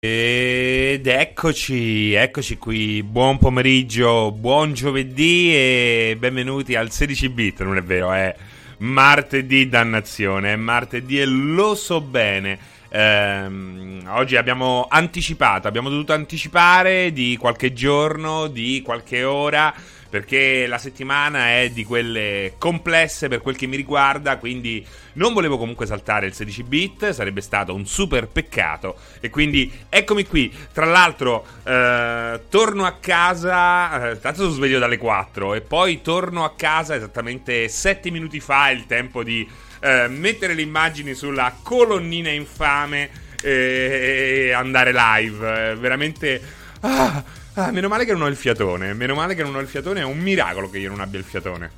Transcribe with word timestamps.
Ed 0.00 1.08
eccoci, 1.08 2.12
eccoci 2.12 2.56
qui, 2.56 3.02
buon 3.02 3.36
pomeriggio, 3.36 4.30
buon 4.30 4.72
giovedì 4.72 5.52
e 5.52 6.16
benvenuti 6.16 6.76
al 6.76 6.92
16 6.92 7.28
bit, 7.30 7.62
non 7.64 7.76
è 7.76 7.82
vero, 7.82 8.12
è 8.12 8.32
martedì 8.78 9.68
dannazione, 9.68 10.52
è 10.52 10.56
martedì 10.56 11.20
e 11.20 11.24
lo 11.24 11.74
so 11.74 12.00
bene. 12.00 12.56
Ehm, 12.90 14.04
oggi 14.10 14.36
abbiamo 14.36 14.86
anticipato, 14.88 15.66
abbiamo 15.66 15.88
dovuto 15.88 16.12
anticipare 16.12 17.12
di 17.12 17.36
qualche 17.36 17.72
giorno, 17.72 18.46
di 18.46 18.80
qualche 18.84 19.24
ora 19.24 19.74
perché 20.08 20.66
la 20.66 20.78
settimana 20.78 21.50
è 21.50 21.70
di 21.70 21.84
quelle 21.84 22.54
complesse 22.58 23.28
per 23.28 23.40
quel 23.40 23.56
che 23.56 23.66
mi 23.66 23.76
riguarda, 23.76 24.38
quindi 24.38 24.84
non 25.14 25.32
volevo 25.32 25.58
comunque 25.58 25.86
saltare 25.86 26.26
il 26.26 26.34
16 26.34 26.62
bit, 26.62 27.10
sarebbe 27.10 27.40
stato 27.40 27.74
un 27.74 27.86
super 27.86 28.28
peccato 28.28 28.96
e 29.20 29.30
quindi 29.30 29.70
eccomi 29.88 30.26
qui. 30.26 30.52
Tra 30.72 30.86
l'altro 30.86 31.46
eh, 31.64 32.40
torno 32.48 32.86
a 32.86 32.96
casa, 33.00 34.10
eh, 34.10 34.20
tanto 34.20 34.42
sono 34.42 34.52
sveglio 34.52 34.78
dalle 34.78 34.96
4 34.96 35.54
e 35.54 35.60
poi 35.60 36.00
torno 36.00 36.44
a 36.44 36.54
casa 36.56 36.94
esattamente 36.94 37.68
7 37.68 38.10
minuti 38.10 38.40
fa, 38.40 38.70
il 38.70 38.86
tempo 38.86 39.22
di 39.22 39.46
eh, 39.80 40.08
mettere 40.08 40.54
le 40.54 40.62
immagini 40.62 41.14
sulla 41.14 41.54
colonnina 41.62 42.30
infame 42.30 43.26
e 43.42 44.52
andare 44.54 44.92
live. 44.92 45.74
veramente... 45.76 46.56
Ah, 46.80 47.24
Ah, 47.58 47.72
meno 47.72 47.88
male 47.88 48.04
che 48.04 48.12
non 48.12 48.22
ho 48.22 48.28
il 48.28 48.36
fiatone. 48.36 48.94
Meno 48.94 49.16
male 49.16 49.34
che 49.34 49.42
non 49.42 49.56
ho 49.56 49.58
il 49.58 49.66
fiatone. 49.66 49.98
È 50.00 50.04
un 50.04 50.18
miracolo 50.18 50.70
che 50.70 50.78
io 50.78 50.90
non 50.90 51.00
abbia 51.00 51.18
il 51.18 51.24
fiatone. 51.24 51.70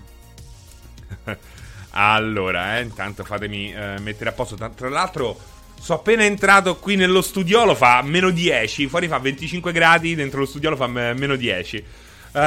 allora, 1.92 2.76
eh, 2.76 2.82
intanto 2.82 3.24
fatemi 3.24 3.72
eh, 3.72 3.94
mettere 4.00 4.28
a 4.28 4.34
posto. 4.34 4.56
Tra 4.56 4.90
l'altro, 4.90 5.40
sono 5.80 6.00
appena 6.00 6.22
entrato 6.22 6.76
qui 6.76 6.96
nello 6.96 7.22
studiolo. 7.22 7.74
Fa 7.74 8.02
meno 8.02 8.28
10. 8.28 8.88
Fuori 8.88 9.08
fa 9.08 9.16
25 9.18 9.72
gradi. 9.72 10.14
Dentro 10.14 10.40
lo 10.40 10.46
studiolo 10.46 10.76
fa 10.76 10.86
m- 10.86 11.14
meno 11.16 11.36
10. 11.36 11.84
Uh... 12.32 12.38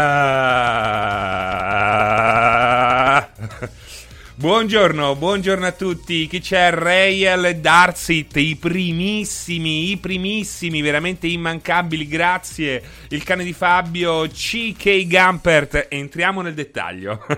Buongiorno, 4.35 5.15
buongiorno 5.15 5.67
a 5.67 5.71
tutti. 5.71 6.25
Chi 6.25 6.39
c'è? 6.39 6.73
E 6.73 7.59
Darsit, 7.59 8.35
i 8.37 8.55
primissimi, 8.55 9.91
i 9.91 9.97
primissimi, 9.97 10.81
veramente 10.81 11.27
immancabili. 11.27 12.07
Grazie. 12.07 12.81
Il 13.09 13.23
cane 13.23 13.43
di 13.43 13.53
Fabio, 13.53 14.27
CK 14.27 15.05
Gampert. 15.05 15.85
Entriamo 15.87 16.41
nel 16.41 16.55
dettaglio. 16.55 17.23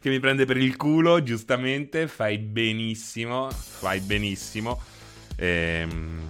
che 0.00 0.10
mi 0.10 0.18
prende 0.18 0.44
per 0.44 0.56
il 0.56 0.76
culo, 0.76 1.22
giustamente. 1.22 2.08
Fai 2.08 2.38
benissimo, 2.38 3.48
fai 3.50 4.00
benissimo. 4.00 4.82
Ehm 5.36 6.27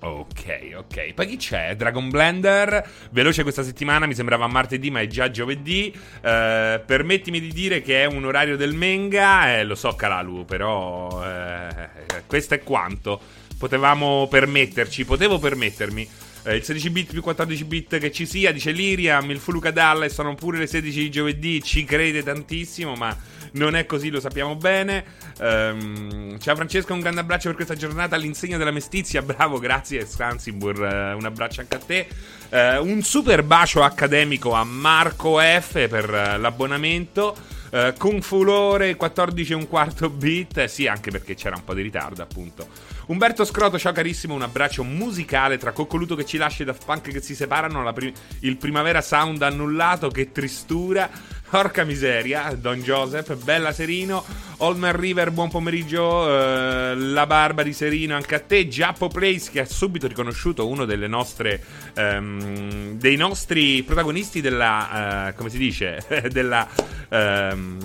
Ok, 0.00 0.74
ok. 0.76 1.12
Poi 1.12 1.26
chi 1.26 1.36
c'è? 1.36 1.74
Dragon 1.74 2.08
Blender. 2.08 2.88
Veloce 3.10 3.42
questa 3.42 3.64
settimana, 3.64 4.06
mi 4.06 4.14
sembrava 4.14 4.46
martedì, 4.46 4.90
ma 4.90 5.00
è 5.00 5.08
già 5.08 5.30
giovedì. 5.30 5.92
Uh, 5.94 6.80
permettimi 6.86 7.40
di 7.40 7.52
dire 7.52 7.82
che 7.82 8.02
è 8.02 8.04
un 8.04 8.24
orario 8.24 8.56
del 8.56 8.74
manga. 8.74 9.56
Eh, 9.56 9.64
lo 9.64 9.74
so, 9.74 9.94
Kalalu, 9.94 10.44
però. 10.44 11.24
Eh, 11.24 11.88
questo 12.26 12.54
è 12.54 12.62
quanto. 12.62 13.20
Potevamo 13.58 14.28
permetterci, 14.28 15.04
potevo 15.04 15.40
permettermi. 15.40 16.08
Eh, 16.44 16.56
il 16.56 16.62
16 16.62 16.90
bit 16.90 17.10
più 17.10 17.20
14 17.20 17.64
bit 17.64 17.98
che 17.98 18.12
ci 18.12 18.24
sia, 18.24 18.52
dice 18.52 18.70
Liriam. 18.70 19.28
Il 19.30 19.38
Fuluca 19.38 19.72
Dallas 19.72 20.12
sono 20.12 20.36
pure 20.36 20.58
le 20.58 20.68
16 20.68 21.00
di 21.00 21.10
giovedì. 21.10 21.60
Ci 21.60 21.84
crede 21.84 22.22
tantissimo, 22.22 22.94
ma 22.94 23.16
non 23.52 23.74
è 23.76 23.86
così, 23.86 24.10
lo 24.10 24.20
sappiamo 24.20 24.56
bene. 24.56 25.04
Um, 25.40 26.38
ciao 26.38 26.54
Francesco, 26.54 26.92
un 26.92 27.00
grande 27.00 27.20
abbraccio 27.20 27.48
per 27.48 27.56
questa 27.56 27.74
giornata 27.74 28.16
all'insegna 28.16 28.56
della 28.56 28.70
mestizia. 28.70 29.22
Bravo, 29.22 29.58
grazie 29.58 30.06
Scansibur, 30.06 30.78
uh, 30.78 31.16
un 31.16 31.24
abbraccio 31.24 31.60
anche 31.60 31.76
a 31.76 31.78
te. 31.78 32.08
Uh, 32.50 32.86
un 32.86 33.02
super 33.02 33.42
bacio 33.42 33.82
accademico 33.82 34.52
a 34.52 34.64
Marco 34.64 35.38
F 35.38 35.88
per 35.88 36.08
uh, 36.08 36.40
l'abbonamento. 36.40 37.36
Uh, 37.70 37.92
Kung 37.98 38.22
Fu 38.22 38.42
Lore 38.42 38.96
14 38.96 39.52
e 39.52 39.54
un 39.54 39.68
quarto 39.68 40.08
bit. 40.08 40.56
Eh, 40.58 40.68
sì, 40.68 40.86
anche 40.86 41.10
perché 41.10 41.34
c'era 41.34 41.56
un 41.56 41.64
po' 41.64 41.74
di 41.74 41.82
ritardo, 41.82 42.22
appunto. 42.22 42.66
Umberto 43.08 43.44
Scroto, 43.44 43.78
ciao 43.78 43.92
carissimo, 43.92 44.34
un 44.34 44.42
abbraccio 44.42 44.84
musicale 44.84 45.56
tra 45.56 45.72
Coccoluto 45.72 46.14
che 46.14 46.26
ci 46.26 46.36
lascia 46.36 46.62
e 46.62 46.66
Daft 46.66 46.84
Punk 46.84 47.10
che 47.10 47.22
si 47.22 47.34
separano. 47.34 47.90
Pri- 47.92 48.12
il 48.40 48.56
Primavera 48.56 49.00
Sound 49.00 49.40
annullato, 49.42 50.08
che 50.08 50.30
tristura. 50.32 51.08
Porca 51.50 51.82
miseria, 51.84 52.54
Don 52.58 52.82
Joseph, 52.82 53.34
bella 53.42 53.72
Serino, 53.72 54.22
Olmer 54.58 54.94
River, 54.94 55.30
buon 55.30 55.48
pomeriggio, 55.48 56.28
eh, 56.28 56.94
la 56.94 57.26
barba 57.26 57.62
di 57.62 57.72
Serino 57.72 58.14
anche 58.14 58.34
a 58.34 58.40
te, 58.40 58.68
Giappo 58.68 59.08
Place 59.08 59.50
che 59.50 59.60
ha 59.60 59.64
subito 59.64 60.06
riconosciuto 60.06 60.68
uno 60.68 60.84
nostre, 61.06 61.64
ehm, 61.94 62.98
dei 62.98 63.16
nostri 63.16 63.82
protagonisti 63.82 64.42
della, 64.42 65.28
eh, 65.28 65.34
come 65.34 65.48
si 65.48 65.56
dice, 65.56 66.04
della, 66.30 66.68
ehm, 67.08 67.78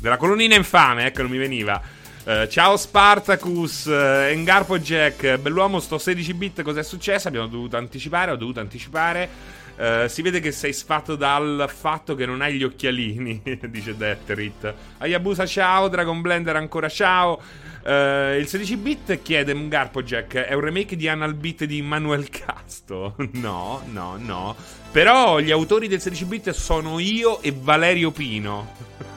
della 0.00 0.16
colonnina 0.16 0.54
infame, 0.54 1.04
ecco 1.04 1.20
non 1.20 1.30
mi 1.30 1.38
veniva. 1.38 2.00
Uh, 2.24 2.46
ciao 2.46 2.76
Spartacus, 2.76 3.86
uh, 3.86 4.30
Engarpo 4.30 4.78
Jack, 4.78 5.38
bell'uomo, 5.38 5.80
sto 5.80 5.98
16 5.98 6.34
bit, 6.34 6.62
cos'è 6.62 6.84
successo? 6.84 7.26
Abbiamo 7.26 7.48
dovuto 7.48 7.76
anticipare, 7.76 8.30
ho 8.30 8.36
dovuto 8.36 8.60
anticipare. 8.60 9.28
Uh, 9.82 10.06
si 10.06 10.22
vede 10.22 10.38
che 10.38 10.52
sei 10.52 10.72
sfatto 10.72 11.16
dal 11.16 11.68
fatto 11.68 12.14
che 12.14 12.24
non 12.24 12.40
hai 12.40 12.54
gli 12.54 12.62
occhialini, 12.62 13.42
dice 13.68 13.96
Detterit. 13.96 14.72
Ayabusa, 14.98 15.44
ciao. 15.44 15.88
Dragon 15.88 16.20
Blender, 16.20 16.54
ancora 16.54 16.88
ciao. 16.88 17.40
Uh, 17.84 18.38
il 18.38 18.46
16 18.46 18.76
bit 18.76 19.22
chiede 19.22 19.66
Garpo 19.66 20.04
Jack: 20.04 20.36
è 20.36 20.52
un 20.54 20.60
remake 20.60 20.94
di 20.94 21.08
Anal 21.08 21.34
Beat 21.34 21.64
di 21.64 21.82
Manuel 21.82 22.28
Casto? 22.28 23.16
no, 23.34 23.82
no, 23.90 24.16
no. 24.18 24.54
Però 24.92 25.40
gli 25.40 25.50
autori 25.50 25.88
del 25.88 26.00
16 26.00 26.24
bit 26.26 26.50
sono 26.50 27.00
io 27.00 27.40
e 27.42 27.52
Valerio 27.52 28.12
Pino. 28.12 29.11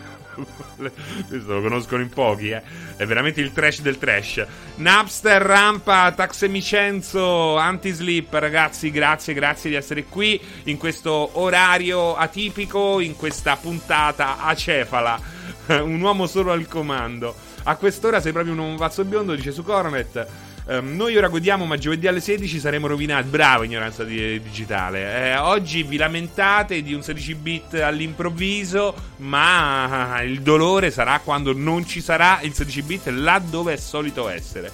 Questo 1.28 1.53
lo 1.53 1.62
conoscono 1.62 2.01
in 2.01 2.09
pochi, 2.09 2.50
eh. 2.50 2.62
È 2.96 3.06
veramente 3.06 3.41
il 3.41 3.51
trash 3.51 3.81
del 3.81 3.97
trash. 3.97 4.46
Napster, 4.75 5.41
Rampa, 5.41 6.12
Taxemicenzo, 6.12 7.57
Anti-Sleep, 7.57 8.34
ragazzi, 8.34 8.91
grazie, 8.91 9.34
grazie 9.34 9.69
di 9.69 9.75
essere 9.75 10.06
qui 10.06 10.40
in 10.63 10.78
questo 10.78 11.29
orario 11.40 12.16
atipico, 12.16 13.00
in 13.00 13.16
questa 13.16 13.56
puntata 13.56 14.40
acefala. 14.40 15.19
Un 15.68 16.01
uomo 16.01 16.28
solo 16.28 16.51
al 16.51 16.68
comando. 16.68 17.35
A 17.63 17.75
quest'ora 17.78 18.22
sei 18.22 18.31
proprio 18.31 18.53
un 18.53 18.59
uomo 18.59 18.78
biondo, 19.06 19.34
dice 19.34 19.51
su 19.51 19.63
Coronet. 19.63 20.28
Um, 20.68 20.96
noi 20.96 21.16
ora 21.16 21.28
godiamo, 21.28 21.66
ma 21.66 21.78
giovedì 21.78 22.08
alle 22.08 22.20
16 22.20 22.59
saremo 22.59 22.88
rovinati. 22.88 23.30
Bravo, 23.30 23.64
ignoranza 23.64 24.03
di, 24.03 24.42
digitale. 24.42 25.30
Eh, 25.30 25.38
oggi 25.38 25.84
vi 25.84 25.96
lamentate 25.96 26.81
di 26.81 26.94
un 26.94 27.03
16 27.03 27.36
bit 27.36 27.74
all'improvviso, 27.76 28.96
ma 29.18 30.20
il 30.24 30.42
dolore 30.42 30.90
sarà 30.90 31.20
quando 31.20 31.54
non 31.54 31.86
ci 31.86 32.02
sarà 32.02 32.40
il 32.42 32.54
16 32.54 32.81
bit 32.81 33.08
là 33.09 33.40
dove 33.40 33.74
è 33.74 33.78
solito 33.78 34.28
essere. 34.28 34.72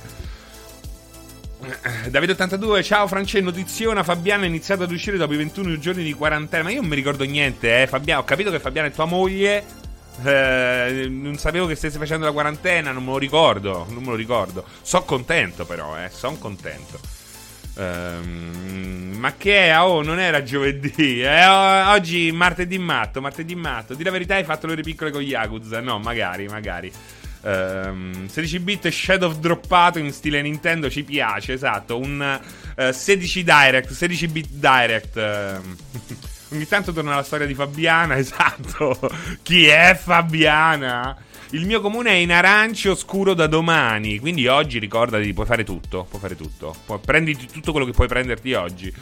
Eh, 1.63 2.09
Davide82, 2.09 2.81
ciao 2.83 3.05
Francesco, 3.07 3.43
notiziona 3.43 4.01
Fabiana 4.01 4.45
è 4.45 4.47
iniziato 4.47 4.83
ad 4.83 4.91
uscire 4.91 5.17
dopo 5.17 5.33
i 5.33 5.37
21 5.37 5.77
giorni 5.77 6.03
di 6.03 6.13
quarantena. 6.13 6.63
Ma 6.63 6.71
io 6.71 6.79
non 6.79 6.89
mi 6.89 6.95
ricordo 6.95 7.25
niente, 7.25 7.81
eh, 7.81 7.87
Fabiana. 7.87 8.21
Ho 8.21 8.23
capito 8.23 8.49
che 8.49 8.61
Fabiana 8.61 8.87
è 8.87 8.91
tua 8.91 9.05
moglie. 9.05 9.79
Eh, 10.23 11.07
non 11.09 11.37
sapevo 11.37 11.65
che 11.65 11.75
stesse 11.75 11.97
facendo 11.97 12.25
la 12.25 12.31
quarantena, 12.31 12.91
non 12.91 13.03
me 13.03 13.11
lo 13.11 13.17
ricordo. 13.17 13.85
Non 13.89 14.03
me 14.03 14.09
lo 14.09 14.15
ricordo. 14.15 14.65
So 14.81 15.03
contento, 15.03 15.65
però, 15.65 15.97
eh. 15.97 16.09
Sono 16.09 16.37
contento. 16.37 16.99
Um, 17.73 19.15
ma 19.17 19.33
che 19.35 19.69
è? 19.69 19.79
Oh, 19.79 20.01
non 20.01 20.19
era 20.19 20.43
giovedì. 20.43 21.21
Eh, 21.21 21.47
oggi 21.47 22.31
martedì 22.31 22.77
matto. 22.77 23.21
Martedì 23.21 23.55
matto. 23.55 23.93
Di 23.93 24.03
la 24.03 24.11
verità, 24.11 24.35
hai 24.35 24.43
fatto 24.43 24.67
le 24.67 24.73
ore 24.73 24.81
piccole 24.83 25.11
con 25.11 25.21
Yakuza. 25.21 25.79
No, 25.79 25.97
magari, 25.99 26.47
magari. 26.47 26.91
Um, 27.43 28.27
16 28.27 28.59
bit 28.59 28.87
shadow 28.89 29.33
droppato 29.33 29.97
in 29.97 30.11
stile 30.11 30.43
Nintendo 30.43 30.89
ci 30.89 31.03
piace, 31.03 31.53
esatto. 31.53 31.97
Un 31.97 32.39
uh, 32.77 32.91
16 32.91 33.43
direct, 33.43 33.91
16 33.91 34.27
bit 34.27 34.47
direct. 34.49 35.15
Uh. 35.15 36.29
Ogni 36.51 36.67
tanto 36.67 36.91
torna 36.91 37.15
la 37.15 37.23
storia 37.23 37.45
di 37.45 37.53
Fabiana, 37.53 38.17
esatto. 38.19 38.99
Chi 39.41 39.67
è 39.67 39.97
Fabiana? 40.01 41.15
Il 41.51 41.65
mio 41.65 41.81
comune 41.81 42.11
è 42.11 42.15
in 42.15 42.31
arancio 42.31 42.95
scuro 42.95 43.33
da 43.33 43.47
domani, 43.47 44.19
quindi 44.19 44.47
oggi 44.47 44.79
ricordati, 44.79 45.33
puoi 45.33 45.45
fare 45.45 45.63
tutto, 45.63 46.05
puoi 46.09 46.21
fare 46.21 46.35
tutto. 46.35 46.75
Pu- 46.85 46.99
prenditi 46.99 47.45
tutto 47.47 47.71
quello 47.71 47.85
che 47.85 47.93
puoi 47.93 48.07
prenderti 48.07 48.53
oggi. 48.53 48.93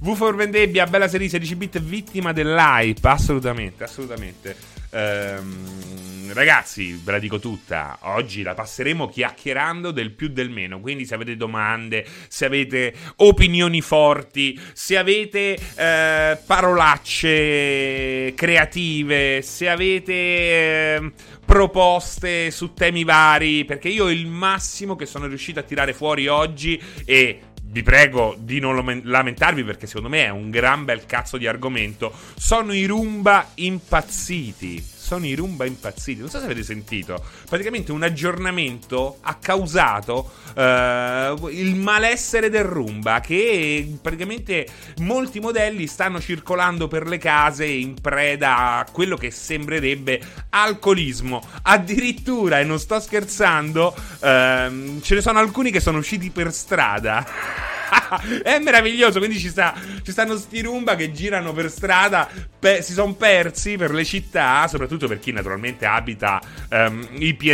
V 0.00 0.14
for 0.14 0.34
Vendebbia, 0.34 0.86
bella 0.86 1.08
serie 1.08 1.28
16 1.28 1.56
bit 1.56 1.80
vittima 1.80 2.32
dell'hype, 2.32 3.08
assolutamente, 3.08 3.84
assolutamente. 3.84 4.56
Ehm, 4.94 6.32
ragazzi, 6.32 7.00
ve 7.02 7.12
la 7.12 7.18
dico 7.18 7.40
tutta, 7.40 7.98
oggi 8.02 8.42
la 8.42 8.54
passeremo 8.54 9.08
chiacchierando 9.08 9.90
del 9.90 10.12
più 10.12 10.28
del 10.28 10.50
meno, 10.50 10.78
quindi 10.80 11.04
se 11.04 11.14
avete 11.14 11.36
domande, 11.36 12.06
se 12.28 12.44
avete 12.44 12.94
opinioni 13.16 13.80
forti, 13.80 14.60
se 14.72 14.96
avete 14.96 15.58
eh, 15.76 16.38
parolacce 16.46 18.34
creative, 18.36 19.42
se 19.42 19.68
avete 19.68 20.12
eh, 20.12 21.12
proposte 21.44 22.52
su 22.52 22.72
temi 22.72 23.02
vari, 23.02 23.64
perché 23.64 23.88
io 23.88 24.08
il 24.08 24.28
massimo 24.28 24.94
che 24.94 25.06
sono 25.06 25.26
riuscito 25.26 25.58
a 25.58 25.64
tirare 25.64 25.92
fuori 25.92 26.28
oggi 26.28 26.80
è 27.04 27.38
vi 27.74 27.82
prego 27.82 28.36
di 28.38 28.60
non 28.60 29.02
lamentarvi 29.02 29.64
perché 29.64 29.88
secondo 29.88 30.08
me 30.08 30.26
è 30.26 30.28
un 30.28 30.48
gran 30.48 30.84
bel 30.84 31.06
cazzo 31.06 31.36
di 31.36 31.48
argomento. 31.48 32.12
Sono 32.36 32.72
i 32.72 32.86
Rumba 32.86 33.50
impazziti 33.54 34.93
sono 35.04 35.26
i 35.26 35.34
Rumba 35.34 35.66
impazziti. 35.66 36.20
Non 36.20 36.30
so 36.30 36.38
se 36.38 36.46
avete 36.46 36.62
sentito. 36.62 37.22
Praticamente 37.46 37.92
un 37.92 38.02
aggiornamento 38.02 39.18
ha 39.20 39.34
causato 39.34 40.30
uh, 40.54 41.48
il 41.48 41.74
malessere 41.76 42.48
del 42.48 42.64
Rumba. 42.64 43.20
Che 43.20 43.98
praticamente 44.00 44.66
molti 44.98 45.40
modelli 45.40 45.86
stanno 45.86 46.20
circolando 46.20 46.88
per 46.88 47.06
le 47.06 47.18
case 47.18 47.66
in 47.66 48.00
preda 48.00 48.78
a 48.78 48.86
quello 48.90 49.16
che 49.16 49.30
sembrerebbe 49.30 50.20
alcolismo. 50.48 51.42
Addirittura, 51.62 52.60
e 52.60 52.64
non 52.64 52.78
sto 52.78 52.98
scherzando, 52.98 53.94
uh, 53.94 55.00
ce 55.00 55.14
ne 55.14 55.20
sono 55.20 55.38
alcuni 55.38 55.70
che 55.70 55.80
sono 55.80 55.98
usciti 55.98 56.30
per 56.30 56.50
strada. 56.50 57.73
è 58.42 58.58
meraviglioso. 58.58 59.18
Quindi 59.18 59.38
ci, 59.38 59.48
sta, 59.48 59.74
ci, 60.02 60.12
stanno 60.12 60.36
sti 60.36 60.62
rumba 60.62 60.96
che 60.96 61.12
girano 61.12 61.52
per 61.52 61.70
strada, 61.70 62.28
pe- 62.58 62.82
si 62.82 62.92
sono 62.92 63.14
persi 63.14 63.76
per 63.76 63.92
le 63.92 64.04
città, 64.04 64.66
soprattutto 64.68 65.06
per 65.08 65.18
chi 65.18 65.32
naturalmente 65.32 65.86
abita 65.86 66.40
um, 66.70 67.06
i 67.18 67.34
piedi 67.34 67.52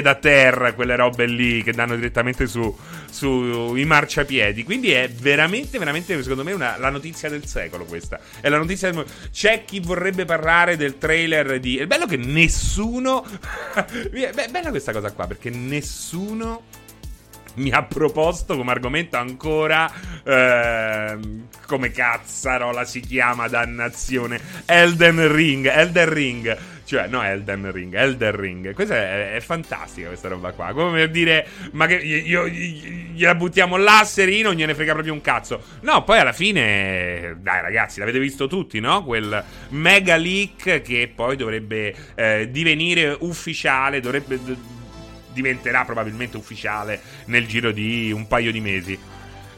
quelle 0.75 0.96
robe 0.96 1.26
lì 1.26 1.62
che 1.62 1.72
danno 1.72 1.94
direttamente 1.94 2.46
su, 2.46 2.75
sui 3.10 3.84
marciapiedi. 3.84 4.64
Quindi 4.64 4.92
è 4.92 5.08
veramente, 5.10 5.78
veramente, 5.78 6.20
secondo 6.22 6.44
me, 6.44 6.52
una, 6.52 6.76
la 6.78 6.90
notizia 6.90 7.28
del 7.28 7.46
secolo 7.46 7.84
questa. 7.84 8.19
È 8.40 8.48
la 8.48 8.58
notizia 8.58 8.90
del... 8.90 9.04
C'è 9.31 9.64
chi 9.64 9.81
vorrebbe 9.81 10.25
parlare 10.25 10.76
del 10.76 10.98
trailer 10.98 11.60
di... 11.60 11.76
È 11.78 11.87
bello 11.87 12.06
che 12.06 12.16
nessuno... 12.16 13.25
Beh, 14.10 14.48
bella 14.50 14.70
questa 14.70 14.92
cosa 14.92 15.12
qua, 15.12 15.26
perché 15.26 15.50
nessuno 15.50 16.62
mi 17.55 17.70
ha 17.70 17.82
proposto 17.82 18.56
come 18.56 18.70
argomento 18.70 19.17
ancora 19.17 19.91
eh, 20.25 21.19
come 21.67 21.91
cazzarola 21.91 22.85
si 22.85 23.00
chiama 23.00 23.49
dannazione 23.49 24.41
Elden 24.67 25.32
Ring 25.32 25.67
Elden 25.67 26.12
Ring. 26.12 26.58
Cioè 26.85 27.06
no 27.06 27.23
Elden 27.23 27.70
Ring 27.70 27.94
Elden 27.94 28.35
Ring. 28.35 28.75
Questa 28.75 28.97
è, 28.97 29.35
è 29.35 29.41
fantastica 29.41 30.08
questa 30.08 30.29
roba 30.29 30.50
qua. 30.50 30.73
Come 30.73 30.99
per 30.99 31.11
dire 31.11 31.47
ma 31.73 31.87
che 31.87 31.94
io, 31.94 32.47
io, 32.47 32.49
gliela 32.49 33.37
buttiamo 33.37 33.76
là 33.76 34.02
serino 34.05 34.49
non 34.49 34.56
gliene 34.56 34.75
frega 34.75 34.93
proprio 34.93 35.12
un 35.12 35.20
cazzo. 35.20 35.62
No 35.82 36.02
poi 36.02 36.19
alla 36.19 36.32
fine 36.32 37.37
dai 37.41 37.61
ragazzi 37.61 38.00
l'avete 38.00 38.19
visto 38.19 38.49
tutti 38.49 38.81
no? 38.81 39.05
Quel 39.05 39.44
mega 39.69 40.17
leak 40.17 40.82
che 40.82 41.12
poi 41.14 41.37
dovrebbe 41.37 41.94
eh, 42.17 42.49
divenire 42.50 43.17
ufficiale 43.20 44.00
dovrebbe 44.00 44.38
diventerà 45.32 45.85
probabilmente 45.85 46.37
ufficiale 46.37 47.00
nel 47.27 47.47
giro 47.47 47.71
di 47.73 48.12
un 48.12 48.27
paio 48.27 48.53
di 48.53 48.61
mesi. 48.61 48.99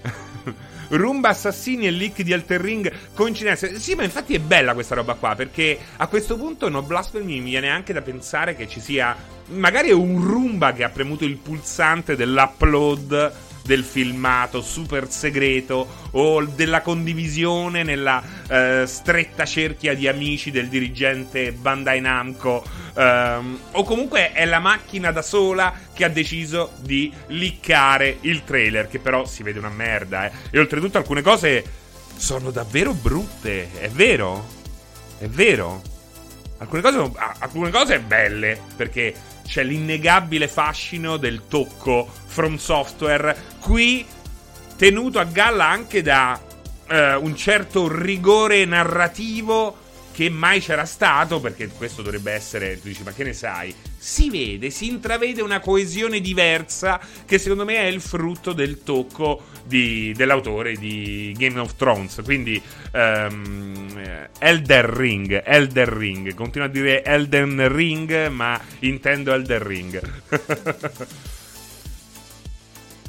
Rumba 0.89 1.31
assassini 1.31 1.87
e 1.87 1.91
leak 1.91 2.21
di 2.21 2.33
Alter 2.33 2.61
Ring 2.61 2.93
coincidenze. 3.15 3.79
Sì, 3.79 3.95
ma 3.95 4.03
infatti 4.03 4.35
è 4.35 4.39
bella 4.39 4.75
questa 4.75 4.95
roba 4.95 5.15
qua 5.15 5.35
perché 5.35 5.79
a 5.97 6.07
questo 6.07 6.37
punto 6.37 6.69
No 6.69 6.83
Blasphemy 6.83 7.41
mi 7.41 7.51
viene 7.51 7.71
anche 7.71 7.93
da 7.93 8.03
pensare 8.03 8.55
che 8.55 8.69
ci 8.69 8.81
sia 8.81 9.17
magari 9.47 9.91
un 9.91 10.23
Rumba 10.23 10.73
che 10.73 10.85
ha 10.85 10.91
premuto 10.91 11.25
il 11.25 11.37
pulsante 11.37 12.15
dell'upload 12.15 13.33
del 13.65 13.85
filmato 13.85 14.61
super 14.61 15.11
segreto 15.11 16.09
o 16.13 16.45
della 16.45 16.83
condivisione 16.83 17.83
nella 17.83 18.23
eh, 18.49 18.85
stretta 18.87 19.45
cerchia 19.45 19.95
di 19.95 20.09
amici 20.09 20.51
del 20.51 20.69
dirigente 20.69 21.53
Bandai 21.53 22.01
Namco 22.01 22.65
ehm, 22.95 23.61
o 23.73 23.85
comunque 23.85 24.33
è 24.33 24.45
la 24.45 24.59
macchina 24.59 25.11
da 25.11 25.23
sola 25.23 25.73
che 25.93 26.05
ha 26.05 26.09
deciso 26.09 26.73
di 26.81 27.13
liccare 27.29 28.19
il 28.23 28.45
trailer 28.45 28.89
che 28.89 28.99
però 28.99 29.25
si 29.25 29.43
vede 29.43 29.59
una 29.59 29.71
merda 29.71 30.27
eh. 30.27 30.33
e 30.51 30.59
oltretutto 30.59 30.99
alcune 30.99 31.23
cose 31.23 31.65
sono 32.17 32.51
davvero 32.51 32.93
brutte 32.93 33.69
è 33.79 33.89
vero? 33.89 34.47
è 35.19 35.27
vero? 35.27 35.83
alcune 36.59 36.81
cose, 36.81 37.11
alcune 37.39 37.71
cose 37.71 38.01
belle 38.01 38.59
perché 38.77 39.15
c'è 39.47 39.63
l'innegabile 39.63 40.49
fascino 40.49 41.17
del 41.17 41.43
tocco 41.49 42.09
from 42.27 42.57
software, 42.57 43.37
qui 43.61 44.05
tenuto 44.77 45.19
a 45.19 45.25
galla 45.25 45.69
anche 45.69 46.03
da 46.03 46.41
eh, 46.89 47.15
un 47.15 47.37
certo 47.37 47.89
rigore 47.89 48.65
narrativo 48.65 49.77
che 50.13 50.29
mai 50.29 50.61
c'era 50.61 50.85
stato, 50.85 51.41
perché 51.41 51.69
questo 51.69 52.03
dovrebbe 52.03 52.33
essere, 52.33 52.81
tu 52.81 52.89
dici, 52.89 53.03
ma 53.03 53.13
che 53.13 53.25
ne 53.25 53.33
sai? 53.33 53.75
Si 53.97 54.29
vede, 54.31 54.71
si 54.71 54.89
intravede 54.89 55.41
una 55.41 55.61
coesione 55.61 56.21
diversa 56.21 57.01
che 57.25 57.39
secondo 57.39 57.65
me 57.65 57.77
è 57.77 57.87
il 57.87 58.01
frutto 58.01 58.53
del 58.53 58.83
tocco 58.83 59.52
di, 59.65 60.13
dell'autore 60.17 60.75
di 60.75 61.35
Game 61.37 61.59
of 61.59 61.75
Thrones. 61.77 62.21
Quindi 62.25 62.61
um, 62.93 64.29
Elden 64.39 64.95
Ring, 64.95 65.43
Elden 65.45 65.99
Ring, 65.99 66.35
continuo 66.35 66.69
a 66.69 66.71
dire 66.71 67.03
Elden 67.03 67.73
Ring, 67.73 68.29
ma 68.29 68.61
intendo 68.81 69.33
Elden 69.33 69.63
Ring. 69.63 70.01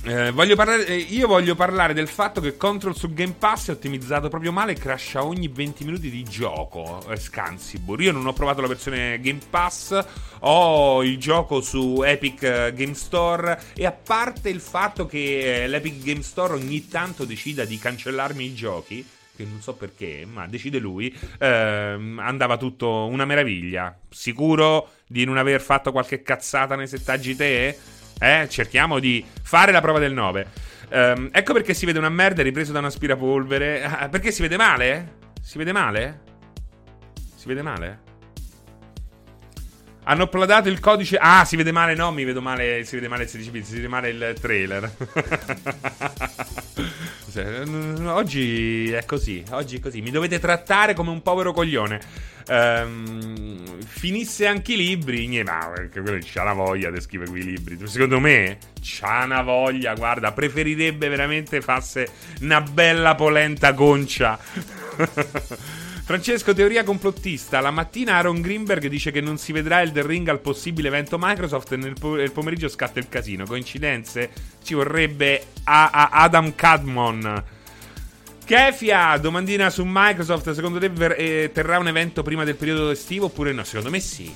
Eh, 0.06 0.32
voglio 0.32 0.58
parlare, 0.58 0.86
eh, 0.86 0.96
io 0.98 1.28
voglio 1.28 1.56
parlare 1.56 1.94
del 1.94 2.10
fatto 2.10 2.42
che 2.42 2.58
Control 2.58 2.94
su 2.94 3.14
Game 3.14 3.36
Pass 3.40 3.70
è 3.70 3.72
ottimizzato 3.72 4.28
proprio 4.28 4.52
male 4.52 4.74
e 4.74 4.76
crasha 4.76 5.24
ogni 5.24 5.48
20 5.48 5.86
minuti 5.86 6.10
di 6.10 6.24
gioco. 6.24 7.02
Eh, 7.10 7.16
Scansibur. 7.16 8.02
Io 8.02 8.12
non 8.12 8.28
ho 8.28 8.34
provato 8.34 8.60
la 8.60 8.68
versione 8.68 9.18
Game 9.22 9.40
Pass, 9.50 10.06
ho 10.40 11.02
il 11.06 11.18
gioco 11.18 11.62
su 11.62 12.02
Epic 12.04 12.44
eh, 12.44 12.74
Game 12.76 12.96
Store 12.96 13.58
e 13.74 13.86
a 13.86 13.94
parte 13.94 14.50
il 14.50 14.60
fatto 14.60 15.06
che 15.06 15.64
eh, 15.64 15.68
l'Epic 15.70 16.04
Game 16.04 16.22
Store 16.22 16.54
ogni 16.54 16.86
tanto 16.90 17.24
decida 17.24 17.64
di 17.64 17.78
cancellarmi 17.78 18.44
i 18.44 18.54
giochi, 18.54 19.08
che 19.34 19.46
non 19.46 19.62
so 19.62 19.74
perché, 19.74 20.28
ma 20.30 20.48
decide 20.48 20.80
lui, 20.80 21.16
ehm, 21.40 22.20
andava 22.20 22.58
tutto 22.58 23.06
una 23.06 23.24
meraviglia. 23.24 23.98
Sicuro 24.10 24.90
di 25.08 25.24
non 25.24 25.38
aver 25.38 25.62
fatto 25.62 25.94
qualche 25.94 26.22
cazzata 26.24 26.76
nei 26.76 26.88
settaggi 26.88 27.38
te? 27.38 27.78
Eh, 28.20 28.48
cerchiamo 28.50 29.00
di 29.00 29.26
fare 29.42 29.72
la 29.72 29.82
prova 29.82 30.00
del 30.00 30.14
9. 30.14 30.48
Um, 30.90 30.98
ehm, 30.98 31.30
ecco 31.32 31.54
perché 31.54 31.74
si 31.74 31.86
vede 31.86 32.00
una 32.00 32.10
merda 32.10 32.44
ripreso 32.44 32.72
da 32.72 32.80
un 32.80 32.86
aspirapolvere. 32.86 33.84
Ah, 33.84 34.10
perché 34.10 34.32
si 34.32 34.42
vede 34.42 34.58
male? 34.58 35.18
Si 35.42 35.58
vede 35.58 35.72
male? 35.72 36.22
Si 37.36 37.48
vede 37.48 37.62
male? 37.62 38.12
Hanno 40.06 40.24
uploadato 40.24 40.70
il 40.70 40.80
codice. 40.80 41.18
Ah, 41.18 41.46
si 41.46 41.56
vede 41.56 41.72
male? 41.72 41.96
No, 41.96 42.12
mi 42.12 42.24
vedo 42.24 42.42
male. 42.42 42.84
Si 42.84 42.96
vede 42.96 43.08
male 43.08 43.24
il 43.24 43.30
16 43.30 43.52
bit, 43.52 43.66
si 43.66 43.76
vede 43.76 43.88
male 43.88 44.10
il 44.10 44.36
trailer. 44.40 44.92
oggi 48.08 48.92
è 48.92 49.06
così. 49.06 49.44
Oggi 49.52 49.78
è 49.78 49.80
così. 49.80 50.02
Mi 50.02 50.12
dovete 50.12 50.40
trattare 50.40 50.94
come 50.94 51.10
un 51.10 51.22
povero 51.22 51.54
coglione. 51.54 52.02
Um, 52.48 53.80
finisse 53.86 54.46
anche 54.46 54.74
i 54.74 54.78
libri. 54.78 55.26
Niente, 55.28 55.52
ma 55.52 55.72
quello 55.92 56.20
c'ha 56.22 56.42
una 56.42 56.54
voglia 56.54 56.92
di 56.92 57.00
scrivere 57.00 57.32
quei 57.32 57.44
libri. 57.44 57.78
Secondo 57.88 58.20
me 58.20 58.58
c'ha 58.82 59.24
una 59.24 59.42
voglia. 59.42 59.96
Guarda, 59.96 60.34
preferirebbe 60.34 61.08
veramente 61.08 61.62
fasse 61.62 62.10
una 62.42 62.60
bella 62.60 63.16
polenta 63.16 63.72
goncia. 63.72 64.38
Francesco, 66.06 66.54
teoria 66.54 66.84
complottista. 66.84 67.62
La 67.62 67.72
mattina 67.72 68.16
Aaron 68.16 68.42
Greenberg 68.42 68.88
dice 68.88 69.10
che 69.10 69.22
non 69.22 69.38
si 69.38 69.54
vedrà 69.54 69.80
il 69.82 69.94
The 69.94 70.06
Ring 70.06 70.28
al 70.28 70.40
possibile 70.42 70.90
evento 70.90 71.18
Microsoft 71.20 71.72
e 71.72 71.78
nel, 71.78 71.94
po- 71.98 72.16
nel 72.16 72.32
pomeriggio 72.32 72.68
scatta 72.68 73.00
il 73.00 73.08
casino. 73.08 73.46
Coincidenze? 73.46 74.30
Ci 74.62 74.74
vorrebbe 74.74 75.46
a- 75.64 75.90
a- 75.90 76.10
Adam 76.10 76.56
Cadmon. 76.56 77.44
Kefia, 78.44 79.18
domandina 79.18 79.70
su 79.70 79.84
Microsoft. 79.86 80.52
Secondo 80.52 80.78
te 80.78 80.90
ver- 80.90 81.16
eh, 81.18 81.52
terrà 81.54 81.80
un 81.80 81.88
evento 81.88 82.22
prima 82.22 82.44
del 82.44 82.56
periodo 82.56 82.90
estivo 82.90 83.28
oppure 83.28 83.54
no? 83.54 83.64
Secondo 83.64 83.90
me 83.90 84.02
sì. 84.02 84.32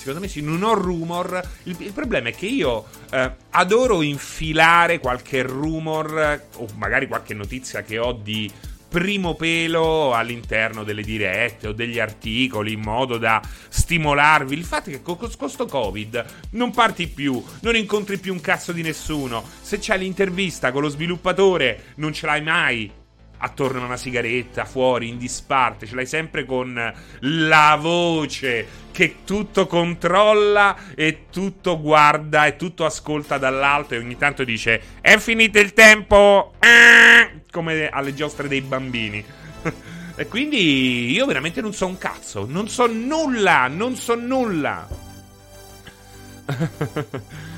Secondo 0.00 0.20
me 0.20 0.28
sì, 0.28 0.40
non 0.42 0.62
ho 0.62 0.74
rumor. 0.74 1.42
Il, 1.64 1.74
il 1.80 1.92
problema 1.92 2.28
è 2.28 2.34
che 2.34 2.46
io 2.46 2.86
eh, 3.10 3.30
adoro 3.50 4.00
infilare 4.02 5.00
qualche 5.00 5.42
rumor 5.42 6.40
o 6.54 6.66
magari 6.76 7.08
qualche 7.08 7.34
notizia 7.34 7.82
che 7.82 7.98
ho 7.98 8.12
di 8.12 8.50
primo 8.90 9.34
pelo 9.34 10.12
all'interno 10.12 10.82
delle 10.82 11.02
dirette 11.02 11.68
o 11.68 11.72
degli 11.72 12.00
articoli 12.00 12.72
in 12.72 12.80
modo 12.80 13.18
da 13.18 13.40
stimolarvi. 13.68 14.54
Il 14.54 14.64
fatto 14.64 14.90
che 14.90 15.00
con 15.00 15.16
questo 15.16 15.64
Covid 15.66 16.24
non 16.50 16.72
parti 16.72 17.06
più, 17.06 17.42
non 17.60 17.76
incontri 17.76 18.18
più 18.18 18.32
un 18.32 18.40
cazzo 18.40 18.72
di 18.72 18.82
nessuno. 18.82 19.44
Se 19.60 19.78
c'è 19.78 19.96
l'intervista 19.96 20.72
con 20.72 20.82
lo 20.82 20.88
sviluppatore, 20.88 21.92
non 21.96 22.12
ce 22.12 22.26
l'hai 22.26 22.42
mai 22.42 22.98
attorno 23.42 23.82
a 23.82 23.86
una 23.86 23.96
sigaretta, 23.96 24.64
fuori, 24.64 25.08
in 25.08 25.18
disparte, 25.18 25.86
ce 25.86 25.94
l'hai 25.94 26.06
sempre 26.06 26.44
con 26.44 26.92
la 27.20 27.78
voce 27.80 28.66
che 28.90 29.16
tutto 29.24 29.66
controlla 29.66 30.76
e 30.94 31.26
tutto 31.30 31.80
guarda 31.80 32.46
e 32.46 32.56
tutto 32.56 32.84
ascolta 32.84 33.38
dall'alto 33.38 33.94
e 33.94 33.98
ogni 33.98 34.16
tanto 34.16 34.44
dice 34.44 34.98
è 35.00 35.16
finito 35.18 35.58
il 35.58 35.72
tempo, 35.72 36.54
eh! 36.58 37.42
come 37.50 37.88
alle 37.88 38.14
giostre 38.14 38.48
dei 38.48 38.60
bambini. 38.60 39.24
e 40.16 40.26
quindi 40.26 41.10
io 41.10 41.26
veramente 41.26 41.60
non 41.60 41.72
so 41.72 41.86
un 41.86 41.98
cazzo, 41.98 42.44
non 42.46 42.68
so 42.68 42.86
nulla, 42.86 43.68
non 43.68 43.96
so 43.96 44.14
nulla. 44.14 44.86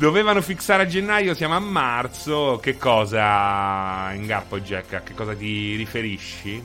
Dovevano 0.00 0.40
fissare 0.40 0.84
a 0.84 0.86
gennaio, 0.86 1.34
siamo 1.34 1.56
a 1.56 1.58
marzo. 1.58 2.58
Che 2.62 2.78
cosa, 2.78 4.10
Ingappo 4.14 4.58
Jack? 4.58 4.94
A 4.94 5.00
che 5.02 5.12
cosa 5.12 5.34
ti 5.34 5.76
riferisci? 5.76 6.64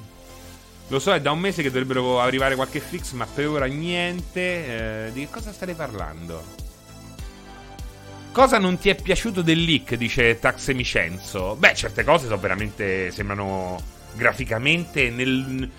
Lo 0.88 1.00
so, 1.00 1.14
è 1.14 1.20
da 1.20 1.32
un 1.32 1.40
mese 1.40 1.62
che 1.62 1.68
dovrebbero 1.70 2.22
arrivare 2.22 2.56
qualche 2.56 2.80
fix, 2.80 3.12
ma 3.12 3.26
per 3.26 3.50
ora 3.50 3.66
niente. 3.66 5.08
Eh, 5.08 5.12
di 5.12 5.20
che 5.26 5.30
cosa 5.30 5.52
state 5.52 5.74
parlando? 5.74 6.42
Cosa 8.32 8.58
non 8.58 8.78
ti 8.78 8.88
è 8.88 8.96
piaciuto 8.96 9.42
del 9.42 9.62
leak? 9.66 9.96
Dice 9.96 10.40
Taxemicenzo. 10.40 11.58
Beh, 11.60 11.76
certe 11.76 12.06
cose 12.06 12.28
sono 12.28 12.40
veramente. 12.40 13.12
sembrano 13.12 13.78
graficamente 14.14 15.10
nel 15.10 15.70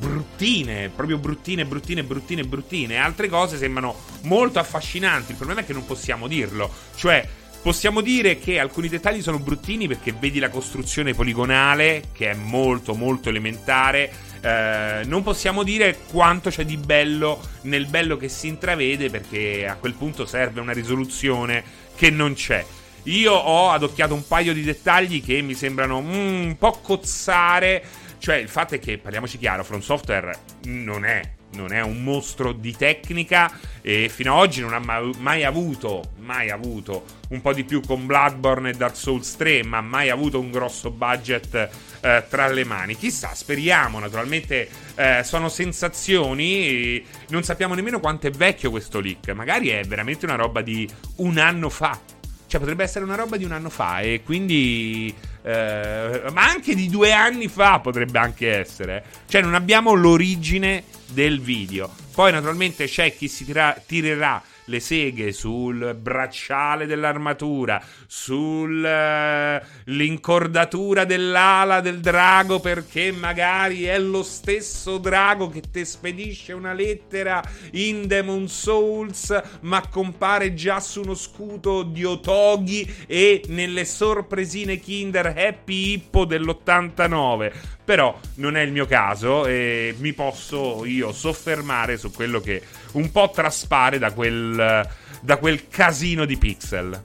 bruttine, 0.00 0.88
proprio 0.88 1.18
bruttine, 1.18 1.66
bruttine, 1.66 2.02
bruttine, 2.02 2.42
bruttine. 2.44 2.96
Altre 2.96 3.28
cose 3.28 3.58
sembrano 3.58 3.94
molto 4.22 4.58
affascinanti. 4.58 5.32
Il 5.32 5.36
problema 5.36 5.60
è 5.60 5.66
che 5.66 5.74
non 5.74 5.84
possiamo 5.84 6.26
dirlo. 6.26 6.72
Cioè, 6.96 7.28
possiamo 7.60 8.00
dire 8.00 8.38
che 8.38 8.58
alcuni 8.58 8.88
dettagli 8.88 9.20
sono 9.20 9.38
bruttini 9.38 9.86
perché 9.86 10.12
vedi 10.18 10.38
la 10.38 10.48
costruzione 10.48 11.12
poligonale, 11.12 12.04
che 12.12 12.30
è 12.30 12.34
molto, 12.34 12.94
molto 12.94 13.28
elementare. 13.28 14.10
Eh, 14.40 15.02
non 15.04 15.22
possiamo 15.22 15.62
dire 15.62 15.98
quanto 16.10 16.48
c'è 16.48 16.64
di 16.64 16.78
bello 16.78 17.38
nel 17.62 17.84
bello 17.84 18.16
che 18.16 18.30
si 18.30 18.48
intravede 18.48 19.10
perché 19.10 19.66
a 19.66 19.74
quel 19.74 19.92
punto 19.92 20.24
serve 20.24 20.60
una 20.60 20.72
risoluzione 20.72 21.62
che 21.94 22.08
non 22.08 22.32
c'è. 22.32 22.64
Io 23.04 23.32
ho 23.32 23.70
adocchiato 23.70 24.14
un 24.14 24.26
paio 24.26 24.54
di 24.54 24.62
dettagli 24.62 25.22
che 25.22 25.40
mi 25.42 25.54
sembrano 25.54 26.00
mm, 26.00 26.42
un 26.44 26.56
po' 26.58 26.80
cozzare 26.82 27.82
cioè, 28.20 28.36
il 28.36 28.48
fatto 28.48 28.74
è 28.74 28.78
che, 28.78 28.98
parliamoci 28.98 29.38
chiaro, 29.38 29.64
From 29.64 29.80
Software 29.80 30.38
non 30.64 31.04
è 31.04 31.38
non 31.52 31.72
è 31.72 31.80
un 31.80 32.02
mostro 32.02 32.52
di 32.52 32.76
tecnica 32.76 33.50
e 33.80 34.08
fino 34.08 34.34
ad 34.34 34.40
oggi 34.40 34.60
non 34.60 34.72
ha 34.72 34.78
mai, 35.18 35.44
avuto, 35.44 36.12
mai 36.18 36.50
avuto 36.50 37.04
un 37.30 37.40
po' 37.40 37.52
di 37.52 37.64
più 37.64 37.80
con 37.80 38.06
Bloodborne 38.06 38.70
e 38.70 38.72
Dark 38.74 38.96
Souls 38.96 39.36
3, 39.36 39.64
ma 39.64 39.80
mai 39.80 40.10
avuto 40.10 40.38
un 40.38 40.50
grosso 40.50 40.90
budget 40.90 41.68
eh, 42.00 42.24
tra 42.28 42.48
le 42.48 42.64
mani. 42.64 42.96
Chissà, 42.96 43.34
speriamo, 43.34 43.98
naturalmente 43.98 44.68
eh, 44.94 45.22
sono 45.24 45.48
sensazioni, 45.48 47.04
non 47.28 47.42
sappiamo 47.42 47.74
nemmeno 47.74 48.00
quanto 48.00 48.26
è 48.26 48.30
vecchio 48.30 48.70
questo 48.70 49.00
leak, 49.00 49.30
magari 49.30 49.68
è 49.68 49.82
veramente 49.84 50.26
una 50.26 50.36
roba 50.36 50.60
di 50.60 50.88
un 51.16 51.38
anno 51.38 51.68
fa. 51.68 51.98
Cioè 52.46 52.58
potrebbe 52.58 52.82
essere 52.82 53.04
una 53.04 53.14
roba 53.14 53.36
di 53.36 53.44
un 53.44 53.52
anno 53.52 53.70
fa 53.70 54.00
e 54.00 54.22
quindi 54.24 55.14
eh, 55.42 56.22
ma 56.32 56.48
anche 56.48 56.74
di 56.74 56.88
due 56.88 57.12
anni 57.12 57.48
fa 57.48 57.80
potrebbe 57.80 58.18
anche 58.18 58.58
essere. 58.58 59.04
Cioè, 59.26 59.40
non 59.42 59.54
abbiamo 59.54 59.92
l'origine 59.94 60.84
del 61.06 61.40
video. 61.40 61.90
Poi, 62.12 62.32
naturalmente, 62.32 62.86
c'è 62.86 63.14
chi 63.16 63.28
si 63.28 63.44
tira- 63.44 63.80
tirerà 63.86 64.42
le 64.70 64.80
seghe 64.80 65.32
sul 65.32 65.98
bracciale 66.00 66.86
dell'armatura, 66.86 67.82
sull'incordatura 68.06 71.02
uh, 71.02 71.06
dell'ala 71.06 71.80
del 71.80 71.98
drago 71.98 72.60
perché 72.60 73.10
magari 73.10 73.82
è 73.84 73.98
lo 73.98 74.22
stesso 74.22 74.98
drago 74.98 75.48
che 75.48 75.62
ti 75.72 75.84
spedisce 75.84 76.52
una 76.52 76.72
lettera 76.72 77.42
in 77.72 78.06
Demon 78.06 78.46
Souls 78.48 79.36
ma 79.62 79.84
compare 79.88 80.54
già 80.54 80.78
su 80.78 81.00
uno 81.00 81.14
scudo 81.14 81.82
di 81.82 82.04
Otogi 82.04 82.88
e 83.08 83.42
nelle 83.48 83.84
sorpresine 83.84 84.78
Kinder 84.78 85.34
Happy 85.36 85.94
Hippo 85.94 86.24
dell'89 86.24 87.78
però 87.90 88.16
non 88.34 88.56
è 88.56 88.60
il 88.60 88.70
mio 88.70 88.86
caso 88.86 89.46
e 89.46 89.96
mi 89.98 90.12
posso 90.12 90.84
io 90.84 91.10
soffermare 91.10 91.96
su 91.96 92.12
quello 92.12 92.38
che 92.38 92.62
un 92.92 93.10
po' 93.10 93.32
traspare 93.34 93.98
da 93.98 94.12
quel, 94.12 94.88
da 95.20 95.36
quel 95.38 95.66
casino 95.66 96.24
di 96.24 96.36
pixel. 96.38 97.04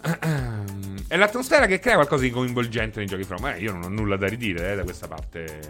È 1.06 1.14
l'atmosfera 1.14 1.66
che 1.66 1.78
crea 1.78 1.96
qualcosa 1.96 2.22
di 2.22 2.30
coinvolgente 2.30 3.00
nei 3.00 3.06
giochi 3.06 3.24
From. 3.24 3.44
Eh, 3.48 3.58
io 3.58 3.72
non 3.72 3.82
ho 3.82 3.88
nulla 3.88 4.16
da 4.16 4.28
ridire 4.28 4.72
eh, 4.72 4.76
da 4.76 4.82
questa 4.82 5.08
parte. 5.08 5.60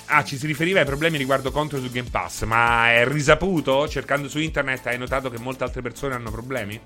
Ah, 0.08 0.24
ci 0.24 0.38
si 0.38 0.46
riferiva 0.46 0.80
ai 0.80 0.86
problemi 0.86 1.18
riguardo 1.18 1.50
contro 1.50 1.80
su 1.80 1.90
Game 1.90 2.10
Pass, 2.12 2.44
ma 2.44 2.92
è 2.92 3.08
risaputo? 3.08 3.88
Cercando 3.88 4.30
su 4.30 4.38
internet 4.38 4.86
hai 4.86 5.00
notato 5.00 5.32
che 5.32 5.40
molte 5.40 5.64
altre 5.64 5.82
persone 5.82 6.14
hanno 6.14 6.30
problemi? 6.30 6.80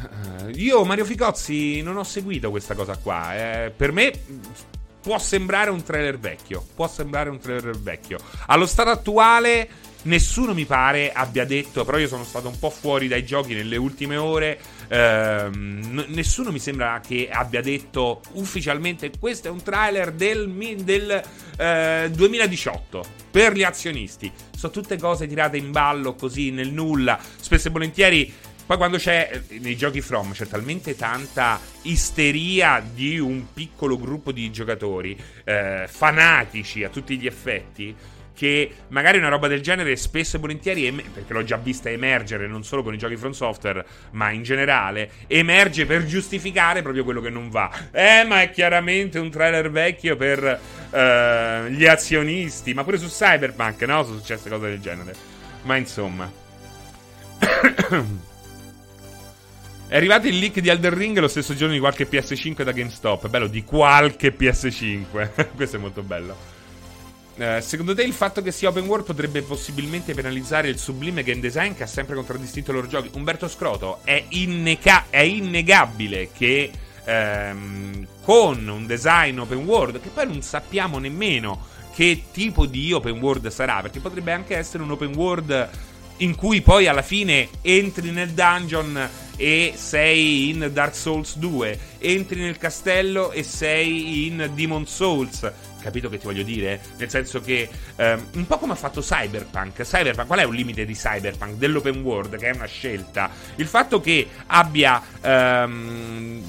Uh, 0.00 0.48
io, 0.54 0.84
Mario 0.84 1.04
Ficozzi, 1.04 1.82
non 1.82 1.96
ho 1.96 2.04
seguito 2.04 2.50
questa 2.50 2.74
cosa 2.74 2.96
qua. 2.96 3.36
Eh, 3.36 3.70
per 3.70 3.92
me 3.92 4.12
può 5.00 5.18
sembrare 5.18 5.70
un 5.70 5.82
trailer 5.82 6.18
vecchio. 6.18 6.64
Può 6.74 6.88
sembrare 6.88 7.30
un 7.30 7.38
trailer 7.38 7.78
vecchio. 7.78 8.18
Allo 8.46 8.66
stato 8.66 8.90
attuale, 8.90 9.68
nessuno 10.02 10.54
mi 10.54 10.64
pare 10.64 11.12
abbia 11.12 11.44
detto. 11.44 11.84
Però 11.84 11.98
io 11.98 12.08
sono 12.08 12.24
stato 12.24 12.48
un 12.48 12.58
po' 12.58 12.70
fuori 12.70 13.08
dai 13.08 13.24
giochi 13.24 13.54
nelle 13.54 13.76
ultime 13.76 14.16
ore. 14.16 14.58
Eh, 14.88 15.48
n- 15.52 16.04
nessuno 16.08 16.50
mi 16.50 16.58
sembra 16.58 17.00
che 17.06 17.28
abbia 17.30 17.60
detto 17.60 18.20
ufficialmente: 18.32 19.10
Questo 19.18 19.48
è 19.48 19.50
un 19.50 19.62
trailer 19.62 20.12
del, 20.12 20.48
del 20.82 21.22
eh, 21.56 22.10
2018 22.12 23.04
per 23.30 23.54
gli 23.54 23.62
azionisti. 23.62 24.30
Sono 24.56 24.72
tutte 24.72 24.98
cose 24.98 25.26
tirate 25.26 25.56
in 25.56 25.70
ballo 25.70 26.14
così 26.14 26.50
nel 26.50 26.72
nulla. 26.72 27.18
Spesso 27.40 27.68
e 27.68 27.70
volentieri 27.70 28.34
poi 28.70 28.78
quando 28.78 28.98
c'è 28.98 29.28
eh, 29.32 29.58
nei 29.58 29.76
giochi 29.76 30.00
From 30.00 30.30
c'è 30.30 30.46
talmente 30.46 30.94
tanta 30.94 31.58
isteria 31.82 32.80
di 32.80 33.18
un 33.18 33.52
piccolo 33.52 33.98
gruppo 33.98 34.30
di 34.30 34.48
giocatori 34.52 35.20
eh, 35.42 35.86
fanatici 35.88 36.84
a 36.84 36.88
tutti 36.88 37.18
gli 37.18 37.26
effetti 37.26 37.92
che 38.32 38.72
magari 38.90 39.18
una 39.18 39.26
roba 39.26 39.48
del 39.48 39.60
genere 39.60 39.96
spesso 39.96 40.36
e 40.36 40.38
volentieri, 40.38 40.86
em- 40.86 41.02
perché 41.12 41.32
l'ho 41.32 41.42
già 41.42 41.56
vista 41.56 41.90
emergere 41.90 42.46
non 42.46 42.62
solo 42.62 42.84
con 42.84 42.94
i 42.94 42.96
giochi 42.96 43.16
From 43.16 43.32
Software, 43.32 43.84
ma 44.12 44.30
in 44.30 44.44
generale, 44.44 45.10
emerge 45.26 45.84
per 45.84 46.06
giustificare 46.06 46.80
proprio 46.80 47.02
quello 47.02 47.20
che 47.20 47.28
non 47.28 47.50
va. 47.50 47.72
Eh, 47.90 48.22
ma 48.24 48.40
è 48.40 48.50
chiaramente 48.52 49.18
un 49.18 49.30
trailer 49.30 49.68
vecchio 49.72 50.14
per 50.14 50.60
uh, 50.90 51.66
gli 51.70 51.86
azionisti, 51.86 52.72
ma 52.72 52.84
pure 52.84 52.98
su 52.98 53.08
Cyberpunk, 53.08 53.82
no? 53.82 54.04
Sono 54.04 54.18
successe 54.18 54.48
cose 54.48 54.68
del 54.68 54.80
genere. 54.80 55.12
Ma 55.62 55.76
insomma. 55.76 56.30
È 59.90 59.96
arrivato 59.96 60.28
il 60.28 60.38
leak 60.38 60.60
di 60.60 60.68
Elder 60.68 60.92
Ring 60.92 61.18
lo 61.18 61.26
stesso 61.26 61.52
giorno 61.52 61.74
di 61.74 61.80
qualche 61.80 62.08
PS5 62.08 62.62
da 62.62 62.70
GameStop. 62.70 63.26
Bello, 63.26 63.48
di 63.48 63.64
qualche 63.64 64.32
PS5. 64.32 65.50
Questo 65.56 65.74
è 65.74 65.78
molto 65.80 66.02
bello. 66.02 66.36
Eh, 67.36 67.60
secondo 67.60 67.92
te 67.92 68.04
il 68.04 68.12
fatto 68.12 68.40
che 68.40 68.52
sia 68.52 68.68
open 68.68 68.86
world 68.86 69.04
potrebbe 69.04 69.42
possibilmente 69.42 70.14
penalizzare 70.14 70.68
il 70.68 70.78
sublime 70.78 71.24
game 71.24 71.40
design 71.40 71.74
che 71.74 71.82
ha 71.82 71.88
sempre 71.88 72.14
contraddistinto 72.14 72.70
i 72.70 72.74
loro 72.74 72.86
giochi? 72.86 73.10
Umberto 73.14 73.48
Scroto, 73.48 73.98
è, 74.04 74.26
innega- 74.28 75.06
è 75.10 75.22
innegabile 75.22 76.30
che 76.32 76.70
ehm, 77.04 78.06
con 78.22 78.68
un 78.68 78.86
design 78.86 79.40
open 79.40 79.64
world, 79.64 80.00
che 80.00 80.10
poi 80.10 80.28
non 80.28 80.40
sappiamo 80.40 80.98
nemmeno 80.98 81.66
che 81.92 82.26
tipo 82.30 82.64
di 82.64 82.92
open 82.92 83.18
world 83.18 83.48
sarà, 83.48 83.80
perché 83.80 83.98
potrebbe 83.98 84.30
anche 84.30 84.56
essere 84.56 84.84
un 84.84 84.92
open 84.92 85.16
world 85.16 85.68
in 86.20 86.34
cui 86.34 86.60
poi 86.60 86.86
alla 86.86 87.02
fine 87.02 87.48
entri 87.62 88.10
nel 88.10 88.30
dungeon 88.30 89.08
e 89.36 89.72
sei 89.74 90.50
in 90.50 90.70
Dark 90.72 90.94
Souls 90.94 91.36
2, 91.36 91.78
entri 91.98 92.40
nel 92.40 92.58
castello 92.58 93.32
e 93.32 93.42
sei 93.42 94.26
in 94.26 94.50
Demon 94.54 94.86
Souls. 94.86 95.50
Capito 95.80 96.10
che 96.10 96.18
ti 96.18 96.26
voglio 96.26 96.42
dire? 96.42 96.78
Nel 96.98 97.08
senso 97.08 97.40
che 97.40 97.66
um, 97.96 98.26
un 98.34 98.46
po' 98.46 98.58
come 98.58 98.72
ha 98.72 98.76
fatto 98.76 99.00
Cyberpunk. 99.00 99.82
Cyberpunk, 99.82 100.26
qual 100.26 100.40
è 100.40 100.44
un 100.44 100.54
limite 100.54 100.84
di 100.84 100.92
Cyberpunk? 100.92 101.54
Dell'open 101.54 102.02
world, 102.02 102.36
che 102.36 102.50
è 102.50 102.54
una 102.54 102.66
scelta. 102.66 103.30
Il 103.56 103.66
fatto 103.66 103.98
che 103.98 104.28
abbia 104.48 105.02
um, 105.22 106.42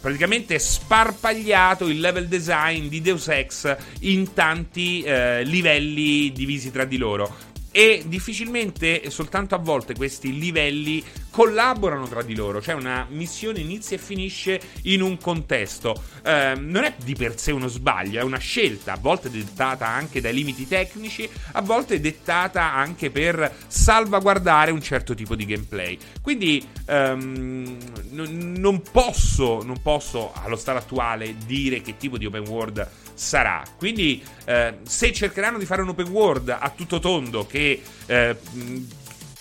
praticamente 0.00 0.58
sparpagliato 0.58 1.86
il 1.86 2.00
level 2.00 2.26
design 2.26 2.88
di 2.88 3.00
Deus 3.00 3.28
Ex 3.28 3.76
in 4.00 4.32
tanti 4.32 5.04
uh, 5.06 5.44
livelli 5.44 6.32
divisi 6.32 6.72
tra 6.72 6.84
di 6.84 6.96
loro 6.96 7.50
e 7.72 8.04
difficilmente 8.06 9.10
soltanto 9.10 9.54
a 9.54 9.58
volte 9.58 9.94
questi 9.94 10.38
livelli 10.38 11.02
collaborano 11.30 12.06
tra 12.06 12.22
di 12.22 12.34
loro, 12.34 12.60
cioè 12.60 12.74
una 12.74 13.06
missione 13.08 13.60
inizia 13.60 13.96
e 13.96 13.98
finisce 13.98 14.60
in 14.82 15.00
un 15.00 15.16
contesto. 15.16 16.00
Eh, 16.22 16.54
non 16.56 16.84
è 16.84 16.94
di 17.02 17.14
per 17.14 17.38
sé 17.38 17.50
uno 17.50 17.68
sbaglio, 17.68 18.20
è 18.20 18.22
una 18.22 18.38
scelta, 18.38 18.92
a 18.92 18.98
volte 18.98 19.30
dettata 19.30 19.88
anche 19.88 20.20
dai 20.20 20.34
limiti 20.34 20.68
tecnici, 20.68 21.28
a 21.52 21.62
volte 21.62 22.00
dettata 22.00 22.74
anche 22.74 23.10
per 23.10 23.50
salvaguardare 23.66 24.70
un 24.70 24.82
certo 24.82 25.14
tipo 25.14 25.34
di 25.34 25.46
gameplay. 25.46 25.98
Quindi 26.20 26.64
ehm, 26.86 27.78
n- 28.10 28.54
non, 28.58 28.82
posso, 28.82 29.62
non 29.62 29.80
posso 29.80 30.32
allo 30.34 30.56
stato 30.56 30.78
attuale 30.78 31.34
dire 31.46 31.80
che 31.80 31.96
tipo 31.96 32.18
di 32.18 32.26
open 32.26 32.46
world 32.46 32.88
sarà. 33.14 33.62
Quindi, 33.76 34.22
eh, 34.44 34.78
se 34.82 35.12
cercheranno 35.12 35.58
di 35.58 35.66
fare 35.66 35.82
un 35.82 35.88
open 35.88 36.08
world 36.08 36.48
a 36.48 36.72
tutto 36.74 36.98
tondo 36.98 37.46
che 37.46 37.82
eh, 38.06 38.36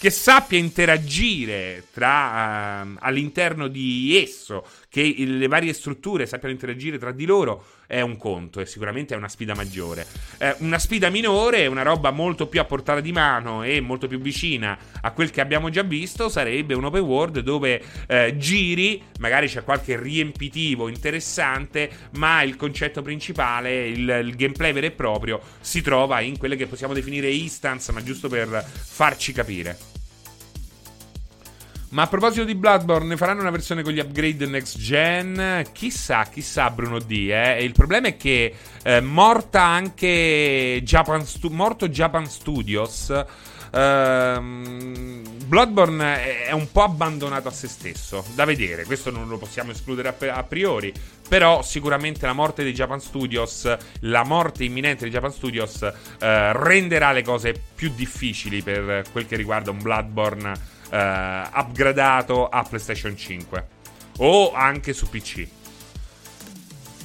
che 0.01 0.09
sappia 0.09 0.57
interagire 0.57 1.83
tra, 1.93 2.81
uh, 2.83 2.95
all'interno 3.01 3.67
di 3.67 4.19
esso, 4.19 4.65
che 4.91 5.15
le 5.17 5.47
varie 5.47 5.71
strutture 5.71 6.25
sappiano 6.25 6.53
interagire 6.53 6.97
tra 6.97 7.13
di 7.13 7.23
loro, 7.23 7.63
è 7.87 8.01
un 8.01 8.17
conto 8.17 8.59
e 8.59 8.65
sicuramente 8.65 9.13
è 9.13 9.17
una 9.17 9.29
sfida 9.29 9.55
maggiore. 9.55 10.05
Eh, 10.37 10.53
una 10.59 10.79
sfida 10.79 11.09
minore, 11.09 11.65
una 11.67 11.81
roba 11.81 12.11
molto 12.11 12.47
più 12.47 12.59
a 12.59 12.65
portata 12.65 12.99
di 12.99 13.13
mano 13.13 13.63
e 13.63 13.79
molto 13.79 14.07
più 14.07 14.19
vicina 14.19 14.77
a 14.99 15.11
quel 15.11 15.31
che 15.31 15.39
abbiamo 15.39 15.69
già 15.69 15.83
visto, 15.83 16.27
sarebbe 16.27 16.73
un 16.73 16.83
open 16.83 17.03
world 17.03 17.39
dove 17.39 17.81
eh, 18.05 18.35
giri, 18.37 19.01
magari 19.19 19.47
c'è 19.47 19.63
qualche 19.63 19.97
riempitivo 19.97 20.89
interessante, 20.89 21.89
ma 22.17 22.41
il 22.41 22.57
concetto 22.57 23.01
principale, 23.01 23.87
il, 23.87 23.99
il 24.25 24.35
gameplay 24.35 24.73
vero 24.73 24.87
e 24.87 24.91
proprio, 24.91 25.39
si 25.61 25.81
trova 25.81 26.19
in 26.19 26.37
quelle 26.37 26.57
che 26.57 26.67
possiamo 26.67 26.93
definire 26.93 27.31
instance, 27.31 27.93
ma 27.93 28.03
giusto 28.03 28.27
per 28.27 28.61
farci 28.65 29.31
capire. 29.31 29.90
Ma 31.91 32.03
a 32.03 32.07
proposito 32.07 32.45
di 32.45 32.55
Bloodborne, 32.55 33.05
ne 33.05 33.17
faranno 33.17 33.41
una 33.41 33.49
versione 33.49 33.83
con 33.83 33.91
gli 33.91 33.99
upgrade 33.99 34.45
next 34.45 34.77
gen? 34.77 35.65
Chissà, 35.73 36.23
chissà 36.23 36.69
Bruno 36.69 36.99
D. 36.99 37.11
Eh? 37.29 37.65
il 37.65 37.73
problema 37.73 38.07
è 38.07 38.15
che 38.15 38.55
eh, 38.81 39.01
morta 39.01 39.63
anche 39.63 40.79
Japan 40.83 41.25
Stu- 41.25 41.49
morto 41.49 41.89
Japan 41.89 42.25
Studios, 42.27 43.13
ehm, 43.73 45.21
Bloodborne 45.45 46.45
è 46.45 46.51
un 46.53 46.71
po' 46.71 46.83
abbandonato 46.83 47.49
a 47.49 47.51
se 47.51 47.67
stesso. 47.67 48.23
Da 48.35 48.45
vedere, 48.45 48.85
questo 48.85 49.11
non 49.11 49.27
lo 49.27 49.37
possiamo 49.37 49.71
escludere 49.71 50.15
a, 50.17 50.33
a 50.33 50.43
priori. 50.43 50.93
Però 51.27 51.61
sicuramente 51.61 52.25
la 52.25 52.31
morte 52.31 52.63
di 52.63 52.71
Japan 52.71 53.01
Studios, 53.01 53.69
la 53.99 54.23
morte 54.23 54.63
imminente 54.63 55.03
di 55.03 55.11
Japan 55.11 55.33
Studios, 55.33 55.81
eh, 55.83 56.53
renderà 56.53 57.11
le 57.11 57.21
cose 57.21 57.53
più 57.75 57.91
difficili 57.93 58.61
per 58.61 59.03
quel 59.11 59.27
che 59.27 59.35
riguarda 59.35 59.71
un 59.71 59.81
Bloodborne 59.81 60.79
uh, 60.91 61.57
upgradato 61.57 62.47
a 62.47 62.63
PlayStation 62.63 63.15
5 63.15 63.67
o 64.17 64.53
anche 64.53 64.93
su 64.93 65.09
PC. 65.09 65.47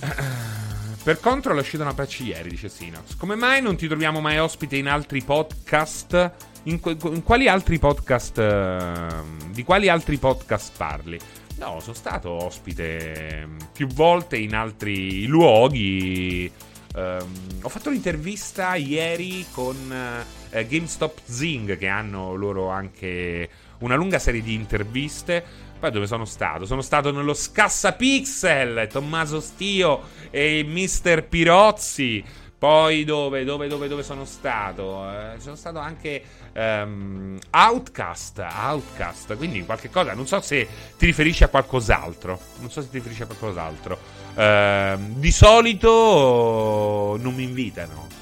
Per 1.02 1.20
Control 1.20 1.58
è 1.58 1.60
uscita 1.60 1.84
una 1.84 1.94
patch 1.94 2.20
ieri, 2.20 2.50
dice 2.50 2.68
Sinox. 2.68 3.16
Come 3.16 3.36
mai 3.36 3.62
non 3.62 3.76
ti 3.76 3.86
troviamo 3.86 4.20
mai 4.20 4.38
ospite 4.38 4.76
in 4.76 4.88
altri 4.88 5.22
podcast? 5.22 6.32
In, 6.64 6.80
in 6.84 7.22
quali 7.22 7.46
altri 7.46 7.78
podcast. 7.78 8.38
Uh, 8.38 9.52
di 9.52 9.62
quali 9.62 9.88
altri 9.88 10.18
podcast 10.18 10.76
parli? 10.76 11.16
No, 11.58 11.78
sono 11.80 11.94
stato 11.94 12.30
ospite 12.30 13.48
più 13.72 13.86
volte 13.86 14.36
in 14.36 14.56
altri 14.56 15.26
luoghi. 15.26 16.50
Um, 16.96 17.60
ho 17.62 17.68
fatto 17.68 17.88
un'intervista 17.90 18.74
ieri 18.74 19.46
con 19.52 19.76
uh, 19.76 20.66
GameStop 20.66 21.20
Zing, 21.24 21.78
che 21.78 21.86
hanno 21.86 22.34
loro 22.34 22.68
anche 22.68 23.48
una 23.78 23.94
lunga 23.94 24.18
serie 24.18 24.42
di 24.42 24.54
interviste. 24.54 25.44
Poi 25.78 25.90
dove 25.90 26.06
sono 26.06 26.24
stato? 26.24 26.64
Sono 26.64 26.80
stato 26.80 27.12
nello 27.12 27.34
Scassapixel, 27.34 28.88
Tommaso 28.90 29.40
Stio 29.40 30.00
e 30.30 30.64
Mister 30.66 31.24
Pirozzi. 31.26 32.24
Poi 32.58 33.04
dove, 33.04 33.44
dove, 33.44 33.68
dove, 33.68 33.86
dove 33.86 34.02
sono 34.02 34.24
stato? 34.24 35.06
Eh, 35.10 35.34
sono 35.38 35.56
stato 35.56 35.78
anche 35.78 36.22
um, 36.54 37.38
Outcast, 37.50 38.38
Outcast, 38.38 39.36
quindi 39.36 39.62
qualche 39.66 39.90
cosa, 39.90 40.14
non 40.14 40.26
so 40.26 40.40
se 40.40 40.66
ti 40.96 41.04
riferisci 41.04 41.44
a 41.44 41.48
qualcos'altro, 41.48 42.40
non 42.60 42.70
so 42.70 42.80
se 42.80 42.88
ti 42.88 42.96
riferisci 42.96 43.24
a 43.24 43.26
qualcos'altro. 43.26 43.98
Uh, 44.34 45.18
di 45.18 45.30
solito 45.30 47.18
non 47.20 47.34
mi 47.34 47.42
invitano. 47.42 48.15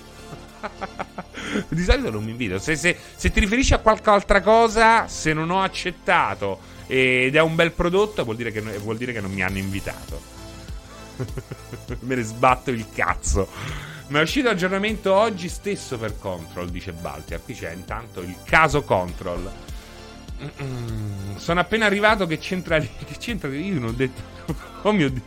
Di 1.68 1.82
solito 1.82 2.10
non 2.10 2.24
mi 2.24 2.30
invito. 2.30 2.58
Se, 2.58 2.76
se, 2.76 2.96
se 3.14 3.30
ti 3.30 3.40
riferisci 3.40 3.74
a 3.74 3.78
qualche 3.78 4.10
altra 4.10 4.40
cosa, 4.40 5.06
se 5.08 5.32
non 5.32 5.50
ho 5.50 5.62
accettato 5.62 6.72
ed 6.86 7.34
è 7.34 7.40
un 7.40 7.54
bel 7.54 7.72
prodotto, 7.72 8.24
vuol 8.24 8.36
dire 8.36 8.50
che, 8.50 8.60
vuol 8.60 8.96
dire 8.96 9.12
che 9.12 9.20
non 9.20 9.32
mi 9.32 9.42
hanno 9.42 9.58
invitato. 9.58 10.32
Me 12.00 12.14
ne 12.14 12.22
sbatto 12.22 12.70
il 12.70 12.86
cazzo. 12.92 13.48
Ma 14.08 14.18
è 14.18 14.22
uscito 14.22 14.50
aggiornamento 14.50 15.14
oggi 15.14 15.48
stesso 15.48 15.96
per 15.96 16.18
Control, 16.18 16.68
dice 16.68 16.92
Baltiar. 16.92 17.42
Qui 17.42 17.54
c'è 17.54 17.72
intanto 17.72 18.20
il 18.20 18.36
caso 18.44 18.82
Control. 18.82 19.50
Mm-mm. 20.42 21.36
Sono 21.36 21.60
appena 21.60 21.86
arrivato 21.86 22.26
che 22.26 22.38
c'entra. 22.38 22.78
Che 22.78 23.16
c'entra? 23.18 23.48
Io 23.48 23.74
non 23.74 23.90
ho 23.90 23.92
detto. 23.92 24.32
Oh 24.84 24.92
mio 24.92 25.08
dio. 25.08 25.22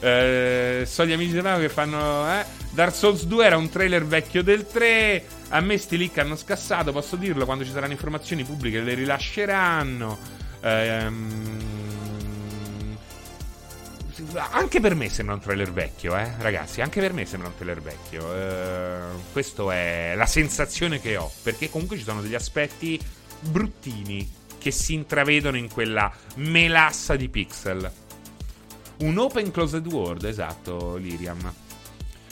Eh, 0.00 0.84
so 0.86 1.06
gli 1.06 1.12
amici 1.12 1.32
di 1.32 1.40
Mago 1.40 1.60
che 1.60 1.68
fanno. 1.68 2.30
Eh? 2.32 2.44
Dark 2.70 2.94
Souls 2.94 3.24
2 3.24 3.44
era 3.44 3.56
un 3.56 3.68
trailer 3.68 4.04
vecchio 4.04 4.42
del 4.42 4.66
3. 4.66 5.24
A 5.48 5.60
me 5.60 5.78
sti 5.78 5.96
leak 5.96 6.18
hanno 6.18 6.36
scassato, 6.36 6.92
posso 6.92 7.16
dirlo. 7.16 7.44
Quando 7.44 7.64
ci 7.64 7.70
saranno 7.70 7.92
informazioni 7.92 8.44
pubbliche 8.44 8.80
le 8.80 8.94
rilasceranno. 8.94 10.18
Ehm. 10.60 11.74
Anche 14.50 14.80
per 14.80 14.94
me 14.94 15.10
sembra 15.10 15.34
un 15.34 15.40
trailer 15.40 15.72
vecchio, 15.72 16.16
eh, 16.16 16.32
ragazzi. 16.38 16.80
Anche 16.80 17.00
per 17.00 17.12
me 17.12 17.26
sembra 17.26 17.48
un 17.48 17.54
trailer 17.54 17.80
vecchio. 17.80 18.34
Eh, 18.34 18.98
questa 19.32 19.72
è 19.72 20.14
la 20.16 20.26
sensazione 20.26 21.00
che 21.00 21.16
ho. 21.16 21.30
Perché 21.42 21.70
comunque 21.70 21.96
ci 21.96 22.04
sono 22.04 22.20
degli 22.20 22.34
aspetti 22.34 23.00
bruttini 23.40 24.44
che 24.58 24.70
si 24.70 24.94
intravedono 24.94 25.56
in 25.56 25.70
quella 25.70 26.12
melassa 26.36 27.16
di 27.16 27.28
pixel. 27.28 27.90
Un 28.98 29.18
open 29.18 29.50
closed 29.50 29.86
world, 29.86 30.24
esatto, 30.24 30.96
Liriam. 30.96 31.52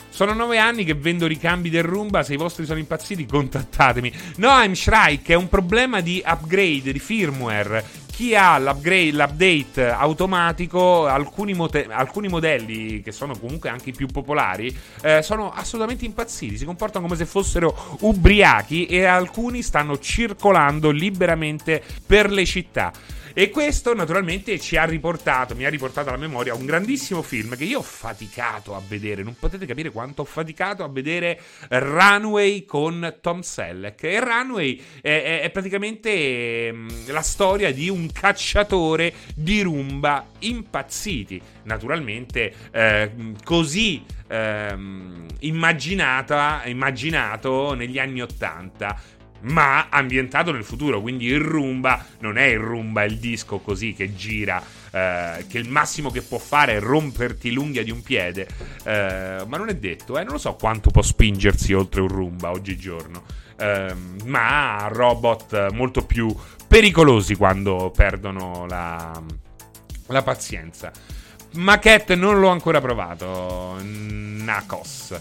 Sono 0.09 0.33
nove 0.33 0.57
anni 0.57 0.85
che 0.85 0.95
vendo 0.95 1.27
ricambi 1.27 1.69
del 1.69 1.83
Roomba. 1.83 2.23
Se 2.23 2.33
i 2.33 2.37
vostri 2.37 2.65
sono 2.65 2.79
impazziti, 2.79 3.25
contattatemi. 3.25 4.11
No, 4.37 4.47
I'm 4.49 4.71
Shrike. 4.71 5.33
È 5.33 5.35
un 5.35 5.49
problema 5.49 5.99
di 5.99 6.23
upgrade, 6.25 6.93
di 6.93 6.99
firmware. 6.99 7.83
Chi 8.11 8.33
ha 8.33 8.57
l'upgrade, 8.57 9.11
l'update 9.11 9.89
automatico, 9.89 11.05
alcuni, 11.05 11.53
mote- 11.53 11.87
alcuni, 11.89 12.29
modelli 12.29 13.01
che 13.01 13.11
sono 13.11 13.37
comunque 13.37 13.67
anche 13.67 13.89
i 13.89 13.93
più 13.93 14.07
popolari, 14.07 14.73
eh, 15.01 15.21
sono 15.21 15.51
assolutamente 15.51 16.05
impazziti. 16.05 16.57
Si 16.57 16.63
comportano 16.63 17.05
come 17.05 17.17
se 17.17 17.25
fossero 17.25 17.97
ubriachi 17.99 18.85
e 18.85 19.03
alcuni 19.03 19.61
stanno 19.61 19.99
circolando 19.99 20.91
liberamente 20.91 21.83
per 22.05 22.31
le 22.31 22.45
città. 22.45 22.93
E 23.37 23.49
questo 23.49 23.93
naturalmente 23.93 24.57
ci 24.61 24.77
ha 24.77 24.85
riportato, 24.85 25.55
mi 25.55 25.65
ha 25.65 25.69
riportato 25.69 26.07
alla 26.07 26.17
memoria 26.17 26.55
un 26.55 26.65
grandissimo 26.65 27.21
film 27.21 27.57
che 27.57 27.65
io 27.65 27.79
ho 27.79 27.81
faticato 27.81 28.75
a 28.75 28.81
vedere. 28.87 29.23
Non 29.23 29.35
potete 29.37 29.65
capire 29.65 29.91
quanto 29.91 30.21
ho 30.21 30.25
faticato 30.25 30.85
a 30.85 30.87
vedere 30.87 31.41
Runway 31.67 32.63
con 32.63 33.17
Tom 33.19 33.41
Selleck. 33.41 34.03
E 34.03 34.21
Runway 34.21 34.81
è, 35.01 35.21
è, 35.21 35.41
è 35.41 35.49
praticamente 35.49 36.71
mm, 36.71 36.87
la 37.07 37.21
storia 37.21 37.73
di 37.73 37.89
un 37.89 38.09
cacciatore 38.09 39.13
di 39.35 39.61
rumba 39.63 40.27
impazziti. 40.39 41.41
Naturalmente 41.63 42.53
eh, 42.71 43.11
così 43.43 44.01
eh, 44.29 44.77
immaginata, 45.39 46.61
immaginato 46.67 47.73
negli 47.73 47.99
anni 47.99 48.21
Ottanta 48.21 48.97
ma 49.45 49.89
ambientato 49.89 50.51
nel 50.51 50.63
futuro. 50.63 51.01
Quindi 51.01 51.25
il 51.25 51.39
rumba 51.39 52.05
non 52.19 52.37
è 52.37 52.45
il 52.45 52.59
rumba, 52.59 53.03
il 53.03 53.17
disco 53.17 53.59
così 53.59 53.93
che 53.93 54.15
gira. 54.15 54.61
Eh, 54.91 55.45
che 55.49 55.57
il 55.57 55.69
massimo 55.69 56.09
che 56.09 56.21
può 56.21 56.37
fare 56.37 56.75
è 56.75 56.79
romperti 56.79 57.51
l'unghia 57.51 57.83
di 57.83 57.91
un 57.91 58.01
piede. 58.01 58.47
Eh, 58.83 59.43
ma 59.45 59.57
non 59.57 59.69
è 59.69 59.75
detto, 59.75 60.17
eh, 60.17 60.23
non 60.23 60.33
lo 60.33 60.39
so 60.39 60.55
quanto 60.55 60.89
può 60.89 61.01
spingersi 61.01 61.73
oltre 61.73 62.01
un 62.01 62.07
rumba 62.07 62.51
oggigiorno. 62.51 63.23
Eh, 63.57 63.93
ma 64.25 64.87
robot 64.89 65.71
molto 65.71 66.05
più 66.05 66.33
pericolosi 66.67 67.35
quando 67.35 67.91
perdono 67.95 68.65
la, 68.67 69.21
la 70.07 70.21
pazienza. 70.23 70.91
Maquette 71.55 72.15
non 72.15 72.39
l'ho 72.39 72.49
ancora 72.49 72.81
provato. 72.81 73.77
Nacos. 73.81 75.13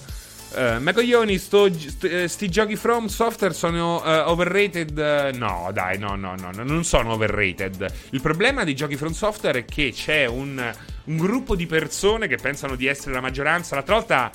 Uh, 0.55 0.81
ma 0.81 0.93
coglioni, 0.93 1.37
sto, 1.39 1.69
st- 1.73 2.05
eh, 2.05 2.29
sti 2.29 2.49
giochi 2.49 2.77
From 2.77 3.07
Software 3.07 3.53
sono 3.53 3.97
uh, 3.97 4.31
overrated? 4.31 5.33
no, 5.35 5.71
dai, 5.73 5.99
no, 5.99 6.15
no, 6.15 6.37
no, 6.37 6.51
non 6.53 6.85
sono 6.85 7.15
overrated. 7.15 7.93
Il 8.11 8.21
problema 8.21 8.63
dei 8.63 8.77
giochi 8.77 8.97
From 8.97 9.11
Software 9.11 9.61
è 9.61 9.65
che 9.65 9.91
c'è 9.93 10.27
un, 10.27 10.73
un 11.05 11.17
gruppo 11.17 11.57
di 11.57 11.67
persone 11.67 12.29
che 12.29 12.37
pensano 12.37 12.77
di 12.77 12.87
essere 12.87 13.15
la 13.15 13.21
maggioranza. 13.21 13.75
L'altra 13.75 13.97
volta 13.97 14.31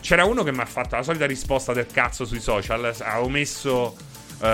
c'era 0.00 0.24
uno 0.24 0.42
che 0.42 0.50
mi 0.50 0.58
ha 0.58 0.66
fatto 0.66 0.96
la 0.96 1.04
solita 1.04 1.26
risposta 1.26 1.72
del 1.72 1.86
cazzo 1.86 2.24
sui 2.24 2.40
social. 2.40 2.92
Avevo 2.98 3.28
messo. 3.28 3.96
Uh, 4.40 4.46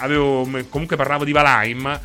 avevo. 0.00 0.46
Comunque 0.68 0.96
parlavo 0.96 1.24
di 1.24 1.32
Valheim. 1.32 2.00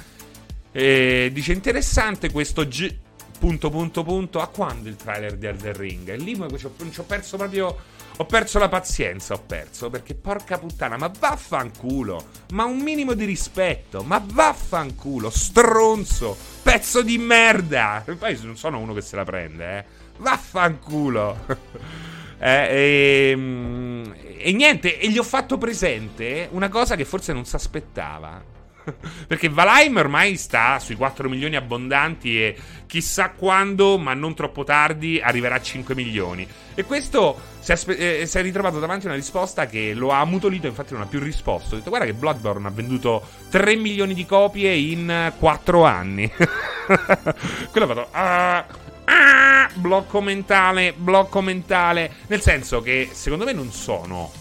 E 0.71 1.29
dice: 1.33 1.51
interessante 1.51 2.31
questo. 2.31 2.65
G- 2.65 2.95
punto, 3.37 3.69
punto, 3.69 4.03
punto. 4.03 4.39
A 4.39 4.47
quando 4.47 4.87
il 4.87 4.95
trailer 4.95 5.35
di 5.35 5.47
Elden 5.47 5.73
Ring? 5.73 6.07
E 6.07 6.15
lì 6.15 6.37
ci 6.57 6.99
ho 6.99 7.03
perso 7.03 7.35
proprio 7.35 7.93
ho 8.17 8.25
perso 8.25 8.59
la 8.59 8.69
pazienza, 8.69 9.33
ho 9.33 9.43
perso, 9.45 9.89
perché 9.89 10.15
porca 10.15 10.57
puttana, 10.57 10.95
ma 10.95 11.11
vaffanculo, 11.19 12.25
ma 12.53 12.63
un 12.63 12.77
minimo 12.77 13.13
di 13.13 13.25
rispetto, 13.25 14.03
ma 14.03 14.23
vaffanculo, 14.23 15.29
stronzo, 15.29 16.37
pezzo 16.63 17.01
di 17.01 17.17
merda. 17.17 18.03
E 18.05 18.13
poi 18.15 18.39
non 18.43 18.55
sono 18.55 18.79
uno 18.79 18.93
che 18.93 19.01
se 19.01 19.15
la 19.15 19.25
prende, 19.25 19.77
eh. 19.77 19.85
Vaffanculo. 20.17 21.45
eh, 22.39 22.67
e, 22.69 23.29
ehm, 23.31 24.15
e 24.37 24.51
niente, 24.53 24.97
e 24.97 25.09
gli 25.09 25.17
ho 25.17 25.23
fatto 25.23 25.57
presente 25.57 26.47
una 26.51 26.69
cosa 26.69 26.95
che 26.95 27.03
forse 27.03 27.33
non 27.33 27.43
si 27.43 27.55
aspettava. 27.55 28.53
Perché 29.27 29.49
Valheim 29.49 29.97
ormai 29.97 30.37
sta 30.37 30.79
sui 30.79 30.95
4 30.95 31.29
milioni 31.29 31.55
abbondanti 31.55 32.41
e 32.41 32.55
chissà 32.85 33.31
quando, 33.31 33.97
ma 33.97 34.13
non 34.13 34.35
troppo 34.35 34.63
tardi, 34.63 35.19
arriverà 35.21 35.55
a 35.55 35.61
5 35.61 35.95
milioni. 35.95 36.47
E 36.73 36.83
questo 36.83 37.39
si 37.59 37.71
è, 37.71 37.73
aspe- 37.73 38.21
eh, 38.21 38.25
si 38.25 38.37
è 38.37 38.41
ritrovato 38.41 38.79
davanti 38.79 39.05
a 39.05 39.09
una 39.09 39.17
risposta 39.17 39.65
che 39.65 39.93
lo 39.93 40.11
ha 40.11 40.19
ammutolito, 40.19 40.67
infatti 40.67 40.93
non 40.93 41.01
ha 41.01 41.05
più 41.07 41.19
risposto. 41.19 41.75
Ha 41.75 41.77
detto 41.77 41.89
guarda 41.89 42.05
che 42.05 42.13
Bloodborne 42.13 42.67
ha 42.67 42.71
venduto 42.71 43.23
3 43.49 43.75
milioni 43.75 44.13
di 44.13 44.25
copie 44.25 44.73
in 44.73 45.33
4 45.37 45.83
anni. 45.83 46.31
Quello 46.35 47.91
ha 47.91 47.93
fatto... 47.93 48.07
Ah, 48.11 48.65
ah, 49.05 49.69
blocco 49.73 50.21
mentale, 50.21 50.93
blocco 50.93 51.41
mentale. 51.41 52.11
Nel 52.27 52.41
senso 52.41 52.81
che 52.81 53.09
secondo 53.11 53.45
me 53.45 53.53
non 53.53 53.71
sono... 53.71 54.31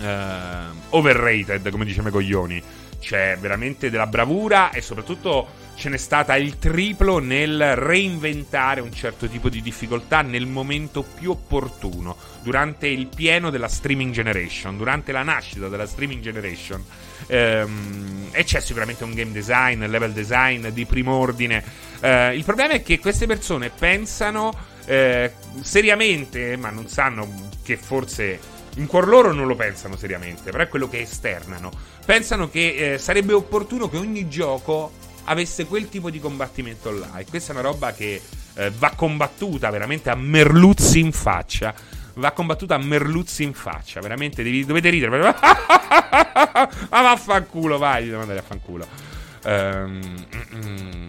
Uh, 0.00 0.76
overrated, 0.90 1.70
come 1.70 1.84
dice 1.84 2.02
Megoglioni 2.02 2.62
c'è 3.00 3.36
veramente 3.38 3.90
della 3.90 4.06
bravura 4.06 4.70
e 4.70 4.80
soprattutto 4.80 5.66
ce 5.78 5.88
n'è 5.88 5.96
stata 5.96 6.36
il 6.36 6.58
triplo 6.58 7.20
nel 7.20 7.76
reinventare 7.76 8.80
un 8.80 8.92
certo 8.92 9.28
tipo 9.28 9.48
di 9.48 9.62
difficoltà 9.62 10.22
nel 10.22 10.46
momento 10.46 11.02
più 11.02 11.30
opportuno, 11.30 12.16
durante 12.42 12.88
il 12.88 13.06
pieno 13.06 13.48
della 13.50 13.68
streaming 13.68 14.12
generation, 14.12 14.76
durante 14.76 15.12
la 15.12 15.22
nascita 15.22 15.68
della 15.68 15.86
streaming 15.86 16.20
generation. 16.20 16.84
Ehm, 17.28 18.28
e 18.32 18.42
c'è 18.42 18.60
sicuramente 18.60 19.04
un 19.04 19.14
game 19.14 19.30
design, 19.30 19.84
level 19.86 20.12
design 20.12 20.66
di 20.68 20.84
primo 20.84 21.14
ordine. 21.14 21.62
Ehm, 22.00 22.34
il 22.34 22.42
problema 22.42 22.72
è 22.72 22.82
che 22.82 22.98
queste 22.98 23.26
persone 23.26 23.70
pensano 23.70 24.52
eh, 24.84 25.32
seriamente, 25.60 26.56
ma 26.56 26.70
non 26.70 26.88
sanno 26.88 27.50
che 27.62 27.76
forse 27.76 28.57
in 28.78 28.86
cuor 28.86 29.08
loro 29.08 29.32
non 29.32 29.46
lo 29.46 29.56
pensano 29.56 29.96
seriamente, 29.96 30.50
però 30.50 30.62
è 30.62 30.68
quello 30.68 30.88
che 30.88 31.00
esternano. 31.00 31.70
Pensano 32.04 32.48
che 32.48 32.94
eh, 32.94 32.98
sarebbe 32.98 33.32
opportuno 33.32 33.88
che 33.88 33.96
ogni 33.96 34.28
gioco 34.28 34.92
avesse 35.24 35.66
quel 35.66 35.88
tipo 35.88 36.10
di 36.10 36.20
combattimento 36.20 36.90
là. 36.90 37.18
E 37.18 37.26
questa 37.26 37.52
è 37.52 37.56
una 37.56 37.68
roba 37.68 37.92
che 37.92 38.20
eh, 38.54 38.70
va 38.70 38.92
combattuta 38.94 39.70
veramente 39.70 40.10
a 40.10 40.14
merluzzi 40.14 41.00
in 41.00 41.12
faccia. 41.12 41.74
Va 42.14 42.30
combattuta 42.30 42.76
a 42.76 42.78
merluzzi 42.78 43.42
in 43.42 43.52
faccia. 43.52 44.00
Veramente 44.00 44.42
devi, 44.42 44.64
dovete 44.64 44.90
ridere. 44.90 45.10
Ma 45.28 46.66
vaffanculo, 46.88 47.78
vai, 47.78 48.06
devo 48.06 48.20
andare 48.20 48.38
a 48.38 48.42
fanculo. 48.42 48.86
Um, 49.44 51.07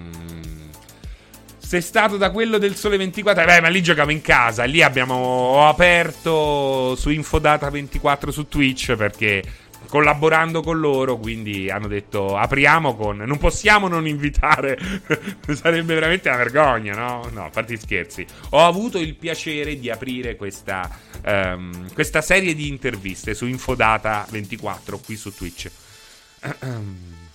sei 1.70 1.84
stato 1.84 2.18
da 2.18 2.32
quello 2.32 2.58
del 2.58 2.76
Sole 2.76 2.98
24. 2.98 3.46
Beh, 3.46 3.62
ma 3.62 3.68
lì 3.68 3.84
giocavo 3.84 4.10
in 4.10 4.22
casa. 4.22 4.64
Lì 4.64 4.82
abbiamo 4.82 5.14
ho 5.14 5.68
aperto 5.68 6.96
su 6.96 7.12
Infodata 7.12 7.70
24 7.70 8.32
su 8.32 8.48
Twitch 8.48 8.96
perché 8.96 9.44
collaborando 9.88 10.64
con 10.64 10.80
loro, 10.80 11.18
quindi 11.18 11.70
hanno 11.70 11.88
detto 11.88 12.36
apriamo 12.36 12.96
con 12.96 13.18
non 13.18 13.38
possiamo 13.38 13.88
non 13.88 14.08
invitare. 14.08 14.80
Sarebbe 15.54 15.94
veramente 15.94 16.28
una 16.28 16.40
vergogna, 16.40 16.96
no? 16.96 17.30
No, 17.32 17.52
parte 17.54 17.78
scherzi. 17.78 18.26
Ho 18.50 18.66
avuto 18.66 18.98
il 18.98 19.14
piacere 19.14 19.78
di 19.78 19.92
aprire 19.92 20.38
questa, 20.38 20.90
um, 21.24 21.94
questa 21.94 22.24
serie 22.24 22.56
di 22.56 22.68
interviste 22.68 23.36
su 23.36 23.46
Infodata 23.46 24.26
24 24.32 24.98
qui 25.06 25.16
su 25.16 25.32
Twitch. 25.36 25.70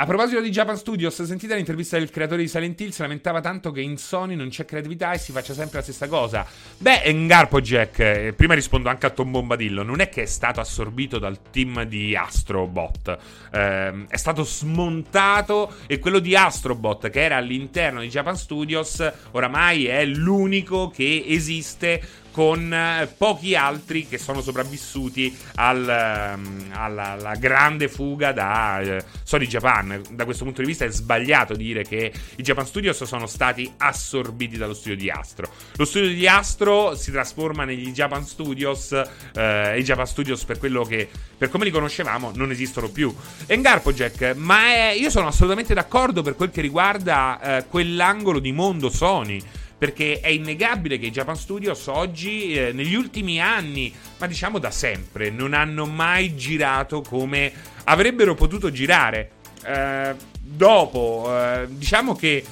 A 0.00 0.06
proposito 0.06 0.40
di 0.40 0.48
Japan 0.48 0.78
Studios, 0.78 1.22
sentite 1.24 1.54
l'intervista 1.54 1.98
del 1.98 2.08
creatore 2.08 2.40
di 2.40 2.48
Silent 2.48 2.80
Hill, 2.80 2.88
si 2.88 3.02
lamentava 3.02 3.42
tanto 3.42 3.70
che 3.70 3.82
in 3.82 3.98
Sony 3.98 4.34
non 4.34 4.48
c'è 4.48 4.64
creatività 4.64 5.12
e 5.12 5.18
si 5.18 5.30
faccia 5.30 5.52
sempre 5.52 5.76
la 5.76 5.82
stessa 5.82 6.08
cosa. 6.08 6.46
Beh, 6.78 7.12
Ngarpo 7.12 7.60
Jack, 7.60 7.98
eh, 7.98 8.32
prima 8.34 8.54
rispondo 8.54 8.88
anche 8.88 9.04
a 9.04 9.10
Tom 9.10 9.30
Bombadillo, 9.30 9.82
non 9.82 10.00
è 10.00 10.08
che 10.08 10.22
è 10.22 10.24
stato 10.24 10.58
assorbito 10.58 11.18
dal 11.18 11.50
team 11.50 11.82
di 11.82 12.16
Astrobot, 12.16 13.18
eh, 13.52 14.06
è 14.08 14.16
stato 14.16 14.42
smontato 14.42 15.74
e 15.86 15.98
quello 15.98 16.18
di 16.18 16.34
Astrobot 16.34 17.10
che 17.10 17.20
era 17.20 17.36
all'interno 17.36 18.00
di 18.00 18.08
Japan 18.08 18.38
Studios 18.38 19.06
oramai 19.32 19.84
è 19.84 20.06
l'unico 20.06 20.88
che 20.88 21.24
esiste 21.26 22.00
con 22.30 22.72
eh, 22.72 23.12
pochi 23.16 23.54
altri 23.54 24.06
che 24.06 24.18
sono 24.18 24.40
sopravvissuti 24.40 25.36
al, 25.56 25.88
ehm, 25.88 26.70
alla, 26.72 27.10
alla, 27.12 27.34
grande 27.34 27.88
fuga 27.88 28.32
da 28.32 28.80
eh, 28.80 29.04
Sony 29.22 29.46
Japan. 29.46 30.02
Da 30.10 30.24
questo 30.24 30.44
punto 30.44 30.60
di 30.60 30.66
vista 30.66 30.84
è 30.84 30.90
sbagliato 30.90 31.54
dire 31.54 31.84
che 31.84 32.12
i 32.36 32.42
Japan 32.42 32.66
Studios 32.66 33.02
sono 33.04 33.26
stati 33.26 33.70
assorbiti 33.78 34.56
dallo 34.56 34.74
studio 34.74 34.96
di 34.96 35.10
Astro. 35.10 35.50
Lo 35.76 35.84
studio 35.84 36.08
di 36.08 36.26
Astro 36.26 36.94
si 36.94 37.10
trasforma 37.10 37.64
negli 37.64 37.90
Japan 37.92 38.24
Studios 38.24 38.92
eh, 38.92 39.72
e 39.74 39.78
i 39.78 39.82
Japan 39.82 40.06
Studios 40.06 40.44
per 40.44 40.58
quello 40.58 40.84
che 40.84 41.08
per 41.36 41.48
come 41.48 41.64
li 41.64 41.70
conoscevamo 41.70 42.32
non 42.34 42.50
esistono 42.50 42.90
più. 42.90 43.14
Engarpo 43.46 43.92
Jack, 43.92 44.34
ma 44.36 44.66
è, 44.66 44.94
io 44.96 45.10
sono 45.10 45.28
assolutamente 45.28 45.72
d'accordo 45.74 46.22
per 46.22 46.36
quel 46.36 46.50
che 46.50 46.60
riguarda 46.60 47.40
eh, 47.40 47.66
quell'angolo 47.66 48.38
di 48.38 48.52
mondo 48.52 48.90
Sony 48.90 49.42
perché 49.80 50.20
è 50.20 50.28
innegabile 50.28 50.98
che 50.98 51.06
i 51.06 51.10
Japan 51.10 51.36
Studios 51.36 51.86
oggi, 51.86 52.52
eh, 52.52 52.70
negli 52.72 52.94
ultimi 52.94 53.40
anni, 53.40 53.90
ma 54.18 54.26
diciamo 54.26 54.58
da 54.58 54.70
sempre, 54.70 55.30
non 55.30 55.54
hanno 55.54 55.86
mai 55.86 56.36
girato 56.36 57.00
come 57.00 57.50
avrebbero 57.84 58.34
potuto 58.34 58.70
girare. 58.70 59.30
Eh, 59.64 60.14
dopo, 60.38 61.28
eh, 61.30 61.66
diciamo 61.70 62.14
che 62.14 62.44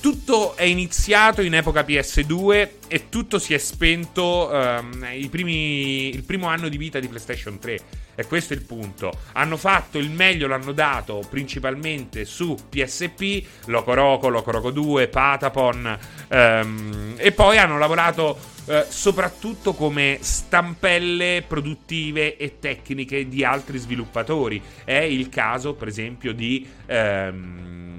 tutto 0.00 0.56
è 0.56 0.62
iniziato 0.62 1.42
in 1.42 1.54
epoca 1.54 1.82
PS2 1.82 2.68
e 2.88 3.08
tutto 3.08 3.38
si 3.38 3.54
è 3.54 3.58
spento 3.58 4.48
um, 4.50 5.06
primi, 5.30 6.14
il 6.14 6.22
primo 6.22 6.46
anno 6.46 6.68
di 6.68 6.76
vita 6.76 7.00
di 7.00 7.08
PlayStation 7.08 7.58
3. 7.58 7.80
E 8.14 8.26
questo 8.26 8.52
è 8.52 8.56
il 8.56 8.64
punto. 8.64 9.12
Hanno 9.32 9.56
fatto 9.56 9.98
il 9.98 10.10
meglio, 10.10 10.48
l'hanno 10.48 10.72
dato 10.72 11.22
principalmente 11.30 12.24
su 12.24 12.56
PSP, 12.68 13.44
Loco 13.66 13.94
Roco, 13.94 14.28
Loco 14.28 14.50
Roco 14.50 14.70
2, 14.70 15.06
Patapon. 15.06 15.98
Um, 16.28 17.14
e 17.16 17.30
poi 17.30 17.58
hanno 17.58 17.78
lavorato 17.78 18.38
uh, 18.64 18.72
soprattutto 18.88 19.72
come 19.74 20.18
stampelle 20.20 21.44
produttive 21.46 22.36
e 22.36 22.58
tecniche 22.58 23.28
di 23.28 23.44
altri 23.44 23.78
sviluppatori. 23.78 24.60
È 24.82 24.94
il 24.94 25.28
caso, 25.28 25.74
per 25.74 25.86
esempio, 25.86 26.32
di. 26.32 26.68
Um, 26.86 27.97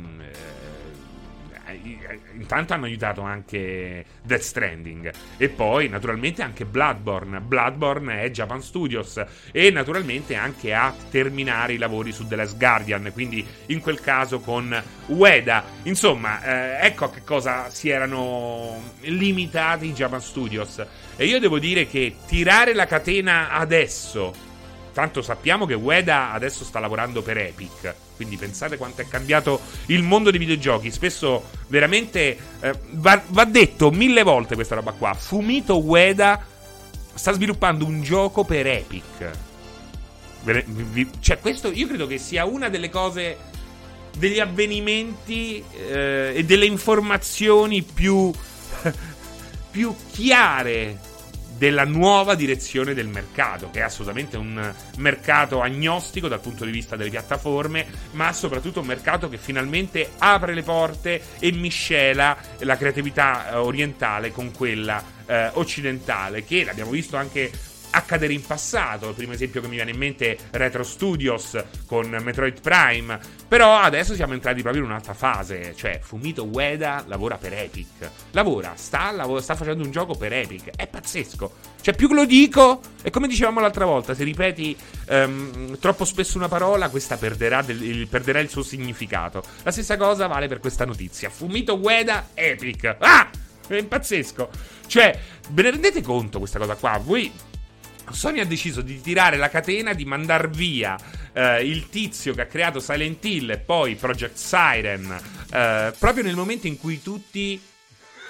intanto 2.34 2.74
hanno 2.74 2.86
aiutato 2.86 3.22
anche 3.22 4.06
Death 4.22 4.41
Stranding 4.41 5.12
e 5.38 5.50
poi 5.50 5.88
naturalmente 5.89 6.41
anche 6.41 6.65
Bloodborne. 6.65 7.39
Bloodborne 7.39 8.22
è 8.22 8.32
Japan 8.32 8.62
Studios 8.62 9.24
e 9.52 9.72
naturalmente 9.72 10.36
anche 10.36 10.74
a 10.74 10.93
terminare 11.10 11.74
i 11.74 11.78
lavori 11.78 12.12
su 12.12 12.28
The 12.28 12.36
Last 12.36 12.58
Guardian, 12.58 13.12
quindi 13.13 13.45
in 13.67 13.80
quel 13.82 14.00
caso 14.00 14.39
con 14.39 14.82
Ueda. 15.08 15.63
Insomma, 15.84 16.43
eh, 16.43 16.86
ecco 16.88 17.06
a 17.06 17.12
che 17.12 17.24
cosa 17.24 17.69
si 17.69 17.89
erano 17.89 18.82
limitati 19.02 19.88
i 19.88 19.93
Japan 19.93 20.22
Studios. 20.22 20.86
E 21.15 21.26
io 21.26 21.39
devo 21.39 21.60
dire 21.60 21.88
che 21.88 22.15
tirare 22.26 22.74
la 22.74 22.86
catena 22.86 23.52
adesso 23.52 24.48
Tanto 24.99 25.21
sappiamo 25.21 25.65
che 25.65 25.75
Ueda 25.75 26.33
adesso 26.33 26.65
sta 26.65 26.77
lavorando 26.77 27.21
per 27.21 27.38
Epic. 27.38 27.93
Quindi 28.17 28.35
pensate 28.35 28.75
quanto 28.75 28.99
è 28.99 29.07
cambiato 29.07 29.62
il 29.85 30.03
mondo 30.03 30.29
dei 30.29 30.39
videogiochi. 30.39 30.91
Spesso 30.91 31.45
veramente 31.67 32.38
eh, 32.59 32.73
va, 32.89 33.21
va, 33.27 33.45
detto 33.45 33.91
mille 33.91 34.23
volte 34.23 34.55
questa 34.55 34.75
roba 34.75 34.91
qua. 34.91 35.13
Fumito 35.13 35.81
Ueda 35.81 36.45
sta 37.13 37.31
sviluppando 37.31 37.85
un 37.85 38.01
gioco 38.01 38.43
per 38.43 38.67
Epic. 38.67 39.31
Cioè, 41.21 41.39
questo 41.39 41.71
io 41.71 41.88
credo 41.88 42.05
che 42.05 42.17
sia 42.17 42.43
una 42.43 42.67
delle 42.67 42.89
cose. 42.89 43.38
degli 44.17 44.41
avvenimenti 44.41 45.63
eh, 45.77 46.33
e 46.35 46.43
delle 46.43 46.65
informazioni 46.65 47.83
più. 47.83 48.29
più 49.71 49.95
chiare 50.12 51.09
della 51.60 51.84
nuova 51.84 52.36
direzione 52.36 52.93
del 52.93 53.10
mercato, 53.10 53.69
che 53.69 53.80
è 53.80 53.84
assolutamente 53.84 54.38
un 54.38 54.74
mercato 54.95 55.62
agnostico 55.62 56.30
dal 56.30 56.39
punto 56.39 56.63
di 56.63 56.72
vista 56.72 56.95
delle 56.95 57.10
piattaforme, 57.10 57.86
ma 58.12 58.32
soprattutto 58.32 58.80
un 58.80 58.86
mercato 58.86 59.28
che 59.28 59.38
finalmente 59.38 60.12
apre 60.19 60.54
le 60.54 60.63
porte 60.63 61.22
e 61.38 61.52
miscela 61.52 62.38
la 62.60 62.78
creatività 62.78 63.52
eh, 63.52 63.56
orientale 63.58 64.32
con 64.32 64.52
quella 64.54 65.04
eh, 65.26 65.50
occidentale, 65.54 66.45
che 66.45 66.63
l'abbiamo 66.63 66.91
visto 66.91 67.17
anche 67.17 67.52
accadere 67.91 68.34
in 68.34 68.45
passato. 68.45 69.10
Il 69.10 69.15
primo 69.15 69.34
esempio 69.34 69.62
che 69.62 69.67
mi 69.67 69.75
viene 69.75 69.91
in 69.91 69.97
mente 69.97 70.36
è 70.36 70.38
Retro 70.52 70.84
Studios 70.84 71.62
con 71.86 72.10
Metroid 72.10 72.62
Prime. 72.62 73.19
Però 73.47 73.78
adesso 73.78 74.13
siamo 74.13 74.34
entrati 74.34 74.62
proprio 74.62 74.84
in 74.84 74.89
un'altra 74.89 75.13
fase. 75.13 75.73
Cioè, 75.75 75.99
Fumito 76.02 76.45
Ueda 76.45 77.04
lavora 77.08 77.38
per 77.38 77.54
Epic. 77.54 78.10
Lavora, 78.32 78.73
sta, 78.75 79.12
lavora, 79.12 79.41
sta 79.41 79.56
facendo 79.56 79.84
un 79.84 79.91
gioco 79.91 80.15
per 80.15 80.34
Epic. 80.34 80.71
È 80.75 80.88
pazzesco. 80.88 81.54
Cioè, 81.82 81.95
più 81.95 82.08
che 82.08 82.13
lo 82.13 82.25
dico, 82.25 82.82
e 83.02 83.10
come 83.10 83.28
dicevamo 83.28 83.60
l'altra 83.60 83.86
volta, 83.86 84.13
se 84.13 84.23
ripeti 84.23 84.75
um, 85.10 85.78
troppo 85.80 86.06
spesso 86.06 86.38
una 86.38 86.47
parola, 86.47 86.89
questa 86.89 87.17
perderà, 87.17 87.62
del, 87.62 87.82
il, 87.82 88.08
perderà 88.08 88.39
il 88.39 88.49
suo 88.49 88.63
significato. 88.63 89.43
La 89.63 89.71
stessa 89.71 89.97
cosa 89.97 90.28
vale 90.28 90.47
per 90.47 90.60
questa 90.60 90.86
notizia. 90.86 91.30
Fumito 91.30 91.75
Ueda, 91.78 92.30
Epic. 92.34 92.95
Ah! 92.99 93.30
è 93.75 93.84
pazzesco. 93.84 94.49
Cioè, 94.88 95.19
ve 95.49 95.62
ne 95.62 95.71
rendete 95.71 96.02
conto 96.02 96.39
questa 96.39 96.60
cosa 96.60 96.75
qua? 96.75 96.99
Voi 97.04 97.32
Sony 98.12 98.39
ha 98.39 98.45
deciso 98.45 98.82
di 98.82 99.02
tirare 99.02 99.38
la 99.38 99.50
catena, 99.50 99.93
di 99.93 100.06
mandar 100.06 100.50
via 100.50 100.98
eh, 101.34 101.65
il 101.65 101.89
tizio 101.89 102.34
che 102.34 102.41
ha 102.41 102.45
creato 102.45 102.80
Silent 102.80 103.24
Hill 103.24 103.50
e 103.52 103.58
poi 103.58 103.95
Project 103.95 104.36
Siren, 104.36 105.19
eh, 105.52 105.93
proprio 105.98 106.24
nel 106.24 106.36
momento 106.36 106.67
in 106.67 106.78
cui 106.78 107.02
tutti 107.02 107.60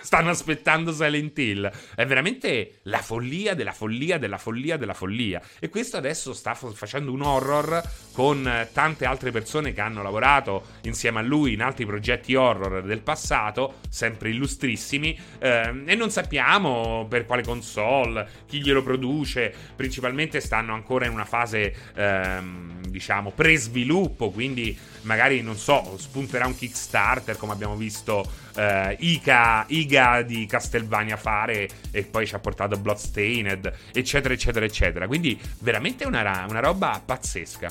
stanno 0.10 0.32
aspettando 0.32 0.92
Silent 0.92 1.38
Hill. 1.38 1.72
È 1.94 2.04
veramente 2.04 2.80
la 2.86 2.98
follia 2.98 3.54
della 3.54 3.74
follia 3.74 4.18
della 4.18 4.40
follia 4.40 4.76
della 4.76 4.96
follia. 4.96 5.40
E 5.60 5.70
questo 5.70 5.98
adesso 5.98 6.34
sta 6.34 6.56
facendo 6.56 7.12
un 7.12 7.22
horror 7.22 7.80
con 8.12 8.68
tante 8.74 9.06
altre 9.06 9.30
persone 9.30 9.72
che 9.72 9.82
hanno 9.82 10.02
lavorato 10.02 10.66
insieme 10.86 11.20
a 11.20 11.22
lui 11.22 11.54
in 11.54 11.62
altri 11.62 11.86
progetti 11.86 12.34
horror 12.34 12.82
del 12.82 13.02
passato, 13.02 13.76
sempre 13.88 14.32
illustrissimi, 14.32 15.16
eh, 15.38 15.84
e 15.86 15.94
non 15.94 16.10
sappiamo 16.10 17.06
per 17.08 17.28
quale 17.28 17.44
console, 17.44 18.28
chi 18.48 18.62
glielo 18.62 18.82
produce, 18.82 19.54
principalmente 19.76 20.40
stanno 20.40 20.74
ancora 20.74 21.06
in 21.06 21.12
una 21.12 21.26
fase, 21.26 21.92
ehm, 21.94 22.82
diciamo, 22.88 23.30
pre-sviluppo, 23.30 24.32
quindi 24.32 24.76
magari, 25.02 25.44
non 25.44 25.56
so, 25.56 25.98
spunterà 26.00 26.48
un 26.48 26.56
Kickstarter 26.56 27.38
come 27.38 27.54
abbiamo 27.54 27.76
visto 27.76 28.48
eh, 28.60 28.98
Ica, 29.00 29.66
Iga 29.68 30.22
di 30.22 30.46
Castlevania 30.46 31.16
fare 31.16 31.70
e 31.92 32.04
poi 32.04 32.28
ci 32.28 32.36
ha 32.36 32.40
portato 32.40 32.78
Bloodstained, 32.78 33.74
eccetera, 33.94 34.34
eccetera, 34.34 34.66
eccetera. 34.66 35.08
Quindi 35.08 35.40
veramente 35.60 36.06
una, 36.06 36.46
una 36.48 36.60
roba 36.60 37.02
pazzesca. 37.04 37.70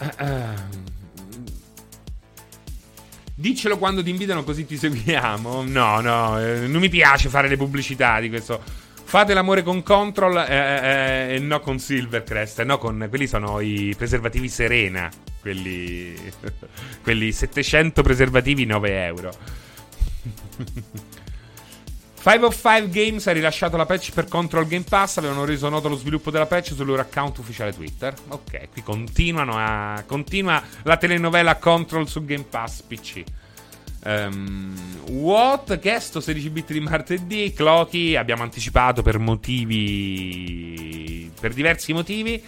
Uh. 0.00 0.90
Diccelo 3.34 3.78
quando 3.78 4.02
ti 4.02 4.10
invitano 4.10 4.44
così 4.44 4.66
ti 4.66 4.76
seguiamo. 4.76 5.64
No, 5.64 6.00
no, 6.00 6.40
eh, 6.40 6.66
non 6.68 6.80
mi 6.80 6.88
piace 6.88 7.28
fare 7.28 7.48
le 7.48 7.56
pubblicità 7.56 8.20
di 8.20 8.28
questo. 8.28 8.62
Fate 9.04 9.34
l'amore 9.34 9.62
con 9.62 9.82
Control 9.82 10.38
eh, 10.38 11.30
eh, 11.30 11.34
e 11.34 11.38
no 11.40 11.60
con 11.60 11.78
Silvercrest. 11.78 12.62
No, 12.62 12.78
con 12.78 13.06
quelli 13.08 13.26
sono 13.26 13.60
i 13.60 13.94
preservativi 13.96 14.48
Serena. 14.48 15.10
Quelli, 15.42 16.14
quelli 17.02 17.32
700 17.32 18.02
preservativi 18.02 18.64
9 18.64 19.04
euro. 19.04 19.32
5 22.22 22.46
of 22.46 22.54
5 22.54 22.88
Games 22.88 23.26
ha 23.26 23.32
rilasciato 23.32 23.76
la 23.76 23.84
patch 23.84 24.12
per 24.12 24.28
Control 24.28 24.68
Game 24.68 24.84
Pass. 24.88 25.16
Avevano 25.16 25.44
reso 25.44 25.68
noto 25.68 25.88
lo 25.88 25.96
sviluppo 25.96 26.30
della 26.30 26.46
patch 26.46 26.74
sul 26.74 26.86
loro 26.86 27.02
account 27.02 27.38
ufficiale 27.38 27.74
Twitter. 27.74 28.14
Ok, 28.28 28.68
qui 28.70 28.84
continuano 28.84 29.54
a. 29.56 30.04
Continua 30.06 30.62
la 30.84 30.96
telenovela 30.96 31.56
Control 31.56 32.08
su 32.08 32.24
Game 32.24 32.44
Pass 32.48 32.82
PC. 32.82 33.24
Um, 34.04 34.72
what? 35.10 35.80
Chiesto 35.80 36.20
16 36.20 36.50
bit 36.50 36.70
di 36.70 36.78
martedì. 36.78 37.52
Clocky 37.52 38.14
abbiamo 38.14 38.44
anticipato 38.44 39.02
per 39.02 39.18
motivi. 39.18 39.68
Per 41.40 41.52
diversi 41.52 41.92
motivi. 41.92 42.40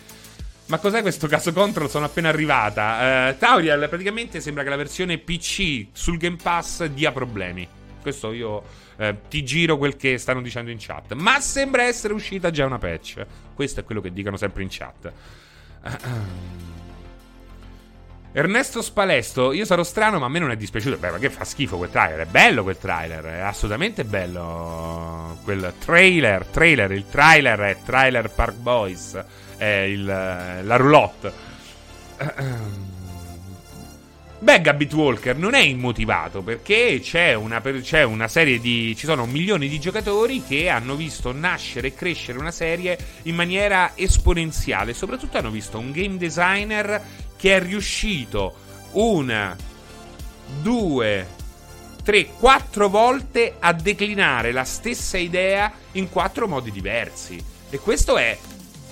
Ma 0.66 0.78
cos'è 0.78 1.02
questo 1.02 1.26
caso 1.26 1.52
control? 1.52 1.90
Sono 1.90 2.06
appena 2.06 2.30
arrivata. 2.30 3.30
Uh, 3.30 3.36
Tauriel, 3.38 3.86
praticamente 3.88 4.40
sembra 4.40 4.62
che 4.62 4.70
la 4.70 4.76
versione 4.76 5.18
PC 5.18 5.88
sul 5.92 6.16
Game 6.16 6.38
Pass 6.42 6.86
dia 6.86 7.12
problemi. 7.12 7.68
Questo 8.00 8.32
io 8.32 8.64
uh, 8.96 9.16
ti 9.28 9.44
giro 9.44 9.76
quel 9.76 9.96
che 9.96 10.16
stanno 10.16 10.40
dicendo 10.40 10.70
in 10.70 10.78
chat. 10.80 11.12
Ma 11.12 11.38
sembra 11.40 11.82
essere 11.82 12.14
uscita 12.14 12.50
già 12.50 12.64
una 12.64 12.78
patch. 12.78 13.26
Questo 13.52 13.80
è 13.80 13.84
quello 13.84 14.00
che 14.00 14.10
dicono 14.10 14.38
sempre 14.38 14.62
in 14.62 14.68
chat. 14.70 15.12
Ernesto 18.32 18.80
Spalesto, 18.82 19.52
io 19.52 19.66
sarò 19.66 19.84
strano, 19.84 20.18
ma 20.18 20.26
a 20.26 20.28
me 20.30 20.38
non 20.38 20.50
è 20.50 20.56
dispiaciuto. 20.56 20.96
Beh, 20.96 21.10
ma 21.10 21.18
che 21.18 21.28
fa 21.28 21.44
schifo 21.44 21.76
quel 21.76 21.90
trailer? 21.90 22.20
È 22.20 22.26
bello 22.26 22.62
quel 22.62 22.78
trailer, 22.78 23.22
è 23.22 23.40
assolutamente 23.40 24.04
bello. 24.04 25.38
Quel 25.44 25.74
trailer, 25.78 26.46
trailer, 26.46 26.90
il 26.90 27.06
trailer 27.06 27.60
è 27.60 27.76
Trailer 27.84 28.30
Park 28.30 28.54
Boys 28.54 29.24
il, 29.64 30.04
la 30.04 30.76
roulotte. 30.76 31.32
Beh, 34.44 34.60
Gabit 34.60 34.92
Walker 34.92 35.36
non 35.38 35.54
è 35.54 35.60
immotivato 35.60 36.42
perché 36.42 37.00
c'è 37.02 37.32
una, 37.32 37.62
c'è 37.62 38.02
una, 38.02 38.28
serie 38.28 38.60
di. 38.60 38.94
ci 38.94 39.06
sono 39.06 39.24
milioni 39.24 39.68
di 39.68 39.80
giocatori 39.80 40.44
che 40.46 40.68
hanno 40.68 40.96
visto 40.96 41.32
nascere 41.32 41.86
e 41.86 41.94
crescere 41.94 42.38
una 42.38 42.50
serie 42.50 42.98
in 43.22 43.36
maniera 43.36 43.92
esponenziale. 43.94 44.92
Soprattutto 44.92 45.38
hanno 45.38 45.50
visto 45.50 45.78
un 45.78 45.92
game 45.92 46.18
designer 46.18 47.02
che 47.38 47.56
è 47.56 47.62
riuscito 47.62 48.54
una, 48.90 49.56
due, 50.60 51.26
tre, 52.02 52.26
quattro 52.38 52.90
volte 52.90 53.54
a 53.58 53.72
declinare 53.72 54.52
la 54.52 54.64
stessa 54.64 55.16
idea 55.16 55.72
in 55.92 56.10
quattro 56.10 56.46
modi 56.46 56.70
diversi. 56.70 57.42
E 57.70 57.78
questo 57.78 58.18
è 58.18 58.36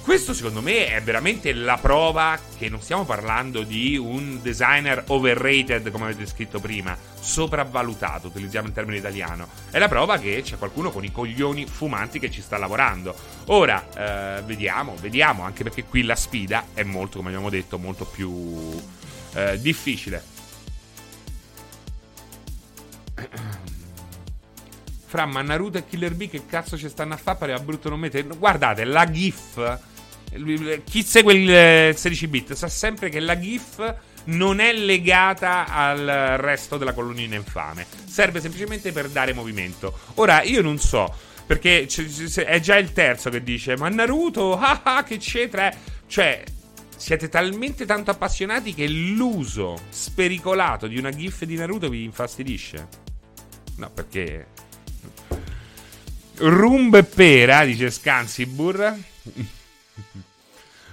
questo 0.02 0.34
secondo 0.34 0.60
me 0.60 0.86
è 0.86 1.00
veramente 1.00 1.52
la 1.52 1.78
prova 1.80 2.36
che 2.58 2.68
non 2.68 2.80
stiamo 2.80 3.04
parlando 3.04 3.62
di 3.62 3.96
un 3.96 4.40
designer 4.42 5.04
overrated, 5.06 5.92
come 5.92 6.06
avete 6.06 6.26
scritto 6.26 6.58
prima, 6.58 6.96
sopravvalutato, 7.20 8.26
utilizziamo 8.26 8.66
il 8.66 8.72
termine 8.72 8.98
italiano. 8.98 9.48
È 9.70 9.78
la 9.78 9.86
prova 9.86 10.18
che 10.18 10.42
c'è 10.42 10.58
qualcuno 10.58 10.90
con 10.90 11.04
i 11.04 11.12
coglioni 11.12 11.66
fumanti 11.66 12.18
che 12.18 12.32
ci 12.32 12.42
sta 12.42 12.58
lavorando. 12.58 13.14
Ora, 13.46 14.38
eh, 14.38 14.42
vediamo, 14.42 14.96
vediamo, 15.00 15.44
anche 15.44 15.62
perché 15.62 15.84
qui 15.84 16.02
la 16.02 16.16
sfida 16.16 16.66
è 16.74 16.82
molto, 16.82 17.18
come 17.18 17.28
abbiamo 17.28 17.48
detto, 17.48 17.78
molto 17.78 18.04
più 18.04 18.82
eh, 19.34 19.60
difficile. 19.60 20.24
Fra 25.06 25.26
ma 25.26 25.42
Naruto 25.42 25.78
e 25.78 25.86
Killer 25.86 26.14
B 26.14 26.28
che 26.28 26.46
cazzo 26.46 26.76
ci 26.76 26.88
stanno 26.88 27.14
a 27.14 27.16
fare? 27.16 27.38
Pareva 27.38 27.60
brutto 27.60 27.88
non 27.88 28.00
mettere. 28.00 28.26
Guardate, 28.36 28.84
la 28.84 29.08
GIF 29.08 29.90
chi 30.84 31.02
segue 31.02 31.34
il 31.34 31.96
16 31.96 32.26
bit 32.26 32.52
sa 32.54 32.68
sempre 32.68 33.10
che 33.10 33.20
la 33.20 33.38
GIF 33.38 33.94
non 34.24 34.60
è 34.60 34.72
legata 34.72 35.66
al 35.66 36.36
resto 36.38 36.78
della 36.78 36.92
colonnina 36.92 37.36
infame. 37.36 37.86
Serve 38.04 38.40
semplicemente 38.40 38.92
per 38.92 39.08
dare 39.08 39.32
movimento. 39.32 39.98
Ora, 40.14 40.42
io 40.42 40.62
non 40.62 40.78
so, 40.78 41.12
perché 41.46 41.86
è 41.86 42.60
già 42.60 42.76
il 42.76 42.92
terzo 42.92 43.30
che 43.30 43.42
dice: 43.42 43.76
Ma 43.76 43.88
Naruto, 43.88 44.56
ah 44.58 44.80
ah, 44.82 45.04
che 45.04 45.14
eccetera. 45.14 45.74
Cioè, 46.06 46.44
siete 46.96 47.28
talmente 47.28 47.84
tanto 47.84 48.10
appassionati 48.10 48.74
che 48.74 48.86
l'uso 48.86 49.78
spericolato 49.88 50.86
di 50.86 50.98
una 50.98 51.10
GIF 51.10 51.44
di 51.44 51.56
Naruto 51.56 51.88
vi 51.88 52.04
infastidisce? 52.04 52.88
No, 53.76 53.90
perché. 53.90 54.46
Rumbo 56.36 56.96
e 56.96 57.04
pera, 57.04 57.64
dice 57.64 57.90
Scansibur. 57.90 58.96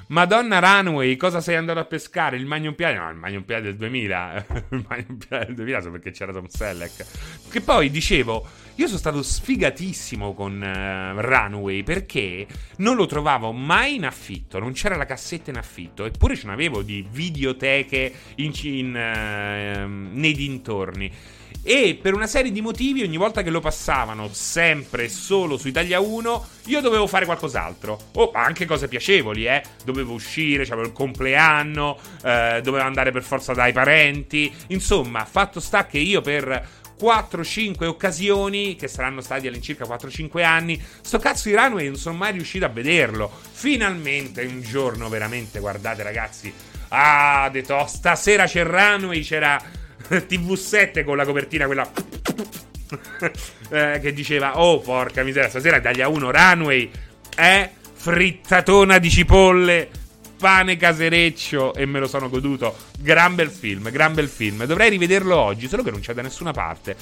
Madonna 0.10 0.58
Runway, 0.58 1.16
cosa 1.18 1.40
sei 1.40 1.56
andato 1.56 1.78
a 1.78 1.86
pescare? 1.86 2.36
Il 2.36 2.48
Magnum 2.48 2.74
Piade? 2.74 2.98
No, 2.98 3.10
il 3.12 3.16
Magnum 3.16 3.44
Piade 3.44 3.64
del 3.64 3.76
2000. 3.76 4.46
il 4.72 4.86
Magnum 4.88 5.18
Piade 5.18 5.46
del 5.46 5.56
2000 5.56 5.82
so 5.82 5.92
perché 5.92 6.10
c'era 6.10 6.32
Tom 6.32 6.48
Selleck. 6.48 7.06
Che 7.48 7.62
poi 7.62 7.92
dicevo, 7.92 8.48
io 8.76 8.88
sono 8.88 8.98
stato 8.98 9.22
sfigatissimo 9.22 10.34
con 10.34 10.56
uh, 10.56 11.20
Runway 11.22 11.84
perché 11.84 12.48
non 12.78 12.96
lo 12.96 13.06
trovavo 13.06 13.52
mai 13.52 13.96
in 13.96 14.06
affitto, 14.06 14.58
non 14.58 14.72
c'era 14.72 14.96
la 14.96 15.06
cassetta 15.06 15.52
in 15.52 15.58
affitto, 15.58 16.06
eppure 16.06 16.36
ce 16.36 16.48
n'avevo 16.48 16.82
di 16.82 17.06
videoteche 17.08 18.12
in, 18.36 18.52
in, 18.64 18.88
uh, 18.88 20.18
nei 20.18 20.34
dintorni. 20.34 21.12
E 21.62 22.00
per 22.02 22.14
una 22.14 22.26
serie 22.26 22.52
di 22.52 22.62
motivi, 22.62 23.04
ogni 23.04 23.18
volta 23.18 23.44
che 23.44 23.50
lo 23.50 23.60
passavano, 23.60 24.30
sempre 24.32 25.10
solo 25.10 25.58
su 25.58 25.68
Italia 25.68 26.00
1, 26.00 26.48
io 26.66 26.82
dovevo 26.82 27.06
fare 27.06 27.26
qualcos'altro. 27.26 28.00
O 28.14 28.24
oh, 28.24 28.32
anche 28.34 28.66
cose 28.66 28.88
piacevoli, 28.88 29.46
eh. 29.46 29.62
Dovevo 29.84 30.14
uscire, 30.14 30.66
c'avevo 30.66 30.88
il 30.88 30.94
compleanno, 30.94 31.98
eh, 32.24 32.62
dovevo 32.64 32.84
andare 32.84 33.12
per 33.12 33.24
forza 33.24 33.54
dai 33.54 33.74
parenti. 33.74 34.52
Insomma, 34.68 35.26
fatto 35.26 35.60
sta 35.60 35.86
che 35.86 36.00
io 36.00 36.22
per 36.22 36.68
4-5 37.00 37.86
occasioni, 37.86 38.76
che 38.76 38.88
saranno 38.88 39.22
stati 39.22 39.48
all'incirca 39.48 39.86
4-5 39.86 40.44
anni, 40.44 40.82
sto 41.02 41.20
cazzo 41.20 41.50
di 41.50 41.56
Runway 41.56 41.88
non 41.88 41.96
sono 41.96 42.18
mai 42.18 42.34
riuscito 42.34 42.66
a 42.66 42.70
vederlo. 42.70 43.32
Finalmente 43.52 44.44
un 44.44 44.62
giorno, 44.62 45.10
veramente, 45.10 45.60
guardate 45.60 46.04
ragazzi. 46.04 46.54
Ah, 46.90 47.50
detto, 47.52 47.86
stasera 47.86 48.46
c'è 48.46 48.64
Runway, 48.64 49.22
c'era 49.22 49.62
TV7 50.28 51.04
con 51.04 51.16
la 51.18 51.26
copertina 51.26 51.66
quella 51.66 51.90
eh, 53.70 54.00
che 54.02 54.14
diceva 54.14 54.60
"Oh, 54.60 54.80
porca 54.80 55.24
miseria, 55.24 55.50
stasera 55.50 55.78
Italia 55.78 56.08
1 56.08 56.32
Runway 56.32 56.90
è 57.36 57.70
frittatona 57.94 58.98
di 58.98 59.10
cipolle, 59.10 59.90
pane 60.38 60.78
casereccio 60.78 61.74
e 61.74 61.86
me 61.86 62.00
lo 62.00 62.08
sono 62.08 62.30
goduto. 62.30 62.76
Gran 62.98 63.36
bel 63.36 63.50
film, 63.50 63.92
gran 63.92 64.14
bel 64.14 64.28
film. 64.28 64.66
Dovrei 64.66 64.90
rivederlo 64.90 65.36
oggi, 65.36 65.68
solo 65.68 65.84
che 65.84 65.92
non 65.92 66.00
c'è 66.00 66.14
da 66.14 66.22
nessuna 66.22 66.52
parte. 66.52 66.96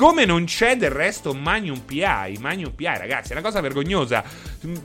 Come 0.00 0.24
non 0.24 0.46
c'è 0.46 0.78
del 0.78 0.88
resto 0.88 1.34
Magnum 1.34 1.80
PI. 1.80 2.38
Magnum 2.40 2.72
PI, 2.72 2.84
ragazzi, 2.86 3.28
è 3.28 3.32
una 3.32 3.42
cosa 3.42 3.60
vergognosa. 3.60 4.24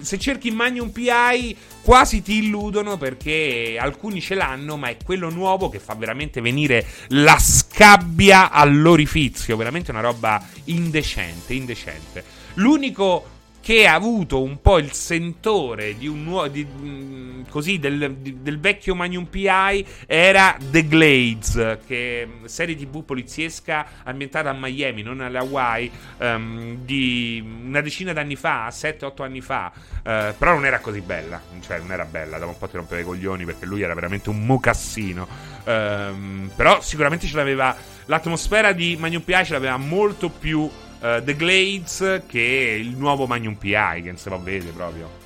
Se 0.01 0.19
cerchi 0.19 0.51
Magnum 0.51 0.89
PI, 0.89 1.55
quasi 1.83 2.21
ti 2.21 2.43
illudono 2.43 2.97
perché 2.97 3.77
alcuni 3.79 4.19
ce 4.19 4.35
l'hanno, 4.35 4.75
ma 4.75 4.89
è 4.89 4.97
quello 5.01 5.29
nuovo 5.29 5.69
che 5.69 5.79
fa 5.79 5.95
veramente 5.95 6.41
venire 6.41 6.85
la 7.11 7.39
scabbia 7.39 8.51
all'orifizio. 8.51 9.55
Veramente 9.55 9.91
una 9.91 10.01
roba 10.01 10.45
indecente, 10.65 11.53
indecente. 11.53 12.21
L'unico 12.55 13.34
che 13.65 13.87
ha 13.87 13.95
avuto 13.95 14.43
un 14.43 14.61
po' 14.61 14.77
il 14.77 14.91
sentore 14.91 15.97
di 15.97 16.05
un 16.05 16.23
nuovo 16.23 16.47
di, 16.47 17.43
così 17.49 17.79
del, 17.79 18.17
di, 18.17 18.43
del, 18.43 18.59
vecchio 18.59 18.93
Magnum 18.93 19.25
PI 19.25 19.87
era 20.05 20.55
The 20.59 20.85
Glades 20.85 21.79
che 21.87 22.21
è 22.21 22.47
serie 22.47 22.75
tv 22.75 23.03
poliziesca 23.03 23.87
ambientata 24.03 24.51
a 24.51 24.53
Miami 24.53 25.01
non 25.01 25.19
alle 25.19 25.39
Hawaii 25.39 25.91
um, 26.19 26.77
di 26.85 27.43
una 27.43 27.81
decina 27.81 28.13
d'anni 28.13 28.35
fa 28.35 28.67
7-8 28.67 29.23
anni 29.23 29.41
fa. 29.41 29.71
Uh, 29.75 30.35
però 30.37 30.53
non 30.53 30.67
era 30.67 30.79
così 30.79 31.01
bella 31.01 31.41
cioè 31.61 31.79
non 31.79 31.91
era 31.91 32.05
bella 32.05 32.37
da 32.37 32.45
un 32.45 32.55
po' 32.59 32.67
ti 32.67 32.75
rompeva 32.77 33.01
i 33.01 33.03
coglioni 33.03 33.45
perché 33.45 33.65
lui 33.65 33.81
era 33.81 33.95
veramente 33.95 34.29
un 34.29 34.45
mocassino. 34.45 35.27
Um, 35.63 36.51
però 36.55 36.81
sicuramente 36.81 37.25
ce 37.25 37.35
l'aveva 37.35 37.75
l'atmosfera 38.05 38.73
di 38.73 38.95
Magnum 38.99 39.23
PI 39.23 39.45
ce 39.45 39.53
l'aveva 39.53 39.77
molto 39.77 40.29
più 40.29 40.69
uh, 41.05 41.23
The 41.23 41.35
Glades 41.35 42.23
che 42.27 42.67
è 42.67 42.71
il 42.71 42.95
nuovo 42.95 43.27
Magnum 43.27 43.55
PI 43.55 44.01
che 44.03 44.13
se 44.15 44.29
lo 44.29 44.41
vede 44.41 44.71
proprio. 44.71 45.23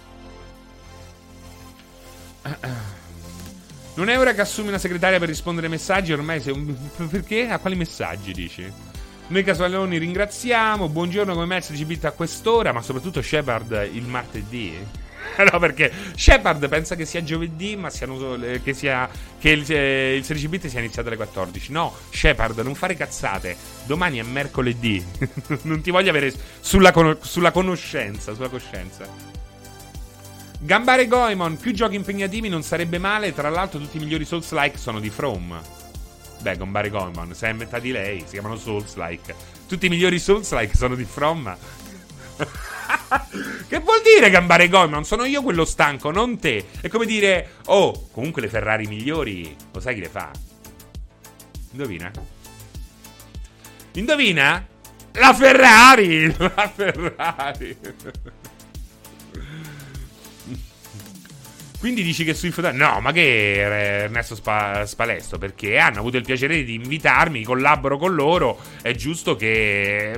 Non 3.95 4.09
è 4.09 4.17
ora 4.17 4.33
che 4.33 4.41
assumi 4.41 4.69
una 4.69 4.77
segretaria 4.77 5.19
per 5.19 5.27
rispondere 5.27 5.65
ai 5.65 5.73
messaggi? 5.73 6.13
Ormai 6.13 6.41
sei 6.41 6.53
un... 6.53 6.73
Perché? 7.09 7.49
A 7.49 7.59
quali 7.59 7.75
messaggi 7.75 8.33
dici? 8.33 8.71
Noi 9.27 9.43
casualoni 9.43 9.97
ringraziamo. 9.97 10.87
Buongiorno 10.87 11.33
come 11.33 11.45
message 11.45 11.83
bit 11.85 12.05
a 12.05 12.11
quest'ora, 12.11 12.71
ma 12.71 12.81
soprattutto 12.81 13.21
Shepard 13.21 13.89
il 13.91 14.05
martedì. 14.05 14.73
no, 15.51 15.59
perché 15.59 15.91
Shepard 16.15 16.67
pensa 16.67 16.95
che 16.95 17.05
sia 17.05 17.23
giovedì, 17.23 17.75
ma 17.75 17.89
siano, 17.89 18.37
che, 18.63 18.73
sia, 18.73 19.09
che 19.39 19.49
il, 19.49 19.71
eh, 19.71 20.15
il 20.15 20.23
16 20.23 20.47
bit 20.47 20.67
sia 20.67 20.79
iniziato 20.79 21.07
alle 21.07 21.17
14. 21.17 21.71
No, 21.71 21.93
Shepard, 22.09 22.59
non 22.59 22.75
fare 22.75 22.95
cazzate. 22.95 23.55
Domani 23.85 24.19
è 24.19 24.23
mercoledì. 24.23 25.03
non 25.63 25.81
ti 25.81 25.91
voglio 25.91 26.09
avere 26.09 26.33
sulla, 26.59 26.91
con- 26.91 27.17
sulla 27.21 27.51
conoscenza, 27.51 28.33
sulla 28.33 28.49
coscienza. 28.49 29.37
Gambare 30.61 31.07
Goemon, 31.07 31.55
più 31.55 31.71
giochi 31.71 31.95
impegnativi 31.95 32.49
non 32.49 32.63
sarebbe 32.63 32.97
male. 32.97 33.33
Tra 33.33 33.49
l'altro, 33.49 33.79
tutti 33.79 33.97
i 33.97 33.99
migliori 33.99 34.25
Souls-like 34.25 34.77
sono 34.77 34.99
di 34.99 35.09
From. 35.09 35.59
Beh, 36.41 36.57
Gambare 36.57 36.89
Goemon, 36.89 37.33
sei 37.33 37.51
a 37.51 37.53
metà 37.53 37.79
di 37.79 37.91
lei, 37.91 38.19
si 38.19 38.31
chiamano 38.31 38.57
Souls-like. 38.57 39.35
Tutti 39.67 39.85
i 39.85 39.89
migliori 39.89 40.19
Souls-like 40.19 40.75
sono 40.75 40.95
di 40.95 41.05
From. 41.05 41.55
che 43.67 43.79
vuol 43.79 44.01
dire 44.03 44.29
gambare? 44.29 44.67
Non 44.67 45.05
sono 45.05 45.25
io 45.25 45.41
quello 45.41 45.65
stanco, 45.65 46.11
non 46.11 46.39
te. 46.39 46.65
È 46.81 46.87
come 46.87 47.05
dire, 47.05 47.55
oh, 47.65 48.09
comunque 48.11 48.41
le 48.41 48.49
Ferrari 48.49 48.87
migliori, 48.87 49.55
lo 49.71 49.79
sai 49.79 49.95
chi 49.95 50.01
le 50.01 50.09
fa? 50.09 50.31
Indovina? 51.71 52.11
Indovina? 53.93 54.65
La 55.13 55.33
Ferrari! 55.33 56.33
La 56.37 56.71
Ferrari! 56.73 57.77
Quindi 61.79 62.03
dici 62.03 62.25
che 62.25 62.33
sui 62.33 62.51
fotogrammi. 62.51 62.77
No, 62.77 62.99
ma 62.99 63.13
che 63.13 63.55
Ernesto 64.03 64.35
Spa- 64.35 64.85
Spalesto? 64.85 65.37
Perché 65.37 65.77
hanno 65.77 65.99
avuto 65.99 66.17
il 66.17 66.23
piacere 66.23 66.63
di 66.63 66.73
invitarmi, 66.73 67.43
collaboro 67.43 67.97
con 67.97 68.13
loro. 68.13 68.59
È 68.81 68.93
giusto 68.93 69.37
che. 69.37 70.11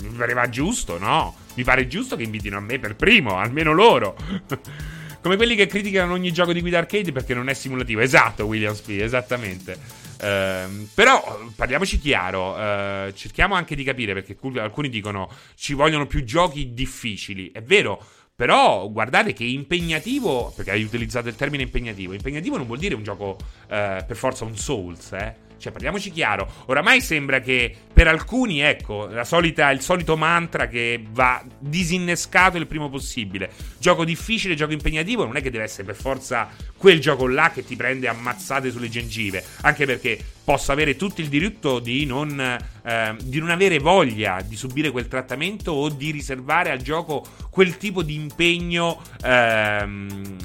Mi 0.00 0.16
pareva 0.16 0.48
giusto, 0.48 0.98
no? 0.98 1.36
Mi 1.54 1.62
pare 1.62 1.86
giusto 1.86 2.16
che 2.16 2.22
invitino 2.22 2.56
a 2.56 2.60
me 2.60 2.78
per 2.78 2.96
primo, 2.96 3.36
almeno 3.36 3.72
loro. 3.72 4.16
Come 5.20 5.36
quelli 5.36 5.54
che 5.56 5.66
criticano 5.66 6.14
ogni 6.14 6.32
gioco 6.32 6.52
di 6.52 6.60
guida 6.60 6.78
arcade 6.78 7.12
perché 7.12 7.34
non 7.34 7.50
è 7.50 7.54
simulativo. 7.54 8.00
Esatto, 8.00 8.46
William 8.46 8.74
Speed, 8.74 9.02
esattamente. 9.02 9.78
Uh, 10.20 10.88
però 10.94 11.50
parliamoci 11.54 11.98
chiaro, 11.98 12.52
uh, 12.52 13.12
cerchiamo 13.12 13.54
anche 13.54 13.74
di 13.74 13.84
capire 13.84 14.14
perché 14.14 14.36
alcuni 14.58 14.88
dicono 14.88 15.30
ci 15.54 15.74
vogliono 15.74 16.06
più 16.06 16.24
giochi 16.24 16.72
difficili. 16.72 17.50
È 17.52 17.62
vero, 17.62 18.02
però 18.36 18.88
guardate 18.88 19.32
che 19.32 19.44
impegnativo, 19.44 20.52
perché 20.54 20.72
hai 20.72 20.82
utilizzato 20.82 21.28
il 21.28 21.36
termine 21.36 21.62
impegnativo, 21.62 22.12
impegnativo 22.14 22.56
non 22.56 22.66
vuol 22.66 22.78
dire 22.78 22.94
un 22.94 23.02
gioco 23.02 23.36
eh, 23.68 24.04
per 24.06 24.16
forza 24.16 24.44
un 24.44 24.56
Souls, 24.56 25.12
eh. 25.12 25.43
Cioè, 25.56 25.72
parliamoci 25.72 26.10
chiaro, 26.10 26.50
oramai 26.66 27.00
sembra 27.00 27.40
che 27.40 27.74
per 27.92 28.08
alcuni, 28.08 28.60
ecco, 28.60 29.08
solita, 29.24 29.70
il 29.70 29.80
solito 29.80 30.16
mantra 30.16 30.68
che 30.68 31.02
va 31.10 31.42
disinnescato 31.58 32.56
il 32.56 32.66
primo 32.66 32.90
possibile. 32.90 33.50
Gioco 33.78 34.04
difficile, 34.04 34.54
gioco 34.54 34.72
impegnativo, 34.72 35.24
non 35.24 35.36
è 35.36 35.42
che 35.42 35.50
deve 35.50 35.64
essere 35.64 35.84
per 35.84 35.94
forza 35.94 36.48
quel 36.76 37.00
gioco 37.00 37.26
là 37.28 37.50
che 37.50 37.64
ti 37.64 37.76
prende 37.76 38.08
ammazzate 38.08 38.70
sulle 38.70 38.88
gengive. 38.88 39.42
Anche 39.62 39.86
perché 39.86 40.18
posso 40.44 40.72
avere 40.72 40.96
tutto 40.96 41.20
il 41.20 41.28
diritto 41.28 41.78
di 41.78 42.04
non, 42.04 42.38
eh, 42.38 43.16
di 43.22 43.38
non 43.38 43.50
avere 43.50 43.78
voglia 43.78 44.42
di 44.42 44.56
subire 44.56 44.90
quel 44.90 45.08
trattamento 45.08 45.72
o 45.72 45.88
di 45.88 46.10
riservare 46.10 46.70
al 46.70 46.82
gioco 46.82 47.24
quel 47.48 47.78
tipo 47.78 48.02
di 48.02 48.14
impegno 48.14 49.00
ehm, 49.22 50.36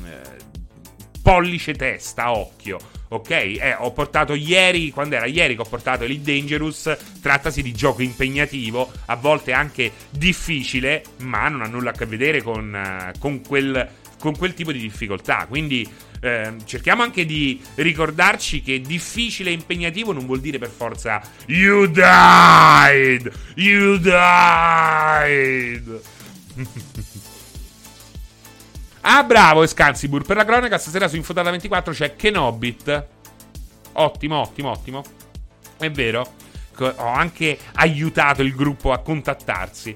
pollice 1.21 1.73
testa, 1.73 2.31
occhio. 2.31 2.97
Ok, 3.11 3.31
eh, 3.31 3.75
ho 3.77 3.91
portato 3.91 4.35
ieri, 4.35 4.91
quando 4.91 5.15
era 5.15 5.25
ieri 5.25 5.55
che 5.55 5.61
ho 5.61 5.65
portato 5.65 6.03
Elite 6.03 6.31
Dangerous, 6.31 6.95
trattasi 7.21 7.63
di 7.63 7.73
gioco 7.73 8.03
impegnativo, 8.03 8.91
a 9.05 9.15
volte 9.15 9.51
anche 9.51 9.91
difficile, 10.11 11.03
ma 11.21 11.47
non 11.47 11.63
ha 11.63 11.67
nulla 11.67 11.89
a 11.89 11.93
che 11.93 12.05
vedere 12.05 12.43
con, 12.43 12.71
uh, 12.71 13.17
con, 13.17 13.41
quel, 13.41 13.89
con 14.19 14.37
quel 14.37 14.53
tipo 14.53 14.71
di 14.71 14.77
difficoltà. 14.77 15.47
Quindi 15.47 15.91
eh, 16.21 16.53
cerchiamo 16.65 17.01
anche 17.01 17.25
di 17.25 17.59
ricordarci 17.75 18.61
che 18.61 18.79
difficile 18.79 19.49
e 19.49 19.53
impegnativo 19.53 20.11
non 20.11 20.27
vuol 20.27 20.41
dire 20.41 20.59
per 20.59 20.69
forza 20.69 21.19
You 21.47 21.87
died! 21.87 23.31
You 23.55 23.97
died! 23.97 26.01
Ah, 29.01 29.23
bravo, 29.23 29.63
Escansibur. 29.63 30.23
Per 30.23 30.35
la 30.35 30.45
cronaca, 30.45 30.77
stasera 30.77 31.07
su 31.07 31.15
Infodata 31.15 31.49
24 31.49 31.93
c'è 31.93 32.15
Kenobit. 32.15 33.07
Ottimo, 33.93 34.38
ottimo, 34.38 34.69
ottimo. 34.69 35.03
È 35.77 35.89
vero. 35.89 36.35
Ho 36.77 37.07
anche 37.07 37.57
aiutato 37.73 38.41
il 38.41 38.55
gruppo 38.55 38.91
a 38.91 38.99
contattarsi. 38.99 39.95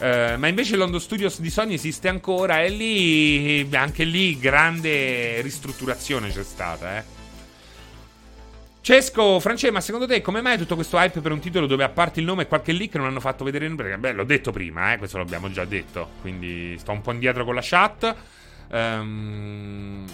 Uh, 0.00 0.36
ma 0.36 0.48
invece 0.48 0.74
Londo 0.74 0.98
Studios 0.98 1.38
di 1.40 1.48
Sony 1.48 1.74
esiste 1.74 2.08
ancora 2.08 2.62
e 2.62 2.70
lì, 2.70 3.68
anche 3.72 4.02
lì, 4.02 4.36
grande 4.36 5.40
ristrutturazione 5.42 6.28
c'è 6.28 6.42
stata, 6.42 6.96
eh. 6.96 7.04
Cesco, 8.80 9.38
Francesco, 9.38 9.72
ma 9.72 9.80
secondo 9.80 10.08
te 10.08 10.20
come 10.20 10.40
mai 10.40 10.58
tutto 10.58 10.74
questo 10.74 10.96
hype 10.96 11.20
per 11.20 11.30
un 11.30 11.38
titolo 11.38 11.66
dove 11.66 11.84
a 11.84 11.88
parte 11.88 12.18
il 12.18 12.26
nome 12.26 12.42
e 12.42 12.46
qualche 12.48 12.72
leak 12.72 12.96
non 12.96 13.06
hanno 13.06 13.20
fatto 13.20 13.44
vedere 13.44 13.64
in 13.66 13.76
Perché, 13.76 13.96
beh, 13.96 14.10
l'ho 14.10 14.24
detto 14.24 14.50
prima, 14.50 14.92
eh, 14.92 14.98
questo 14.98 15.18
l'abbiamo 15.18 15.52
già 15.52 15.64
detto, 15.64 16.08
quindi 16.20 16.76
sto 16.78 16.90
un 16.90 17.00
po' 17.00 17.12
indietro 17.12 17.44
con 17.44 17.54
la 17.54 17.60
chat. 17.62 18.16
Um, 18.72 20.04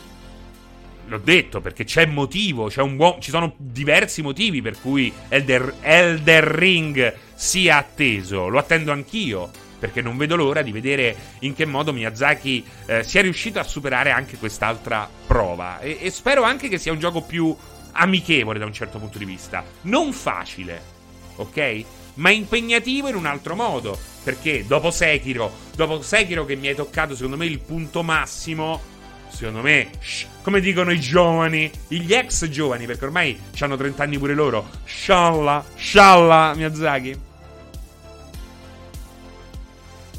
l'ho 1.07 1.19
detto 1.19 1.61
perché 1.61 1.85
c'è 1.85 2.07
motivo, 2.07 2.67
c'è 2.67 2.85
buon, 2.85 3.21
ci 3.21 3.31
sono 3.31 3.55
diversi 3.57 4.21
motivi 4.21 4.61
per 4.61 4.81
cui 4.81 5.13
Elder, 5.29 5.77
Elder 5.81 6.45
Ring 6.45 7.15
sia 7.35 7.77
atteso. 7.77 8.49
Lo 8.49 8.59
attendo 8.59 8.93
anch'io 8.93 9.51
perché 9.79 10.03
non 10.03 10.17
vedo 10.17 10.35
l'ora 10.35 10.63
di 10.63 10.73
vedere 10.73 11.17
in 11.41 11.55
che 11.55 11.65
modo 11.65 11.93
Miyazaki 11.93 12.65
eh, 12.87 13.05
sia 13.05 13.23
riuscito 13.23 13.61
a 13.61 13.63
superare 13.63 14.11
anche 14.11 14.37
quest'altra 14.37 15.09
prova. 15.27 15.79
E, 15.81 15.99
e 16.01 16.11
spero 16.11 16.43
anche 16.43 16.69
che 16.69 16.79
sia 16.79 16.93
un 16.93 16.99
gioco 16.99 17.23
più 17.23 17.57
amichevole 17.93 18.59
da 18.59 18.67
un 18.67 18.73
certo 18.73 18.99
punto 18.99 19.19
di 19.19 19.25
vista. 19.25 19.65
Non 19.83 20.13
facile, 20.13 20.83
ok? 21.37 21.85
Ma 22.19 22.31
impegnativo 22.31 23.09
in 23.09 23.17
un 23.17 23.27
altro 23.27 23.57
modo. 23.57 23.99
Perché 24.23 24.65
dopo 24.67 24.91
Sekiro, 24.91 25.51
dopo 25.75 26.03
Sekiro 26.03 26.45
che 26.45 26.55
mi 26.55 26.69
hai 26.69 26.75
toccato 26.75 27.15
secondo 27.15 27.37
me 27.37 27.47
il 27.47 27.59
punto 27.61 28.03
massimo, 28.03 28.81
secondo 29.29 29.63
me, 29.63 29.89
shh, 29.99 30.27
come 30.43 30.61
dicono 30.61 30.91
i 30.91 31.01
giovani, 31.01 31.71
gli 31.89 32.13
ex 32.13 32.47
giovani, 32.49 32.87
perché 32.87 33.05
ormai 33.05 33.39
hanno 33.61 33.77
30 33.77 34.03
anni 34.03 34.19
pure 34.19 34.35
loro, 34.35 34.69
scialla, 34.85 35.65
scialla 35.75 36.53
Miyazaki. 36.55 37.27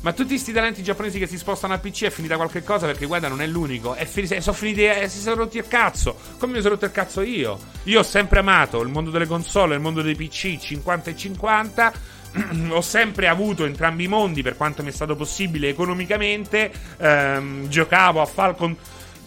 Ma 0.01 0.13
tutti 0.13 0.29
questi 0.29 0.53
talenti 0.53 0.81
giapponesi 0.81 1.19
che 1.19 1.27
si 1.27 1.37
spostano 1.37 1.73
al 1.73 1.81
PC 1.81 2.05
è 2.05 2.09
finita 2.09 2.37
qualche 2.37 2.63
cosa 2.63 2.85
perché 2.85 3.05
guarda 3.05 3.27
non 3.27 3.41
è 3.41 3.47
l'unico. 3.47 3.95
È 3.95 4.05
fin- 4.05 4.41
sono 4.41 4.55
finiti, 4.55 4.85
eh, 4.85 5.09
si 5.09 5.19
sono 5.19 5.35
rotti 5.35 5.57
il 5.57 5.67
cazzo. 5.67 6.17
Come 6.37 6.53
mi 6.53 6.61
sono 6.61 6.75
rotto 6.75 6.85
il 6.85 6.91
cazzo 6.91 7.21
io? 7.21 7.59
Io 7.83 7.99
ho 7.99 8.03
sempre 8.03 8.39
amato 8.39 8.81
il 8.81 8.87
mondo 8.87 9.09
delle 9.09 9.27
console 9.27 9.75
il 9.75 9.81
mondo 9.81 10.01
dei 10.01 10.15
PC 10.15 10.57
50 10.57 11.09
e 11.09 11.15
50 11.17 11.93
ho 12.69 12.81
sempre 12.81 13.27
avuto 13.27 13.65
entrambi 13.65 14.03
i 14.03 14.07
mondi 14.07 14.41
per 14.41 14.55
quanto 14.55 14.83
mi 14.83 14.89
è 14.89 14.93
stato 14.93 15.15
possibile 15.15 15.69
economicamente. 15.69 16.71
Ehm, 16.97 17.67
giocavo 17.67 18.21
a 18.21 18.25
Falcon. 18.25 18.75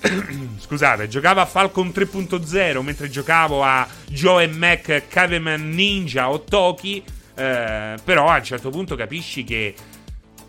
Scusate, 0.58 1.06
giocavo 1.08 1.40
a 1.40 1.46
Falcon 1.46 1.88
3.0 1.88 2.80
mentre 2.80 3.08
giocavo 3.08 3.62
a 3.62 3.86
Joe 4.08 4.44
e 4.44 4.46
Mac 4.48 5.02
Caveman 5.08 5.68
Ninja 5.68 6.30
o 6.30 6.42
Toki. 6.42 7.02
Eh, 7.34 7.94
però 8.04 8.28
a 8.28 8.36
un 8.36 8.44
certo 8.44 8.70
punto 8.70 8.94
capisci 8.94 9.44
che 9.44 9.74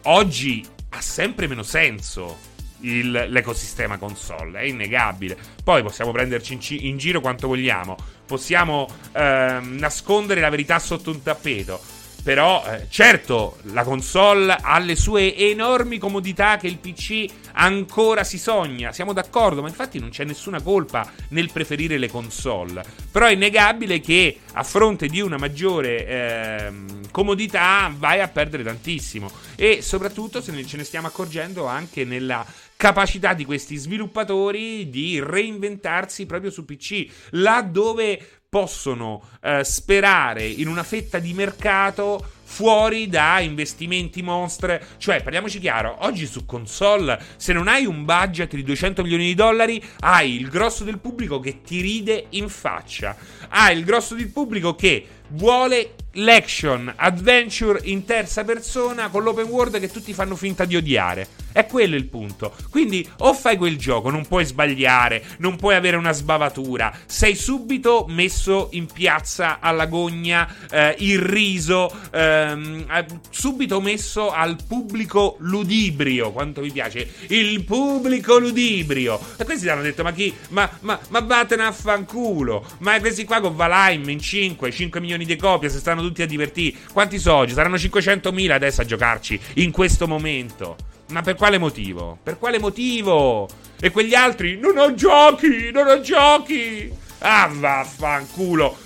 oggi 0.03 0.65
ha 0.89 1.01
sempre 1.01 1.47
meno 1.47 1.63
senso 1.63 2.51
il, 2.81 3.11
l'ecosistema 3.11 3.97
console, 3.97 4.59
è 4.59 4.63
innegabile. 4.63 5.37
Poi 5.63 5.81
possiamo 5.83 6.11
prenderci 6.11 6.53
in, 6.53 6.59
in 6.85 6.97
giro 6.97 7.21
quanto 7.21 7.47
vogliamo, 7.47 7.95
possiamo 8.25 8.87
eh, 9.13 9.59
nascondere 9.61 10.41
la 10.41 10.49
verità 10.49 10.79
sotto 10.79 11.11
un 11.11 11.21
tappeto. 11.21 11.79
Però, 12.23 12.63
eh, 12.65 12.87
certo, 12.89 13.57
la 13.73 13.83
console 13.83 14.55
ha 14.59 14.79
le 14.79 14.95
sue 14.95 15.35
enormi 15.35 15.97
comodità 15.97 16.55
che 16.55 16.67
il 16.67 16.77
PC 16.77 17.25
ancora 17.51 18.23
si 18.23 18.37
sogna. 18.37 18.93
Siamo 18.93 19.11
d'accordo, 19.11 19.61
ma 19.61 19.67
infatti 19.67 19.99
non 19.99 20.09
c'è 20.09 20.23
nessuna 20.23 20.61
colpa 20.61 21.05
nel 21.29 21.51
preferire 21.51 21.97
le 21.97 22.07
console. 22.07 22.81
Però 23.11 23.25
è 23.25 23.31
innegabile 23.33 23.99
che 23.99 24.39
a 24.53 24.63
fronte 24.63 25.07
di 25.07 25.19
una 25.19 25.37
maggiore 25.37 26.07
eh, 26.07 26.71
comodità 27.11 27.93
vai 27.93 28.21
a 28.21 28.29
perdere 28.29 28.63
tantissimo. 28.63 29.29
E 29.57 29.81
soprattutto 29.81 30.41
se 30.41 30.53
ne, 30.53 30.65
ce 30.65 30.77
ne 30.77 30.85
stiamo 30.85 31.07
accorgendo 31.07 31.65
anche 31.65 32.05
nella 32.05 32.45
capacità 32.77 33.33
di 33.33 33.43
questi 33.43 33.75
sviluppatori 33.75 34.89
di 34.89 35.21
reinventarsi 35.21 36.25
proprio 36.25 36.51
su 36.51 36.63
PC, 36.63 37.05
laddove 37.31 38.42
possono 38.53 39.23
eh, 39.41 39.63
sperare 39.63 40.45
in 40.45 40.67
una 40.67 40.83
fetta 40.83 41.17
di 41.17 41.33
mercato 41.33 42.23
fuori 42.43 43.09
da 43.09 43.39
investimenti 43.39 44.21
monstre. 44.21 44.79
Cioè, 44.97 45.23
parliamoci 45.23 45.57
chiaro, 45.57 45.97
oggi 46.01 46.27
su 46.27 46.45
console, 46.45 47.19
se 47.35 47.51
non 47.51 47.67
hai 47.67 47.87
un 47.87 48.05
budget 48.05 48.53
di 48.53 48.61
200 48.61 49.01
milioni 49.01 49.25
di 49.25 49.33
dollari, 49.33 49.83
hai 50.01 50.35
il 50.35 50.49
grosso 50.49 50.83
del 50.83 50.99
pubblico 50.99 51.39
che 51.39 51.63
ti 51.63 51.81
ride 51.81 52.27
in 52.29 52.47
faccia. 52.47 53.17
Hai 53.49 53.75
il 53.75 53.83
grosso 53.83 54.13
del 54.13 54.29
pubblico 54.29 54.75
che 54.75 55.03
vuole 55.29 55.95
l'action 56.11 56.93
adventure 56.95 57.79
in 57.85 58.05
terza 58.05 58.43
persona 58.43 59.09
con 59.09 59.23
l'open 59.23 59.47
world 59.47 59.79
che 59.79 59.89
tutti 59.89 60.13
fanno 60.13 60.35
finta 60.35 60.65
di 60.65 60.75
odiare. 60.75 61.42
È 61.53 61.65
quello 61.67 61.95
il 61.95 62.07
punto. 62.07 62.53
Quindi 62.69 63.07
o 63.19 63.33
fai 63.33 63.55
quel 63.55 63.77
gioco, 63.77 64.09
non 64.09 64.25
puoi 64.27 64.43
sbagliare, 64.43 65.23
non 65.37 65.55
puoi 65.55 65.75
avere 65.75 65.95
una 65.95 66.11
sbavatura, 66.11 66.93
sei 67.05 67.35
subito 67.35 68.05
messo 68.09 68.69
in 68.71 68.87
piazza 68.87 69.59
alla 69.59 69.85
gogna, 69.85 70.51
eh, 70.69 70.95
irriso, 70.99 71.91
ehm, 72.11 72.85
subito 73.29 73.79
messo 73.79 74.31
al 74.31 74.57
pubblico 74.67 75.35
ludibrio, 75.39 76.31
quanto 76.31 76.61
mi 76.61 76.71
piace, 76.71 77.07
il 77.27 77.63
pubblico 77.63 78.37
ludibrio. 78.39 79.19
E 79.37 79.45
questi 79.45 79.69
hanno 79.69 79.81
detto, 79.81 80.03
ma 80.03 80.11
chi? 80.11 80.33
Ma, 80.49 80.69
ma, 80.81 80.99
ma 81.09 81.19
vattene 81.19 81.63
a 81.63 81.71
fanculo. 81.71 82.65
Ma 82.79 82.99
questi 82.99 83.25
qua 83.25 83.39
con 83.39 83.55
Valheim 83.55 84.09
in 84.09 84.19
5, 84.19 84.71
5 84.71 84.99
milioni 84.99 85.25
di 85.25 85.35
copie, 85.35 85.69
se 85.69 85.77
stanno 85.77 86.01
tutti 86.01 86.21
a 86.21 86.25
divertire. 86.25 86.77
Quanti 86.91 87.19
so? 87.19 87.45
Ci 87.47 87.53
saranno 87.53 87.75
500.000 87.75 88.51
adesso 88.51 88.81
a 88.81 88.85
giocarci 88.85 89.39
in 89.55 89.71
questo 89.71 90.07
momento. 90.07 90.92
Ma 91.09 91.21
per 91.21 91.35
quale 91.35 91.57
motivo? 91.57 92.17
Per 92.21 92.37
quale 92.39 92.59
motivo? 92.59 93.47
E 93.79 93.91
quegli 93.91 94.15
altri? 94.15 94.57
Non 94.57 94.77
ho 94.77 94.93
giochi! 94.93 95.71
Non 95.71 95.87
ho 95.87 95.99
giochi! 96.01 96.91
Ah, 97.19 97.49
vaffanculo! 97.51 98.77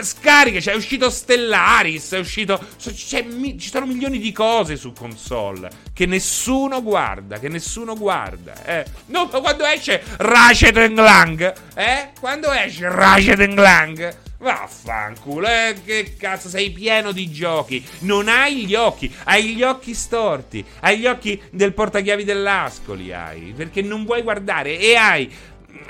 Scariche, 0.00 0.60
cioè 0.60 0.74
è 0.74 0.76
uscito 0.76 1.08
Stellaris, 1.08 2.12
è 2.12 2.18
uscito. 2.18 2.60
ci 2.76 3.70
sono 3.70 3.86
milioni 3.86 4.18
di 4.18 4.32
cose 4.32 4.76
su 4.76 4.92
console 4.92 5.70
che 5.92 6.06
nessuno 6.06 6.82
guarda. 6.82 7.38
Che 7.38 7.48
nessuno 7.48 7.94
guarda. 7.96 8.64
Eh. 8.64 8.84
No, 9.06 9.28
quando 9.28 9.64
esce 9.64 10.02
Ratchet 10.16 10.92
Clank, 10.94 11.52
eh? 11.74 12.08
Quando 12.18 12.50
esce 12.50 12.88
Ratchet 12.88 13.54
Clank? 13.54 14.16
Vaffanculo, 14.40 15.46
eh, 15.46 15.76
che 15.84 16.14
cazzo, 16.18 16.48
sei 16.48 16.70
pieno 16.70 17.12
di 17.12 17.30
giochi. 17.30 17.84
Non 18.00 18.26
hai 18.28 18.64
gli 18.64 18.74
occhi, 18.74 19.12
hai 19.24 19.54
gli 19.54 19.62
occhi 19.62 19.92
storti. 19.92 20.64
Hai 20.80 20.98
gli 20.98 21.06
occhi 21.06 21.40
del 21.50 21.74
portachiavi 21.74 22.24
dell'Ascoli, 22.24 23.12
hai. 23.12 23.52
Perché 23.54 23.82
non 23.82 24.04
vuoi 24.04 24.22
guardare 24.22 24.78
e 24.78 24.94
hai 24.96 25.30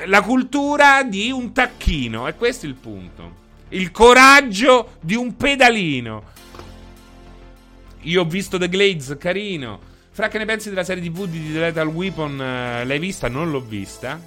la 0.06 0.20
cultura 0.22 1.04
di 1.04 1.30
un 1.30 1.52
tacchino. 1.52 2.26
E 2.26 2.34
questo 2.34 2.66
è 2.66 2.68
il 2.68 2.74
punto. 2.74 3.38
Il 3.68 3.92
coraggio 3.92 4.96
di 5.00 5.14
un 5.14 5.36
pedalino. 5.36 6.24
Io 8.02 8.22
ho 8.22 8.24
visto 8.24 8.58
The 8.58 8.68
Glades, 8.68 9.16
carino. 9.16 9.78
Fra 10.10 10.26
che 10.26 10.38
ne 10.38 10.44
pensi 10.44 10.70
della 10.70 10.82
serie 10.82 11.08
TV 11.08 11.26
di 11.26 11.52
The 11.52 11.60
Lethal 11.60 11.86
Weapon? 11.86 12.32
Uh, 12.32 12.86
l'hai 12.86 12.98
vista? 12.98 13.28
Non 13.28 13.48
l'ho 13.52 13.60
vista. 13.60 14.20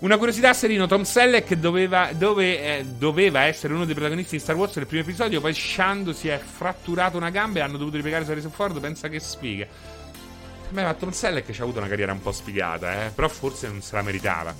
Una 0.00 0.16
curiosità, 0.16 0.54
Serino, 0.54 0.86
Tom 0.86 1.02
Selleck 1.02 1.54
doveva, 1.54 2.10
dove, 2.12 2.78
eh, 2.78 2.84
doveva, 2.84 3.42
essere 3.42 3.74
uno 3.74 3.84
dei 3.84 3.94
protagonisti 3.94 4.36
di 4.36 4.42
Star 4.42 4.54
Wars 4.54 4.76
nel 4.76 4.86
primo 4.86 5.02
episodio, 5.02 5.40
poi 5.40 5.52
Shando 5.52 6.12
si 6.12 6.28
è 6.28 6.38
fratturato 6.38 7.16
una 7.16 7.30
gamba 7.30 7.58
e 7.58 7.62
hanno 7.62 7.78
dovuto 7.78 7.96
ripiegare 7.96 8.24
su 8.24 8.30
Harrison 8.30 8.52
Ford, 8.52 8.78
pensa 8.78 9.08
che 9.08 9.18
sfiga. 9.18 9.66
Beh, 10.68 10.82
ma 10.82 10.94
Tom 10.94 11.10
Selleck 11.10 11.50
ci 11.50 11.60
ha 11.60 11.64
avuto 11.64 11.80
una 11.80 11.88
carriera 11.88 12.12
un 12.12 12.20
po' 12.20 12.30
sfigata, 12.30 13.06
eh, 13.06 13.10
però 13.10 13.28
forse 13.28 13.66
non 13.66 13.82
se 13.82 13.96
la 13.96 14.02
meritava. 14.02 14.54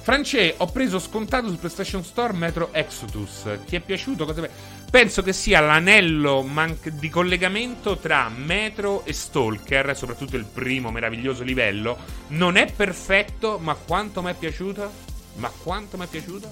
France, 0.00 0.54
ho 0.56 0.66
preso 0.66 0.98
scontato 0.98 1.48
su 1.48 1.58
PlayStation 1.58 2.02
Store 2.02 2.32
Metro 2.32 2.72
Exodus. 2.72 3.46
Ti 3.66 3.76
è 3.76 3.80
piaciuto? 3.80 4.24
Cosa... 4.24 4.48
Penso 4.92 5.22
che 5.22 5.32
sia 5.32 5.60
l'anello 5.60 6.42
man- 6.42 6.76
di 6.82 7.08
collegamento 7.08 7.96
tra 7.96 8.28
Metro 8.28 9.06
e 9.06 9.14
Stalker, 9.14 9.96
soprattutto 9.96 10.36
il 10.36 10.44
primo 10.44 10.90
meraviglioso 10.90 11.42
livello. 11.44 11.96
Non 12.28 12.56
è 12.56 12.70
perfetto, 12.70 13.58
ma 13.58 13.74
quanto 13.74 14.20
mi 14.20 14.32
è 14.32 14.34
piaciuto? 14.34 14.92
Ma 15.36 15.50
quanto 15.62 15.96
mi 15.96 16.04
è 16.04 16.08
piaciuto? 16.08 16.46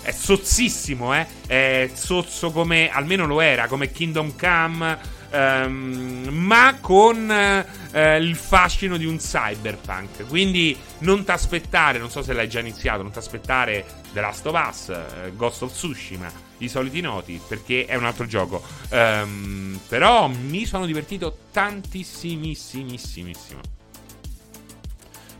È 0.00 0.10
sozzissimo, 0.10 1.14
eh? 1.14 1.26
È 1.46 1.90
sozzo 1.92 2.52
come, 2.52 2.90
almeno 2.90 3.26
lo 3.26 3.42
era, 3.42 3.66
come 3.66 3.92
Kingdom 3.92 4.34
Come 4.34 4.98
ehm, 5.30 6.28
ma 6.30 6.78
con 6.80 7.30
eh, 7.30 8.16
il 8.16 8.34
fascino 8.34 8.96
di 8.96 9.04
un 9.04 9.18
cyberpunk. 9.18 10.26
Quindi 10.26 10.74
non 11.00 11.22
ti 11.22 11.32
aspettare, 11.32 11.98
non 11.98 12.08
so 12.08 12.22
se 12.22 12.32
l'hai 12.32 12.48
già 12.48 12.60
iniziato, 12.60 13.02
non 13.02 13.12
ti 13.12 13.18
aspettare 13.18 13.84
The 14.14 14.22
Last 14.22 14.46
of 14.46 14.66
Us, 14.66 14.88
eh, 14.88 15.32
Ghost 15.36 15.60
of 15.60 15.72
Tsushima, 15.72 16.47
i 16.58 16.68
soliti 16.68 17.00
noti, 17.00 17.40
perché 17.46 17.86
è 17.86 17.96
un 17.96 18.04
altro 18.04 18.26
gioco. 18.26 18.62
Um, 18.90 19.80
però 19.88 20.28
mi 20.28 20.66
sono 20.66 20.86
divertito 20.86 21.38
tantissimissimissimo. 21.50 23.60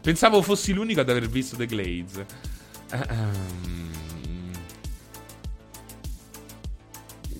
Pensavo 0.01 0.43
fossi 0.43 0.73
l'unico 0.73 1.01
ad 1.01 1.11
aver 1.11 1.29
visto 1.29 1.57
The 1.57 1.67
Glades. 1.67 2.25
Um, 2.93 3.87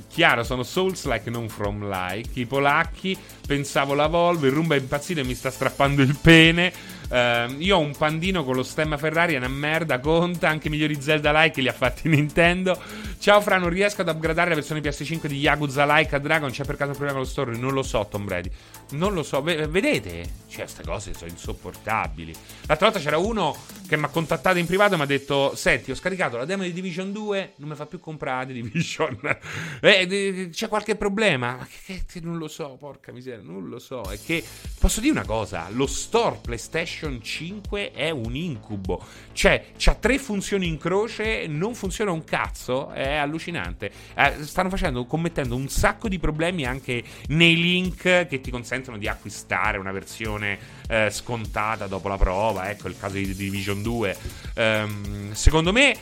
Chiaro, 0.09 0.43
sono 0.43 0.65
Souls-like, 0.65 1.31
non 1.31 1.49
from-like. 1.49 2.41
I 2.41 2.47
polacchi, 2.47 3.17
pensavo 3.47 3.95
la 3.95 4.09
Volvo, 4.09 4.47
il 4.47 4.53
Rumba 4.53 4.75
è 4.75 4.79
impazzito 4.79 5.21
e 5.21 5.25
mi 5.25 5.37
sta 5.37 5.49
strappando 5.49 6.03
il 6.03 6.19
pene. 6.21 6.73
Uh, 7.09 7.51
io 7.59 7.77
ho 7.77 7.81
un 7.81 7.97
pandino 7.97 8.45
con 8.45 8.55
lo 8.55 8.63
stemma 8.63 8.99
Ferrari, 8.99 9.35
è 9.35 9.39
una 9.39 9.49
merda, 9.49 9.99
conta. 9.99 10.49
Anche 10.49 10.69
migliori 10.69 11.01
Zelda-like 11.01 11.61
li 11.61 11.69
ha 11.69 11.73
fatti 11.73 12.07
Nintendo. 12.09 12.79
Ciao 13.19 13.41
Fra, 13.41 13.57
non 13.57 13.71
riesco 13.71 14.03
ad 14.03 14.09
upgradare 14.09 14.51
la 14.51 14.55
versione 14.57 14.81
PS5 14.81 15.27
di 15.27 15.39
Yakuza 15.39 15.85
Like 15.87 16.15
a 16.15 16.19
Dragon. 16.19 16.51
C'è 16.51 16.65
per 16.65 16.77
caso 16.77 16.91
un 16.91 16.97
problema 16.97 17.19
con 17.19 17.23
lo 17.23 17.29
store? 17.29 17.57
Non 17.57 17.73
lo 17.73 17.83
so, 17.83 18.07
Tom 18.11 18.25
Brady. 18.25 18.51
Non 18.91 19.15
lo 19.15 19.23
so. 19.23 19.43
V- 19.43 19.67
vedete? 19.69 20.29
Cioè, 20.49 20.63
queste 20.65 20.83
cose 20.85 21.15
sono 21.15 21.31
insopportabili. 21.31 22.35
L'altra 22.67 22.89
volta 22.89 23.03
c'era 23.03 23.19
uno 23.19 23.57
che 23.89 23.97
mi 23.97 24.05
ha 24.05 24.09
contattato 24.09 24.59
in 24.59 24.67
privato 24.67 24.95
e 24.95 24.97
mi 24.97 25.03
ha 25.03 25.07
detto: 25.07 25.55
Senti, 25.57 25.91
ho 25.91 25.95
scaricato 25.95 26.37
la 26.37 26.45
demo 26.45 26.63
di 26.63 26.73
Division 26.73 27.11
2, 27.11 27.55
non 27.57 27.71
mi 27.71 27.75
fa 27.75 27.87
più 27.87 28.01
comprare 28.01 28.53
Division. 28.53 29.19
eh, 29.81 30.49
c'è 30.53 30.69
qualche 30.69 30.95
problema? 30.95 31.67
Che, 31.85 32.05
che, 32.07 32.21
non 32.21 32.37
lo 32.37 32.49
so, 32.49 32.77
porca 32.79 33.13
miseria, 33.13 33.43
non 33.43 33.69
lo 33.69 33.79
so. 33.79 34.03
È 34.03 34.19
che 34.23 34.45
posso 34.79 35.01
dire 35.01 35.13
una 35.13 35.27
cosa: 35.27 35.69
lo 35.71 35.87
store 35.87 36.39
PlayStation 36.43 36.98
5 37.21 37.93
è 37.93 38.11
un 38.11 38.35
incubo. 38.35 39.05
Cioè, 39.33 39.73
c'ha 39.77 39.95
tre 39.95 40.19
funzioni 40.19 40.67
in 40.67 40.79
croce, 40.79 41.47
non 41.47 41.75
funziona 41.75 42.11
un 42.11 42.25
cazzo. 42.25 42.91
È 42.91 43.15
allucinante. 43.15 43.91
Eh, 44.15 44.35
stanno 44.41 44.69
facendo, 44.69 45.05
commettendo 45.07 45.55
un 45.55 45.69
sacco 45.69 46.09
di 46.09 46.19
problemi 46.19 46.65
anche 46.65 47.03
nei 47.29 47.57
link 47.57 48.27
che 48.27 48.41
ti 48.41 48.51
consentono 48.51 48.99
di 48.99 49.09
acquistare 49.09 49.79
una 49.79 49.93
versione 49.93 50.59
eh, 50.89 51.11
scontata 51.11 51.87
dopo 51.87 52.09
la 52.09 52.17
prova. 52.17 52.71
Ecco 52.71 52.89
il 52.89 52.99
caso 52.99 53.15
di 53.15 53.35
Division 53.35 53.83
2. 53.83 54.17
Um, 54.57 55.33
secondo 55.33 55.73
me, 55.73 55.97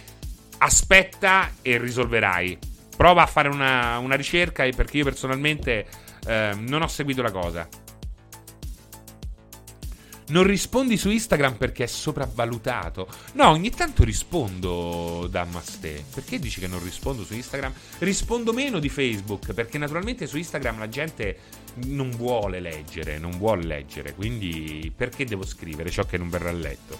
aspetta 0.59 1.51
e 1.62 1.78
risolverai. 1.78 2.59
Prova 2.97 3.22
a 3.22 3.26
fare 3.26 3.49
una, 3.49 3.99
una 3.99 4.14
ricerca 4.14 4.66
perché 4.74 4.99
io 4.99 5.05
personalmente 5.05 5.86
eh, 6.26 6.53
non 6.59 6.82
ho 6.82 6.88
seguito 6.88 7.22
la 7.22 7.30
cosa. 7.30 7.68
Non 10.29 10.43
rispondi 10.43 10.97
su 10.97 11.09
Instagram 11.09 11.55
perché 11.55 11.85
è 11.85 11.87
sopravvalutato. 11.87 13.07
No, 13.35 13.51
ogni 13.51 13.70
tanto 13.70 14.03
rispondo, 14.03 15.29
Dammaste. 15.31 16.05
Perché 16.12 16.41
dici 16.41 16.59
che 16.59 16.66
non 16.66 16.83
rispondo 16.83 17.24
su 17.24 17.35
Instagram? 17.35 17.72
Rispondo 17.99 18.53
meno 18.53 18.81
di 18.81 18.89
Facebook, 18.89 19.53
perché 19.53 19.79
naturalmente 19.79 20.27
su 20.27 20.37
Instagram 20.37 20.79
la 20.81 20.89
gente 20.89 21.39
non 21.85 22.11
vuole 22.11 22.59
leggere, 22.59 23.18
non 23.18 23.39
vuole 23.39 23.64
leggere, 23.64 24.14
quindi 24.14 24.93
perché 24.95 25.24
devo 25.24 25.45
scrivere 25.45 25.91
ciò 25.91 26.05
che 26.05 26.18
non 26.18 26.29
verrà 26.29 26.51
letto? 26.51 26.99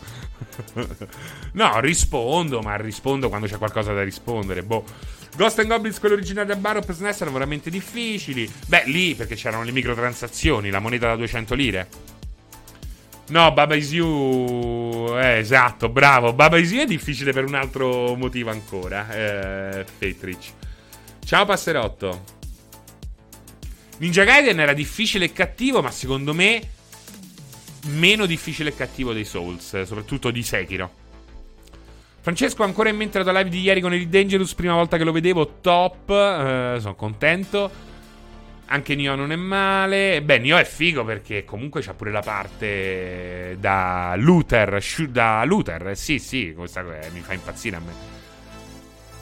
no, 1.53 1.81
rispondo, 1.81 2.61
ma 2.61 2.77
rispondo 2.77 3.29
quando 3.29 3.49
c'è 3.49 3.59
qualcosa 3.59 3.93
da 3.93 4.05
rispondere. 4.05 4.62
Boh. 4.62 4.85
Ghost 5.37 5.59
and 5.59 5.68
Goblins, 5.68 5.99
quello 5.99 6.14
originale 6.14 6.47
da 6.47 6.57
Barop 6.57 6.91
SNES, 6.91 7.20
erano 7.20 7.33
veramente 7.33 7.70
difficili. 7.70 8.51
Beh, 8.66 8.85
lì 8.87 9.14
perché 9.14 9.35
c'erano 9.35 9.64
le 9.64 9.72
microtransazioni, 9.72 10.70
la 10.70 10.79
moneta 10.79 11.09
da 11.09 11.16
200 11.16 11.55
lire. 11.55 11.89
No, 13.29 13.53
Baba 13.53 13.74
Is 13.74 13.93
You. 13.93 15.16
Eh, 15.18 15.39
esatto, 15.39 15.89
bravo. 15.89 16.33
Baba 16.33 16.59
Is 16.59 16.70
You 16.70 16.83
è 16.83 16.87
difficile 16.87 17.33
per 17.33 17.45
un 17.45 17.55
altro 17.55 18.14
motivo 18.14 18.51
ancora. 18.51 19.11
Eh, 19.11 19.85
Fatrich. 19.85 20.53
Ciao, 21.24 21.45
Passerotto. 21.45 22.35
Ninja 23.99 24.24
Gaiden 24.24 24.61
era 24.61 24.74
difficile 24.74 25.24
e 25.24 25.33
cattivo, 25.33 25.83
ma 25.83 25.91
secondo 25.91 26.35
me 26.35 26.61
meno 27.87 28.27
difficile 28.27 28.70
e 28.70 28.74
cattivo 28.74 29.12
dei 29.12 29.24
Souls, 29.24 29.83
soprattutto 29.83 30.31
di 30.31 30.43
Sekiro. 30.43 31.05
Francesco, 32.20 32.62
ancora 32.64 32.89
in 32.89 32.97
mente 32.97 33.22
la 33.22 33.33
live 33.33 33.49
di 33.49 33.61
ieri 33.61 33.81
con 33.81 33.93
Elite 33.93 34.11
Dangerous, 34.11 34.55
prima 34.55 34.74
volta 34.74 34.97
che 34.97 35.05
lo 35.05 35.12
vedevo, 35.12 35.59
top, 35.61 36.11
eh, 36.11 36.77
sono 36.81 36.95
contento. 36.95 37.70
Anche 38.66 38.94
Nio 38.96 39.14
non 39.14 39.30
è 39.30 39.36
male. 39.36 40.22
Beh, 40.22 40.38
Nio 40.38 40.56
è 40.56 40.64
figo 40.64 41.04
perché 41.04 41.44
comunque 41.44 41.82
c'ha 41.82 41.94
pure 41.94 42.10
la 42.10 42.22
parte 42.22 43.56
da 43.60 44.14
Luther. 44.16 44.82
Da 45.08 45.44
Luther, 45.44 45.96
sì, 45.96 46.18
sì, 46.18 46.52
questa 46.54 46.82
mi 46.82 47.20
fa 47.20 47.32
impazzire 47.32 47.76
a 47.76 47.80
me. 47.80 47.92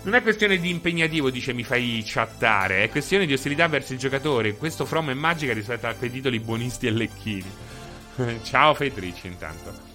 Non 0.05 0.15
è 0.15 0.23
questione 0.23 0.59
di 0.59 0.69
impegnativo, 0.69 1.31
dice 1.31 1.55
mi 1.55 1.63
fai 1.63 2.03
chattare, 2.05 2.85
è 2.85 2.91
questione 2.91 3.25
di 3.25 3.33
ostilità 3.33 3.69
verso 3.69 3.95
il 3.95 3.99
giocatore. 3.99 4.55
Questo 4.57 4.85
From 4.85 5.11
è 5.11 5.15
magica 5.15 5.53
rispetto 5.55 5.87
a 5.87 5.95
quei 5.95 6.11
titoli 6.11 6.41
buonisti 6.41 6.87
e 6.87 6.91
lecchini. 6.91 7.51
Ciao 8.45 8.75
Fetrici 8.75 9.27
intanto. 9.27 9.93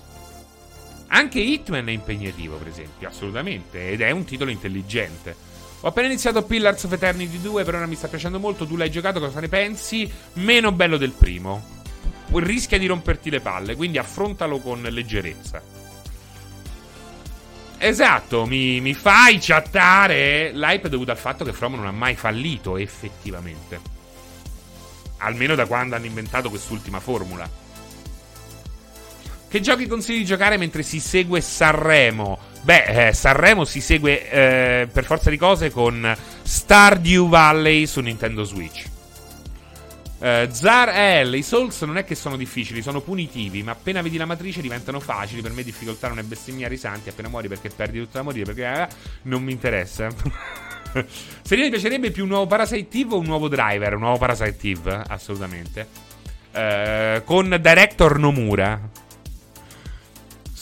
Anche 1.08 1.40
Hitman 1.40 1.88
è 1.88 1.92
impegnativo, 1.92 2.58
per 2.58 2.68
esempio, 2.68 3.08
assolutamente, 3.08 3.90
ed 3.90 4.02
è 4.02 4.12
un 4.12 4.26
titolo 4.26 4.52
intelligente. 4.52 5.36
Ho 5.82 5.88
appena 5.88 6.08
iniziato 6.08 6.44
Pillars 6.44 6.84
of 6.84 6.92
Eternity 6.92 7.40
2, 7.40 7.64
per 7.64 7.76
ora 7.76 7.86
mi 7.86 7.96
sta 7.96 8.10
piacendo 8.10 8.38
molto. 8.38 8.66
Tu 8.66 8.76
l'hai 8.76 8.92
giocato, 8.92 9.20
cosa 9.20 9.40
ne 9.40 9.48
pensi? 9.48 10.12
Meno 10.34 10.74
bello 10.74 10.98
del 10.98 11.12
primo. 11.12 11.78
Rischia 12.32 12.78
di 12.78 12.86
romperti 12.86 13.30
le 13.30 13.40
palle, 13.40 13.76
quindi 13.76 13.98
affrontalo 13.98 14.60
con 14.60 14.82
leggerezza. 14.82 15.62
Esatto, 17.78 18.46
mi, 18.46 18.82
mi 18.82 18.94
fai 18.94 19.38
chattare. 19.40 20.52
L'hype 20.52 20.88
è 20.88 20.90
dovuto 20.90 21.12
al 21.12 21.18
fatto 21.18 21.46
che 21.46 21.54
From 21.54 21.76
non 21.76 21.88
ha 21.88 21.92
mai 21.92 22.16
fallito, 22.16 22.76
effettivamente. 22.76 23.80
Almeno 25.20 25.56
da 25.56 25.66
quando 25.66 25.96
hanno 25.96 26.06
inventato 26.06 26.50
quest'ultima 26.50 27.00
formula. 27.00 27.50
Che 29.50 29.62
giochi 29.62 29.88
consigli 29.88 30.20
di 30.20 30.26
giocare 30.26 30.58
mentre 30.58 30.84
si 30.84 31.00
segue 31.00 31.42
Sanremo? 31.42 32.38
Beh, 32.62 33.08
eh, 33.08 33.14
Sanremo 33.14 33.66
si 33.66 33.82
segue 33.82 34.30
eh, 34.30 34.88
per 34.94 35.06
forza 35.06 35.32
di 35.32 35.38
cose 35.38 35.72
con 35.72 36.16
Stardew 36.44 37.28
Valley 37.28 37.88
su 37.88 38.00
Nintendo 38.00 38.44
Switch. 38.44 38.86
Uh, 40.20 40.52
Zar 40.52 41.26
L. 41.26 41.34
I 41.34 41.42
Souls 41.42 41.82
non 41.82 41.98
è 41.98 42.04
che 42.04 42.14
sono 42.14 42.36
difficili, 42.36 42.84
sono 42.84 43.02
punitivi, 43.02 43.64
ma 43.64 43.72
appena 43.72 44.04
vedi 44.04 44.18
la 44.18 44.26
matrice 44.26 44.62
diventano 44.62 45.00
facili. 45.00 45.42
Per 45.42 45.54
me 45.54 45.64
difficoltà 45.64 46.10
non 46.10 46.20
è 46.20 46.24
bestemmiare 46.24 46.76
i 46.76 46.78
santi. 46.78 47.10
Appena 47.10 47.28
muori 47.30 47.48
perché 47.48 47.70
perdi 47.70 47.98
tutta 47.98 48.20
la 48.20 48.26
morire, 48.26 48.54
perché 48.54 48.84
eh, 48.84 48.88
non 49.24 49.42
mi 49.42 49.52
interessa. 49.52 50.10
Seria 51.42 51.64
mi 51.64 51.72
piacerebbe 51.72 52.12
più 52.12 52.22
un 52.22 52.30
nuovo 52.30 52.46
Parasite 52.46 53.00
Eve 53.00 53.16
o 53.16 53.18
un 53.18 53.26
nuovo 53.26 53.48
driver? 53.48 53.96
Un 53.96 54.02
nuovo 54.02 54.20
Parasite 54.20 54.68
Eve, 54.68 55.02
assolutamente. 55.08 55.88
Uh, 56.54 57.24
con 57.24 57.58
Director 57.60 58.20
Nomura 58.20 59.08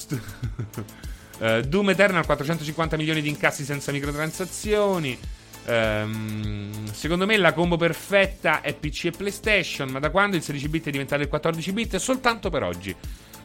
uh, 0.09 1.61
Doom 1.67 1.89
Eternal 1.89 2.25
450 2.25 2.97
milioni 2.97 3.21
di 3.21 3.29
incassi 3.29 3.63
senza 3.63 3.91
microtransazioni. 3.91 5.17
Um, 5.67 6.89
secondo 6.93 7.25
me 7.25 7.35
la 7.35 7.51
combo 7.51 7.75
perfetta 7.75 8.61
è 8.61 8.73
PC 8.73 9.05
e 9.05 9.11
PlayStation, 9.11 9.89
ma 9.89 9.99
da 9.99 10.09
quando 10.11 10.37
il 10.37 10.41
16 10.41 10.69
bit 10.69 10.87
è 10.87 10.91
diventato 10.91 11.21
il 11.21 11.27
14 11.27 11.71
bit? 11.73 11.95
Soltanto 11.97 12.49
per 12.49 12.63
oggi. 12.63 12.95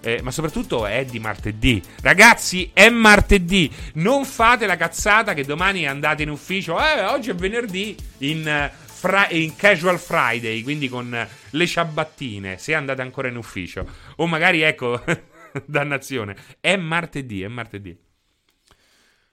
Eh, 0.04 0.20
ma 0.20 0.32
soprattutto 0.32 0.86
è 0.86 1.04
di 1.04 1.20
martedì. 1.20 1.80
Ragazzi, 2.00 2.70
è 2.72 2.88
martedì. 2.90 3.70
Non 3.94 4.24
fate 4.24 4.66
la 4.66 4.76
cazzata 4.76 5.32
che 5.32 5.44
domani 5.44 5.86
andate 5.86 6.24
in 6.24 6.30
ufficio. 6.30 6.76
Eh, 6.78 7.04
oggi 7.04 7.30
è 7.30 7.34
venerdì 7.34 7.96
in, 8.18 8.70
uh, 8.72 8.84
fra- 8.84 9.28
in 9.30 9.54
Casual 9.54 9.98
Friday, 9.98 10.62
quindi 10.62 10.88
con 10.88 11.28
le 11.50 11.66
ciabattine, 11.66 12.58
se 12.58 12.74
andate 12.74 13.00
ancora 13.00 13.28
in 13.28 13.36
ufficio. 13.36 13.86
O 14.16 14.26
magari, 14.26 14.62
ecco, 14.62 15.02
Dannazione. 15.66 16.36
È 16.60 16.76
martedì, 16.76 17.42
è 17.42 17.48
martedì. 17.48 17.96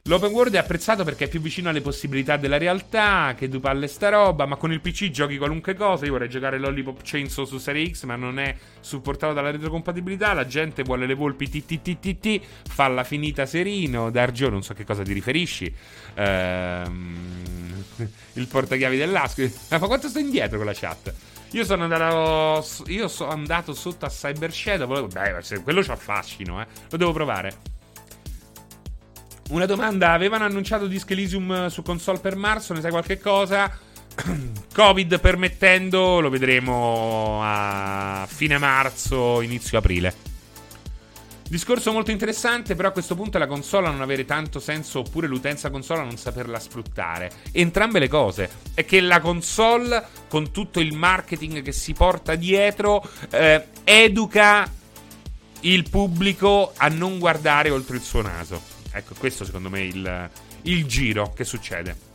L'open 0.04 0.32
world 0.32 0.56
è 0.56 0.58
apprezzato 0.58 1.04
perché 1.04 1.26
è 1.26 1.28
più 1.28 1.40
vicino 1.40 1.70
alle 1.70 1.82
possibilità 1.82 2.36
della 2.36 2.58
realtà, 2.58 3.36
che 3.38 3.48
du 3.48 3.60
palle 3.60 3.88
sta 3.88 4.10
roba, 4.10 4.48
ma 4.48 4.56
con 4.56 4.72
il 4.72 4.80
PC 4.82 5.12
giochi 5.12 5.38
qualunque 5.38 5.76
cosa. 5.76 6.06
Io 6.06 6.14
vorrei 6.14 6.30
giocare 6.30 6.58
Lollipop 6.58 7.02
Chainsaw 7.04 7.46
su 7.46 7.60
Serie 7.60 7.92
X, 7.92 8.06
ma 8.06 8.16
non 8.16 8.40
è 8.40 8.56
supportato 8.80 9.34
dalla 9.34 9.52
retrocompatibilità. 9.52 10.34
La 10.34 10.48
gente 10.48 10.82
vuole 10.82 11.06
le 11.06 11.14
volpi 11.14 11.48
TTTTT, 11.48 12.42
falla 12.70 13.04
finita 13.04 13.46
serino. 13.46 14.10
Dargio, 14.10 14.50
non 14.50 14.64
so 14.64 14.74
che 14.74 14.84
cosa 14.84 15.04
ti 15.04 15.14
riferisci. 15.14 15.72
Ehm, 16.16 17.84
il 18.34 18.48
portachiavi 18.48 18.98
dell'asco. 18.98 19.48
Ma 19.70 19.78
quanto 19.80 20.08
sto 20.08 20.18
indietro 20.18 20.58
con 20.58 20.66
la 20.66 20.74
chat? 20.74 21.14
Io 21.52 21.64
sono 21.64 21.84
andato. 21.84 22.66
Io 22.88 23.08
sono 23.08 23.32
andato 23.32 23.74
sotto 23.74 24.06
a 24.06 24.10
Cyber 24.10 24.52
Shadow. 24.52 25.08
Beh, 25.08 25.62
quello 25.64 25.82
c'ha 25.82 25.96
fascino, 25.96 26.62
eh. 26.62 26.68
Lo 26.90 26.98
devo 26.98 27.12
provare. 27.12 27.58
Una 29.50 29.66
domanda: 29.66 30.12
avevano 30.12 30.46
annunciato 30.46 30.88
Disc 30.88 31.10
Elysium 31.10 31.68
su 31.68 31.82
console 31.82 32.20
per 32.20 32.36
marzo? 32.36 32.74
Ne 32.74 32.82
sai 32.82 32.92
qualche 32.92 33.20
cosa? 33.20 33.76
Covid 34.74 35.20
permettendo, 35.20 36.20
lo 36.20 36.30
vedremo 36.30 37.40
a 37.44 38.28
fine 38.30 38.58
marzo, 38.58 39.42
inizio 39.42 39.78
aprile. 39.78 40.29
Discorso 41.50 41.92
molto 41.92 42.12
interessante, 42.12 42.76
però 42.76 42.90
a 42.90 42.92
questo 42.92 43.16
punto 43.16 43.40
la 43.40 43.48
console 43.48 43.88
non 43.88 44.02
avere 44.02 44.24
tanto 44.24 44.60
senso 44.60 45.00
oppure 45.00 45.26
l'utenza 45.26 45.72
console 45.72 46.04
non 46.04 46.16
saperla 46.16 46.60
sfruttare. 46.60 47.32
Entrambe 47.52 47.98
le 47.98 48.08
cose. 48.08 48.48
È 48.76 48.86
che 48.86 49.02
la 49.02 49.20
console, 49.20 50.06
con 50.28 50.52
tutto 50.52 50.80
il 50.80 50.96
marketing 50.96 51.64
che 51.64 51.72
si 51.72 51.94
porta 51.94 52.36
dietro, 52.36 53.04
eh, 53.32 53.66
educa 53.84 54.72
il 55.62 55.90
pubblico 55.90 56.72
a 56.78 56.88
non 56.88 57.18
guardare 57.18 57.72
oltre 57.72 57.96
il 57.96 58.04
suo 58.04 58.22
naso. 58.22 58.62
Ecco, 58.92 59.16
questo 59.18 59.44
secondo 59.44 59.72
me 59.72 59.80
è 59.80 59.84
il, 59.86 60.30
il 60.62 60.86
giro 60.86 61.34
che 61.34 61.46
succede. 61.46 62.09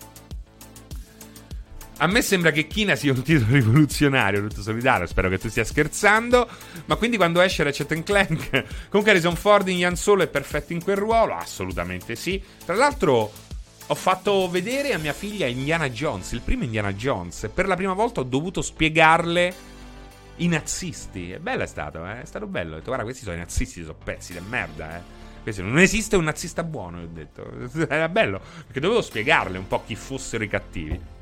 A 1.99 2.09
me 2.09 2.23
sembra 2.23 2.51
che 2.51 2.67
Kina 2.67 2.97
sia 2.97 3.13
un 3.13 3.23
titolo 3.23 3.53
rivoluzionario, 3.53 4.45
tutto 4.49 4.63
solidario. 4.63 5.07
Spero 5.07 5.29
che 5.29 5.39
tu 5.39 5.49
stia 5.49 5.65
scherzando. 5.65 6.49
Ma 6.87 6.97
quindi 6.97 7.17
quando 7.17 7.41
esce 7.41 7.63
Ratchet 7.63 8.03
Clank, 8.03 8.51
comunque 8.91 9.13
Harrison 9.13 9.37
Ford 9.37 9.69
in 9.69 9.79
Ian 9.79 9.97
Solo 9.97 10.25
è 10.25 10.27
perfetto 10.27 10.73
in 10.73 10.83
quel 10.83 10.97
ruolo? 10.97 11.35
Assolutamente 11.35 12.17
sì. 12.17 12.43
Tra 12.65 12.75
l'altro, 12.75 13.33
ho 13.87 13.95
fatto 13.95 14.51
vedere 14.51 14.93
a 14.93 14.99
mia 14.99 15.13
figlia 15.13 15.47
Indiana 15.47 15.89
Jones, 15.89 16.33
il 16.33 16.41
primo 16.41 16.65
Indiana 16.65 16.93
Jones. 16.93 17.45
E 17.45 17.49
per 17.49 17.69
la 17.69 17.77
prima 17.77 17.93
volta 17.93 18.21
ho 18.21 18.25
dovuto 18.25 18.61
spiegarle 18.61 19.55
i 20.37 20.49
nazisti. 20.49 21.31
È 21.31 21.39
bello 21.39 21.63
è 21.63 21.67
stato, 21.67 22.05
eh? 22.07 22.23
È 22.23 22.25
stato 22.25 22.49
bello. 22.49 22.73
Ho 22.73 22.75
detto, 22.79 22.87
guarda, 22.87 23.05
questi 23.05 23.23
sono 23.23 23.37
i 23.37 23.39
nazisti, 23.39 23.83
sono 23.83 23.97
pezzi 24.03 24.33
di 24.33 24.41
merda, 24.49 24.97
eh. 24.97 25.23
Non 25.57 25.79
esiste 25.79 26.17
un 26.17 26.25
nazista 26.25 26.65
buono, 26.65 27.03
ho 27.03 27.07
detto. 27.07 27.47
Era 27.89 28.09
bello, 28.09 28.41
perché 28.65 28.81
dovevo 28.81 29.01
spiegarle 29.01 29.59
un 29.59 29.69
po' 29.69 29.85
chi 29.87 29.95
fossero 29.95 30.43
i 30.43 30.49
cattivi. 30.49 31.14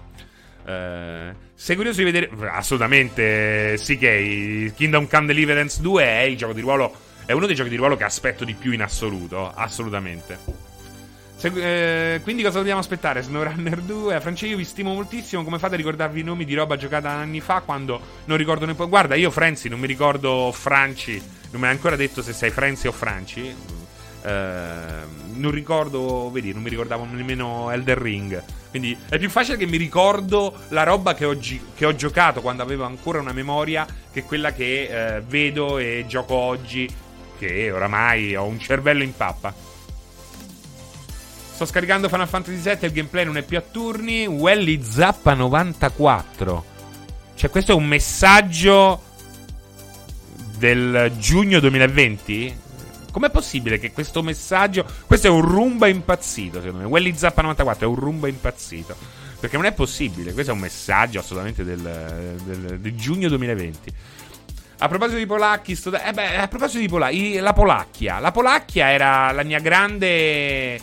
Uh, 0.65 1.35
sei 1.55 1.77
curioso 1.77 1.99
di 1.99 2.05
vedere? 2.05 2.31
Assolutamente 2.51 3.77
sì 3.79 3.99
che 3.99 4.73
Kingdom 4.77 5.09
Come 5.09 5.27
Deliverance 5.27 5.81
2 5.81 6.05
è 6.05 6.21
il 6.23 6.37
gioco 6.37 6.53
di 6.53 6.61
ruolo. 6.61 6.95
È 7.25 7.33
uno 7.33 7.47
dei 7.47 7.55
giochi 7.55 7.71
di 7.71 7.77
ruolo 7.77 7.97
che 7.97 8.05
aspetto 8.05 8.45
di 8.45 8.55
più 8.55 8.73
in 8.73 8.83
assoluto. 8.83 9.53
Assolutamente. 9.55 10.71
Se, 11.43 12.15
eh, 12.15 12.21
quindi 12.23 12.45
cosa 12.45 12.59
dobbiamo 12.59 12.79
aspettare? 12.79 13.21
SnowRunner 13.23 13.81
2? 13.81 14.21
Francesco, 14.21 14.53
io 14.53 14.57
vi 14.57 14.65
stimo 14.65 14.95
moltissimo. 14.95 15.43
Come 15.43 15.59
fate 15.59 15.75
a 15.75 15.77
ricordarvi 15.77 16.21
i 16.21 16.23
nomi 16.23 16.45
di 16.45 16.55
roba 16.55 16.77
giocata 16.77 17.11
anni 17.11 17.41
fa 17.41 17.63
quando 17.63 18.01
non 18.27 18.37
ricordo 18.37 18.65
neppure. 18.65 18.89
Guarda, 18.89 19.17
io 19.17 19.31
Franci 19.31 19.69
non 19.69 19.81
mi 19.81 19.89
ricordo 19.89 20.53
Franci. 20.53 21.21
Non 21.51 21.61
mi 21.61 21.67
hai 21.67 21.73
ancora 21.73 21.97
detto 21.97 22.23
se 22.23 22.33
sei 22.33 22.51
Franci 22.51 22.87
o 22.87 22.93
Franci. 22.93 23.55
Eh, 24.25 24.75
non 25.35 25.51
ricordo, 25.51 26.31
vedi, 26.31 26.53
non 26.53 26.63
mi 26.63 26.69
ricordavo 26.69 27.05
nemmeno 27.11 27.71
Elder 27.73 27.99
Ring. 27.99 28.45
Quindi 28.73 28.97
è 29.11 29.19
più 29.19 29.29
facile 29.29 29.59
che 29.59 29.67
mi 29.67 29.77
ricordo 29.77 30.61
la 30.69 30.83
roba 30.83 31.13
che 31.13 31.27
ho, 31.27 31.37
gi- 31.37 31.61
che 31.75 31.85
ho 31.85 31.95
giocato 31.95 32.41
quando 32.41 32.63
avevo 32.63 32.85
ancora 32.85 33.21
una 33.21 33.35
memoria 33.35 33.87
che 34.11 34.23
quella 34.23 34.55
che 34.55 35.17
eh, 35.17 35.21
vedo 35.21 35.77
e 35.77 36.07
gioco 36.09 36.33
oggi, 36.33 36.89
che 37.39 37.71
oramai 37.71 38.35
ho 38.35 38.45
un 38.47 38.59
cervello 38.59 39.03
in 39.03 39.15
pappa. 39.15 39.55
Sto 41.53 41.67
scaricando 41.67 42.09
Final 42.09 42.27
Fantasy 42.27 42.63
VII, 42.63 42.87
il 42.87 42.93
gameplay 42.93 43.27
non 43.27 43.37
è 43.37 43.43
più 43.43 43.59
a 43.59 43.61
turni. 43.61 44.27
Welly 44.27 44.83
Zappa 44.83 45.35
94. 45.35 46.65
Cioè, 47.35 47.51
questo 47.51 47.73
è 47.73 47.75
un 47.75 47.85
messaggio 47.85 49.03
del 50.57 51.13
giugno 51.19 51.61
2020? 51.61 52.57
Com'è 53.13 53.31
possibile 53.31 53.79
che 53.79 53.93
questo 53.93 54.23
messaggio. 54.23 54.85
Questo 55.07 55.29
è 55.29 55.31
un 55.31 55.43
rumba 55.43 55.87
impazzito, 55.87 56.61
secondo 56.61 56.79
me. 56.79 56.85
Welly 56.87 57.15
Zappa 57.15 57.43
94 57.43 57.87
è 57.87 57.89
un 57.89 57.95
rumba 57.95 58.27
impazzito. 58.27 58.97
Perché 59.39 59.57
non 59.57 59.67
è 59.67 59.73
possibile. 59.73 60.33
Questo 60.33 60.51
è 60.51 60.55
un 60.55 60.61
messaggio 60.61 61.21
assolutamente 61.21 61.63
del, 61.63 62.37
del, 62.45 62.81
del 62.81 62.95
giugno 62.97 63.29
2020. 63.29 63.93
A 64.79 64.89
proposito 64.89 65.19
di 65.19 65.27
polacchi, 65.27 65.77
sto 65.77 65.93
eh 65.97 66.13
beh, 66.13 66.39
a 66.39 66.49
proposito 66.49 66.81
di 66.81 66.89
polacchi, 66.89 67.39
la 67.39 67.53
Polacchia. 67.53 68.19
La 68.19 68.33
Polacchia 68.33 68.91
era 68.91 69.31
la 69.31 69.45
mia 69.45 69.61
grande. 69.61 70.81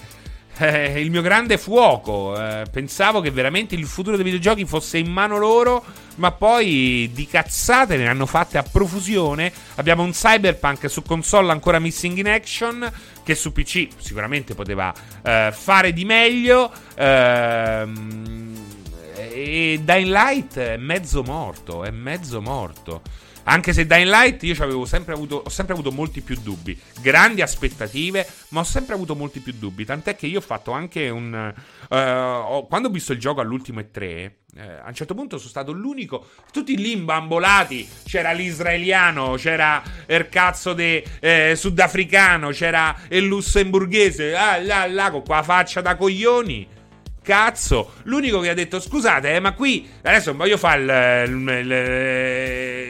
eh, 0.57 1.01
il 1.01 1.09
mio 1.09 1.21
grande 1.21 1.57
fuoco. 1.57 2.39
Eh, 2.41 2.63
pensavo 2.71 3.19
che 3.21 3.31
veramente 3.31 3.75
il 3.75 3.85
futuro 3.85 4.15
dei 4.15 4.23
videogiochi 4.23 4.65
fosse 4.65 4.97
in 4.97 5.11
mano 5.11 5.37
loro. 5.37 5.83
Ma 6.19 6.31
poi 6.31 7.09
di 7.13 7.25
cazzate 7.25 7.97
ne 7.97 8.07
hanno 8.07 8.25
fatte 8.25 8.57
a 8.57 8.63
profusione. 8.63 9.51
Abbiamo 9.75 10.03
un 10.03 10.11
Cyberpunk 10.11 10.89
su 10.89 11.01
console 11.01 11.51
ancora 11.51 11.79
missing 11.79 12.17
in 12.17 12.27
action. 12.27 12.91
Che 13.23 13.35
su 13.35 13.51
PC 13.51 13.87
sicuramente 13.97 14.53
poteva 14.53 14.93
eh, 15.23 15.51
fare 15.53 15.93
di 15.93 16.05
meglio. 16.05 16.71
Ehm, 16.95 18.67
e 19.15 19.79
Dying 19.83 20.09
Light 20.09 20.57
è 20.57 20.77
mezzo 20.77 21.23
morto. 21.23 21.83
È 21.83 21.91
mezzo 21.91 22.41
morto. 22.41 23.01
Anche 23.49 23.73
se 23.73 23.87
Dying 23.87 24.09
Light 24.09 24.43
io 24.43 24.53
avevo 24.59 24.85
sempre 24.85 25.13
avuto, 25.13 25.41
ho 25.43 25.49
sempre 25.49 25.73
avuto 25.73 25.91
molti 25.91 26.21
più 26.21 26.37
dubbi. 26.39 26.79
Grandi 27.01 27.41
aspettative, 27.41 28.27
ma 28.49 28.59
ho 28.59 28.63
sempre 28.63 28.93
avuto 28.93 29.15
molti 29.15 29.39
più 29.39 29.53
dubbi. 29.57 29.85
Tant'è 29.85 30.15
che 30.15 30.27
io 30.27 30.37
ho 30.37 30.41
fatto 30.41 30.71
anche 30.71 31.09
un. 31.09 31.51
Uh, 31.89 32.67
quando 32.67 32.89
ho 32.89 32.91
visto 32.91 33.11
il 33.11 33.19
gioco 33.19 33.41
all'ultimo 33.41 33.79
E3, 33.79 34.01
eh, 34.01 34.31
a 34.55 34.87
un 34.87 34.93
certo 34.93 35.15
punto 35.15 35.37
sono 35.39 35.49
stato 35.49 35.71
l'unico. 35.71 36.27
Tutti 36.51 36.77
lì 36.77 36.91
imbambolati. 36.91 37.89
C'era 38.05 38.33
l'israeliano, 38.33 39.33
c'era 39.33 39.81
il 40.07 40.29
cazzo 40.29 40.73
de, 40.73 41.03
eh, 41.19 41.53
sudafricano, 41.55 42.49
c'era 42.49 42.95
il 43.09 43.25
lussemburghese. 43.25 44.35
Ah, 44.35 44.59
là, 44.59 44.85
là, 44.85 45.09
con 45.09 45.23
qua 45.23 45.41
faccia 45.41 45.81
da 45.81 45.95
coglioni 45.95 46.77
cazzo. 47.21 47.93
L'unico 48.03 48.39
che 48.39 48.49
ha 48.49 48.53
detto: 48.53 48.79
Scusate, 48.79 49.35
eh, 49.35 49.39
ma 49.39 49.53
qui 49.53 49.87
adesso 50.01 50.33
voglio 50.35 50.57
fare 50.57 51.23
il, 51.25 51.31
il, 51.31 51.71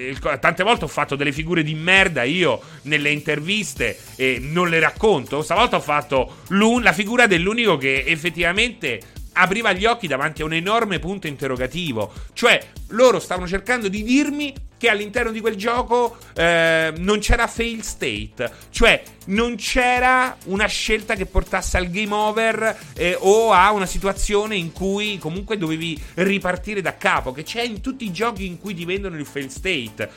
il, 0.09 0.39
Tante 0.39 0.63
volte 0.63 0.86
ho 0.86 0.88
fatto 0.89 1.15
delle 1.15 1.32
figure 1.32 1.63
di 1.63 1.73
merda 1.73 2.23
io 2.23 2.61
nelle 2.84 3.09
interviste 3.11 3.97
e 4.15 4.39
non 4.41 4.69
le 4.69 4.80
racconto. 4.80 5.41
Stavolta 5.41 5.77
ho 5.77 5.82
fatto 5.82 6.38
la 6.49 6.93
figura 6.93 7.27
dell'unico 7.27 7.77
che 7.77 8.03
effettivamente 8.05 8.99
apriva 9.39 9.71
gli 9.73 9.85
occhi 9.85 10.07
davanti 10.07 10.41
a 10.41 10.45
un 10.45 10.53
enorme 10.53 10.99
punto 10.99 11.27
interrogativo. 11.27 12.11
Cioè, 12.33 12.63
loro 12.89 13.19
stavano 13.19 13.47
cercando 13.47 13.87
di 13.87 14.03
dirmi 14.03 14.53
che 14.79 14.89
all'interno 14.89 15.31
di 15.31 15.41
quel 15.41 15.55
gioco 15.55 16.17
eh, 16.33 16.93
non 16.97 17.19
c'era 17.19 17.47
fail 17.47 17.83
state, 17.83 18.49
cioè 18.69 19.03
non 19.25 19.57
c'era 19.57 20.37
una 20.45 20.67
scelta 20.67 21.15
che 21.15 21.25
portasse 21.25 21.75
al 21.75 21.89
game 21.89 22.13
over 22.13 22.77
eh, 22.95 23.17
o 23.19 23.51
a 23.51 23.71
una 23.71 23.85
situazione 23.85 24.55
in 24.55 24.71
cui 24.71 25.17
comunque 25.17 25.57
dovevi 25.57 26.01
ripartire 26.15 26.81
da 26.81 26.95
capo, 26.95 27.33
che 27.33 27.43
c'è 27.43 27.61
in 27.61 27.81
tutti 27.81 28.05
i 28.05 28.13
giochi 28.13 28.45
in 28.45 28.57
cui 28.57 28.73
ti 28.73 28.85
vendono 28.85 29.17
il 29.17 29.25
fail 29.25 29.51
state. 29.51 30.09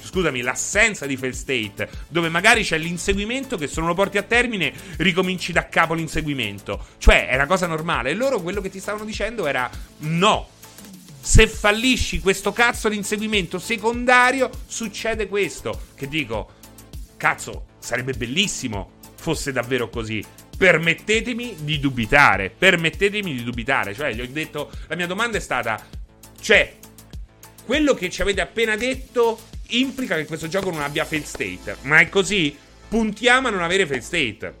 Scusami, 0.00 0.40
l'assenza 0.40 1.06
di 1.06 1.16
fail 1.16 1.34
state, 1.34 1.88
dove 2.08 2.28
magari 2.28 2.62
c'è 2.62 2.78
l'inseguimento 2.78 3.56
che 3.56 3.66
se 3.66 3.80
non 3.80 3.88
lo 3.88 3.94
porti 3.94 4.18
a 4.18 4.22
termine 4.22 4.72
ricominci 4.98 5.52
da 5.52 5.68
capo 5.68 5.94
l'inseguimento. 5.94 6.86
Cioè, 6.98 7.28
è 7.28 7.34
una 7.34 7.46
cosa 7.46 7.66
normale. 7.66 8.10
E 8.10 8.14
loro 8.14 8.40
quello 8.40 8.60
che 8.60 8.70
ti 8.70 8.80
stavano 8.80 9.04
dicendo 9.04 9.46
era 9.46 9.70
no, 9.98 10.48
se 11.20 11.46
fallisci 11.46 12.20
questo 12.20 12.52
cazzo 12.52 12.88
di 12.88 12.96
inseguimento 12.96 13.58
secondario, 13.58 14.50
succede 14.66 15.28
questo. 15.28 15.88
Che 15.94 16.08
dico, 16.08 16.50
cazzo, 17.16 17.66
sarebbe 17.78 18.12
bellissimo 18.14 18.94
fosse 19.16 19.50
davvero 19.50 19.90
così. 19.90 20.24
Permettetemi 20.56 21.56
di 21.60 21.80
dubitare. 21.80 22.50
Permettetemi 22.50 23.34
di 23.34 23.42
dubitare. 23.42 23.92
Cioè, 23.92 24.14
gli 24.14 24.20
ho 24.20 24.26
detto, 24.28 24.70
la 24.86 24.94
mia 24.94 25.08
domanda 25.08 25.36
è 25.36 25.40
stata, 25.40 25.84
cioè, 26.40 26.76
quello 27.64 27.94
che 27.94 28.08
ci 28.08 28.22
avete 28.22 28.40
appena 28.40 28.76
detto 28.76 29.54
implica 29.70 30.16
che 30.16 30.26
questo 30.26 30.48
gioco 30.48 30.70
non 30.70 30.82
abbia 30.82 31.04
fail 31.04 31.24
state. 31.24 31.76
Ma 31.82 32.00
è 32.00 32.08
così? 32.08 32.56
Puntiamo 32.88 33.48
a 33.48 33.50
non 33.50 33.62
avere 33.62 33.86
fail 33.86 34.02
state. 34.02 34.54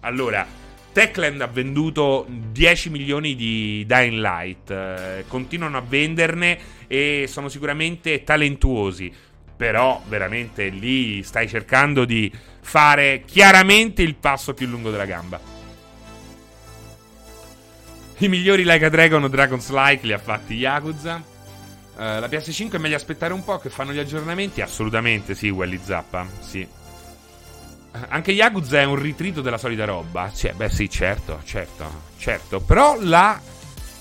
Allora, 0.00 0.46
Techland 0.92 1.40
ha 1.40 1.46
venduto 1.46 2.26
10 2.28 2.90
milioni 2.90 3.36
di 3.36 3.84
Dying 3.86 4.18
Light, 4.18 4.70
eh, 4.70 5.24
continuano 5.28 5.76
a 5.76 5.84
venderne 5.86 6.58
e 6.88 7.26
sono 7.28 7.48
sicuramente 7.48 8.24
talentuosi, 8.24 9.12
però 9.56 10.02
veramente 10.08 10.68
lì 10.68 11.22
stai 11.22 11.48
cercando 11.48 12.04
di 12.04 12.32
fare 12.60 13.22
chiaramente 13.24 14.02
il 14.02 14.16
passo 14.16 14.52
più 14.52 14.66
lungo 14.66 14.90
della 14.90 15.04
gamba. 15.04 15.40
I 18.22 18.28
migliori 18.28 18.64
Like 18.64 18.84
a 18.84 18.88
Dragon 18.90 19.22
o 19.22 19.28
Dragon's 19.28 19.70
Like 19.70 20.04
li 20.04 20.12
ha 20.12 20.18
fatti 20.18 20.54
Yakuza. 20.54 21.29
Uh, 22.00 22.18
la 22.18 22.28
PS5 22.28 22.72
è 22.72 22.78
meglio 22.78 22.96
aspettare 22.96 23.34
un 23.34 23.44
po' 23.44 23.58
che 23.58 23.68
fanno 23.68 23.92
gli 23.92 23.98
aggiornamenti? 23.98 24.62
Assolutamente 24.62 25.34
sì, 25.34 25.50
Welly 25.50 25.78
Zappa, 25.82 26.26
sì. 26.38 26.66
Anche 28.08 28.32
Yakuza 28.32 28.80
è 28.80 28.84
un 28.84 28.94
ritrito 28.94 29.42
della 29.42 29.58
solita 29.58 29.84
roba. 29.84 30.32
Cioè, 30.32 30.54
beh, 30.54 30.70
sì, 30.70 30.88
certo, 30.88 31.42
certo, 31.44 32.04
certo. 32.16 32.60
Però 32.60 32.96
la 32.98 33.38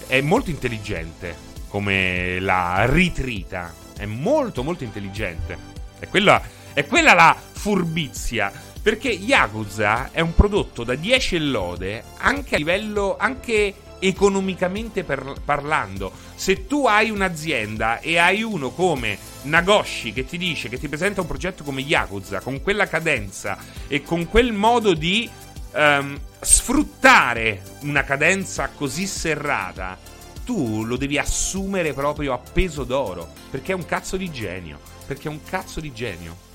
è 0.07 0.21
molto 0.21 0.49
intelligente 0.49 1.35
come 1.67 2.39
la 2.39 2.85
ritrita. 2.85 3.73
È 3.97 4.05
molto, 4.05 4.63
molto 4.63 4.85
intelligente. 4.85 5.57
È 5.99 6.07
quella, 6.07 6.41
è 6.71 6.85
quella 6.85 7.13
la 7.13 7.35
furbizia. 7.51 8.49
Perché 8.81 9.09
Yakuza 9.09 10.11
è 10.13 10.21
un 10.21 10.33
prodotto 10.33 10.85
da 10.85 10.95
10 10.95 11.35
e 11.35 11.39
lode 11.39 12.03
anche 12.19 12.55
a 12.55 12.57
livello. 12.59 13.17
anche 13.19 13.73
economicamente 13.99 15.03
per, 15.03 15.35
parlando. 15.43 16.11
Se 16.35 16.65
tu 16.65 16.87
hai 16.87 17.09
un'azienda 17.09 17.99
e 17.99 18.17
hai 18.17 18.41
uno 18.41 18.71
come 18.71 19.17
Nagoshi 19.43 20.13
che 20.13 20.25
ti 20.25 20.37
dice, 20.37 20.69
che 20.69 20.79
ti 20.79 20.87
presenta 20.87 21.21
un 21.21 21.27
progetto 21.27 21.63
come 21.63 21.81
Yakuza, 21.81 22.39
con 22.39 22.61
quella 22.61 22.87
cadenza 22.87 23.57
e 23.87 24.01
con 24.01 24.27
quel 24.27 24.53
modo 24.53 24.93
di 24.93 25.29
um, 25.73 26.19
sfruttare 26.39 27.61
una 27.81 28.03
cadenza 28.03 28.69
così 28.69 29.05
serrata, 29.05 29.97
tu 30.45 30.83
lo 30.83 30.97
devi 30.97 31.17
assumere 31.17 31.93
proprio 31.93 32.33
a 32.33 32.37
peso 32.39 32.83
d'oro, 32.83 33.31
perché 33.51 33.73
è 33.73 33.75
un 33.75 33.85
cazzo 33.85 34.17
di 34.17 34.31
genio, 34.31 34.79
perché 35.05 35.27
è 35.27 35.31
un 35.31 35.43
cazzo 35.43 35.79
di 35.79 35.93
genio. 35.93 36.47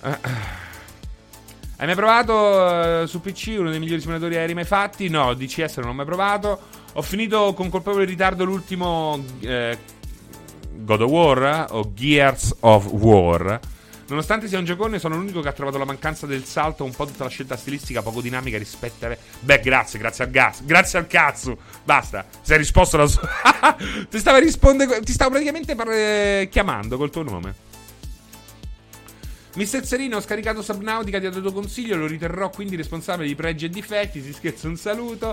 Uh, 0.00 0.16
hai 1.78 1.86
mai 1.86 1.94
provato 1.94 2.32
uh, 2.32 3.06
su 3.06 3.20
PC 3.20 3.56
uno 3.58 3.70
dei 3.70 3.78
migliori 3.78 4.00
simulatori 4.00 4.36
aerei 4.36 4.54
mai 4.54 4.64
fatti? 4.64 5.08
No, 5.08 5.34
DCS 5.34 5.78
non 5.78 5.90
ho 5.90 5.92
mai 5.92 6.06
provato. 6.06 6.58
Ho 6.94 7.02
finito 7.02 7.52
con 7.52 7.68
colpevole 7.68 8.06
ritardo 8.06 8.44
l'ultimo 8.44 9.22
eh, 9.40 9.76
God 10.72 11.02
of 11.02 11.10
War 11.10 11.66
o 11.70 11.92
Gears 11.92 12.56
of 12.60 12.86
War. 12.86 13.60
Nonostante 14.08 14.46
sia 14.46 14.58
un 14.58 14.64
giocone, 14.64 15.00
sono 15.00 15.16
l'unico 15.16 15.40
che 15.40 15.48
ha 15.48 15.52
trovato 15.52 15.78
la 15.78 15.84
mancanza 15.84 16.26
del 16.26 16.44
salto, 16.44 16.84
un 16.84 16.92
po' 16.92 17.06
tutta 17.06 17.24
la 17.24 17.30
scelta 17.30 17.56
stilistica 17.56 18.02
poco 18.02 18.20
dinamica 18.20 18.56
rispetto 18.56 19.04
a. 19.04 19.16
Beh, 19.40 19.60
grazie, 19.60 19.98
grazie 19.98 20.24
al 20.24 20.30
gas. 20.30 20.64
Grazie 20.64 21.00
al 21.00 21.06
cazzo. 21.08 21.58
Basta. 21.82 22.24
Si 22.40 22.52
è 22.52 22.56
risposto 22.56 22.96
da 22.96 23.06
solo. 23.06 23.28
ti 24.08 24.18
stava 24.18 24.38
rispondendo. 24.38 24.98
Ti 25.00 25.12
stavo 25.12 25.30
praticamente 25.30 25.74
par- 25.74 26.48
chiamando 26.48 26.96
col 26.96 27.10
tuo 27.10 27.22
nome. 27.24 27.65
Mister 29.56 29.86
Serino, 29.86 30.18
ho 30.18 30.20
scaricato 30.20 30.60
Subnautica, 30.60 31.18
ti 31.18 31.24
ha 31.24 31.30
dato 31.30 31.50
consiglio, 31.50 31.96
lo 31.96 32.06
riterrò 32.06 32.50
quindi 32.50 32.76
responsabile 32.76 33.26
di 33.26 33.34
pregi 33.34 33.64
e 33.64 33.68
difetti, 33.70 34.20
si 34.20 34.34
scherza 34.34 34.68
un 34.68 34.76
saluto. 34.76 35.30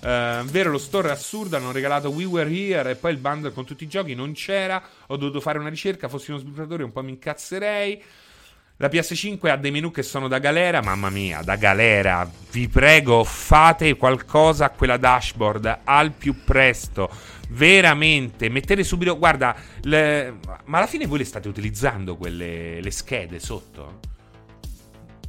Uh, 0.00 0.42
vero, 0.44 0.70
lo 0.70 0.78
store 0.78 1.08
è 1.08 1.10
assurdo, 1.10 1.56
hanno 1.56 1.72
regalato 1.72 2.08
We 2.08 2.24
Were 2.24 2.50
Here 2.50 2.92
e 2.92 2.94
poi 2.94 3.12
il 3.12 3.18
bundle 3.18 3.52
con 3.52 3.66
tutti 3.66 3.84
i 3.84 3.86
giochi 3.86 4.14
non 4.14 4.32
c'era, 4.32 4.82
ho 5.08 5.16
dovuto 5.18 5.40
fare 5.40 5.58
una 5.58 5.68
ricerca, 5.68 6.08
fossi 6.08 6.30
uno 6.30 6.40
sviluppatore 6.40 6.84
un 6.84 6.92
po' 6.92 7.02
mi 7.02 7.10
incazzerei. 7.10 8.02
La 8.78 8.88
PS5 8.88 9.48
ha 9.48 9.56
dei 9.56 9.70
menu 9.70 9.90
che 9.90 10.02
sono 10.02 10.28
da 10.28 10.38
galera, 10.38 10.82
mamma 10.82 11.08
mia, 11.08 11.40
da 11.40 11.56
galera. 11.56 12.30
Vi 12.50 12.68
prego, 12.68 13.24
fate 13.24 13.96
qualcosa 13.96 14.66
a 14.66 14.70
quella 14.70 14.98
dashboard 14.98 15.80
al 15.84 16.12
più 16.12 16.44
presto 16.44 17.10
veramente 17.48 18.48
mettete 18.48 18.84
subito. 18.84 19.16
Guarda, 19.16 19.56
le, 19.82 20.38
ma 20.64 20.76
alla 20.76 20.86
fine 20.86 21.06
voi 21.06 21.18
le 21.18 21.24
state 21.24 21.48
utilizzando 21.48 22.16
quelle 22.16 22.80
le 22.82 22.90
schede 22.90 23.38
sotto? 23.38 24.00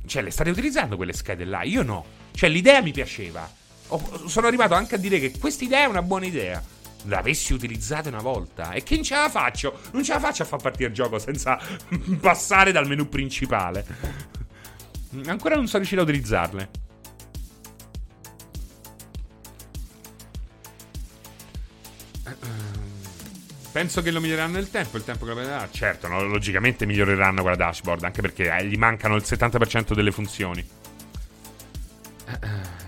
Cioè, 0.05 0.21
le 0.21 0.31
state 0.31 0.49
utilizzando 0.49 0.95
quelle 0.95 1.13
schede 1.13 1.45
là? 1.45 1.63
Io 1.63 1.83
no. 1.83 2.05
Cioè, 2.33 2.49
l'idea 2.49 2.81
mi 2.81 2.91
piaceva. 2.91 3.49
Sono 4.25 4.47
arrivato 4.47 4.73
anche 4.73 4.95
a 4.95 4.97
dire 4.97 5.19
che 5.19 5.37
questa 5.37 5.63
idea 5.63 5.83
è 5.83 5.87
una 5.87 6.01
buona 6.01 6.25
idea. 6.25 6.61
L'avessi 7.07 7.53
utilizzata 7.53 8.09
una 8.09 8.21
volta. 8.21 8.71
E 8.71 8.83
che 8.83 8.95
non 8.95 9.03
ce 9.03 9.15
la 9.15 9.29
faccio? 9.29 9.79
Non 9.91 10.03
ce 10.03 10.13
la 10.13 10.19
faccio 10.19 10.43
a 10.43 10.45
far 10.45 10.61
partire 10.61 10.89
il 10.89 10.93
gioco 10.93 11.19
senza 11.19 11.59
passare 12.19 12.71
dal 12.71 12.87
menu 12.87 13.07
principale. 13.09 13.85
Ancora 15.25 15.55
non 15.55 15.67
sono 15.67 15.77
riuscito 15.79 16.01
a 16.01 16.03
utilizzarle. 16.03 16.69
Penso 23.71 24.01
che 24.01 24.11
lo 24.11 24.19
miglioreranno 24.19 24.53
nel 24.53 24.69
tempo. 24.69 24.97
Il 24.97 25.03
tempo 25.03 25.23
che 25.23 25.31
lo 25.31 25.37
miglioreranno. 25.37 25.71
Certo, 25.71 26.07
no, 26.07 26.23
logicamente 26.23 26.85
miglioreranno 26.85 27.41
quella 27.41 27.55
dashboard. 27.55 28.03
Anche 28.03 28.21
perché 28.21 28.51
eh, 28.51 28.65
gli 28.65 28.75
mancano 28.75 29.15
il 29.15 29.23
70% 29.23 29.93
delle 29.93 30.11
funzioni. 30.11 30.67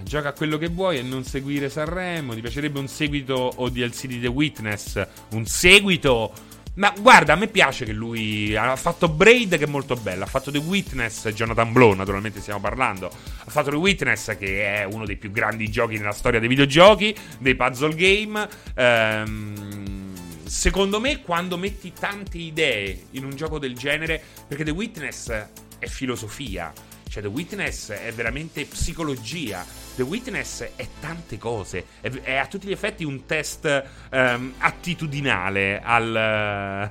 Gioca 0.09 0.29
a 0.29 0.33
quello 0.33 0.57
che 0.57 0.69
vuoi 0.69 0.97
e 0.97 1.03
non 1.03 1.23
seguire 1.23 1.69
Sanremo. 1.69 2.33
Ti 2.33 2.41
piacerebbe 2.41 2.79
un 2.79 2.87
seguito 2.87 3.35
o 3.35 3.69
DLC 3.69 4.07
di 4.07 4.19
The 4.19 4.25
Witness? 4.25 5.07
Un 5.33 5.45
seguito? 5.45 6.33
Ma 6.77 6.91
guarda, 6.99 7.33
a 7.33 7.35
me 7.35 7.47
piace 7.47 7.85
che 7.85 7.91
lui 7.91 8.55
ha 8.55 8.75
fatto 8.75 9.07
Braid 9.07 9.55
che 9.55 9.65
è 9.65 9.67
molto 9.67 9.93
bello, 9.93 10.23
ha 10.23 10.27
fatto 10.27 10.49
The 10.49 10.57
Witness, 10.57 11.29
Jonathan 11.29 11.71
Blow 11.71 11.93
naturalmente 11.93 12.41
stiamo 12.41 12.59
parlando, 12.59 13.05
ha 13.05 13.51
fatto 13.51 13.69
The 13.69 13.75
Witness 13.75 14.35
che 14.35 14.79
è 14.79 14.83
uno 14.83 15.05
dei 15.05 15.15
più 15.15 15.29
grandi 15.29 15.69
giochi 15.69 15.97
nella 15.97 16.11
storia 16.11 16.39
dei 16.39 16.49
videogiochi, 16.49 17.15
dei 17.37 17.53
puzzle 17.53 17.93
game. 17.93 18.49
Ehm, 18.73 20.15
secondo 20.43 20.99
me 20.99 21.21
quando 21.21 21.55
metti 21.55 21.93
tante 21.93 22.39
idee 22.39 22.99
in 23.11 23.25
un 23.25 23.35
gioco 23.35 23.59
del 23.59 23.75
genere, 23.75 24.19
perché 24.47 24.63
The 24.63 24.71
Witness 24.71 25.29
è 25.77 25.85
filosofia, 25.85 26.73
cioè, 27.09 27.23
The 27.23 27.27
Witness 27.27 27.91
è 27.91 28.11
veramente 28.13 28.65
psicologia. 28.65 29.65
The 29.99 30.05
Witness 30.05 30.63
è 30.77 30.87
tante 31.01 31.37
cose. 31.37 31.85
È, 31.99 32.09
è 32.09 32.35
a 32.35 32.45
tutti 32.45 32.67
gli 32.67 32.71
effetti 32.71 33.03
un 33.03 33.25
test 33.25 33.83
um, 34.11 34.53
attitudinale 34.59 35.81
al, 35.83 36.15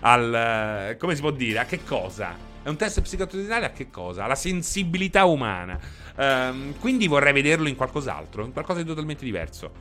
al. 0.00 0.96
come 0.98 1.14
si 1.14 1.20
può 1.20 1.30
dire? 1.30 1.60
A 1.60 1.66
che 1.66 1.84
cosa? 1.84 2.34
È 2.60 2.68
un 2.68 2.74
test 2.74 3.00
psicotudinale 3.00 3.66
a 3.66 3.70
che 3.70 3.90
cosa? 3.90 4.24
Alla 4.24 4.34
sensibilità 4.34 5.24
umana. 5.24 5.78
Um, 6.16 6.76
quindi 6.80 7.06
vorrei 7.06 7.32
vederlo 7.32 7.68
in 7.68 7.76
qualcos'altro, 7.76 8.44
in 8.44 8.50
qualcosa 8.50 8.80
di 8.80 8.88
totalmente 8.88 9.24
diverso. 9.24 9.72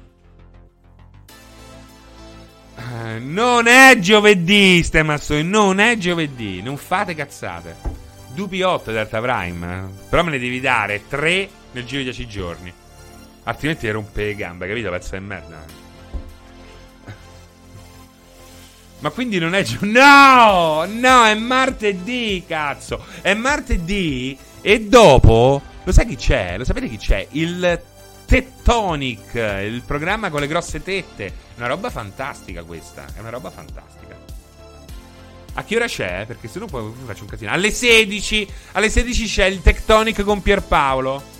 Uh, 2.76 3.18
non 3.22 3.66
è 3.66 3.97
giovedì, 3.97 4.84
Stemassoni, 4.84 5.41
non 5.41 5.80
è 5.80 5.97
giovedì. 5.97 6.62
Non 6.62 6.78
fate 6.78 7.16
cazzate. 7.16 7.76
Dupi 8.36 8.62
8 8.62 8.91
Delta 8.91 9.20
Prime. 9.20 9.89
Però 10.07 10.22
me 10.22 10.30
ne 10.30 10.38
devi 10.38 10.59
dare 10.59 11.07
3 11.07 11.59
nel 11.72 11.86
giro 11.86 12.00
di 12.00 12.06
10 12.06 12.28
giorni. 12.28 12.74
Altrimenti 13.44 13.90
rompe 13.90 14.26
le 14.26 14.36
gambe, 14.36 14.68
capito? 14.68 14.90
Pezzo 14.90 15.18
di 15.18 15.24
merda. 15.26 15.66
Ma 19.00 19.10
quindi 19.10 19.40
non 19.40 19.56
è. 19.56 19.66
No! 19.82 20.86
No, 20.86 21.26
è 21.26 21.34
martedì, 21.34 22.44
cazzo! 22.48 23.04
È 23.22 23.34
martedì 23.34 24.38
e 24.62 24.82
dopo. 24.82 25.62
Lo 25.84 25.92
sai 25.92 26.06
chi 26.06 26.16
c'è? 26.16 26.58
Lo 26.58 26.64
sapete 26.64 26.88
chi 26.88 26.98
c'è? 26.98 27.28
Il 27.32 27.82
Tettonic, 28.26 29.34
il 29.34 29.82
programma 29.86 30.30
con 30.30 30.40
le 30.40 30.48
grosse 30.48 30.84
tette. 30.84 31.34
Una 31.58 31.68
roba 31.68 31.90
fantastica 31.90 32.64
questa. 32.64 33.06
È 33.14 33.20
una 33.20 33.30
roba 33.30 33.50
fantastica. 33.50 34.16
A 35.54 35.64
che 35.64 35.76
ora 35.76 35.88
c'è? 35.88 36.26
Perché 36.26 36.48
se 36.48 36.60
no 36.60 36.68
poi 36.68 36.94
faccio 37.06 37.24
un 37.24 37.30
casino. 37.30 37.52
Alle 37.52 37.72
16. 37.72 38.48
Alle 38.74 38.90
16 38.90 39.26
c'è 39.26 39.46
il 39.46 39.62
Tectonic 39.62 40.22
con 40.22 40.42
Pierpaolo. 40.42 41.40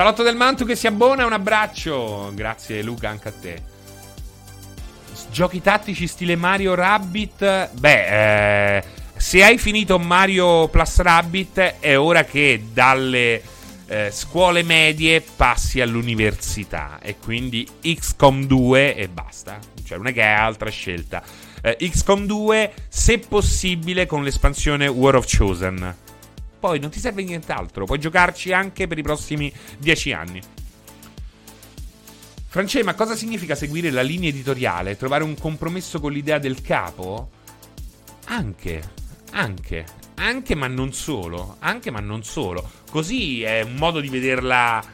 Salotto 0.00 0.22
del 0.22 0.34
Mantu 0.34 0.64
che 0.64 0.76
si 0.76 0.86
abbona. 0.86 1.26
Un 1.26 1.34
abbraccio. 1.34 2.32
Grazie, 2.32 2.82
Luca, 2.82 3.10
anche 3.10 3.28
a 3.28 3.32
te. 3.38 3.62
Giochi 5.30 5.60
tattici 5.60 6.06
stile 6.06 6.36
Mario 6.36 6.74
Rabbit. 6.74 7.72
Beh, 7.72 8.76
eh, 8.76 8.84
se 9.14 9.44
hai 9.44 9.58
finito 9.58 9.98
Mario 9.98 10.68
Plus 10.68 11.02
Rabbit, 11.02 11.58
è 11.80 11.98
ora 11.98 12.24
che 12.24 12.68
dalle 12.72 13.42
eh, 13.88 14.10
scuole 14.10 14.62
medie 14.62 15.20
passi 15.20 15.82
all'università. 15.82 16.98
E 17.02 17.18
quindi 17.18 17.68
XCOM 17.82 18.46
2 18.46 18.94
e 18.96 19.06
basta 19.06 19.58
cioè 19.84 19.98
non 19.98 20.06
è 20.06 20.12
che 20.12 20.22
hai 20.22 20.38
altra 20.38 20.70
scelta. 20.70 21.20
Eh, 21.60 21.76
XCOM 21.78 22.24
2, 22.24 22.72
se 22.88 23.18
possibile, 23.18 24.06
con 24.06 24.22
l'espansione 24.22 24.86
War 24.86 25.16
of 25.16 25.26
Chosen. 25.26 25.94
Poi 26.60 26.78
non 26.78 26.90
ti 26.90 27.00
serve 27.00 27.24
nient'altro, 27.24 27.86
puoi 27.86 27.98
giocarci 27.98 28.52
anche 28.52 28.86
per 28.86 28.98
i 28.98 29.02
prossimi 29.02 29.52
10 29.78 30.12
anni. 30.12 30.40
Francesco, 32.46 32.84
ma 32.84 32.94
cosa 32.94 33.16
significa 33.16 33.54
seguire 33.54 33.90
la 33.90 34.02
linea 34.02 34.28
editoriale? 34.28 34.96
Trovare 34.96 35.24
un 35.24 35.36
compromesso 35.38 36.00
con 36.00 36.12
l'idea 36.12 36.38
del 36.38 36.60
capo? 36.60 37.30
Anche, 38.26 38.82
anche, 39.30 39.84
anche 40.16 40.54
ma 40.54 40.66
non 40.66 40.92
solo, 40.92 41.56
anche 41.60 41.90
ma 41.90 42.00
non 42.00 42.22
solo. 42.22 42.68
Così 42.90 43.42
è 43.42 43.62
un 43.62 43.76
modo 43.76 44.00
di 44.00 44.08
vederla 44.08 44.84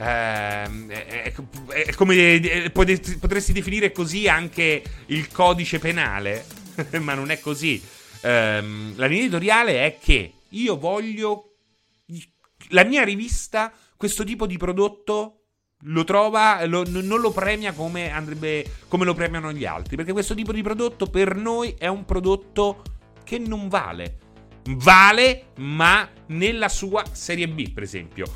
Ehm, 0.00 0.88
è, 0.90 1.06
è, 1.06 1.32
è, 1.32 1.94
come 1.94 2.70
potresti 2.72 3.52
definire 3.52 3.90
così 3.90 4.28
anche 4.28 4.82
il 5.06 5.28
codice 5.30 5.78
penale, 5.80 6.44
ma 7.00 7.14
non 7.14 7.30
è 7.30 7.40
così. 7.40 7.82
Ehm, 8.22 8.94
la 8.96 9.06
linea 9.06 9.24
editoriale 9.24 9.84
è 9.84 9.98
che 10.00 10.32
io 10.50 10.78
voglio 10.78 11.54
la 12.70 12.84
mia 12.84 13.04
rivista 13.04 13.72
questo 13.96 14.24
tipo 14.24 14.46
di 14.46 14.56
prodotto 14.56 15.34
lo 15.82 16.04
trova, 16.04 16.64
lo, 16.66 16.82
non 16.88 17.20
lo 17.20 17.30
premia 17.30 17.72
come, 17.72 18.10
andrebbe, 18.10 18.64
come 18.88 19.04
lo 19.04 19.14
premiano 19.14 19.52
gli 19.52 19.64
altri, 19.64 19.96
perché 19.96 20.12
questo 20.12 20.34
tipo 20.34 20.52
di 20.52 20.62
prodotto 20.62 21.06
per 21.06 21.36
noi 21.36 21.74
è 21.78 21.86
un 21.86 22.04
prodotto 22.04 22.82
che 23.22 23.38
non 23.38 23.68
vale. 23.68 24.18
Vale, 24.70 25.52
ma 25.58 26.08
nella 26.26 26.68
sua 26.68 27.04
serie 27.12 27.48
B, 27.48 27.72
per 27.72 27.84
esempio. 27.84 28.26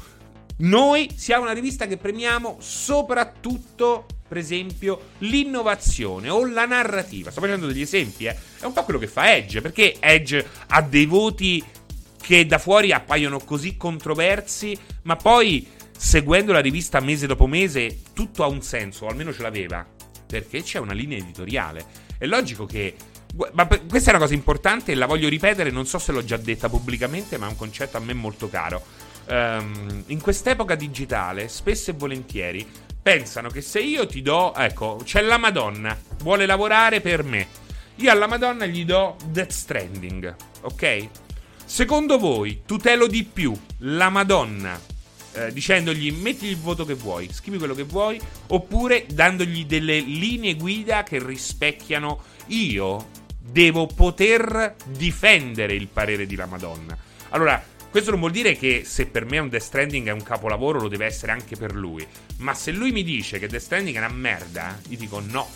Noi 0.59 1.11
siamo 1.17 1.43
una 1.43 1.53
rivista 1.53 1.87
che 1.87 1.97
premiamo 1.97 2.59
soprattutto, 2.61 4.07
per 4.29 4.37
esempio, 4.37 5.09
l'innovazione 5.19 6.29
o 6.29 6.47
la 6.47 6.65
narrativa. 6.65 7.33
Sto 7.33 7.41
facendo 7.41 7.67
degli 7.67 7.81
esempi, 7.81 8.27
eh. 8.27 8.37
È 8.61 8.65
un 8.65 8.73
po' 8.73 8.85
quello 8.85 9.01
che 9.01 9.09
fa 9.09 9.35
Edge, 9.35 9.61
perché 9.61 9.97
Edge 9.99 10.47
ha 10.69 10.81
dei 10.81 11.07
voti 11.07 11.63
che 12.23 12.47
da 12.47 12.59
fuori 12.59 12.93
appaiono 12.93 13.41
così 13.41 13.77
controversi, 13.77 14.79
ma 15.03 15.17
poi 15.17 15.69
seguendo 15.95 16.53
la 16.53 16.61
rivista 16.61 17.01
mese 17.01 17.27
dopo 17.27 17.47
mese 17.47 17.99
tutto 18.15 18.45
ha 18.45 18.47
un 18.47 18.63
senso, 18.63 19.05
o 19.05 19.09
almeno 19.09 19.33
ce 19.35 19.43
l'aveva, 19.43 19.87
perché 20.27 20.63
c'è 20.63 20.79
una 20.79 20.95
linea 20.95 21.19
editoriale. 21.19 21.85
È 22.17 22.25
logico 22.25 22.65
che 22.65 22.95
ma 23.55 23.67
questa 23.67 24.11
è 24.11 24.15
una 24.15 24.23
cosa 24.23 24.35
importante 24.35 24.93
e 24.93 24.95
la 24.95 25.07
voglio 25.07 25.29
ripetere, 25.29 25.71
non 25.71 25.87
so 25.87 25.99
se 25.99 26.13
l'ho 26.13 26.23
già 26.23 26.37
detta 26.37 26.69
pubblicamente, 26.69 27.39
ma 27.39 27.47
è 27.47 27.51
un 27.51 27.57
concetto 27.57 27.97
a 27.97 28.01
me 28.01 28.13
molto 28.13 28.49
caro 28.51 28.85
um, 29.29 30.05
in 30.07 30.21
quest'epoca 30.21 30.75
digitale, 30.75 31.49
spesso 31.49 31.91
e 31.91 31.95
volentieri, 31.95 32.67
pensano 33.01 33.49
che 33.49 33.61
se 33.61 33.81
io 33.81 34.07
ti 34.07 34.23
do, 34.23 34.55
ecco, 34.55 35.01
c'è 35.03 35.21
la 35.23 35.39
Madonna, 35.39 35.99
vuole 36.23 36.47
lavorare 36.47 37.01
per 37.01 37.23
me. 37.25 37.61
Io 37.97 38.11
alla 38.11 38.27
Madonna 38.27 38.67
gli 38.67 38.85
do 38.85 39.17
Death 39.27 39.51
Stranding, 39.51 40.35
ok? 40.63 41.09
Secondo 41.73 42.19
voi 42.19 42.65
tutelo 42.67 43.07
di 43.07 43.25
più 43.25 43.59
la 43.79 44.11
Madonna 44.11 44.79
eh, 45.33 45.55
dicendogli 45.55 46.13
metti 46.13 46.45
il 46.45 46.59
voto 46.59 46.85
che 46.85 46.93
vuoi, 46.93 47.33
scrivi 47.33 47.57
quello 47.57 47.75
che 47.75 47.85
vuoi, 47.85 48.21
oppure 48.49 49.07
dandogli 49.11 49.65
delle 49.65 49.99
linee 50.01 50.57
guida 50.57 51.03
che 51.03 51.19
rispecchiano 51.19 52.25
io 52.49 53.09
devo 53.39 53.87
poter 53.87 54.77
difendere 54.85 55.73
il 55.73 55.89
parere 55.89 56.27
di 56.27 56.37
la 56.37 56.45
Madonna. 56.45 56.95
Allora, 57.31 57.65
questo 57.91 58.11
non 58.11 58.21
vuol 58.21 58.33
dire 58.33 58.55
che 58.55 58.83
se 58.85 59.07
per 59.07 59.25
me 59.25 59.39
un 59.39 59.49
Death 59.49 59.63
Stranding 59.63 60.09
è 60.09 60.13
un 60.13 60.23
capolavoro 60.23 60.79
lo 60.79 60.89
deve 60.89 61.07
essere 61.07 61.33
anche 61.33 61.57
per 61.57 61.75
lui. 61.75 62.07
Ma 62.41 62.53
se 62.53 62.71
lui 62.71 62.93
mi 62.93 63.03
dice 63.03 63.39
che 63.39 63.49
Death 63.49 63.63
Stranding 63.63 63.97
è 63.97 63.99
una 63.99 64.09
merda, 64.09 64.79
io 64.91 64.99
dico 64.99 65.21
no. 65.21 65.49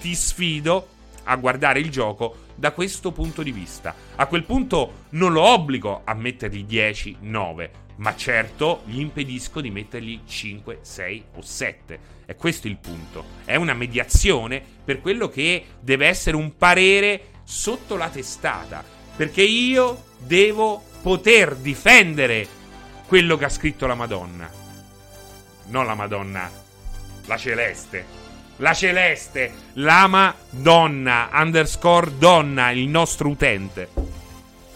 Ti 0.00 0.14
sfido 0.14 0.88
a 1.24 1.34
guardare 1.34 1.80
il 1.80 1.90
gioco 1.90 2.44
da 2.56 2.72
questo 2.72 3.12
punto 3.12 3.42
di 3.42 3.52
vista. 3.52 3.94
A 4.16 4.26
quel 4.26 4.44
punto 4.44 5.04
non 5.10 5.32
lo 5.32 5.42
obbligo 5.42 6.02
a 6.04 6.14
mettergli 6.14 6.64
10, 6.64 7.18
9, 7.20 7.70
ma 7.96 8.16
certo 8.16 8.82
gli 8.86 8.98
impedisco 8.98 9.60
di 9.60 9.70
mettergli 9.70 10.20
5, 10.26 10.78
6 10.82 11.24
o 11.34 11.42
7. 11.42 11.98
E 12.26 12.34
questo 12.34 12.66
il 12.66 12.78
punto. 12.78 13.24
È 13.44 13.54
una 13.54 13.74
mediazione 13.74 14.62
per 14.84 15.00
quello 15.00 15.28
che 15.28 15.64
deve 15.80 16.06
essere 16.06 16.36
un 16.36 16.56
parere 16.56 17.28
sotto 17.44 17.96
la 17.96 18.08
testata. 18.08 18.84
Perché 19.16 19.42
io 19.42 20.04
devo 20.18 20.82
poter 21.02 21.54
difendere 21.56 22.46
quello 23.06 23.36
che 23.36 23.44
ha 23.44 23.50
scritto 23.50 23.86
la 23.86 23.94
Madonna. 23.94 24.50
Non 25.68 25.86
la 25.86 25.94
Madonna, 25.94 26.50
la 27.26 27.36
Celeste. 27.36 28.25
La 28.58 28.72
Celeste, 28.72 29.52
la 29.74 30.06
Madonna, 30.06 31.28
underscore 31.32 32.16
donna, 32.16 32.70
il 32.70 32.88
nostro 32.88 33.28
utente. 33.28 33.88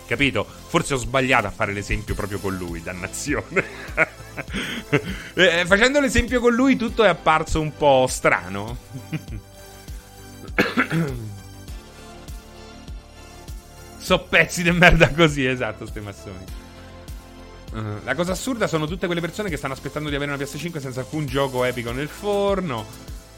Capito? 0.07 0.45
Forse 0.45 0.95
ho 0.95 0.97
sbagliato 0.97 1.47
a 1.47 1.51
fare 1.51 1.73
l'esempio 1.73 2.15
proprio 2.15 2.39
con 2.41 2.57
lui, 2.57 2.83
dannazione. 2.83 3.65
eh, 5.35 5.65
facendo 5.67 6.01
l'esempio 6.01 6.41
con 6.41 6.53
lui 6.53 6.77
tutto 6.77 7.05
è 7.05 7.09
apparso 7.09 7.61
un 7.61 7.75
po' 7.77 8.07
strano. 8.09 8.77
So 14.01 14.19
pezzi 14.19 14.63
di 14.63 14.73
merda 14.73 15.11
così, 15.11 15.47
esatto, 15.47 15.87
ste 15.87 16.01
massoni. 16.01 16.45
Uh, 17.73 18.03
la 18.03 18.15
cosa 18.17 18.33
assurda 18.33 18.67
sono 18.67 18.87
tutte 18.87 19.07
quelle 19.07 19.21
persone 19.21 19.49
che 19.51 19.57
stanno 19.57 19.75
aspettando 19.75 20.09
di 20.09 20.17
avere 20.17 20.33
una 20.33 20.43
PS5 20.43 20.81
senza 20.81 21.01
alcun 21.01 21.27
gioco 21.27 21.65
epico 21.65 21.93
nel 21.93 22.09
forno. 22.09 22.85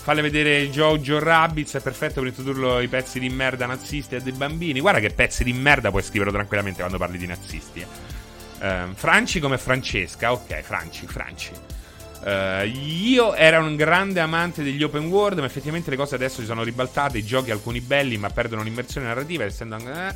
Falle 0.02 0.20
vedere 0.20 0.68
Jojo 0.68 1.20
Rabbids, 1.20 1.76
è 1.76 1.80
perfetto 1.80 2.14
per 2.14 2.30
introdurlo 2.30 2.80
i 2.80 2.88
pezzi 2.88 3.20
di 3.20 3.28
merda 3.28 3.66
nazisti 3.66 4.16
e 4.16 4.20
dei 4.20 4.32
bambini. 4.32 4.80
Guarda 4.80 4.98
che 4.98 5.10
pezzi 5.10 5.44
di 5.44 5.52
merda 5.52 5.90
puoi 5.90 6.02
scriverlo 6.02 6.32
tranquillamente 6.32 6.80
quando 6.80 6.98
parli 6.98 7.18
di 7.18 7.26
nazisti. 7.26 7.86
Eh. 8.58 8.82
Uh, 8.82 8.94
Franci 8.94 9.38
come 9.38 9.58
Francesca, 9.58 10.32
ok, 10.32 10.60
Franci, 10.62 11.06
Franci. 11.06 11.52
Uh, 12.24 12.66
io 12.66 13.32
ero 13.34 13.64
un 13.64 13.76
grande 13.76 14.18
amante 14.18 14.64
degli 14.64 14.82
open 14.82 15.06
world, 15.06 15.38
ma 15.38 15.44
effettivamente 15.44 15.88
le 15.88 15.96
cose 15.96 16.16
adesso 16.16 16.40
si 16.40 16.46
sono 16.46 16.64
ribaltate. 16.64 17.18
I 17.18 17.24
giochi 17.24 17.52
alcuni 17.52 17.80
belli, 17.80 18.16
ma 18.16 18.28
perdono 18.28 18.64
l'immersione 18.64 19.06
narrativa. 19.06 19.44
Essendo. 19.44 19.76
Eh, 19.76 20.14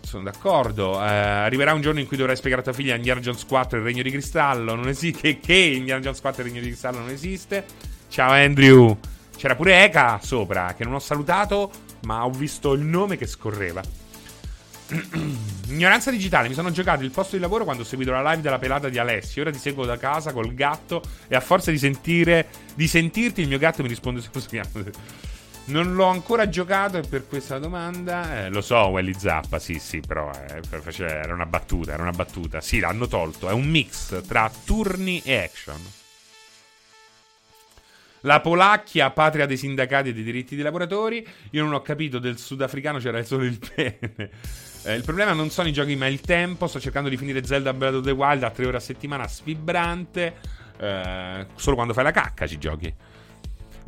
sono 0.00 0.22
d'accordo. 0.22 0.92
Uh, 0.92 1.00
arriverà 1.00 1.74
un 1.74 1.82
giorno 1.82 2.00
in 2.00 2.06
cui 2.06 2.16
dovrai 2.16 2.36
spiegare 2.36 2.62
a 2.62 2.64
tua 2.64 2.74
figlia 2.74 2.94
Indiana 2.94 3.20
Jones 3.20 3.44
4 3.44 3.76
il 3.76 3.84
regno 3.84 4.02
di 4.02 4.10
cristallo. 4.10 4.74
Non 4.74 4.88
esiste. 4.88 5.20
Che, 5.20 5.40
che 5.40 5.54
Indiana 5.54 6.00
Jones 6.00 6.22
4 6.22 6.42
il 6.42 6.48
regno 6.48 6.62
di 6.62 6.68
cristallo 6.68 7.00
non 7.00 7.10
esiste. 7.10 7.66
Ciao 8.08 8.30
Andrew. 8.30 8.98
C'era 9.36 9.54
pure 9.54 9.84
Eka 9.84 10.18
sopra, 10.22 10.74
che 10.74 10.84
non 10.84 10.94
ho 10.94 10.98
salutato, 10.98 11.70
ma 12.04 12.24
ho 12.24 12.30
visto 12.30 12.72
il 12.72 12.82
nome 12.82 13.16
che 13.16 13.26
scorreva. 13.26 13.82
Ignoranza 15.68 16.10
digitale, 16.10 16.48
mi 16.48 16.54
sono 16.54 16.70
giocato 16.70 17.02
il 17.02 17.10
posto 17.10 17.36
di 17.36 17.42
lavoro 17.42 17.64
quando 17.64 17.82
ho 17.82 17.86
seguito 17.86 18.12
la 18.12 18.22
live 18.30 18.40
della 18.40 18.58
pelata 18.58 18.88
di 18.88 18.98
Alessio. 18.98 19.42
Ora 19.42 19.50
ti 19.50 19.58
seguo 19.58 19.84
da 19.84 19.98
casa 19.98 20.32
col 20.32 20.54
gatto 20.54 21.02
e 21.28 21.36
a 21.36 21.40
forza 21.40 21.70
di 21.70 21.78
sentire 21.78 22.46
di 22.74 22.86
sentirti 22.86 23.40
il 23.42 23.48
mio 23.48 23.58
gatto 23.58 23.82
mi 23.82 23.88
risponde 23.88 24.20
se 24.20 24.30
si 24.32 24.46
chiama. 24.46 24.70
Non 25.68 25.94
l'ho 25.94 26.04
ancora 26.04 26.48
giocato 26.48 26.96
e 26.96 27.00
per 27.00 27.26
questa 27.26 27.58
domanda 27.58 28.44
eh, 28.44 28.50
lo 28.50 28.60
so, 28.60 28.76
Welly 28.86 29.14
Zappa, 29.18 29.58
sì, 29.58 29.80
sì, 29.80 29.98
però 29.98 30.30
eh, 30.30 30.62
era 31.00 31.34
una 31.34 31.44
battuta, 31.44 31.92
era 31.92 32.02
una 32.02 32.12
battuta. 32.12 32.60
Sì, 32.60 32.78
l'hanno 32.78 33.08
tolto, 33.08 33.48
è 33.48 33.52
un 33.52 33.64
mix 33.64 34.22
tra 34.28 34.48
turni 34.64 35.20
e 35.24 35.38
action. 35.42 35.80
La 38.20 38.40
Polacchia, 38.40 39.10
patria 39.10 39.46
dei 39.46 39.56
sindacati 39.56 40.08
e 40.08 40.12
dei 40.14 40.22
diritti 40.22 40.54
dei 40.54 40.64
lavoratori. 40.64 41.26
Io 41.50 41.62
non 41.62 41.74
ho 41.74 41.82
capito, 41.82 42.18
del 42.18 42.38
sudafricano 42.38 42.98
c'era 42.98 43.22
solo 43.22 43.44
il 43.44 43.58
pene. 43.58 44.30
Eh, 44.84 44.94
il 44.94 45.02
problema 45.02 45.32
non 45.32 45.50
sono 45.50 45.68
i 45.68 45.72
giochi, 45.72 45.96
ma 45.96 46.06
il 46.06 46.20
tempo. 46.20 46.66
Sto 46.66 46.80
cercando 46.80 47.08
di 47.08 47.16
finire 47.16 47.44
Zelda 47.44 47.72
Breath 47.72 47.94
of 47.94 48.04
the 48.04 48.12
Wild 48.12 48.42
a 48.42 48.50
tre 48.50 48.66
ore 48.66 48.76
a 48.76 48.80
settimana, 48.80 49.26
sfibrante. 49.28 50.34
Eh, 50.78 51.46
solo 51.54 51.74
quando 51.74 51.92
fai 51.92 52.04
la 52.04 52.10
cacca 52.10 52.46
ci 52.46 52.58
giochi. 52.58 52.94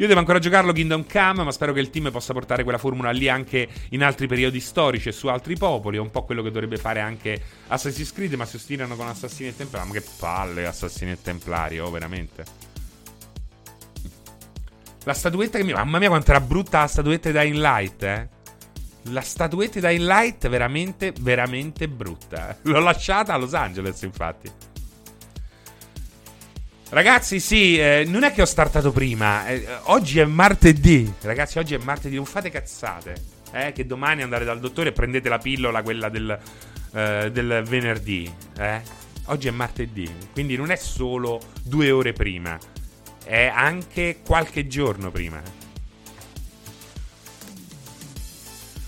Io 0.00 0.06
devo 0.06 0.20
ancora 0.20 0.38
giocarlo 0.38 0.72
Kingdom 0.72 1.06
Come, 1.10 1.42
ma 1.42 1.50
spero 1.50 1.72
che 1.72 1.80
il 1.80 1.90
team 1.90 2.12
possa 2.12 2.32
portare 2.32 2.62
quella 2.62 2.78
formula 2.78 3.10
lì 3.10 3.28
anche 3.28 3.68
in 3.90 4.04
altri 4.04 4.28
periodi 4.28 4.60
storici 4.60 5.08
e 5.08 5.12
su 5.12 5.26
altri 5.26 5.56
popoli. 5.56 5.96
È 5.96 6.00
un 6.00 6.12
po' 6.12 6.22
quello 6.22 6.40
che 6.40 6.52
dovrebbe 6.52 6.76
fare 6.76 7.00
anche 7.00 7.42
Assassin's 7.66 8.12
Creed, 8.12 8.34
ma 8.34 8.44
si 8.44 8.54
ostinano 8.56 8.94
con 8.94 9.08
Assassini 9.08 9.48
e 9.48 9.56
Templari. 9.56 9.88
Ma 9.88 9.92
che 9.94 10.04
palle 10.18 10.66
Assassini 10.66 11.10
e 11.10 11.20
Templari, 11.20 11.80
oh, 11.80 11.90
veramente. 11.90 12.44
La 15.08 15.14
statuetta 15.14 15.56
che 15.56 15.64
mi... 15.64 15.72
Mamma 15.72 15.98
mia 15.98 16.08
quanto 16.08 16.32
era 16.32 16.40
brutta 16.40 16.80
la 16.80 16.86
statuetta 16.86 17.30
di 17.30 17.38
Dying 17.38 17.56
Light, 17.56 18.02
eh. 18.02 18.28
La 19.04 19.22
statuetta 19.22 19.88
di 19.88 19.96
Light 19.96 20.46
veramente, 20.50 21.14
veramente 21.18 21.88
brutta. 21.88 22.54
L'ho 22.64 22.78
lasciata 22.78 23.32
a 23.32 23.38
Los 23.38 23.54
Angeles, 23.54 24.02
infatti. 24.02 24.50
Ragazzi, 26.90 27.40
sì, 27.40 27.78
eh, 27.78 28.04
non 28.06 28.22
è 28.22 28.34
che 28.34 28.42
ho 28.42 28.44
startato 28.44 28.92
prima. 28.92 29.46
Eh, 29.46 29.66
oggi 29.84 30.18
è 30.18 30.26
martedì. 30.26 31.10
Ragazzi, 31.22 31.58
oggi 31.58 31.72
è 31.72 31.78
martedì. 31.78 32.16
Non 32.16 32.26
fate 32.26 32.50
cazzate. 32.50 33.14
Eh, 33.52 33.72
che 33.72 33.86
domani 33.86 34.20
andate 34.20 34.44
dal 34.44 34.60
dottore 34.60 34.90
e 34.90 34.92
prendete 34.92 35.30
la 35.30 35.38
pillola, 35.38 35.80
quella 35.80 36.10
del, 36.10 36.38
eh, 36.92 37.30
del 37.32 37.62
venerdì. 37.66 38.30
Eh? 38.58 38.82
Oggi 39.24 39.48
è 39.48 39.52
martedì. 39.52 40.06
Quindi 40.34 40.54
non 40.56 40.70
è 40.70 40.76
solo 40.76 41.40
due 41.62 41.90
ore 41.90 42.12
prima. 42.12 42.58
È 43.28 43.52
anche 43.54 44.20
qualche 44.24 44.66
giorno 44.66 45.10
prima. 45.10 45.42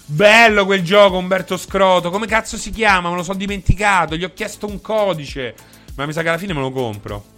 Bello 0.06 0.64
quel 0.64 0.82
gioco, 0.82 1.18
Umberto 1.18 1.58
Scroto. 1.58 2.08
Come 2.08 2.26
cazzo 2.26 2.56
si 2.56 2.70
chiama? 2.70 3.10
Me 3.10 3.16
lo 3.16 3.22
sono 3.22 3.36
dimenticato. 3.36 4.16
Gli 4.16 4.24
ho 4.24 4.32
chiesto 4.32 4.66
un 4.66 4.80
codice. 4.80 5.54
Ma 5.94 6.06
mi 6.06 6.14
sa 6.14 6.22
che 6.22 6.28
alla 6.30 6.38
fine 6.38 6.54
me 6.54 6.60
lo 6.60 6.72
compro. 6.72 7.29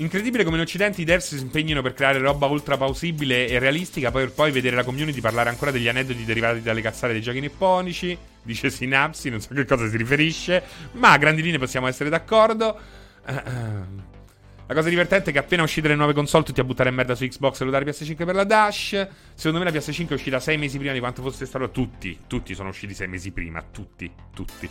Incredibile 0.00 0.44
come 0.44 0.56
in 0.56 0.62
Occidente 0.62 1.02
i 1.02 1.04
devs 1.04 1.36
si 1.36 1.42
impegnino 1.42 1.82
per 1.82 1.92
creare 1.92 2.18
roba 2.18 2.46
ultra 2.46 2.78
plausibile 2.78 3.46
e 3.46 3.58
realistica, 3.58 4.10
per 4.10 4.32
poi 4.32 4.50
vedere 4.50 4.74
la 4.74 4.82
community 4.82 5.20
parlare 5.20 5.50
ancora 5.50 5.70
degli 5.70 5.88
aneddoti 5.88 6.24
derivati 6.24 6.62
dalle 6.62 6.80
cazzate 6.80 7.12
dei 7.12 7.20
giochi 7.20 7.40
nipponici. 7.40 8.16
Dice 8.42 8.70
Synapsi, 8.70 9.28
non 9.28 9.42
so 9.42 9.48
a 9.52 9.56
che 9.56 9.66
cosa 9.66 9.86
si 9.90 9.98
riferisce, 9.98 10.62
ma 10.92 11.12
a 11.12 11.18
grandi 11.18 11.42
linee 11.42 11.58
possiamo 11.58 11.86
essere 11.86 12.08
d'accordo. 12.08 12.80
La 13.26 14.74
cosa 14.74 14.88
divertente 14.88 15.28
è 15.28 15.32
che 15.34 15.38
appena 15.38 15.64
uscite 15.64 15.88
le 15.88 15.96
nuove 15.96 16.14
console, 16.14 16.44
tutti 16.44 16.60
a 16.60 16.64
buttare 16.64 16.88
in 16.88 16.94
merda 16.94 17.14
su 17.14 17.26
Xbox 17.26 17.60
e 17.60 17.64
lodare 17.64 17.84
PS5 17.84 18.24
per 18.24 18.34
la 18.34 18.44
Dash. 18.44 19.06
Secondo 19.34 19.58
me 19.62 19.70
la 19.70 19.78
PS5 19.78 20.08
è 20.08 20.12
uscita 20.14 20.40
6 20.40 20.56
mesi 20.56 20.78
prima 20.78 20.94
di 20.94 20.98
quanto 21.00 21.20
fosse 21.20 21.44
stato. 21.44 21.70
Tutti, 21.70 22.20
tutti 22.26 22.54
sono 22.54 22.70
usciti 22.70 22.94
6 22.94 23.06
mesi 23.06 23.32
prima. 23.32 23.62
Tutti, 23.70 24.10
tutti. 24.32 24.68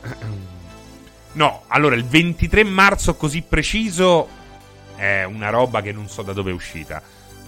No, 1.34 1.62
allora 1.68 1.94
il 1.94 2.04
23 2.04 2.62
marzo 2.62 3.14
così 3.14 3.40
preciso 3.40 4.28
è 4.96 5.24
una 5.24 5.50
roba 5.50 5.80
che 5.80 5.92
non 5.92 6.08
so 6.08 6.22
da 6.22 6.32
dove 6.32 6.50
è 6.50 6.54
uscita. 6.54 7.02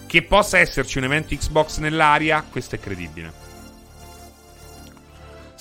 Che 0.07 0.23
possa 0.23 0.59
esserci 0.59 0.99
un 0.99 1.05
evento 1.05 1.35
Xbox 1.35 1.79
nell'aria, 1.79 2.45
questo 2.49 2.75
è 2.75 2.81
credibile. 2.81 3.43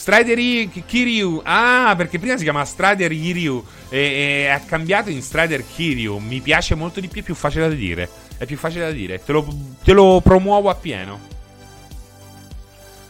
Strider 0.03 0.37
Kiryu. 0.85 1.41
Ah, 1.45 1.93
perché 1.95 2.19
prima 2.19 2.35
si 2.35 2.43
chiamava 2.43 2.65
Strider 2.65 3.09
Kiryu 3.09 3.65
e, 3.89 3.97
e 3.97 4.47
ha 4.47 4.59
cambiato 4.59 5.09
in 5.09 5.21
Strider 5.21 5.63
Kiryu. 5.65 6.17
Mi 6.17 6.41
piace 6.41 6.75
molto 6.75 6.99
di 6.99 7.07
più, 7.07 7.21
è 7.21 7.23
più 7.23 7.35
facile 7.35 7.69
da 7.69 7.73
dire. 7.73 8.09
È 8.37 8.45
più 8.45 8.57
facile 8.57 8.85
da 8.85 8.91
dire. 8.91 9.23
Te 9.23 9.31
lo, 9.31 9.47
te 9.81 9.93
lo 9.93 10.19
promuovo 10.21 10.69
appieno. 10.69 11.31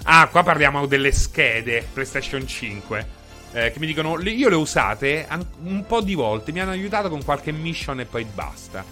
Ah, 0.04 0.28
qua 0.28 0.44
parliamo 0.44 0.86
delle 0.86 1.12
schede 1.12 1.88
PlayStation 1.92 2.46
5. 2.46 3.08
Eh, 3.54 3.72
che 3.72 3.78
mi 3.78 3.86
dicono, 3.86 4.20
io 4.20 4.50
le 4.50 4.56
ho 4.56 4.60
usate 4.60 5.28
un 5.64 5.86
po' 5.86 6.02
di 6.02 6.16
volte. 6.16 6.52
Mi 6.52 6.60
hanno 6.60 6.72
aiutato 6.72 7.10
con 7.10 7.24
qualche 7.24 7.52
mission 7.52 8.00
e 8.00 8.06
poi 8.06 8.26
basta. 8.26 8.84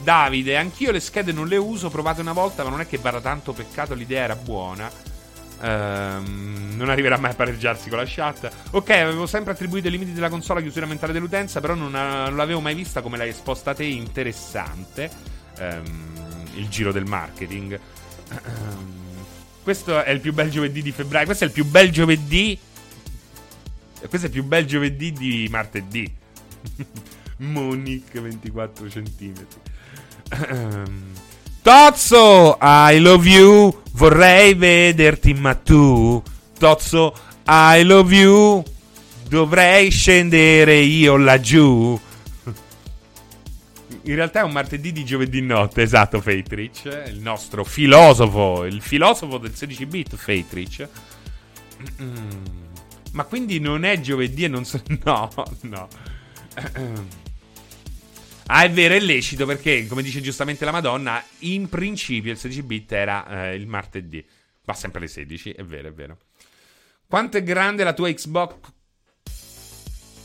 Davide, 0.00 0.56
anch'io 0.56 0.90
le 0.90 1.00
schede 1.00 1.32
non 1.32 1.46
le 1.46 1.56
uso. 1.56 1.88
Provate 1.88 2.20
una 2.20 2.32
volta, 2.32 2.64
ma 2.64 2.70
non 2.70 2.80
è 2.80 2.88
che 2.88 2.98
vada 2.98 3.20
tanto 3.20 3.52
peccato. 3.52 3.94
L'idea 3.94 4.24
era 4.24 4.34
buona. 4.34 4.90
Um, 5.60 6.74
non 6.76 6.88
arriverà 6.88 7.16
mai 7.16 7.30
a 7.30 7.34
pareggiarsi 7.34 7.88
con 7.88 7.98
la 7.98 8.04
chat. 8.06 8.50
Ok, 8.70 8.90
avevo 8.90 9.26
sempre 9.26 9.52
attribuito 9.52 9.86
i 9.86 9.90
limiti 9.90 10.12
della 10.12 10.28
console 10.28 10.54
alla 10.54 10.62
chiusura 10.62 10.86
mentale 10.86 11.12
dell'utenza, 11.12 11.60
però 11.60 11.74
non, 11.74 11.92
non 11.92 12.36
l'avevo 12.36 12.60
mai 12.60 12.74
vista 12.74 13.00
come 13.02 13.16
l'hai 13.16 13.28
esposta 13.28 13.72
te. 13.72 13.84
Interessante. 13.84 15.10
Um, 15.60 16.06
il 16.54 16.68
giro 16.68 16.90
del 16.90 17.06
marketing. 17.06 17.78
Um, 18.30 18.96
questo 19.62 20.02
è 20.02 20.10
il 20.10 20.20
più 20.20 20.32
bel 20.32 20.50
giovedì 20.50 20.82
di 20.82 20.90
febbraio. 20.90 21.26
Questo 21.26 21.44
è 21.44 21.46
il 21.46 21.52
più 21.52 21.64
bel 21.64 21.90
giovedì. 21.92 22.58
Questo 24.06 24.26
è 24.28 24.30
più 24.30 24.44
bel 24.44 24.64
giovedì 24.66 25.12
di 25.12 25.48
martedì. 25.50 26.10
Monique 27.38 28.20
24 28.20 28.86
cm. 28.86 29.46
Tozzo, 31.62 32.58
I 32.60 32.98
love 32.98 33.28
you. 33.28 33.82
Vorrei 33.92 34.54
vederti, 34.54 35.34
ma 35.34 35.54
tu, 35.54 36.22
Tozzo, 36.58 37.14
I 37.46 37.82
love 37.82 38.14
you. 38.14 38.62
Dovrei 39.28 39.90
scendere 39.90 40.76
io 40.76 41.16
laggiù. 41.16 42.00
In 44.02 44.14
realtà 44.14 44.40
è 44.40 44.42
un 44.42 44.52
martedì 44.52 44.92
di 44.92 45.04
giovedì 45.04 45.42
notte, 45.42 45.82
esatto, 45.82 46.20
Fatrich. 46.22 46.84
Il 47.08 47.20
nostro 47.20 47.64
filosofo, 47.64 48.64
il 48.64 48.80
filosofo 48.80 49.36
del 49.36 49.54
16 49.54 49.86
bit, 49.86 50.16
Fatrich. 50.16 50.88
Ma 53.18 53.24
quindi 53.24 53.58
non 53.58 53.82
è 53.82 53.98
giovedì 53.98 54.44
e 54.44 54.48
non 54.48 54.64
so. 54.64 54.80
No, 55.02 55.28
no. 55.62 55.88
Ah, 58.46 58.62
è 58.62 58.70
vero, 58.70 58.94
è 58.94 59.00
lecito 59.00 59.44
perché, 59.44 59.88
come 59.88 60.02
dice 60.02 60.20
giustamente 60.20 60.64
la 60.64 60.70
Madonna, 60.70 61.20
in 61.40 61.68
principio 61.68 62.30
il 62.30 62.38
16 62.38 62.62
bit 62.62 62.92
era 62.92 63.26
eh, 63.26 63.56
il 63.56 63.66
martedì. 63.66 64.24
Va 64.64 64.72
sempre 64.72 65.00
alle 65.00 65.08
16, 65.08 65.50
è 65.50 65.64
vero, 65.64 65.88
è 65.88 65.92
vero. 65.92 66.18
Quanto 67.08 67.38
è 67.38 67.42
grande 67.42 67.82
la 67.82 67.92
tua 67.92 68.08
Xbox? 68.08 68.54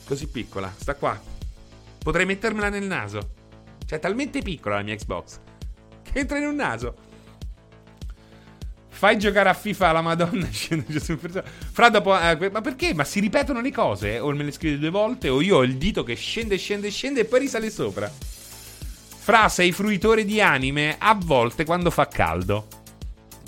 Così 0.05 0.27
piccola, 0.27 0.71
sta 0.77 0.93
qua. 0.93 1.19
Potrei 1.97 2.27
mettermela 2.27 2.69
nel 2.69 2.85
naso. 2.85 3.33
Cioè, 3.87 3.97
è 3.97 4.01
talmente 4.01 4.43
piccola 4.43 4.75
la 4.75 4.83
mia 4.83 4.95
Xbox 4.95 5.39
che 6.03 6.19
entra 6.19 6.37
in 6.37 6.45
un 6.45 6.55
naso. 6.55 7.02
Fai 9.03 9.17
giocare 9.17 9.49
a 9.49 9.53
FIFA 9.53 9.91
la 9.91 10.01
Madonna 10.01 10.47
Fra 11.73 11.89
dopo. 11.89 12.17
Eh, 12.17 12.49
ma 12.49 12.61
perché? 12.61 12.93
Ma 12.93 13.03
si 13.03 13.19
ripetono 13.19 13.59
le 13.59 13.69
cose? 13.69 14.17
O 14.19 14.31
me 14.31 14.45
le 14.45 14.51
scrivete 14.51 14.79
due 14.79 14.91
volte? 14.91 15.27
O 15.27 15.41
io 15.41 15.57
ho 15.57 15.63
il 15.63 15.75
dito 15.75 16.03
che 16.03 16.15
scende, 16.15 16.55
scende, 16.55 16.89
scende 16.89 17.19
e 17.19 17.25
poi 17.25 17.41
risale 17.41 17.69
sopra. 17.69 18.09
Fra 18.09 19.49
sei 19.49 19.73
fruitore 19.73 20.23
di 20.23 20.39
anime 20.39 20.95
a 20.97 21.17
volte 21.21 21.65
quando 21.65 21.89
fa 21.89 22.07
caldo. 22.07 22.67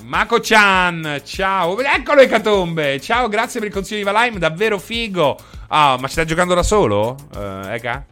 Mako-chan, 0.04 1.22
ciao. 1.24 1.80
Eccolo 1.80 2.20
Ecatombe. 2.20 3.00
Ciao, 3.00 3.30
grazie 3.30 3.62
per 3.62 3.70
il 3.70 3.74
consiglio 3.74 4.00
di 4.00 4.04
Valheim, 4.04 4.38
davvero 4.38 4.78
figo. 4.78 5.38
Ah, 5.70 5.96
ma 5.98 6.08
ci 6.08 6.14
stai 6.16 6.26
giocando 6.26 6.54
da 6.54 6.64
solo? 6.64 7.16
Uh, 7.34 7.68
Eka? 7.70 8.06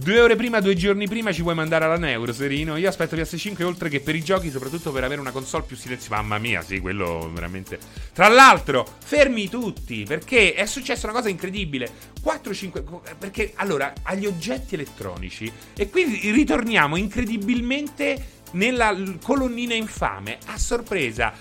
Due 0.00 0.20
ore 0.20 0.36
prima, 0.36 0.60
due 0.60 0.76
giorni 0.76 1.08
prima 1.08 1.32
ci 1.32 1.42
vuoi 1.42 1.56
mandare 1.56 1.84
alla 1.84 1.96
Neuro, 1.96 2.32
Serino? 2.32 2.76
Io 2.76 2.88
aspetto 2.88 3.16
PS5 3.16 3.64
oltre 3.64 3.88
che 3.88 3.98
per 3.98 4.14
i 4.14 4.22
giochi, 4.22 4.48
soprattutto 4.48 4.92
per 4.92 5.02
avere 5.02 5.20
una 5.20 5.32
console 5.32 5.64
più 5.64 5.74
silenziosa. 5.74 6.14
Mamma 6.14 6.38
mia, 6.38 6.62
sì, 6.62 6.78
quello 6.78 7.28
veramente. 7.34 7.80
Tra 8.12 8.28
l'altro, 8.28 8.86
fermi 9.04 9.48
tutti, 9.48 10.04
perché 10.04 10.54
è 10.54 10.66
successa 10.66 11.08
una 11.08 11.16
cosa 11.16 11.30
incredibile. 11.30 11.90
4-5. 12.24 13.16
Perché 13.18 13.54
allora, 13.56 13.92
agli 14.02 14.26
oggetti 14.26 14.76
elettronici. 14.76 15.50
E 15.76 15.90
quindi 15.90 16.30
ritorniamo 16.30 16.94
incredibilmente 16.94 18.36
nella 18.52 18.96
colonnina 19.20 19.74
infame. 19.74 20.38
A 20.46 20.58
sorpresa 20.58 21.32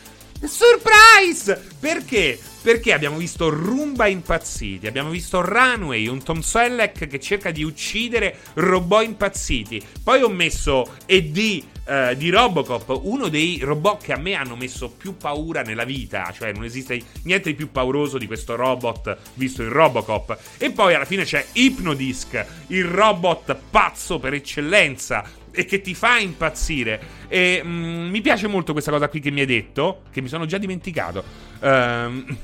Surprise! 0.43 1.61
Perché? 1.79 2.39
Perché 2.61 2.93
abbiamo 2.93 3.17
visto 3.17 3.49
Rumba 3.49 4.07
impazziti, 4.07 4.87
abbiamo 4.87 5.09
visto 5.09 5.41
Runway, 5.41 6.07
un 6.07 6.21
Tom 6.21 6.41
Selleck 6.41 7.07
che 7.07 7.19
cerca 7.19 7.49
di 7.49 7.63
uccidere 7.63 8.37
robot 8.55 9.03
impazziti. 9.03 9.81
Poi 10.03 10.21
ho 10.21 10.29
messo 10.29 10.97
ED 11.05 11.63
uh, 11.85 12.13
di 12.15 12.29
Robocop, 12.29 12.99
uno 13.03 13.29
dei 13.29 13.59
robot 13.61 14.03
che 14.03 14.13
a 14.13 14.17
me 14.17 14.33
hanno 14.33 14.55
messo 14.55 14.89
più 14.89 15.15
paura 15.15 15.61
nella 15.61 15.85
vita, 15.85 16.31
cioè 16.35 16.51
non 16.51 16.65
esiste 16.65 17.01
niente 17.23 17.49
di 17.49 17.55
più 17.55 17.71
pauroso 17.71 18.17
di 18.17 18.27
questo 18.27 18.55
robot 18.55 19.17
visto 19.35 19.63
in 19.63 19.69
Robocop. 19.69 20.37
E 20.57 20.71
poi 20.71 20.93
alla 20.93 21.05
fine 21.05 21.23
c'è 21.23 21.45
Hypnodisc, 21.53 22.45
il 22.67 22.85
robot 22.85 23.55
pazzo 23.71 24.19
per 24.19 24.33
eccellenza 24.33 25.23
e 25.57 25.65
che 25.65 25.81
ti 25.81 25.95
fa 25.95 26.19
impazzire. 26.19 27.01
E 27.27 27.61
mm, 27.65 28.09
mi 28.09 28.21
piace 28.21 28.45
molto 28.45 28.73
questa 28.73 28.91
cosa 28.91 29.09
qui 29.09 29.19
che 29.19 29.31
mi 29.31 29.39
hai 29.39 29.47
detto, 29.47 30.03
che 30.11 30.21
mi 30.21 30.27
sono 30.27 30.45
già 30.45 30.59
dimenticato. 30.59 31.23
Um, 31.61 32.23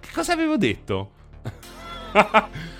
che 0.00 0.08
cosa 0.10 0.32
avevo 0.32 0.56
detto? 0.56 1.12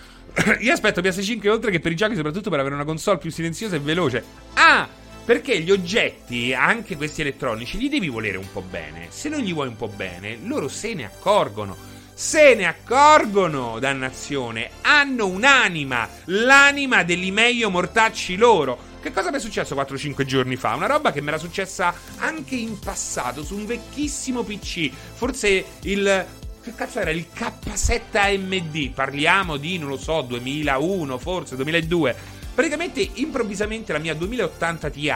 Io 0.60 0.72
aspetto 0.72 1.02
PS5 1.02 1.48
oltre 1.48 1.70
che 1.70 1.78
per 1.78 1.92
i 1.92 1.96
giochi, 1.96 2.16
soprattutto 2.16 2.48
per 2.48 2.58
avere 2.58 2.74
una 2.74 2.84
console 2.84 3.18
più 3.18 3.30
silenziosa 3.30 3.76
e 3.76 3.80
veloce. 3.80 4.24
Ah! 4.54 4.88
Perché 5.24 5.60
gli 5.60 5.70
oggetti, 5.70 6.52
anche 6.52 6.96
questi 6.96 7.20
elettronici, 7.20 7.78
li 7.78 7.88
devi 7.88 8.08
volere 8.08 8.38
un 8.38 8.50
po' 8.50 8.62
bene. 8.62 9.06
Se 9.10 9.28
non 9.28 9.40
gli 9.40 9.52
vuoi 9.52 9.68
un 9.68 9.76
po' 9.76 9.88
bene, 9.88 10.38
loro 10.42 10.68
se 10.68 10.92
ne 10.94 11.04
accorgono 11.04 11.93
se 12.14 12.54
ne 12.54 12.66
accorgono, 12.66 13.78
dannazione, 13.80 14.70
hanno 14.82 15.26
un'anima, 15.26 16.08
l'anima 16.26 17.02
dell'Imeio 17.02 17.70
mortacci 17.70 18.36
loro. 18.36 18.92
Che 19.00 19.12
cosa 19.12 19.30
mi 19.30 19.36
è 19.36 19.40
successo 19.40 19.74
4-5 19.74 20.24
giorni 20.24 20.56
fa? 20.56 20.74
Una 20.74 20.86
roba 20.86 21.12
che 21.12 21.20
mi 21.20 21.28
era 21.28 21.38
successa 21.38 21.92
anche 22.18 22.54
in 22.54 22.78
passato 22.78 23.42
su 23.42 23.56
un 23.56 23.66
vecchissimo 23.66 24.44
PC, 24.44 24.90
forse 25.14 25.64
il 25.82 26.26
che 26.62 26.74
cazzo 26.74 26.98
era 26.98 27.10
il 27.10 27.26
K7 27.34 28.00
AMD? 28.12 28.90
Parliamo 28.92 29.58
di, 29.58 29.76
non 29.76 29.90
lo 29.90 29.98
so, 29.98 30.22
2001, 30.22 31.18
forse 31.18 31.56
2002. 31.56 32.16
Praticamente, 32.54 33.06
improvvisamente, 33.14 33.92
la 33.92 33.98
mia 33.98 34.14
2080 34.14 34.88
Ti 34.88 35.08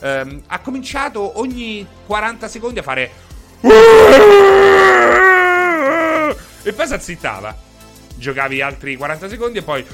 ehm, 0.00 0.42
ha 0.48 0.58
cominciato 0.60 1.38
ogni 1.40 1.86
40 2.04 2.48
secondi 2.48 2.80
a 2.80 2.82
fare. 2.82 3.10
E 6.62 6.72
poi 6.72 6.86
si 6.86 6.94
azzittava. 6.94 7.56
Giocavi 8.14 8.60
altri 8.60 8.96
40 8.96 9.28
secondi 9.28 9.58
e 9.58 9.62
poi. 9.62 9.84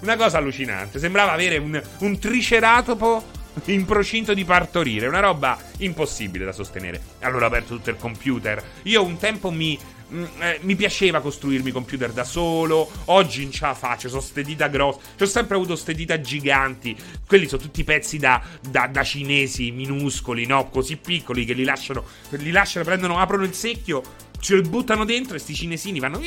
Una 0.00 0.16
cosa 0.16 0.38
allucinante. 0.38 0.98
Sembrava 0.98 1.32
avere 1.32 1.58
un, 1.58 1.80
un 1.98 2.18
triceratopo 2.18 3.34
in 3.64 3.84
procinto 3.84 4.34
di 4.34 4.44
partorire. 4.44 5.06
Una 5.06 5.20
roba 5.20 5.58
impossibile 5.78 6.44
da 6.44 6.52
sostenere. 6.52 7.00
Allora 7.20 7.44
ho 7.44 7.48
aperto 7.48 7.74
tutto 7.76 7.90
il 7.90 7.96
computer. 7.96 8.62
Io 8.82 9.02
un 9.02 9.16
tempo 9.16 9.50
mi 9.50 9.78
Mm, 10.08 10.24
eh, 10.38 10.60
mi 10.62 10.76
piaceva 10.76 11.20
costruirmi 11.20 11.72
computer 11.72 12.12
da 12.12 12.22
solo. 12.22 12.88
Oggi 13.06 13.42
non 13.42 13.50
ce 13.50 13.66
la 13.66 13.74
faccio. 13.74 14.08
Sono 14.08 14.20
ste 14.20 14.42
dita 14.42 14.68
grosse. 14.68 15.00
Ho 15.20 15.26
sempre 15.26 15.56
avuto 15.56 15.74
ste 15.74 15.94
dita 15.94 16.20
giganti. 16.20 16.96
Quelli 17.26 17.48
sono 17.48 17.62
tutti 17.62 17.82
pezzi 17.82 18.18
da, 18.18 18.40
da, 18.60 18.86
da, 18.86 19.02
cinesi 19.02 19.72
minuscoli, 19.72 20.46
no? 20.46 20.68
Così 20.68 20.96
piccoli 20.96 21.44
che 21.44 21.54
li 21.54 21.64
lasciano. 21.64 22.04
Li 22.30 22.50
lasciano, 22.52 22.84
prendono, 22.84 23.18
aprono 23.18 23.44
il 23.44 23.54
secchio. 23.54 24.02
Ce 24.38 24.54
lo 24.54 24.62
buttano 24.62 25.04
dentro 25.04 25.36
e 25.36 25.38
sti 25.38 25.54
cinesini 25.54 25.98
vanno. 25.98 26.20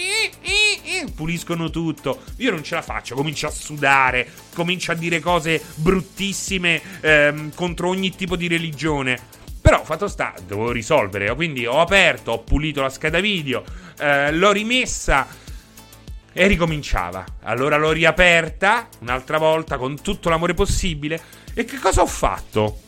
Puliscono 1.15 1.69
tutto. 1.69 2.23
Io 2.37 2.51
non 2.51 2.63
ce 2.63 2.75
la 2.75 2.81
faccio. 2.81 3.15
Comincio 3.15 3.47
a 3.47 3.51
sudare. 3.51 4.27
Comincio 4.53 4.91
a 4.91 4.95
dire 4.95 5.19
cose 5.19 5.63
bruttissime 5.75 6.81
ehm, 7.01 7.53
contro 7.53 7.89
ogni 7.89 8.15
tipo 8.15 8.35
di 8.35 8.47
religione. 8.47 9.17
Però 9.61 9.83
fatto 9.83 10.07
sta, 10.07 10.33
dovevo 10.45 10.71
risolvere. 10.71 11.33
Quindi 11.35 11.65
ho 11.65 11.79
aperto, 11.79 12.31
ho 12.31 12.39
pulito 12.39 12.81
la 12.81 12.89
scheda 12.89 13.19
video, 13.19 13.63
eh, 13.99 14.31
l'ho 14.31 14.51
rimessa 14.51 15.27
e 16.31 16.47
ricominciava. 16.47 17.23
Allora 17.43 17.77
l'ho 17.77 17.91
riaperta 17.91 18.87
un'altra 18.99 19.37
volta 19.37 19.77
con 19.77 20.01
tutto 20.01 20.29
l'amore 20.29 20.53
possibile. 20.53 21.21
E 21.53 21.65
che 21.65 21.77
cosa 21.77 22.01
ho 22.01 22.07
fatto? 22.07 22.79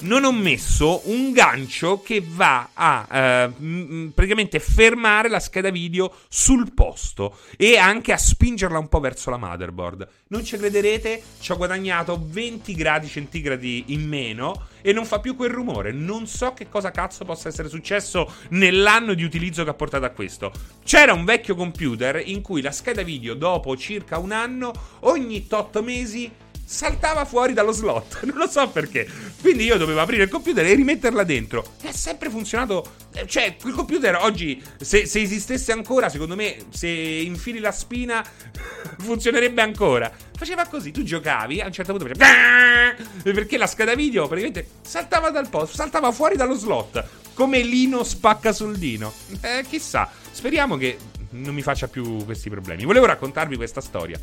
Non 0.00 0.24
ho 0.24 0.32
messo 0.32 1.02
un 1.04 1.32
gancio 1.32 2.02
che 2.02 2.22
va 2.24 2.70
a 2.74 3.06
eh, 3.10 4.10
praticamente 4.12 4.60
fermare 4.60 5.28
la 5.28 5.40
scheda 5.40 5.70
video 5.70 6.12
sul 6.28 6.74
posto 6.74 7.38
e 7.56 7.78
anche 7.78 8.12
a 8.12 8.18
spingerla 8.18 8.78
un 8.78 8.88
po' 8.88 9.00
verso 9.00 9.30
la 9.30 9.38
motherboard. 9.38 10.08
Non 10.28 10.44
ci 10.44 10.58
crederete, 10.58 11.22
ci 11.40 11.52
ho 11.52 11.56
guadagnato 11.56 12.22
20 12.22 12.74
gradi 12.74 13.08
centigradi 13.08 13.84
in 13.88 14.06
meno 14.06 14.66
e 14.82 14.92
non 14.92 15.06
fa 15.06 15.18
più 15.18 15.34
quel 15.34 15.50
rumore. 15.50 15.92
Non 15.92 16.26
so 16.26 16.52
che 16.52 16.68
cosa 16.68 16.90
cazzo 16.90 17.24
possa 17.24 17.48
essere 17.48 17.68
successo 17.68 18.32
nell'anno 18.50 19.14
di 19.14 19.24
utilizzo 19.24 19.64
che 19.64 19.70
ha 19.70 19.74
portato 19.74 20.04
a 20.04 20.10
questo. 20.10 20.52
C'era 20.84 21.12
un 21.12 21.24
vecchio 21.24 21.54
computer 21.54 22.22
in 22.24 22.42
cui 22.42 22.60
la 22.60 22.70
scheda 22.70 23.02
video 23.02 23.34
dopo 23.34 23.76
circa 23.76 24.18
un 24.18 24.32
anno 24.32 24.72
ogni 25.00 25.46
8 25.48 25.82
mesi 25.82 26.30
saltava 26.66 27.24
fuori 27.24 27.52
dallo 27.52 27.72
slot. 27.72 28.24
Non 28.26 28.38
lo 28.38 28.48
so 28.48 28.68
perché. 28.68 29.08
Quindi 29.40 29.64
io 29.64 29.76
dovevo 29.76 30.00
aprire 30.00 30.24
il 30.24 30.28
computer 30.28 30.66
e 30.66 30.74
rimetterla 30.74 31.22
dentro. 31.22 31.74
E 31.80 31.88
ha 31.88 31.92
sempre 31.92 32.28
funzionato. 32.28 32.84
Eh, 33.14 33.26
cioè, 33.26 33.56
quel 33.56 33.72
computer 33.72 34.16
oggi, 34.16 34.60
se, 34.80 35.06
se 35.06 35.20
esistesse 35.20 35.70
ancora, 35.72 36.08
secondo 36.08 36.34
me, 36.34 36.56
se 36.70 36.88
infili 36.88 37.60
la 37.60 37.70
spina, 37.70 38.22
funzionerebbe 38.98 39.62
ancora. 39.62 40.12
Faceva 40.36 40.66
così, 40.66 40.90
tu 40.90 41.02
giocavi, 41.04 41.60
a 41.60 41.66
un 41.66 41.72
certo 41.72 41.94
punto 41.94 42.12
faceva. 42.12 42.94
Perché 43.22 43.56
la 43.56 43.66
scheda 43.66 43.94
video 43.94 44.26
praticamente 44.26 44.68
saltava 44.82 45.30
dal 45.30 45.48
posto, 45.48 45.76
saltava 45.76 46.10
fuori 46.10 46.36
dallo 46.36 46.54
slot. 46.54 47.04
Come 47.34 47.60
Lino 47.60 48.02
spacca 48.02 48.52
sul 48.52 48.76
Dino. 48.76 49.12
Eh, 49.40 49.64
chissà. 49.68 50.10
Speriamo 50.30 50.76
che 50.76 50.98
non 51.30 51.54
mi 51.54 51.62
faccia 51.62 51.86
più 51.86 52.24
questi 52.24 52.50
problemi. 52.50 52.84
Volevo 52.84 53.06
raccontarvi 53.06 53.56
questa 53.56 53.80
storia. 53.80 54.18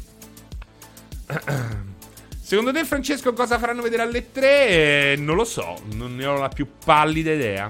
Secondo 2.53 2.71
te, 2.71 2.85
Francesco, 2.85 3.33
cosa 3.33 3.57
faranno 3.57 3.81
vedere 3.81 4.03
alle 4.03 4.31
3? 4.31 4.67
Eh, 4.67 5.15
non 5.17 5.35
lo 5.35 5.43
so, 5.43 5.81
non 5.93 6.15
ne 6.15 6.23
ho 6.27 6.37
la 6.37 6.49
più 6.49 6.67
pallida 6.85 7.31
idea. 7.31 7.67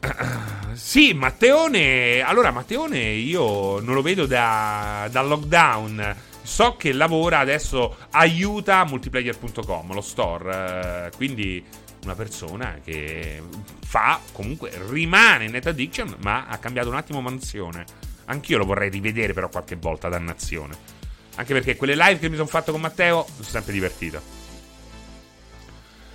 Sì, 0.72 1.12
Matteone. 1.12 2.22
Allora, 2.22 2.50
Matteone 2.50 2.98
io 2.98 3.78
non 3.80 3.94
lo 3.94 4.00
vedo 4.00 4.24
da, 4.24 5.06
da 5.10 5.20
lockdown. 5.20 6.16
So 6.42 6.76
che 6.76 6.92
lavora 6.92 7.40
adesso, 7.40 7.94
aiuta 8.10 8.84
multiplayer.com, 8.84 9.92
lo 9.92 10.00
store. 10.00 11.08
Eh, 11.12 11.16
quindi 11.16 11.62
una 12.04 12.14
persona 12.14 12.78
che 12.82 13.42
fa, 13.84 14.18
comunque, 14.32 14.72
rimane 14.88 15.44
in 15.44 15.50
Net 15.50 15.66
Addiction, 15.66 16.16
ma 16.22 16.46
ha 16.46 16.56
cambiato 16.56 16.88
un 16.88 16.96
attimo 16.96 17.20
mansione. 17.20 17.84
Anch'io 18.24 18.56
lo 18.56 18.64
vorrei 18.64 18.88
rivedere 18.88 19.34
però 19.34 19.50
qualche 19.50 19.76
volta, 19.76 20.08
dannazione. 20.08 21.02
Anche 21.36 21.52
perché 21.52 21.76
quelle 21.76 21.96
live 21.96 22.18
che 22.18 22.28
mi 22.28 22.36
sono 22.36 22.48
fatto 22.48 22.70
con 22.70 22.80
Matteo 22.80 23.26
sono 23.34 23.48
sempre 23.48 23.72
divertito. 23.72 24.42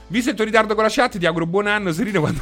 Visto 0.08 0.30
il 0.32 0.36
tuo 0.36 0.46
ritardo 0.46 0.74
con 0.74 0.84
la 0.84 0.90
chat, 0.90 1.18
ti 1.18 1.26
auguro 1.26 1.46
buon 1.46 1.68
anno, 1.68 1.92
Serino. 1.92 2.20
Quando, 2.22 2.42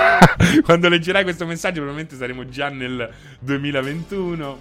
quando 0.64 0.88
leggerai 0.88 1.22
questo 1.22 1.44
messaggio, 1.44 1.82
probabilmente 1.82 2.16
saremo 2.16 2.48
già 2.48 2.68
nel 2.68 3.12
2021. 3.40 4.58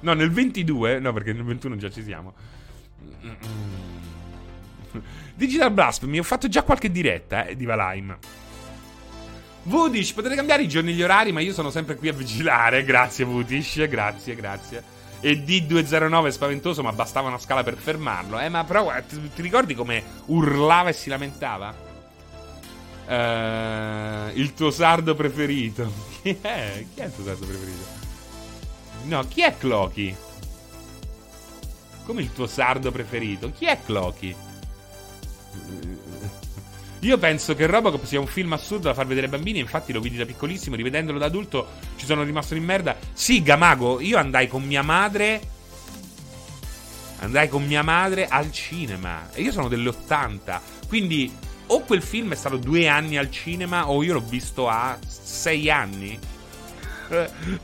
No, 0.00 0.12
nel 0.12 0.30
22. 0.30 1.00
No, 1.00 1.12
perché 1.12 1.32
nel 1.32 1.44
21 1.44 1.76
già 1.76 1.90
ci 1.90 2.02
siamo. 2.02 2.32
Digital 5.34 5.72
Blast, 5.72 6.04
mi 6.04 6.18
ho 6.18 6.22
fatto 6.22 6.48
già 6.48 6.62
qualche 6.62 6.90
diretta 6.90 7.44
eh, 7.44 7.56
di 7.56 7.64
Valheim. 7.64 8.16
Vudish, 9.64 10.12
potete 10.12 10.36
cambiare 10.36 10.62
i 10.62 10.68
giorni 10.68 10.92
e 10.92 10.94
gli 10.94 11.02
orari, 11.02 11.32
ma 11.32 11.40
io 11.40 11.52
sono 11.52 11.70
sempre 11.70 11.96
qui 11.96 12.08
a 12.08 12.12
vigilare. 12.12 12.84
Grazie, 12.86 13.24
Vudish. 13.24 13.86
Grazie, 13.88 14.34
grazie 14.36 14.93
e 15.24 15.42
D209 15.42 16.26
è 16.26 16.30
spaventoso, 16.30 16.82
ma 16.82 16.92
bastava 16.92 17.28
una 17.28 17.38
scala 17.38 17.62
per 17.62 17.78
fermarlo. 17.78 18.38
Eh, 18.38 18.50
ma 18.50 18.62
però 18.64 18.92
ti, 19.08 19.30
ti 19.34 19.40
ricordi 19.40 19.74
come 19.74 20.02
urlava 20.26 20.90
e 20.90 20.92
si 20.92 21.08
lamentava? 21.08 21.74
Uh, 23.06 24.36
il 24.36 24.52
tuo 24.54 24.70
sardo 24.70 25.14
preferito. 25.14 25.90
Chi 26.20 26.38
è? 26.42 26.84
Chi 26.92 27.00
è 27.00 27.04
il 27.06 27.14
tuo 27.14 27.24
sardo 27.24 27.46
preferito? 27.46 28.02
No, 29.04 29.26
chi 29.26 29.42
è 29.42 29.56
Clocky? 29.56 30.14
Come 32.04 32.20
il 32.20 32.32
tuo 32.34 32.46
sardo 32.46 32.90
preferito? 32.90 33.50
Chi 33.50 33.64
è 33.64 33.78
Clocky? 33.82 34.36
Io 37.04 37.18
penso 37.18 37.54
che 37.54 37.66
Robocop 37.66 38.02
sia 38.04 38.18
un 38.18 38.26
film 38.26 38.54
assurdo 38.54 38.88
da 38.88 38.94
far 38.94 39.06
vedere 39.06 39.26
ai 39.26 39.32
bambini. 39.32 39.58
Infatti, 39.58 39.92
lo 39.92 40.00
vidi 40.00 40.16
da 40.16 40.24
piccolissimo. 40.24 40.74
Rivedendolo 40.74 41.18
da 41.18 41.26
adulto, 41.26 41.68
ci 41.96 42.06
sono 42.06 42.22
rimasto 42.22 42.54
in 42.54 42.64
merda. 42.64 42.96
Sì, 43.12 43.42
Gamago, 43.42 44.00
io 44.00 44.16
andai 44.16 44.48
con 44.48 44.64
mia 44.64 44.82
madre. 44.82 45.40
Andai 47.18 47.48
con 47.50 47.66
mia 47.66 47.82
madre 47.82 48.26
al 48.26 48.50
cinema. 48.50 49.28
E 49.34 49.42
io 49.42 49.52
sono 49.52 49.68
delle 49.68 49.90
80. 49.90 50.62
Quindi, 50.88 51.30
o 51.66 51.80
quel 51.82 52.00
film 52.00 52.32
è 52.32 52.36
stato 52.36 52.56
due 52.56 52.88
anni 52.88 53.18
al 53.18 53.30
cinema, 53.30 53.90
o 53.90 54.02
io 54.02 54.14
l'ho 54.14 54.24
visto 54.26 54.66
a 54.66 54.98
sei 55.06 55.70
anni. 55.70 56.18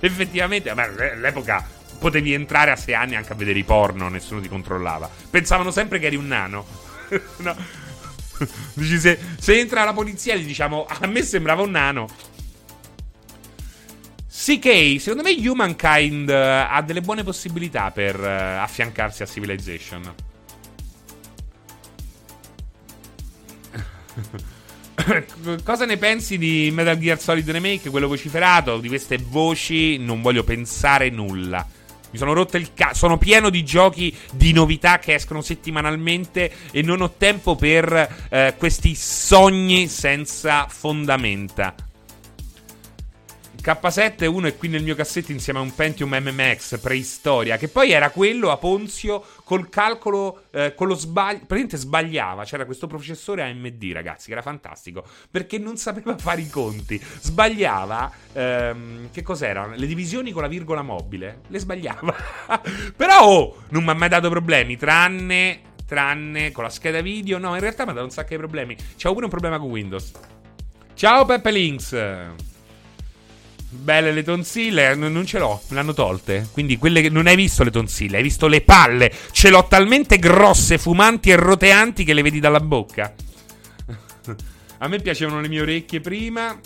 Effettivamente, 0.00 0.74
beh, 0.74 1.12
all'epoca 1.12 1.66
potevi 1.98 2.34
entrare 2.34 2.72
a 2.72 2.76
sei 2.76 2.92
anni 2.92 3.16
anche 3.16 3.32
a 3.32 3.36
vedere 3.36 3.58
i 3.58 3.64
porno, 3.64 4.10
nessuno 4.10 4.42
ti 4.42 4.48
controllava. 4.48 5.08
Pensavano 5.30 5.70
sempre 5.70 5.98
che 5.98 6.06
eri 6.06 6.16
un 6.16 6.26
nano. 6.26 6.66
no. 7.38 7.88
Dici, 8.74 8.98
se, 8.98 9.18
se, 9.38 9.58
entra 9.58 9.84
la 9.84 9.92
polizia, 9.92 10.34
gli 10.34 10.44
diciamo: 10.44 10.86
A 10.86 11.06
me 11.06 11.22
sembrava 11.22 11.62
un 11.62 11.70
nano. 11.70 12.08
CK, 14.28 14.98
secondo 14.98 15.22
me 15.22 15.36
Humankind 15.46 16.28
uh, 16.28 16.32
ha 16.72 16.82
delle 16.82 17.02
buone 17.02 17.22
possibilità 17.22 17.90
per 17.90 18.18
uh, 18.18 18.62
affiancarsi 18.62 19.22
a 19.22 19.26
Civilization. 19.26 20.14
Cosa 25.62 25.84
ne 25.84 25.96
pensi 25.98 26.38
di 26.38 26.70
Metal 26.72 26.98
Gear 26.98 27.20
Solid 27.20 27.50
Remake, 27.50 27.90
quello 27.90 28.08
vociferato? 28.08 28.78
Di 28.78 28.88
queste 28.88 29.18
voci 29.18 29.98
non 29.98 30.22
voglio 30.22 30.44
pensare 30.44 31.10
nulla. 31.10 31.66
Mi 32.10 32.18
sono 32.18 32.32
rotto 32.32 32.56
il 32.56 32.74
cazzo. 32.74 32.98
Sono 33.00 33.18
pieno 33.18 33.50
di 33.50 33.64
giochi 33.64 34.14
di 34.32 34.52
novità 34.52 34.98
che 34.98 35.14
escono 35.14 35.40
settimanalmente 35.40 36.52
e 36.70 36.82
non 36.82 37.00
ho 37.00 37.12
tempo 37.16 37.56
per 37.56 38.26
eh, 38.28 38.54
questi 38.58 38.94
sogni 38.94 39.88
senza 39.88 40.66
fondamenta. 40.68 41.89
K7 43.62 44.26
uno 44.26 44.46
è 44.46 44.56
qui 44.56 44.68
nel 44.68 44.82
mio 44.82 44.94
cassetto 44.94 45.32
insieme 45.32 45.58
a 45.58 45.62
un 45.62 45.74
Pentium 45.74 46.10
MMX 46.10 46.78
preistoria, 46.80 47.58
che 47.58 47.68
poi 47.68 47.90
era 47.92 48.08
quello 48.08 48.50
a 48.50 48.56
Ponzio 48.56 49.22
col 49.44 49.68
calcolo, 49.68 50.44
eh, 50.50 50.74
con 50.74 50.88
lo 50.88 50.94
sbaglio, 50.94 51.40
praticamente 51.40 51.76
sbagliava, 51.76 52.44
c'era 52.44 52.64
questo 52.64 52.86
processore 52.86 53.42
AMD 53.42 53.82
ragazzi, 53.92 54.26
che 54.26 54.32
era 54.32 54.40
fantastico, 54.40 55.04
perché 55.30 55.58
non 55.58 55.76
sapeva 55.76 56.16
fare 56.18 56.40
i 56.40 56.48
conti, 56.48 56.98
sbagliava, 57.20 58.10
ehm, 58.32 59.10
che 59.10 59.20
cos'erano? 59.22 59.74
Le 59.74 59.86
divisioni 59.86 60.32
con 60.32 60.40
la 60.40 60.48
virgola 60.48 60.80
mobile, 60.80 61.40
le 61.48 61.58
sbagliava, 61.58 62.14
però 62.96 63.24
oh, 63.24 63.62
non 63.68 63.84
mi 63.84 63.90
ha 63.90 63.94
mai 63.94 64.08
dato 64.08 64.30
problemi, 64.30 64.78
tranne, 64.78 65.60
tranne 65.86 66.50
con 66.50 66.64
la 66.64 66.70
scheda 66.70 67.02
video, 67.02 67.36
no, 67.36 67.54
in 67.54 67.60
realtà 67.60 67.84
mi 67.84 67.90
ha 67.90 67.94
dato 67.94 68.06
un 68.06 68.12
sacco 68.12 68.30
di 68.30 68.36
problemi, 68.36 68.74
c'avevo 68.74 69.12
pure 69.12 69.24
un 69.24 69.30
problema 69.30 69.58
con 69.58 69.68
Windows. 69.68 70.12
Ciao 70.94 71.26
Peppe 71.26 71.50
Links! 71.50 72.48
Belle 73.72 74.10
le 74.10 74.24
tonsille, 74.24 74.96
non 74.96 75.24
ce 75.24 75.38
l'ho, 75.38 75.62
me 75.68 75.76
l'hanno 75.76 75.94
tolte. 75.94 76.48
Quindi 76.50 76.76
quelle 76.76 77.00
che 77.00 77.08
non 77.08 77.28
hai 77.28 77.36
visto 77.36 77.62
le 77.62 77.70
tonsille, 77.70 78.16
hai 78.16 78.22
visto 78.22 78.48
le 78.48 78.62
palle. 78.62 79.12
Ce 79.30 79.48
l'ho 79.48 79.64
talmente 79.68 80.18
grosse, 80.18 80.76
fumanti 80.76 81.30
e 81.30 81.36
roteanti 81.36 82.02
che 82.02 82.12
le 82.12 82.22
vedi 82.22 82.40
dalla 82.40 82.58
bocca. 82.58 83.14
A 84.78 84.88
me 84.88 84.98
piacevano 84.98 85.40
le 85.40 85.48
mie 85.48 85.60
orecchie 85.60 86.00
prima. 86.00 86.58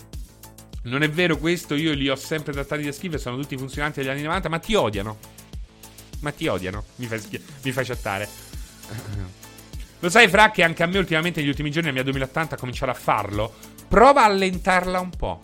Non 0.85 1.03
è 1.03 1.11
vero 1.11 1.37
questo, 1.37 1.75
io 1.75 1.93
li 1.93 2.09
ho 2.09 2.17
sempre 2.17 2.53
trattati 2.55 2.83
da 2.85 2.93
schifo 2.93 3.17
e 3.17 3.19
sono 3.19 3.37
tutti 3.37 3.57
funzionanti 3.57 4.01
degli 4.01 4.09
anni 4.09 4.23
90, 4.23 4.49
ma 4.49 4.59
ti 4.59 4.75
odiano. 4.75 5.19
Ma 6.21 6.31
ti 6.31 6.47
odiano, 6.47 6.85
mi 6.97 7.07
fai, 7.07 7.21
schi- 7.21 7.43
mi 7.63 7.73
fai 7.73 7.85
chattare. 7.85 8.29
Lo 10.01 10.09
sai, 10.09 10.29
Fra, 10.29 10.51
che 10.51 10.63
anche 10.63 10.83
a 10.83 10.87
me 10.87 10.99
ultimamente 10.99 11.41
negli 11.41 11.49
ultimi 11.51 11.71
giorni 11.71 11.89
la 11.89 11.95
mia 11.95 12.03
2080 12.03 12.55
ha 12.55 12.59
cominciato 12.59 12.91
a 12.91 12.95
farlo? 12.95 13.55
Prova 13.89 14.23
a 14.23 14.27
allentarla 14.27 15.01
un 15.01 15.11
po'. 15.11 15.41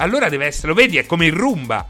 Allora 0.00 0.30
deve 0.30 0.46
essere, 0.46 0.68
lo 0.68 0.74
vedi, 0.74 0.96
è 0.96 1.04
come 1.04 1.26
il 1.26 1.32
rumba. 1.32 1.86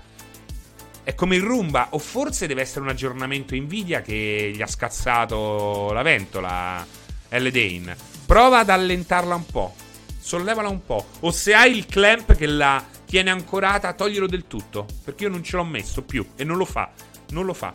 È 1.02 1.14
come 1.14 1.36
il 1.36 1.42
rumba. 1.42 1.88
O 1.90 1.98
forse 1.98 2.48
deve 2.48 2.62
essere 2.62 2.80
un 2.80 2.88
aggiornamento 2.88 3.54
Nvidia 3.54 4.02
che 4.02 4.52
gli 4.54 4.60
ha 4.60 4.66
scazzato 4.66 5.92
la 5.92 6.02
ventola. 6.02 6.84
L. 7.28 7.48
Dane. 7.50 7.96
Prova 8.26 8.58
ad 8.58 8.68
allentarla 8.68 9.36
un 9.36 9.46
po'. 9.46 9.74
Sollevala 10.18 10.68
un 10.68 10.84
po'. 10.84 11.06
O 11.20 11.30
se 11.30 11.54
hai 11.54 11.76
il 11.76 11.86
clamp 11.86 12.34
che 12.34 12.46
la 12.46 12.84
tiene 13.06 13.30
ancorata, 13.30 13.92
toglielo 13.92 14.26
del 14.26 14.48
tutto. 14.48 14.86
Perché 15.04 15.24
io 15.24 15.30
non 15.30 15.44
ce 15.44 15.56
l'ho 15.56 15.64
messo 15.64 16.02
più. 16.02 16.26
E 16.34 16.42
non 16.42 16.56
lo 16.56 16.64
fa. 16.64 16.90
Non 17.28 17.44
lo 17.44 17.54
fa. 17.54 17.72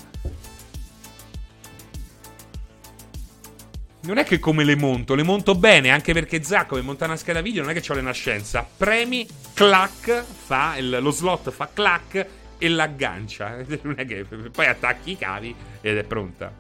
Non 4.06 4.18
è 4.18 4.24
che 4.24 4.38
come 4.40 4.64
le 4.64 4.76
monto, 4.76 5.16
le 5.16 5.24
monto 5.24 5.56
bene, 5.56 5.90
anche 5.90 6.14
perché 6.14 6.44
Zacco 6.44 6.76
per 6.76 6.84
montare 6.84 7.12
una 7.12 7.20
scheda 7.20 7.42
video 7.42 7.64
non 7.64 7.72
è 7.72 7.80
che 7.80 7.92
ho 7.92 7.96
le 7.96 8.02
nascenza. 8.02 8.68
Premi, 8.78 9.28
clac, 9.54 10.24
fa 10.24 10.78
il, 10.78 11.00
lo 11.02 11.10
slot 11.10 11.50
fa 11.50 11.70
clac 11.74 12.28
e 12.58 12.70
l'aggancia. 12.70 13.58
Non 13.82 13.96
è 13.98 14.06
che 14.06 14.26
poi 14.52 14.68
attacchi 14.68 15.12
i 15.12 15.18
cavi 15.18 15.56
ed 15.82 15.98
è 15.98 16.04
pronta. 16.04 16.54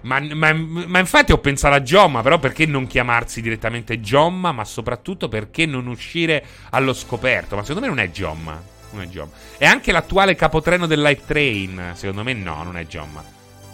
Ma, 0.00 0.20
ma, 0.20 0.52
ma, 0.52 0.98
infatti 0.98 1.32
ho 1.32 1.38
pensato 1.38 1.74
a 1.74 1.82
Giomma, 1.82 2.22
però 2.22 2.38
perché 2.38 2.66
non 2.66 2.86
chiamarsi 2.86 3.40
direttamente 3.40 4.00
Giomma, 4.00 4.52
ma 4.52 4.64
soprattutto 4.64 5.28
perché 5.28 5.66
non 5.66 5.86
uscire 5.86 6.44
allo 6.70 6.92
scoperto? 6.92 7.56
Ma 7.56 7.62
secondo 7.62 7.80
me 7.82 7.88
non 7.88 8.00
è 8.00 8.10
Giomma 8.10 8.72
non 8.94 9.02
è 9.02 9.08
Giomma. 9.08 9.32
È 9.58 9.66
anche 9.66 9.92
l'attuale 9.92 10.34
capotreno 10.34 10.86
dell'Hype 10.86 11.22
Train. 11.26 11.92
Secondo 11.94 12.22
me 12.22 12.32
no, 12.32 12.62
non 12.62 12.76
è 12.78 12.86
Giomma. 12.86 13.22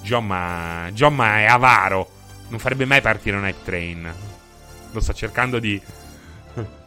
Giomma, 0.03 0.89
Giomma 0.93 1.39
è 1.39 1.45
avaro. 1.45 2.11
Non 2.49 2.59
farebbe 2.59 2.85
mai 2.85 3.01
partire 3.01 3.37
un 3.37 3.45
Hype 3.45 3.63
Train. 3.65 4.13
Lo 4.93 5.01
sta 5.01 5.13
cercando 5.13 5.59
di... 5.59 5.81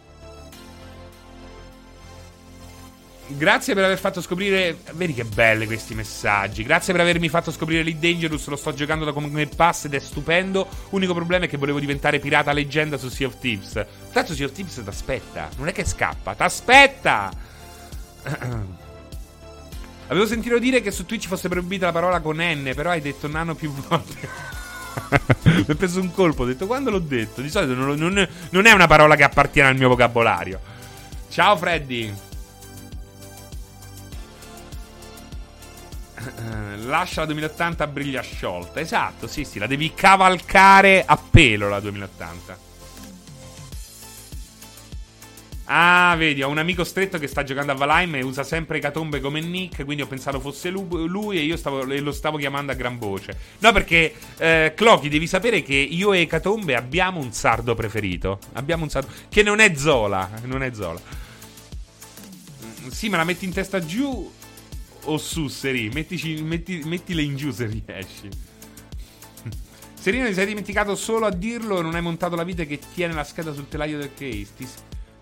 Grazie 3.28 3.74
per 3.74 3.86
aver 3.86 3.98
fatto 3.98 4.20
scoprire. 4.20 4.80
Vedi 4.94 5.14
che 5.14 5.24
belli 5.24 5.66
questi 5.66 5.96
messaggi. 5.96 6.64
Grazie 6.64 6.92
per 6.92 7.02
avermi 7.02 7.30
fatto 7.30 7.52
scoprire 7.52 7.84
Lead 7.84 8.00
Dangerous. 8.00 8.48
Lo 8.48 8.58
sto 8.58 8.74
giocando 8.74 9.06
da 9.06 9.14
come 9.14 9.48
pass 9.48 9.86
ed 9.86 9.94
è 9.94 10.00
stupendo. 10.00 10.68
Unico 10.90 11.14
problema 11.14 11.46
è 11.46 11.48
che 11.48 11.58
volevo 11.58 11.80
diventare 11.80 12.20
pirata 12.20 12.52
leggenda 12.52 12.98
su 12.98 13.08
Sea 13.10 13.28
of 13.28 13.40
Thieves. 13.40 13.86
Tanto 14.12 14.34
Sea 14.34 14.48
of 14.48 14.52
Thieves 14.52 14.82
t'aspetta. 14.84 15.50
Non 15.58 15.70
è 15.70 15.72
che 15.72 15.86
scappa, 15.86 16.36
t'aspetta. 16.36 17.52
Avevo 20.08 20.26
sentito 20.26 20.60
dire 20.60 20.82
che 20.82 20.92
su 20.92 21.06
Twitch 21.06 21.28
fosse 21.28 21.50
proibita 21.50 21.86
la 21.88 21.92
parola 21.92 22.20
con 22.20 22.38
N, 22.38 22.72
però 22.76 22.92
hai 22.92 23.02
detto 23.02 23.28
nano 23.28 23.56
più 23.56 23.72
volte. 23.72 24.30
Mi 25.44 25.66
è 25.66 25.76
preso 25.76 26.00
un 26.00 26.12
colpo, 26.12 26.44
ho 26.44 26.46
detto 26.46 26.68
quando 26.68 26.92
l'ho 26.92 27.00
detto. 27.00 27.42
Di 27.42 27.50
solito 27.50 27.74
non, 27.74 27.98
non, 27.98 28.28
non, 28.50 28.66
è 28.66 28.72
una 28.72 28.88
parola 28.88 29.16
che 29.16 29.24
appartiene 29.24 29.70
al 29.70 29.76
mio 29.76 29.90
vocabolario. 29.90 30.60
Ciao 31.30 31.58
Freddy. 31.58 32.14
Lascia 36.86 37.22
la 37.22 37.28
2080 37.28 37.88
briglia 37.88 38.22
sciolta. 38.22 38.80
Esatto, 38.80 39.28
sì, 39.28 39.46
sì, 39.46 39.58
la 39.58 39.68
devi 39.68 39.94
cavalcare 39.94 41.04
a 41.06 41.18
pelo 41.18 41.70
la 41.70 41.80
2080. 41.80 42.72
Ah, 45.66 46.14
vedi, 46.18 46.44
ho 46.44 46.50
un 46.50 46.58
amico 46.58 46.84
stretto 46.84 47.18
che 47.18 47.28
sta 47.28 47.44
giocando 47.44 47.72
a 47.72 47.76
Valheim 47.76 48.16
e 48.16 48.24
usa 48.24 48.44
sempre 48.44 48.80
Catombe 48.80 49.22
come 49.22 49.40
nick, 49.40 49.86
quindi 49.86 50.02
ho 50.04 50.08
pensato 50.08 50.42
fosse 50.42 50.70
lui 50.70 51.38
e 51.38 51.42
io 51.42 51.56
stavo, 51.56 51.84
lo 51.84 52.12
stavo 52.12 52.38
chiamando 52.38 52.74
a 52.74 52.76
gran 52.76 52.98
voce. 52.98 53.38
No, 53.60 53.72
perché, 53.72 54.14
eh, 54.38 54.74
Clocky, 54.76 55.08
devi 55.08 55.26
sapere 55.26 55.64
che 55.64 55.76
io 55.76 56.12
e 56.12 56.28
Catombe 56.28 56.76
abbiamo 56.76 57.22
un 57.22 57.32
sardo 57.32 57.76
preferito. 57.76 58.40
Abbiamo 58.54 58.84
un 58.84 58.90
sardo... 58.90 59.10
Che 59.30 59.42
non 59.42 59.60
è 59.60 59.74
Zola, 59.76 60.30
non 60.44 60.64
è 60.64 60.74
Zola. 60.74 61.00
Sì, 62.90 63.08
ma 63.08 63.18
la 63.18 63.24
metti 63.24 63.46
in 63.46 63.54
testa 63.54 63.84
giù 63.86 64.32
o 65.06 65.18
su, 65.18 65.48
Seri? 65.48 65.90
Mettici, 65.90 66.42
metti, 66.42 66.82
mettile 66.84 67.22
in 67.22 67.38
giù 67.38 67.52
se 67.52 67.66
riesci. 67.68 68.30
Serino, 69.98 70.28
ti 70.28 70.34
sei 70.34 70.48
dimenticato 70.48 70.96
solo 70.98 71.26
a 71.26 71.32
dirlo 71.32 71.80
e 71.80 71.82
non 71.82 71.96
hai 71.96 72.02
montato 72.02 72.36
la 72.36 72.44
vite 72.44 72.68
che 72.68 72.78
tiene 72.94 73.14
la 73.14 73.24
scheda 73.24 73.54
sul 73.54 73.70
telaio 73.70 73.98
del 73.98 74.12
case. 74.14 74.48
Ti 74.58 74.68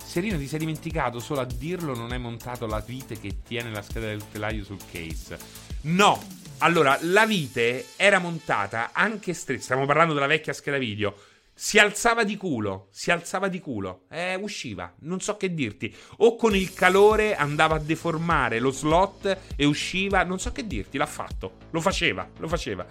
Serino 0.03 0.38
ti 0.38 0.48
sei 0.48 0.60
dimenticato 0.60 1.19
solo 1.19 1.41
a 1.41 1.45
dirlo 1.45 1.95
non 1.95 2.11
hai 2.11 2.19
montato 2.19 2.65
la 2.68 2.80
vite 2.80 3.19
che 3.19 3.38
tiene 3.44 3.72
la 3.72 3.82
scheda 3.82 4.07
del 4.07 4.30
telaio 4.30 4.64
sul 4.64 4.80
case. 4.91 5.38
No! 5.82 6.40
Allora, 6.60 6.98
la 7.02 7.26
vite 7.26 7.88
era 7.95 8.19
montata 8.19 8.91
anche 8.94 9.34
stretta. 9.34 9.64
Stiamo 9.64 9.86
parlando 9.86 10.14
della 10.14 10.28
vecchia 10.28 10.53
scheda 10.53 10.78
video. 10.78 11.15
Si 11.53 11.80
alzava 11.80 12.23
di 12.23 12.38
culo, 12.38 12.88
si 12.91 13.11
alzava 13.11 13.48
di 13.48 13.60
culo, 13.60 14.06
eh, 14.10 14.36
usciva, 14.36 14.91
non 15.02 15.19
so 15.19 15.38
che 15.38 15.53
dirti. 15.53 15.94
O 16.18 16.36
con 16.36 16.56
il 16.56 16.73
calore 16.73 17.36
andava 17.36 17.76
a 17.76 17.80
deformare 17.80 18.60
lo 18.60 18.72
slot 18.72 19.38
e 19.56 19.65
usciva, 19.65 20.23
non 20.23 20.40
so 20.40 20.52
che 20.52 20.65
dirti, 20.65 20.98
l'ha 20.98 21.06
fatto, 21.06 21.57
lo 21.72 21.82
faceva, 21.82 22.28
lo 22.38 22.48
faceva. 22.48 22.86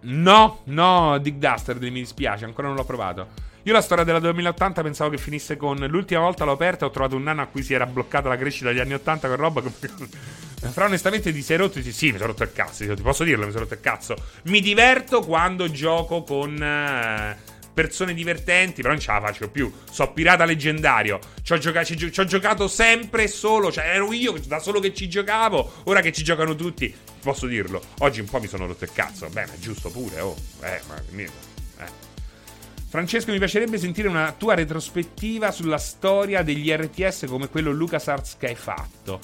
No, 0.00 0.60
no, 0.64 1.18
Dick 1.18 1.36
Duster, 1.36 1.78
mi 1.80 1.90
dispiace, 1.90 2.44
ancora 2.44 2.68
non 2.68 2.76
l'ho 2.76 2.84
provato. 2.84 3.28
Io 3.64 3.72
la 3.72 3.80
storia 3.82 4.04
della 4.04 4.20
2080 4.20 4.82
pensavo 4.82 5.10
che 5.10 5.18
finisse 5.18 5.56
con 5.56 5.76
l'ultima 5.76 6.20
volta 6.20 6.44
l'ho 6.44 6.52
aperta 6.52 6.84
e 6.84 6.88
ho 6.88 6.90
trovato 6.90 7.16
un 7.16 7.24
nano 7.24 7.42
a 7.42 7.46
cui 7.46 7.62
si 7.62 7.74
era 7.74 7.86
bloccata 7.86 8.28
la 8.28 8.36
crescita 8.36 8.68
degli 8.68 8.78
anni 8.78 8.94
80 8.94 9.28
con 9.28 9.36
roba. 9.36 9.62
Fra 10.70 10.86
onestamente 10.86 11.32
ti 11.32 11.42
sei 11.42 11.56
rotto? 11.56 11.80
Sì, 11.80 12.10
mi 12.10 12.18
sono 12.18 12.26
rotto 12.26 12.42
il 12.42 12.52
cazzo. 12.52 12.94
Ti 12.94 13.02
posso 13.02 13.24
dirlo, 13.24 13.44
mi 13.44 13.50
sono 13.50 13.64
rotto 13.64 13.74
il 13.74 13.80
cazzo. 13.80 14.16
Mi 14.44 14.60
diverto 14.60 15.20
quando 15.20 15.70
gioco 15.70 16.22
con. 16.22 16.54
Uh, 16.54 17.56
persone 17.78 18.12
divertenti, 18.12 18.82
però 18.82 18.92
non 18.92 19.00
ce 19.00 19.12
la 19.12 19.20
faccio 19.20 19.48
più. 19.50 19.72
So 19.88 20.10
pirata 20.10 20.44
leggendario. 20.44 21.20
Ci 21.42 21.52
ho, 21.52 21.58
gioca- 21.58 21.84
ci 21.84 22.12
ho 22.16 22.24
giocato 22.24 22.66
sempre 22.66 23.24
e 23.24 23.28
solo. 23.28 23.70
Cioè, 23.70 23.84
ero 23.84 24.12
io 24.12 24.34
da 24.46 24.58
solo 24.58 24.80
che 24.80 24.92
ci 24.92 25.08
giocavo. 25.08 25.82
Ora 25.84 26.00
che 26.00 26.10
ci 26.10 26.24
giocano 26.24 26.56
tutti, 26.56 26.92
posso 27.22 27.46
dirlo. 27.46 27.80
Oggi 27.98 28.18
un 28.18 28.26
po' 28.26 28.40
mi 28.40 28.48
sono 28.48 28.66
rotto 28.66 28.82
il 28.82 28.92
cazzo. 28.92 29.28
Beh, 29.28 29.46
ma 29.46 29.52
è 29.52 29.58
giusto 29.58 29.90
pure, 29.90 30.18
oh. 30.18 30.34
Eh, 30.60 30.80
ma 30.88 31.00
mio. 31.10 31.47
Francesco, 32.88 33.32
mi 33.32 33.38
piacerebbe 33.38 33.76
sentire 33.76 34.08
una 34.08 34.32
tua 34.32 34.54
retrospettiva 34.54 35.52
sulla 35.52 35.76
storia 35.76 36.42
degli 36.42 36.70
RTS 36.70 37.26
come 37.28 37.50
quello 37.50 37.70
LucasArts 37.70 38.36
che 38.38 38.46
hai 38.46 38.54
fatto. 38.54 39.20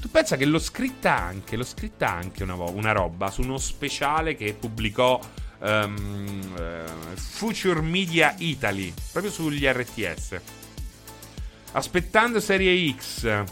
Tu 0.00 0.10
pensa 0.10 0.36
che 0.36 0.46
l'ho 0.46 0.58
scritta 0.58 1.14
anche, 1.14 1.56
l'ho 1.56 1.64
scritta 1.64 2.10
anche 2.10 2.44
una, 2.44 2.54
una 2.54 2.92
roba 2.92 3.30
su 3.30 3.42
uno 3.42 3.58
speciale 3.58 4.36
che 4.36 4.54
pubblicò 4.58 5.20
um, 5.58 6.54
uh, 6.56 7.14
Future 7.14 7.82
Media 7.82 8.34
Italy, 8.38 8.94
proprio 9.12 9.30
sugli 9.30 9.66
RTS. 9.66 10.40
Aspettando 11.72 12.40
Serie 12.40 12.94
X. 12.94 13.44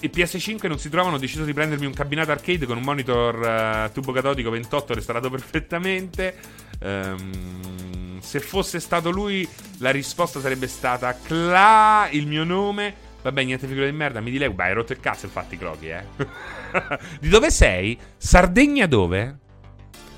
E 0.00 0.10
PS5 0.10 0.66
non 0.68 0.78
si 0.78 0.90
trovano, 0.90 1.16
ho 1.16 1.18
deciso 1.18 1.44
di 1.44 1.52
prendermi 1.52 1.86
un 1.86 1.94
cabinato 1.94 2.30
arcade 2.30 2.66
con 2.66 2.76
un 2.76 2.82
monitor 2.82 3.88
uh, 3.88 3.92
tubo 3.92 4.12
catodico 4.12 4.50
28 4.50 4.94
restaurato 4.94 5.30
perfettamente. 5.30 6.34
Um, 6.80 8.20
se 8.20 8.40
fosse 8.40 8.80
stato 8.80 9.10
lui, 9.10 9.48
la 9.78 9.90
risposta 9.90 10.40
sarebbe 10.40 10.66
stata 10.66 11.16
Cla, 11.22 12.08
il 12.10 12.26
mio 12.26 12.44
nome. 12.44 13.02
Vabbè, 13.22 13.42
niente 13.42 13.66
figura 13.66 13.86
di 13.86 13.92
merda, 13.92 14.20
mi 14.20 14.30
dilego. 14.30 14.52
Beh, 14.52 14.64
hai 14.64 14.74
rotto 14.74 14.92
il 14.92 15.00
cazzo 15.00 15.24
infatti, 15.26 15.56
Clocky, 15.56 15.88
eh. 15.88 16.04
di 17.20 17.28
dove 17.28 17.50
sei? 17.50 17.98
Sardegna 18.16 18.86
dove? 18.86 19.38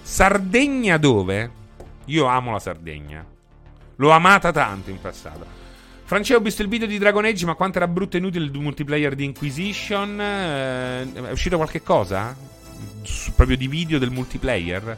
Sardegna 0.02 0.96
dove? 0.96 1.50
Io 2.06 2.26
amo 2.26 2.52
la 2.52 2.58
Sardegna. 2.58 3.24
L'ho 3.96 4.10
amata 4.10 4.52
tanto 4.52 4.90
in 4.90 5.00
passato. 5.00 5.55
Francesco, 6.06 6.38
ho 6.38 6.42
visto 6.42 6.62
il 6.62 6.68
video 6.68 6.86
di 6.86 6.98
Dragon 6.98 7.24
Age, 7.24 7.44
ma 7.46 7.54
quanto 7.54 7.78
era 7.78 7.88
brutto 7.88 8.14
e 8.14 8.20
inutile 8.20 8.44
il 8.44 8.52
multiplayer 8.52 9.16
di 9.16 9.24
Inquisition. 9.24 10.20
Eh, 10.20 11.12
è 11.12 11.30
uscito 11.32 11.56
qualche 11.56 11.82
cosa? 11.82 12.34
proprio 13.34 13.56
di 13.56 13.66
video 13.66 13.98
del 13.98 14.10
multiplayer? 14.10 14.96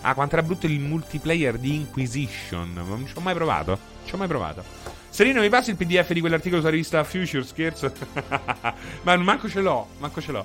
Ah, 0.00 0.14
quanto 0.14 0.34
era 0.34 0.44
brutto 0.44 0.66
il 0.66 0.80
multiplayer 0.80 1.58
di 1.58 1.76
Inquisition. 1.76 2.72
Non 2.74 3.06
ci 3.06 3.12
ho 3.14 3.20
mai 3.20 3.34
provato. 3.34 3.70
Non 3.70 4.04
ci 4.04 4.14
ho 4.14 4.18
mai 4.18 4.26
provato. 4.26 4.64
Serino, 5.08 5.40
mi 5.40 5.48
passi 5.48 5.70
il 5.70 5.76
PDF 5.76 6.12
di 6.12 6.18
quell'articolo 6.18 6.60
sulla 6.60 6.72
rivista 6.72 7.04
Future? 7.04 7.44
Scherzo. 7.44 7.92
Ma 9.02 9.16
manco 9.16 9.48
ce 9.48 9.60
l'ho, 9.60 9.90
manco 9.98 10.20
ce 10.20 10.32
l'ho. 10.32 10.44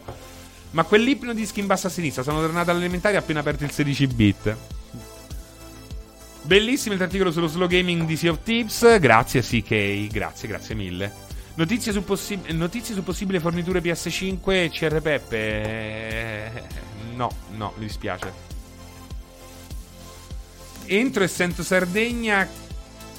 Ma 0.71 0.83
quell'ipnodisc 0.83 1.57
in 1.57 1.65
basso 1.65 1.87
a 1.87 1.89
sinistra. 1.89 2.21
Sono 2.21 2.39
tornato 2.39 2.69
all'elementare 2.69 3.17
appena 3.17 3.39
aperto 3.39 3.63
il 3.63 3.71
16 3.71 4.07
bit. 4.07 4.57
Bellissimo 6.43 6.95
il 6.95 7.01
articolo 7.01 7.31
sullo 7.31 7.47
slow 7.47 7.67
gaming 7.67 8.05
di 8.05 8.17
Sea 8.17 8.31
of 8.31 8.39
Tips. 8.43 8.99
Grazie, 8.99 9.41
CK. 9.41 10.07
Grazie, 10.07 10.47
grazie 10.47 10.75
mille. 10.75 11.29
Notizie 11.55 11.91
su, 11.91 12.03
possi- 12.03 12.39
notizie 12.51 12.95
su 12.95 13.03
possibili 13.03 13.39
forniture 13.39 13.81
PS5 13.81 14.69
CR 14.71 15.01
Peppe. 15.01 16.51
No, 17.15 17.31
no, 17.55 17.73
mi 17.77 17.85
dispiace. 17.85 18.49
Entro 20.85 21.23
e 21.23 21.27
sento 21.27 21.63
Sardegna 21.63 22.47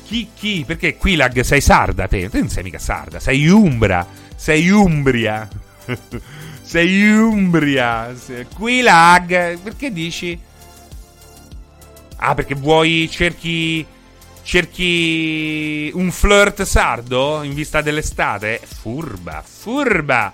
chi, 0.05 0.28
chi? 0.35 0.65
Perché 0.66 0.97
Quilag 0.97 1.40
sei 1.40 1.61
sarda 1.61 2.07
te? 2.07 2.28
Te 2.28 2.39
non 2.39 2.49
sei 2.49 2.62
mica 2.65 2.78
sarda, 2.78 3.19
sei 3.20 3.47
Umbra. 3.49 4.07
Sei 4.36 4.69
Umbria. 4.69 5.49
sei 6.61 7.16
Umbria. 7.16 8.15
Quilag, 8.55 9.59
perché 9.59 9.93
dici? 9.93 10.39
Ah, 12.24 12.35
perché 12.35 12.55
vuoi 12.55 13.09
cerchi 13.11 13.85
cerchi 14.44 15.90
un 15.94 16.11
flirt 16.11 16.62
sardo 16.62 17.43
in 17.43 17.53
vista 17.53 17.81
dell'estate? 17.82 18.61
Furba, 18.62 19.43
furba. 19.44 20.32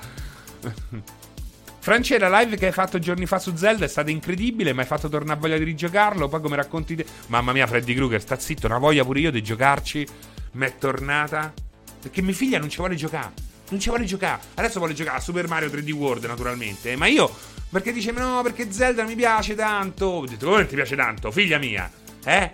Francia, 1.81 2.19
la 2.19 2.41
live 2.41 2.57
che 2.59 2.67
hai 2.67 2.73
fatto 2.73 2.99
giorni 2.99 3.25
fa 3.25 3.39
su 3.39 3.57
Zelda 3.57 3.87
è 3.87 3.89
stata 3.89 4.11
incredibile, 4.11 4.75
mi 4.75 4.81
hai 4.81 4.87
fatto 4.87 5.09
tornare 5.09 5.41
voglia 5.41 5.57
di 5.57 5.65
rigiocarlo. 5.65 6.29
Poi 6.29 6.43
come 6.43 6.57
racconti 6.57 6.95
te... 6.95 7.07
Mamma 7.29 7.53
mia, 7.53 7.67
Freddy 7.67 7.95
Krueger, 7.95 8.21
sta 8.21 8.39
zitto, 8.39 8.67
una 8.67 8.77
voglia 8.77 9.03
pure 9.05 9.21
io 9.21 9.31
di 9.31 9.43
giocarci. 9.43 10.07
Mi 10.53 10.67
è 10.67 10.77
tornata. 10.77 11.55
Perché 12.03 12.21
mia 12.21 12.35
figlia 12.35 12.59
non 12.59 12.69
ci 12.69 12.77
vuole 12.77 12.97
giocare. 12.97 13.33
Non 13.71 13.81
ci 13.81 13.89
vuole 13.89 14.05
giocare. 14.05 14.43
Adesso 14.55 14.79
vuole 14.79 14.93
giocare 14.93 15.17
a 15.17 15.21
Super 15.21 15.49
Mario 15.49 15.69
3D 15.69 15.91
World, 15.93 16.25
naturalmente. 16.27 16.95
Ma 16.97 17.07
io, 17.07 17.35
perché 17.71 17.93
dice, 17.93 18.13
no, 18.13 18.41
perché 18.43 18.73
Zelda 18.73 19.05
mi 19.05 19.15
piace 19.15 19.55
tanto. 19.55 20.07
Ho 20.07 20.27
detto, 20.27 20.49
come 20.49 20.67
ti 20.67 20.75
piace 20.75 20.97
tanto, 20.97 21.31
figlia 21.31 21.59
mia? 21.59 21.91
Eh? 22.25 22.53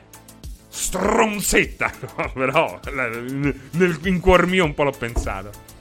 Stronzetta. 0.69 1.93
Però, 2.35 2.81
nel, 2.93 4.01
in 4.05 4.21
cuor 4.21 4.47
mio 4.47 4.65
un 4.65 4.75
po' 4.75 4.83
l'ho 4.83 4.91
pensato. 4.91 5.73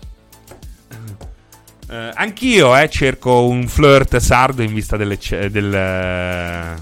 Uh, 1.88 2.12
anch'io 2.14 2.76
eh, 2.78 2.90
cerco 2.90 3.46
un 3.46 3.68
flirt 3.68 4.18
sardo 4.18 4.62
in 4.62 4.74
vista 4.74 4.96
delle, 4.98 5.18
del, 5.50 5.70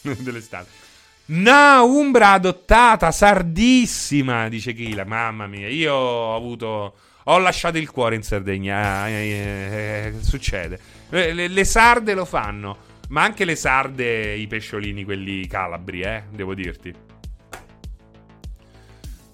dell'estate. 0.00 0.82
No, 1.26 1.86
Umbra 1.86 2.32
adottata, 2.32 3.10
sardissima, 3.10 4.48
dice 4.48 4.74
Kila. 4.74 5.04
Mamma 5.04 5.46
mia, 5.46 5.68
io 5.68 5.94
ho 5.94 6.36
avuto... 6.36 6.94
Ho 7.28 7.38
lasciato 7.38 7.78
il 7.78 7.90
cuore 7.90 8.16
in 8.16 8.22
Sardegna. 8.22 9.08
Eh, 9.08 9.12
eh, 9.12 10.06
eh, 10.06 10.14
succede. 10.20 10.78
Le, 11.14 11.48
le, 11.48 11.64
sarde 11.64 12.14
lo 12.14 12.24
fanno. 12.24 12.76
Ma 13.10 13.22
anche 13.22 13.44
le 13.44 13.54
sarde, 13.54 14.34
i 14.34 14.46
pesciolini, 14.46 15.04
quelli 15.04 15.46
calabri, 15.46 16.00
eh, 16.00 16.24
devo 16.30 16.54
dirti. 16.54 16.92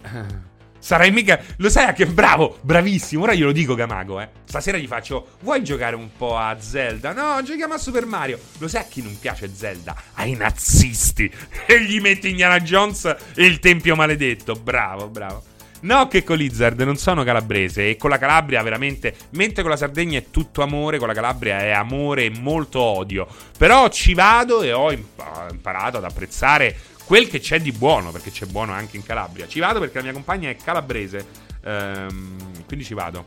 Sarai 0.78 1.10
mica. 1.10 1.40
Lo 1.56 1.68
sai 1.68 1.94
che 1.94 2.06
bravo, 2.06 2.58
bravissimo. 2.62 3.22
Ora 3.22 3.34
glielo 3.34 3.52
dico, 3.52 3.74
Gamago, 3.74 4.20
eh. 4.20 4.28
Stasera 4.44 4.78
gli 4.78 4.86
faccio. 4.86 5.36
Vuoi 5.40 5.62
giocare 5.62 5.94
un 5.94 6.10
po' 6.16 6.36
a 6.36 6.58
Zelda? 6.58 7.12
No, 7.12 7.42
giochiamo 7.42 7.74
a 7.74 7.78
Super 7.78 8.06
Mario. 8.06 8.38
Lo 8.58 8.68
sai 8.68 8.82
a 8.82 8.86
chi 8.86 9.02
non 9.02 9.18
piace 9.18 9.54
Zelda? 9.54 9.94
Ai 10.14 10.34
nazisti. 10.34 11.30
E 11.66 11.84
gli 11.84 12.00
metti 12.00 12.28
Indiana 12.28 12.58
Jones 12.60 13.04
e 13.34 13.44
il 13.44 13.58
Tempio 13.58 13.94
Maledetto. 13.94 14.54
Bravo, 14.54 15.08
bravo. 15.08 15.49
No, 15.82 16.08
che 16.08 16.24
con 16.24 16.36
l'Izzard 16.36 16.78
non 16.82 16.96
sono 16.96 17.24
calabrese 17.24 17.88
e 17.88 17.96
con 17.96 18.10
la 18.10 18.18
Calabria 18.18 18.62
veramente, 18.62 19.14
mentre 19.30 19.62
con 19.62 19.70
la 19.70 19.76
Sardegna 19.76 20.18
è 20.18 20.26
tutto 20.30 20.62
amore, 20.62 20.98
con 20.98 21.08
la 21.08 21.14
Calabria 21.14 21.60
è 21.60 21.70
amore 21.70 22.24
e 22.24 22.30
molto 22.38 22.80
odio. 22.80 23.26
Però 23.56 23.88
ci 23.88 24.12
vado 24.12 24.62
e 24.62 24.72
ho 24.72 24.92
imparato 24.92 25.96
ad 25.96 26.04
apprezzare 26.04 26.76
quel 27.04 27.28
che 27.28 27.40
c'è 27.40 27.60
di 27.60 27.72
buono, 27.72 28.10
perché 28.10 28.30
c'è 28.30 28.46
buono 28.46 28.72
anche 28.72 28.96
in 28.96 29.02
Calabria. 29.02 29.48
Ci 29.48 29.58
vado 29.58 29.80
perché 29.80 29.96
la 29.98 30.04
mia 30.04 30.12
compagna 30.12 30.50
è 30.50 30.56
calabrese, 30.56 31.26
ehm, 31.64 32.64
quindi 32.66 32.84
ci 32.84 32.94
vado. 32.94 33.24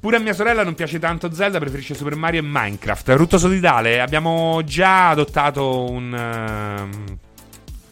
Pure 0.00 0.16
a 0.16 0.20
mia 0.20 0.32
sorella 0.32 0.62
non 0.62 0.74
piace 0.74 0.98
tanto 0.98 1.32
Zelda, 1.32 1.58
preferisce 1.58 1.94
Super 1.94 2.14
Mario 2.14 2.40
e 2.40 2.44
Minecraft. 2.44 3.08
Rutto 3.16 3.36
solidale, 3.36 4.00
abbiamo 4.00 4.62
già 4.64 5.08
adottato 5.08 5.90
un... 5.90 6.12
Uh, 6.12 7.16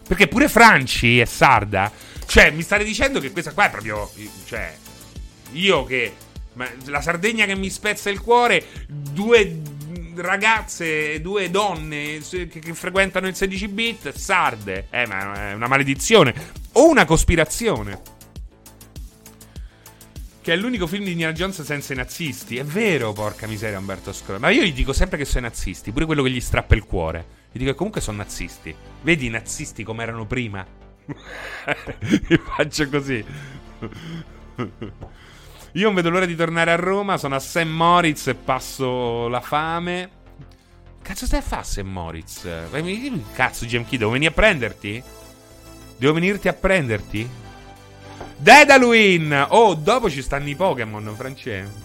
perché 0.06 0.28
pure 0.28 0.48
Franci 0.48 1.18
è 1.18 1.24
sarda. 1.24 1.90
Cioè, 2.26 2.50
mi 2.50 2.62
state 2.62 2.84
dicendo 2.84 3.20
che 3.20 3.30
questa 3.32 3.52
qua 3.52 3.66
è 3.66 3.70
proprio... 3.70 4.10
Cioè, 4.44 4.76
io 5.52 5.84
che... 5.84 6.14
La 6.86 7.02
Sardegna 7.02 7.44
che 7.44 7.54
mi 7.54 7.68
spezza 7.68 8.08
il 8.08 8.20
cuore, 8.20 8.64
due 8.88 9.60
ragazze, 10.14 11.20
due 11.20 11.50
donne 11.50 12.20
che, 12.28 12.48
che 12.48 12.74
frequentano 12.74 13.28
il 13.28 13.34
16 13.34 13.68
bit, 13.68 14.12
sarde. 14.14 14.86
Eh, 14.90 15.06
ma 15.06 15.50
è 15.50 15.52
una 15.52 15.68
maledizione. 15.68 16.34
O 16.72 16.88
una 16.88 17.04
cospirazione. 17.04 18.14
Che 20.40 20.52
è 20.52 20.56
l'unico 20.56 20.86
film 20.86 21.04
di 21.04 21.12
Indiana 21.12 21.34
Jones 21.34 21.62
senza 21.62 21.92
i 21.92 21.96
nazisti. 21.96 22.56
È 22.56 22.64
vero, 22.64 23.12
porca 23.12 23.46
miseria, 23.46 23.78
Umberto 23.78 24.12
Scroll. 24.12 24.38
Ma 24.38 24.50
io 24.50 24.62
gli 24.62 24.72
dico 24.72 24.92
sempre 24.92 25.18
che 25.18 25.24
sono 25.24 25.46
nazisti, 25.46 25.92
pure 25.92 26.04
quello 26.04 26.22
che 26.22 26.30
gli 26.30 26.40
strappa 26.40 26.74
il 26.74 26.84
cuore. 26.84 27.26
Gli 27.50 27.58
dico 27.58 27.70
che 27.70 27.76
comunque 27.76 28.00
sono 28.00 28.18
nazisti. 28.18 28.74
Vedi 29.02 29.26
i 29.26 29.30
nazisti 29.30 29.82
come 29.82 30.02
erano 30.02 30.24
prima? 30.24 30.85
e 32.28 32.38
faccio 32.38 32.88
così. 32.88 33.24
Io 35.72 35.84
non 35.84 35.94
vedo 35.94 36.10
l'ora 36.10 36.26
di 36.26 36.34
tornare 36.34 36.70
a 36.70 36.76
Roma. 36.76 37.16
Sono 37.16 37.34
a 37.36 37.40
St. 37.40 37.64
Moritz 37.64 38.28
e 38.28 38.34
passo 38.34 39.28
la 39.28 39.40
fame. 39.40 40.10
Cazzo 41.02 41.26
stai 41.26 41.38
a 41.38 41.42
fare 41.42 41.64
St. 41.64 41.82
Moritz? 41.82 42.48
Cazzo, 43.34 43.66
GMK, 43.66 43.96
devo 43.96 44.10
venire 44.10 44.30
a 44.30 44.34
prenderti? 44.34 45.02
Devo 45.96 46.12
venirti 46.12 46.48
a 46.48 46.52
prenderti? 46.52 47.28
Dedalwin! 48.36 49.46
Oh, 49.50 49.74
dopo 49.74 50.10
ci 50.10 50.20
stanno 50.20 50.48
i 50.48 50.56
Pokémon, 50.56 51.14
francese. 51.16 51.84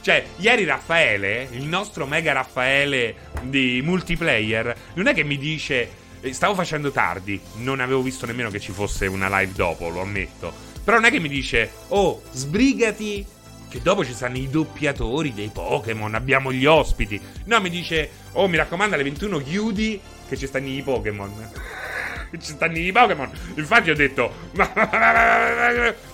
Cioè, 0.00 0.24
ieri 0.36 0.64
Raffaele, 0.64 1.48
il 1.50 1.64
nostro 1.64 2.06
mega 2.06 2.32
Raffaele 2.32 3.16
di 3.42 3.80
multiplayer, 3.82 4.76
non 4.94 5.08
è 5.08 5.14
che 5.14 5.24
mi 5.24 5.36
dice. 5.36 6.04
Eh, 6.26 6.32
stavo 6.32 6.54
facendo 6.54 6.90
tardi, 6.90 7.40
non 7.58 7.78
avevo 7.78 8.02
visto 8.02 8.26
nemmeno 8.26 8.50
che 8.50 8.58
ci 8.58 8.72
fosse 8.72 9.06
una 9.06 9.28
live 9.38 9.52
dopo, 9.54 9.88
lo 9.88 10.00
ammetto. 10.00 10.52
Però 10.82 10.96
non 10.96 11.06
è 11.06 11.10
che 11.12 11.20
mi 11.20 11.28
dice, 11.28 11.70
oh, 11.88 12.22
sbrigati, 12.32 13.24
che 13.68 13.80
dopo 13.80 14.04
ci 14.04 14.12
stanno 14.12 14.36
i 14.36 14.50
doppiatori 14.50 15.32
dei 15.32 15.50
Pokémon, 15.52 16.14
abbiamo 16.14 16.52
gli 16.52 16.66
ospiti. 16.66 17.20
No, 17.44 17.60
mi 17.60 17.70
dice, 17.70 18.10
oh, 18.32 18.48
mi 18.48 18.56
raccomando, 18.56 18.94
alle 18.94 19.04
21 19.04 19.38
chiudi, 19.38 20.00
che 20.28 20.36
ci 20.36 20.48
stanno 20.48 20.66
i 20.66 20.82
Pokémon. 20.82 21.50
ci 22.38 22.52
stanno 22.52 22.76
i 22.76 22.90
Pokémon. 22.90 23.30
Infatti 23.54 23.90
ho 23.90 23.94
detto, 23.94 24.32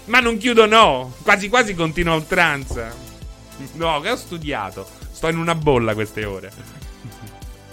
ma, 0.04 0.20
non 0.20 0.36
chiudo 0.36 0.66
no, 0.66 1.14
quasi 1.22 1.48
quasi 1.48 1.74
continuo 1.74 2.12
a 2.12 2.16
oltranza. 2.16 3.10
No, 3.74 4.00
che 4.00 4.10
ho 4.10 4.16
studiato. 4.16 4.88
Sto 5.12 5.28
in 5.28 5.38
una 5.38 5.54
bolla 5.54 5.94
queste 5.94 6.24
ore. 6.24 6.50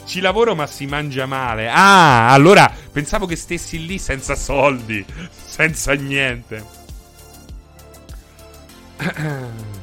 Ci 0.09 0.21
lavoro 0.21 0.55
ma 0.55 0.65
si 0.65 0.87
mangia 0.87 1.27
male. 1.27 1.69
Ah, 1.69 2.31
allora 2.33 2.73
pensavo 2.91 3.27
che 3.27 3.35
stessi 3.35 3.85
lì 3.85 3.99
senza 3.99 4.33
soldi, 4.33 5.05
senza 5.45 5.93
niente. 5.93 6.65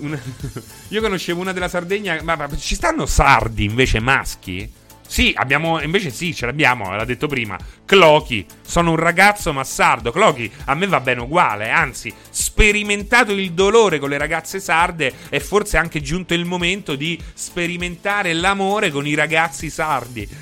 Io 0.88 1.00
conoscevo 1.00 1.40
una 1.40 1.52
della 1.52 1.68
Sardegna. 1.68 2.20
Ma, 2.22 2.36
ma, 2.36 2.54
ci 2.54 2.74
stanno 2.74 3.06
sardi 3.06 3.64
invece 3.64 3.98
maschi? 4.00 4.70
Sì, 5.10 5.32
abbiamo. 5.34 5.82
Invece 5.82 6.10
sì, 6.10 6.32
ce 6.32 6.46
l'abbiamo, 6.46 6.94
l'ha 6.94 7.04
detto 7.04 7.26
prima. 7.26 7.58
Clochi. 7.84 8.46
Sono 8.62 8.90
un 8.90 8.96
ragazzo 8.96 9.52
ma 9.52 9.64
sardo. 9.64 10.12
Clochi, 10.12 10.48
a 10.66 10.76
me 10.76 10.86
va 10.86 11.00
bene 11.00 11.22
uguale. 11.22 11.68
Anzi, 11.68 12.14
sperimentato 12.30 13.32
il 13.32 13.50
dolore 13.50 13.98
con 13.98 14.08
le 14.08 14.18
ragazze 14.18 14.60
sarde. 14.60 15.12
È 15.28 15.40
forse 15.40 15.78
anche 15.78 16.00
giunto 16.00 16.32
il 16.32 16.44
momento 16.44 16.94
di 16.94 17.20
sperimentare 17.34 18.32
l'amore 18.34 18.90
con 18.90 19.04
i 19.04 19.14
ragazzi 19.14 19.68
sardi. 19.68 20.28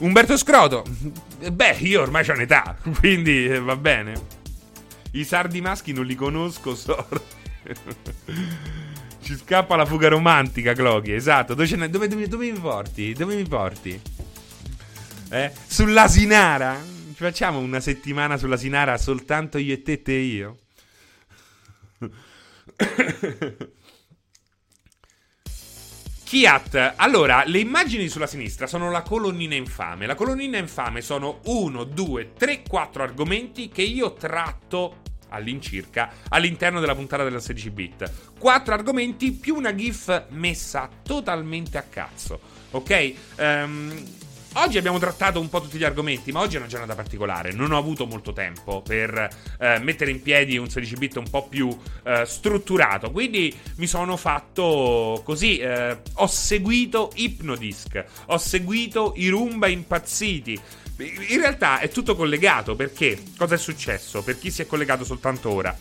Umberto 0.00 0.38
Scroto. 0.38 0.86
Beh, 1.52 1.76
io 1.80 2.00
ormai 2.00 2.26
ho 2.30 2.32
un'età, 2.32 2.78
quindi 2.98 3.46
eh, 3.46 3.60
va 3.60 3.76
bene. 3.76 4.14
I 5.10 5.22
sardi 5.22 5.60
maschi 5.60 5.92
non 5.92 6.06
li 6.06 6.14
conosco, 6.14 6.74
sorry. 6.74 7.20
Ci 9.26 9.36
scappa 9.36 9.74
la 9.74 9.84
fuga 9.84 10.06
romantica, 10.06 10.72
Clochi. 10.72 11.12
Esatto. 11.12 11.54
Dove, 11.54 11.88
dove, 11.88 12.06
dove, 12.06 12.28
dove, 12.28 12.48
mi 12.48 12.60
porti? 12.60 13.12
Dove 13.12 13.34
mi 13.34 13.42
porti? 13.42 14.00
Eh? 15.30 15.50
Sull'Asinara? 15.66 16.80
Ci 16.80 17.24
facciamo 17.24 17.58
una 17.58 17.80
settimana 17.80 18.36
sull'Asinara 18.36 18.96
soltanto 18.96 19.58
io 19.58 19.74
e 19.74 19.82
te 19.82 20.00
e 20.06 20.20
io? 20.20 20.58
Kiat, 26.22 26.94
allora, 26.94 27.42
le 27.46 27.58
immagini 27.58 28.06
sulla 28.06 28.28
sinistra 28.28 28.68
sono 28.68 28.92
la 28.92 29.02
colonnina 29.02 29.56
infame. 29.56 30.06
La 30.06 30.14
colonnina 30.14 30.58
infame 30.58 31.00
sono 31.00 31.40
1, 31.46 31.82
2, 31.82 32.34
3, 32.34 32.62
4 32.62 33.02
argomenti 33.02 33.70
che 33.70 33.82
io 33.82 34.12
tratto 34.12 35.02
all'incirca 35.28 36.10
all'interno 36.28 36.80
della 36.80 36.94
puntata 36.94 37.24
della 37.24 37.40
16 37.40 37.70
bit. 37.70 38.12
4 38.38 38.74
argomenti 38.74 39.32
più 39.32 39.56
una 39.56 39.74
GIF 39.74 40.26
messa 40.30 40.88
totalmente 41.02 41.78
a 41.78 41.82
cazzo. 41.82 42.40
Ok? 42.70 43.14
Um, 43.38 44.04
Oggi 44.58 44.78
abbiamo 44.78 44.98
trattato 44.98 45.38
un 45.38 45.50
po' 45.50 45.60
tutti 45.60 45.76
gli 45.76 45.84
argomenti, 45.84 46.32
ma 46.32 46.40
oggi 46.40 46.56
è 46.56 46.58
una 46.58 46.66
giornata 46.66 46.94
particolare. 46.94 47.52
Non 47.52 47.72
ho 47.72 47.78
avuto 47.78 48.06
molto 48.06 48.32
tempo 48.32 48.80
per 48.80 49.28
eh, 49.58 49.78
mettere 49.80 50.10
in 50.10 50.22
piedi 50.22 50.56
un 50.56 50.70
16 50.70 50.96
bit 50.96 51.16
un 51.16 51.28
po' 51.28 51.46
più 51.46 51.76
eh, 52.04 52.24
strutturato. 52.24 53.10
Quindi 53.10 53.54
mi 53.76 53.86
sono 53.86 54.16
fatto 54.16 55.20
così. 55.24 55.58
Eh, 55.58 55.98
ho 56.14 56.26
seguito 56.26 57.12
Hypnodisc, 57.14 58.04
ho 58.28 58.38
seguito 58.38 59.12
i 59.16 59.28
Rumba 59.28 59.66
impazziti. 59.66 60.58
In 60.98 61.40
realtà 61.40 61.80
è 61.80 61.90
tutto 61.90 62.16
collegato 62.16 62.74
perché 62.74 63.22
cosa 63.36 63.54
è 63.54 63.58
successo? 63.58 64.22
Per 64.22 64.38
chi 64.38 64.50
si 64.50 64.62
è 64.62 64.66
collegato 64.66 65.04
soltanto 65.04 65.50
ora, 65.50 65.76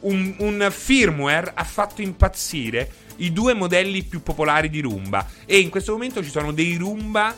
un, 0.00 0.34
un 0.38 0.68
firmware 0.70 1.52
ha 1.54 1.64
fatto 1.64 2.02
impazzire 2.02 2.90
i 3.16 3.32
due 3.32 3.54
modelli 3.54 4.02
più 4.02 4.22
popolari 4.22 4.68
di 4.68 4.80
Rumba. 4.80 5.26
E 5.46 5.58
in 5.58 5.70
questo 5.70 5.92
momento 5.92 6.22
ci 6.22 6.30
sono 6.30 6.52
dei 6.52 6.76
Rumba 6.76 7.34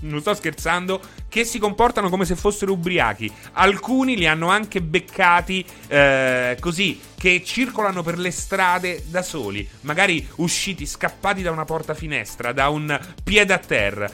non 0.00 0.20
sto 0.20 0.34
scherzando, 0.34 1.00
che 1.28 1.44
si 1.44 1.58
comportano 1.58 2.08
come 2.08 2.24
se 2.24 2.36
fossero 2.36 2.72
ubriachi. 2.72 3.32
Alcuni 3.52 4.16
li 4.16 4.26
hanno 4.26 4.48
anche 4.48 4.80
beccati 4.80 5.64
eh, 5.88 6.56
così, 6.60 7.00
che 7.16 7.42
circolano 7.44 8.02
per 8.02 8.18
le 8.18 8.30
strade 8.30 9.02
da 9.06 9.22
soli, 9.22 9.68
magari 9.82 10.26
usciti, 10.36 10.86
scappati 10.86 11.42
da 11.42 11.50
una 11.50 11.64
porta 11.64 11.94
finestra, 11.94 12.52
da 12.52 12.68
un 12.68 12.98
piede 13.24 13.52
a 13.52 13.58
terra. 13.58 14.10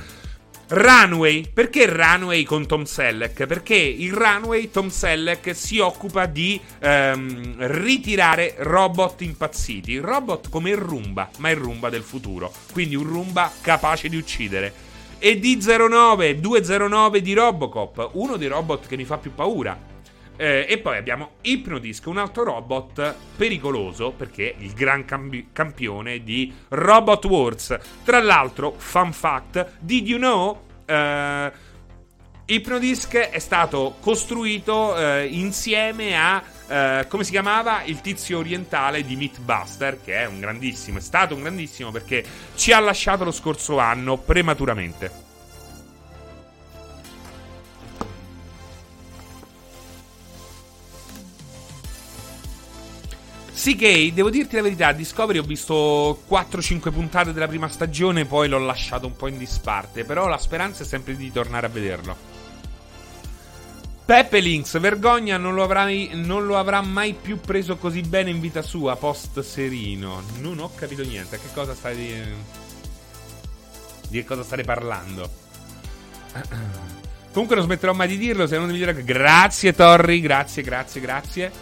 Runway, 0.69 1.51
perché 1.53 1.87
Runway 1.87 2.43
con 2.45 2.67
Tom 2.67 2.85
Selleck? 2.85 3.47
Perché 3.47 3.75
il 3.75 4.13
Runway 4.13 4.71
Tom 4.71 4.89
Selleck 4.89 5.55
si 5.55 5.79
occupa 5.79 6.27
di 6.27 6.61
ehm, 6.81 7.55
ritirare 7.59 8.55
robot 8.59 9.21
impazziti, 9.21 9.99
robot 9.99 10.49
come 10.49 10.71
il 10.71 10.77
Rumba, 10.77 11.29
ma 11.39 11.51
il 11.51 11.57
Rumba 11.57 11.91
del 11.91 12.03
futuro, 12.03 12.53
quindi 12.73 12.95
un 12.95 13.05
Rumba 13.05 13.53
capace 13.61 14.09
di 14.09 14.17
uccidere 14.17 14.93
e 15.19 15.41
D09, 15.41 16.35
209 16.35 17.23
di 17.23 17.33
Robocop, 17.33 18.11
uno 18.13 18.37
dei 18.37 18.49
robot 18.49 18.87
che 18.87 18.97
mi 18.97 19.07
fa 19.07 19.17
più 19.17 19.35
paura. 19.35 19.94
Eh, 20.37 20.67
e 20.69 20.79
poi 20.79 20.97
abbiamo 20.97 21.33
Hypnodisc, 21.43 22.07
un 22.07 22.19
altro 22.19 22.45
robot 22.45 23.15
pericoloso 23.37 24.11
perché 24.11 24.55
il 24.59 24.73
gran 24.73 25.05
cambi- 25.05 25.49
campione 25.53 26.25
di 26.25 26.53
Robot 26.69 27.25
Wars. 27.27 27.79
Tra 28.05 28.21
l'altro, 28.21 28.75
fun 28.77 29.13
fact, 29.13 29.77
did 29.79 30.09
you 30.09 30.19
know? 30.19 30.63
Eh, 30.85 31.53
Hypnodisc 32.47 33.15
è 33.15 33.39
stato 33.39 33.97
costruito 34.01 34.97
eh, 34.97 35.27
insieme 35.27 36.17
a 36.17 36.43
Uh, 36.67 37.07
come 37.09 37.25
si 37.25 37.31
chiamava? 37.31 37.83
Il 37.83 38.01
tizio 38.01 38.39
orientale 38.39 39.05
di 39.05 39.17
Mythbuster, 39.17 40.01
che 40.03 40.23
è 40.23 40.25
un 40.25 40.41
grandissimo, 40.41 40.97
è 40.97 41.01
stato 41.03 41.35
un 41.35 41.43
grandissimo 41.43 41.91
perché 41.91 42.25
ci 42.55 42.73
ha 42.73 42.81
lasciato 42.81 43.23
lo 43.23 43.33
scorso 43.33 43.79
anno 43.79 44.17
prematuramente. 44.17 45.34
CK, 53.55 54.13
devo 54.13 54.31
dirti 54.31 54.57
la 54.57 54.63
verità, 54.63 54.91
Discovery 54.91 55.39
ho 55.39 55.45
visto 55.45 56.23
4-5 56.29 56.91
puntate 56.93 57.33
della 57.33 57.47
prima 57.47 57.69
stagione, 57.69 58.25
poi 58.25 58.49
l'ho 58.49 58.59
lasciato 58.59 59.07
un 59.07 59.15
po' 59.15 59.29
in 59.29 59.39
disparte, 59.39 60.05
però 60.05 60.27
la 60.27 60.39
speranza 60.39 60.83
è 60.83 60.87
sempre 60.87 61.17
di 61.17 61.31
tornare 61.31 61.67
a 61.67 61.69
vederlo. 61.69 62.33
Peppe 64.05 64.41
Links, 64.41 64.79
vergogna, 64.81 65.39
non 65.39 65.55
lo, 65.55 65.63
avrai, 65.63 66.11
non 66.13 66.45
lo, 66.45 66.59
avrà 66.59 66.83
mai 66.83 67.15
più 67.15 67.41
preso 67.41 67.77
così 67.77 68.03
bene 68.03 68.29
in 68.29 68.41
vita 68.41 68.61
sua, 68.61 68.97
post 68.97 69.41
Serino. 69.41 70.23
Non 70.41 70.59
ho 70.59 70.71
capito 70.75 71.03
niente. 71.03 71.39
Che 71.39 71.49
cosa 71.55 71.75
stai 71.75 71.97
di... 71.97 72.13
di 74.09 74.19
che 74.19 74.25
cosa 74.27 74.43
state 74.43 74.63
parlando? 74.63 75.31
Comunque 77.33 77.57
non 77.57 77.65
smetterò 77.65 77.95
mai 77.95 78.09
di 78.09 78.19
dirlo, 78.19 78.47
se 78.47 78.59
non 78.59 78.71
dire 78.71 78.95
che 78.95 79.05
grazie 79.05 79.73
Torri, 79.73 80.21
grazie, 80.21 80.63
grazie, 80.63 81.01
grazie. 81.01 81.53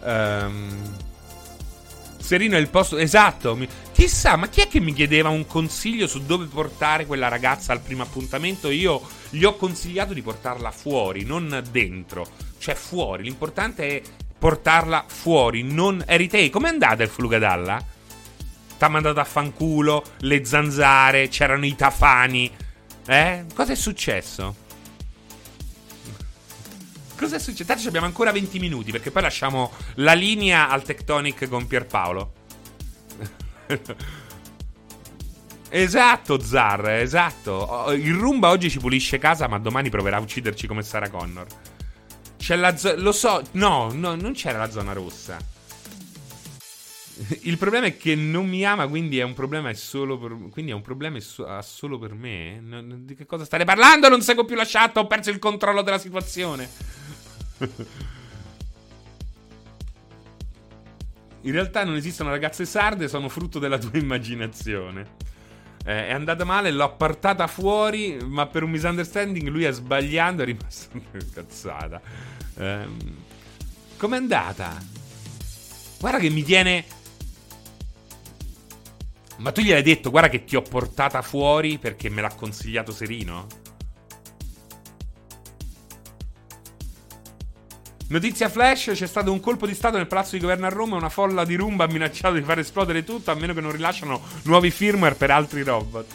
Um, 0.00 1.08
Serino 2.20 2.56
è 2.56 2.60
il 2.60 2.68
posto 2.68 2.96
esatto. 2.98 3.56
Mi... 3.56 3.66
Chissà, 3.92 4.36
ma 4.36 4.48
chi 4.48 4.60
è 4.60 4.68
che 4.68 4.78
mi 4.78 4.92
chiedeva 4.92 5.30
un 5.30 5.46
consiglio 5.46 6.06
su 6.06 6.24
dove 6.24 6.44
portare 6.44 7.06
quella 7.06 7.28
ragazza 7.28 7.72
al 7.72 7.80
primo 7.80 8.02
appuntamento? 8.02 8.70
Io 8.70 9.00
gli 9.30 9.42
ho 9.44 9.56
consigliato 9.56 10.12
di 10.12 10.22
portarla 10.22 10.70
fuori, 10.70 11.24
non 11.24 11.62
dentro. 11.70 12.26
Cioè 12.58 12.74
fuori. 12.74 13.24
L'importante 13.24 13.88
è 13.88 14.02
portarla 14.38 15.04
fuori, 15.08 15.62
non 15.62 16.02
eri 16.06 16.28
te. 16.28 16.50
Com'è 16.50 16.68
andata 16.68 17.02
il 17.02 17.08
Flugadalla? 17.08 17.84
T'ha 18.78 18.88
mandato 18.88 19.20
a 19.20 19.24
fanculo, 19.24 20.04
le 20.20 20.44
zanzare, 20.44 21.28
c'erano 21.28 21.66
i 21.66 21.74
tafani. 21.74 22.50
Eh? 23.06 23.44
Cosa 23.54 23.72
è 23.72 23.76
successo? 23.76 24.68
Cosa 27.20 27.36
è 27.36 27.38
successo? 27.38 27.66
Tanto 27.66 27.86
abbiamo 27.86 28.06
ancora 28.06 28.32
20 28.32 28.58
minuti 28.58 28.90
perché 28.92 29.10
poi 29.10 29.20
lasciamo 29.20 29.70
la 29.96 30.14
linea 30.14 30.70
al 30.70 30.82
Tectonic 30.82 31.50
con 31.50 31.66
Pierpaolo. 31.66 32.32
Esatto, 35.72 36.40
Zar, 36.40 36.88
esatto. 36.88 37.92
Il 37.92 38.14
Rumba 38.14 38.48
oggi 38.48 38.68
ci 38.68 38.80
pulisce 38.80 39.18
casa, 39.18 39.46
ma 39.46 39.56
domani 39.60 39.88
proverà 39.88 40.16
a 40.16 40.20
ucciderci 40.20 40.66
come 40.66 40.82
Sarah 40.82 41.08
Connor. 41.08 41.46
C'è 42.36 42.56
la 42.56 42.76
zona. 42.76 43.00
Lo 43.00 43.12
so, 43.12 43.40
no, 43.52 43.92
no, 43.92 44.16
non 44.16 44.32
c'era 44.32 44.58
la 44.58 44.68
zona 44.68 44.92
rossa. 44.92 45.36
Il 47.42 47.56
problema 47.56 47.86
è 47.86 47.96
che 47.96 48.16
non 48.16 48.48
mi 48.48 48.64
ama, 48.64 48.88
quindi 48.88 49.20
è 49.20 49.22
un 49.22 49.34
problema 49.34 49.68
è 49.68 49.74
solo 49.74 50.18
per, 50.18 50.36
è 50.52 50.72
un 50.72 50.82
problema 50.82 51.18
è 51.18 51.20
so, 51.20 51.46
solo 51.62 52.00
per 52.00 52.14
me. 52.14 52.60
di 53.04 53.14
che 53.14 53.26
cosa 53.26 53.44
state 53.44 53.64
parlando? 53.64 54.08
Non 54.08 54.22
seguo 54.22 54.44
più 54.44 54.56
la 54.56 54.66
chat, 54.66 54.96
ho 54.96 55.06
perso 55.06 55.30
il 55.30 55.38
controllo 55.38 55.82
della 55.82 55.98
situazione. 55.98 56.68
In 61.42 61.52
realtà 61.52 61.84
non 61.84 61.96
esistono 61.96 62.30
ragazze 62.30 62.66
sarde, 62.66 63.08
sono 63.08 63.28
frutto 63.28 63.58
della 63.58 63.78
tua 63.78 63.98
immaginazione. 63.98 65.28
Eh, 65.84 66.08
è 66.08 66.12
andata 66.12 66.44
male, 66.44 66.70
l'ho 66.70 66.94
portata 66.96 67.46
fuori, 67.46 68.18
ma 68.22 68.46
per 68.46 68.62
un 68.62 68.70
misunderstanding 68.70 69.48
lui 69.48 69.64
è 69.64 69.72
sbagliando, 69.72 70.42
è 70.42 70.44
rimasto 70.44 71.00
cazzata. 71.32 72.00
Eh, 72.56 72.86
com'è 73.96 74.16
andata? 74.16 74.76
Guarda 75.98 76.18
che 76.18 76.28
mi 76.28 76.42
tiene... 76.42 76.84
Ma 79.38 79.52
tu 79.52 79.62
gli 79.62 79.72
hai 79.72 79.82
detto, 79.82 80.10
guarda 80.10 80.28
che 80.28 80.44
ti 80.44 80.56
ho 80.56 80.60
portata 80.60 81.22
fuori 81.22 81.78
perché 81.78 82.10
me 82.10 82.20
l'ha 82.20 82.34
consigliato 82.34 82.92
Serino? 82.92 83.46
Notizia 88.10 88.48
flash, 88.48 88.90
c'è 88.92 89.06
stato 89.06 89.30
un 89.30 89.38
colpo 89.38 89.68
di 89.68 89.74
stato 89.74 89.96
nel 89.96 90.08
palazzo 90.08 90.32
di 90.32 90.40
governo 90.40 90.66
a 90.66 90.68
Roma 90.68 90.94
e 90.94 90.98
una 90.98 91.08
folla 91.08 91.44
di 91.44 91.54
rumba 91.54 91.84
ha 91.84 91.86
minacciato 91.86 92.34
di 92.34 92.42
far 92.42 92.58
esplodere 92.58 93.04
tutto 93.04 93.30
a 93.30 93.34
meno 93.34 93.54
che 93.54 93.60
non 93.60 93.70
rilasciano 93.70 94.20
nuovi 94.42 94.72
firmware 94.72 95.14
per 95.14 95.30
altri 95.30 95.62
robot. 95.62 96.06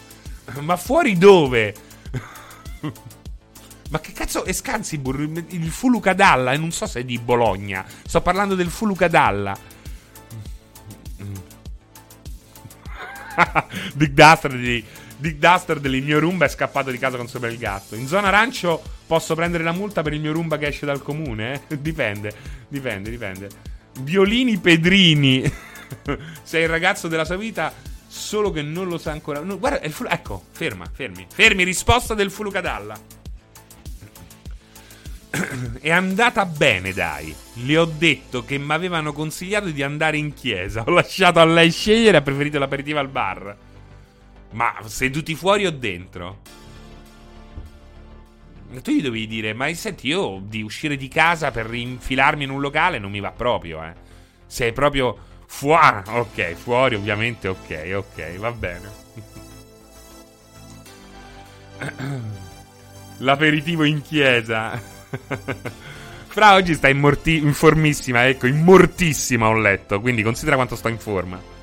Ma 0.59 0.75
fuori 0.75 1.17
dove? 1.17 1.73
Ma 3.91 3.99
che 4.01 4.11
cazzo 4.11 4.43
è 4.43 4.51
Scansibur? 4.51 5.21
Il 5.47 5.71
Fulucadalla? 5.71 6.51
E 6.51 6.57
non 6.57 6.71
so 6.71 6.85
se 6.85 6.99
è 6.99 7.05
di 7.05 7.17
Bologna. 7.17 7.85
Sto 8.05 8.19
parlando 8.19 8.55
del 8.55 8.69
Fulucadalla. 8.69 9.57
Big 13.95 14.11
Duster 14.11 14.53
di 14.53 14.83
Big 15.17 15.37
Duster 15.37 15.79
del 15.79 16.01
mio 16.01 16.19
Rumba 16.19 16.45
è 16.45 16.49
scappato 16.49 16.91
di 16.91 16.97
casa 16.97 17.17
con 17.17 17.27
sopra 17.27 17.49
il 17.49 17.57
gatto. 17.57 17.95
In 17.95 18.07
zona 18.07 18.27
arancio 18.27 18.81
posso 19.07 19.35
prendere 19.35 19.63
la 19.63 19.71
multa 19.71 20.01
per 20.01 20.13
il 20.13 20.21
mio 20.21 20.33
Rumba 20.33 20.57
che 20.57 20.67
esce 20.67 20.85
dal 20.85 21.01
comune? 21.01 21.61
Eh? 21.67 21.79
dipende, 21.79 22.33
dipende, 22.67 23.09
dipende. 23.09 23.49
Violini 24.01 24.57
Pedrini. 24.57 25.43
Sei 26.43 26.63
il 26.63 26.69
ragazzo 26.69 27.07
della 27.07 27.25
sua 27.25 27.37
vita, 27.37 27.71
solo 28.07 28.51
che 28.51 28.61
non 28.61 28.87
lo 28.87 28.97
sa 28.97 29.11
ancora. 29.11 29.39
No, 29.39 29.57
guarda, 29.57 29.79
è 29.79 29.85
il 29.85 29.93
fulu- 29.93 30.11
ecco, 30.11 30.45
ferma, 30.51 30.85
fermi. 30.91 31.25
Fermi, 31.31 31.63
risposta 31.63 32.13
del 32.13 32.31
Fulucadalla. 32.31 32.97
è 35.79 35.91
andata 35.91 36.45
bene, 36.45 36.91
dai. 36.91 37.33
Le 37.53 37.77
ho 37.77 37.85
detto 37.85 38.43
che 38.43 38.57
mi 38.57 38.73
avevano 38.73 39.13
consigliato 39.13 39.67
di 39.69 39.81
andare 39.81 40.17
in 40.17 40.33
chiesa. 40.33 40.83
Ho 40.85 40.91
lasciato 40.91 41.39
a 41.39 41.45
lei 41.45 41.71
scegliere 41.71 42.17
ha 42.17 42.21
preferito 42.21 42.59
l'aperitivo 42.59 42.99
al 42.99 43.09
bar. 43.09 43.55
Ma 44.55 44.73
seduti 44.85 45.35
fuori 45.35 45.65
o 45.65 45.71
dentro? 45.71 46.39
Tu 48.81 48.91
gli 48.91 49.01
dovevi 49.01 49.27
dire, 49.27 49.53
ma 49.53 49.71
senti, 49.73 50.07
io 50.07 50.41
di 50.41 50.61
uscire 50.61 50.95
di 50.95 51.09
casa 51.09 51.51
per 51.51 51.71
infilarmi 51.73 52.45
in 52.45 52.49
un 52.51 52.61
locale 52.61 52.97
non 52.97 53.11
mi 53.11 53.19
va 53.19 53.31
proprio, 53.31 53.83
eh. 53.83 53.93
Sei 54.47 54.71
proprio 54.71 55.17
fuori. 55.45 56.03
Ok, 56.07 56.53
fuori 56.53 56.95
ovviamente, 56.95 57.49
ok, 57.49 57.91
ok, 57.95 58.37
va 58.37 58.51
bene. 58.51 58.89
L'aperitivo 63.17 63.83
in 63.83 64.01
chiesa. 64.01 64.81
Fra 66.27 66.53
oggi 66.53 66.75
sta 66.75 66.87
in, 66.87 66.99
morti- 66.99 67.37
in 67.37 67.53
formissima, 67.53 68.25
ecco, 68.27 68.47
in 68.47 68.61
mortissima 68.61 69.49
ho 69.49 69.57
letto, 69.57 69.99
quindi 69.99 70.23
considera 70.23 70.55
quanto 70.55 70.77
sto 70.77 70.87
in 70.87 70.99
forma. 70.99 71.54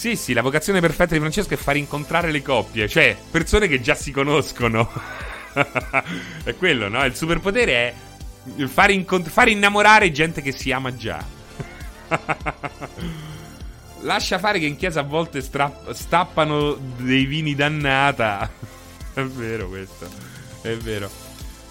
Sì, 0.00 0.16
sì, 0.16 0.32
la 0.32 0.40
vocazione 0.40 0.80
perfetta 0.80 1.12
di 1.12 1.20
Francesco 1.20 1.52
è 1.52 1.58
far 1.58 1.76
incontrare 1.76 2.30
le 2.30 2.40
coppie, 2.40 2.88
cioè 2.88 3.14
persone 3.30 3.68
che 3.68 3.82
già 3.82 3.94
si 3.94 4.12
conoscono. 4.12 4.90
è 6.42 6.54
quello, 6.54 6.88
no? 6.88 7.04
Il 7.04 7.14
superpotere 7.14 7.72
è 8.56 8.66
far, 8.66 8.92
incont- 8.92 9.28
far 9.28 9.48
innamorare 9.48 10.10
gente 10.10 10.40
che 10.40 10.52
si 10.52 10.72
ama 10.72 10.96
già. 10.96 11.22
Lascia 14.00 14.38
fare 14.38 14.58
che 14.58 14.64
in 14.64 14.76
chiesa 14.76 15.00
a 15.00 15.02
volte 15.02 15.42
stra- 15.42 15.82
stappano 15.90 16.78
dei 16.96 17.26
vini 17.26 17.54
dannata. 17.54 18.50
è 19.12 19.22
vero 19.22 19.68
questo, 19.68 20.08
è 20.62 20.76
vero. 20.76 21.10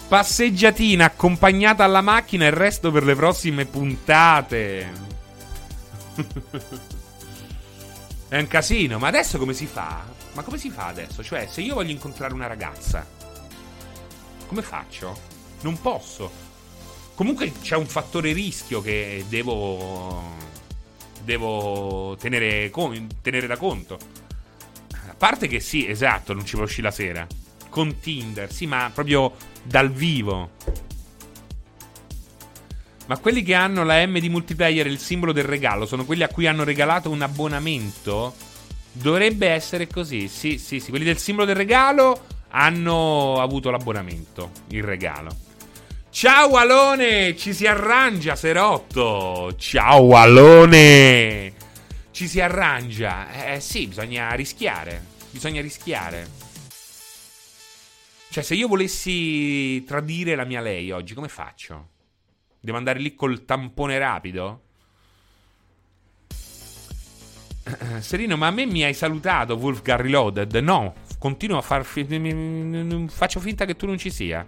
Passeggiatina 0.06 1.06
accompagnata 1.06 1.82
alla 1.82 2.00
macchina 2.00 2.44
e 2.44 2.50
il 2.50 2.52
resto 2.52 2.92
per 2.92 3.02
le 3.02 3.16
prossime 3.16 3.64
puntate. 3.64 5.08
È 8.30 8.38
un 8.38 8.46
casino, 8.46 9.00
ma 9.00 9.08
adesso 9.08 9.38
come 9.38 9.54
si 9.54 9.66
fa? 9.66 10.04
Ma 10.34 10.42
come 10.42 10.56
si 10.56 10.70
fa 10.70 10.86
adesso? 10.86 11.20
Cioè, 11.20 11.48
se 11.50 11.62
io 11.62 11.74
voglio 11.74 11.90
incontrare 11.90 12.32
una 12.32 12.46
ragazza, 12.46 13.04
come 14.46 14.62
faccio? 14.62 15.18
Non 15.62 15.80
posso. 15.80 16.30
Comunque 17.16 17.52
c'è 17.60 17.74
un 17.74 17.86
fattore 17.86 18.32
rischio 18.32 18.80
che 18.82 19.24
devo. 19.28 20.22
Devo 21.24 22.16
tenere, 22.20 22.70
tenere 23.20 23.48
da 23.48 23.56
conto. 23.56 23.98
A 25.08 25.14
parte 25.18 25.48
che 25.48 25.58
sì, 25.58 25.88
esatto, 25.88 26.32
non 26.32 26.46
ci 26.46 26.54
può 26.54 26.62
uscire 26.62 26.86
la 26.86 26.92
sera. 26.92 27.26
Con 27.68 27.98
Tinder, 27.98 28.52
sì, 28.52 28.64
ma 28.64 28.92
proprio 28.94 29.34
dal 29.64 29.90
vivo. 29.90 30.50
Ma 33.10 33.18
quelli 33.18 33.42
che 33.42 33.54
hanno 33.54 33.82
la 33.82 34.06
M 34.06 34.20
di 34.20 34.28
multiplayer 34.28 34.86
il 34.86 35.00
simbolo 35.00 35.32
del 35.32 35.42
regalo 35.42 35.84
sono 35.84 36.04
quelli 36.04 36.22
a 36.22 36.28
cui 36.28 36.46
hanno 36.46 36.62
regalato 36.62 37.10
un 37.10 37.20
abbonamento? 37.22 38.36
Dovrebbe 38.92 39.48
essere 39.48 39.88
così. 39.88 40.28
Sì, 40.28 40.58
sì, 40.58 40.78
sì. 40.78 40.90
Quelli 40.90 41.04
del 41.04 41.18
simbolo 41.18 41.44
del 41.44 41.56
regalo 41.56 42.26
hanno 42.50 43.40
avuto 43.40 43.72
l'abbonamento, 43.72 44.52
il 44.68 44.84
regalo. 44.84 45.36
Ciao 46.10 46.54
Alone, 46.54 47.36
ci 47.36 47.52
si 47.52 47.66
arrangia, 47.66 48.36
Serotto. 48.36 49.56
Ciao 49.56 50.14
Alone. 50.14 51.52
Ci 52.12 52.28
si 52.28 52.40
arrangia. 52.40 53.54
Eh 53.54 53.58
sì, 53.58 53.88
bisogna 53.88 54.34
rischiare. 54.34 55.04
Bisogna 55.30 55.60
rischiare. 55.60 56.30
Cioè, 58.30 58.44
se 58.44 58.54
io 58.54 58.68
volessi 58.68 59.82
tradire 59.82 60.36
la 60.36 60.44
mia 60.44 60.60
lei 60.60 60.92
oggi, 60.92 61.14
come 61.14 61.26
faccio? 61.26 61.98
Devo 62.60 62.76
andare 62.76 62.98
lì 62.98 63.14
col 63.14 63.44
tampone 63.44 63.98
rapido? 63.98 64.62
Serino, 68.00 68.36
ma 68.36 68.48
a 68.48 68.50
me 68.50 68.66
mi 68.66 68.82
hai 68.82 68.94
salutato, 68.94 69.54
Wolfgar 69.54 70.00
Reloaded? 70.00 70.54
No, 70.56 70.94
continuo 71.18 71.58
a 71.58 71.62
far. 71.62 71.84
Fi- 71.84 73.08
faccio 73.08 73.40
finta 73.40 73.64
che 73.64 73.76
tu 73.76 73.86
non 73.86 73.98
ci 73.98 74.10
sia. 74.10 74.46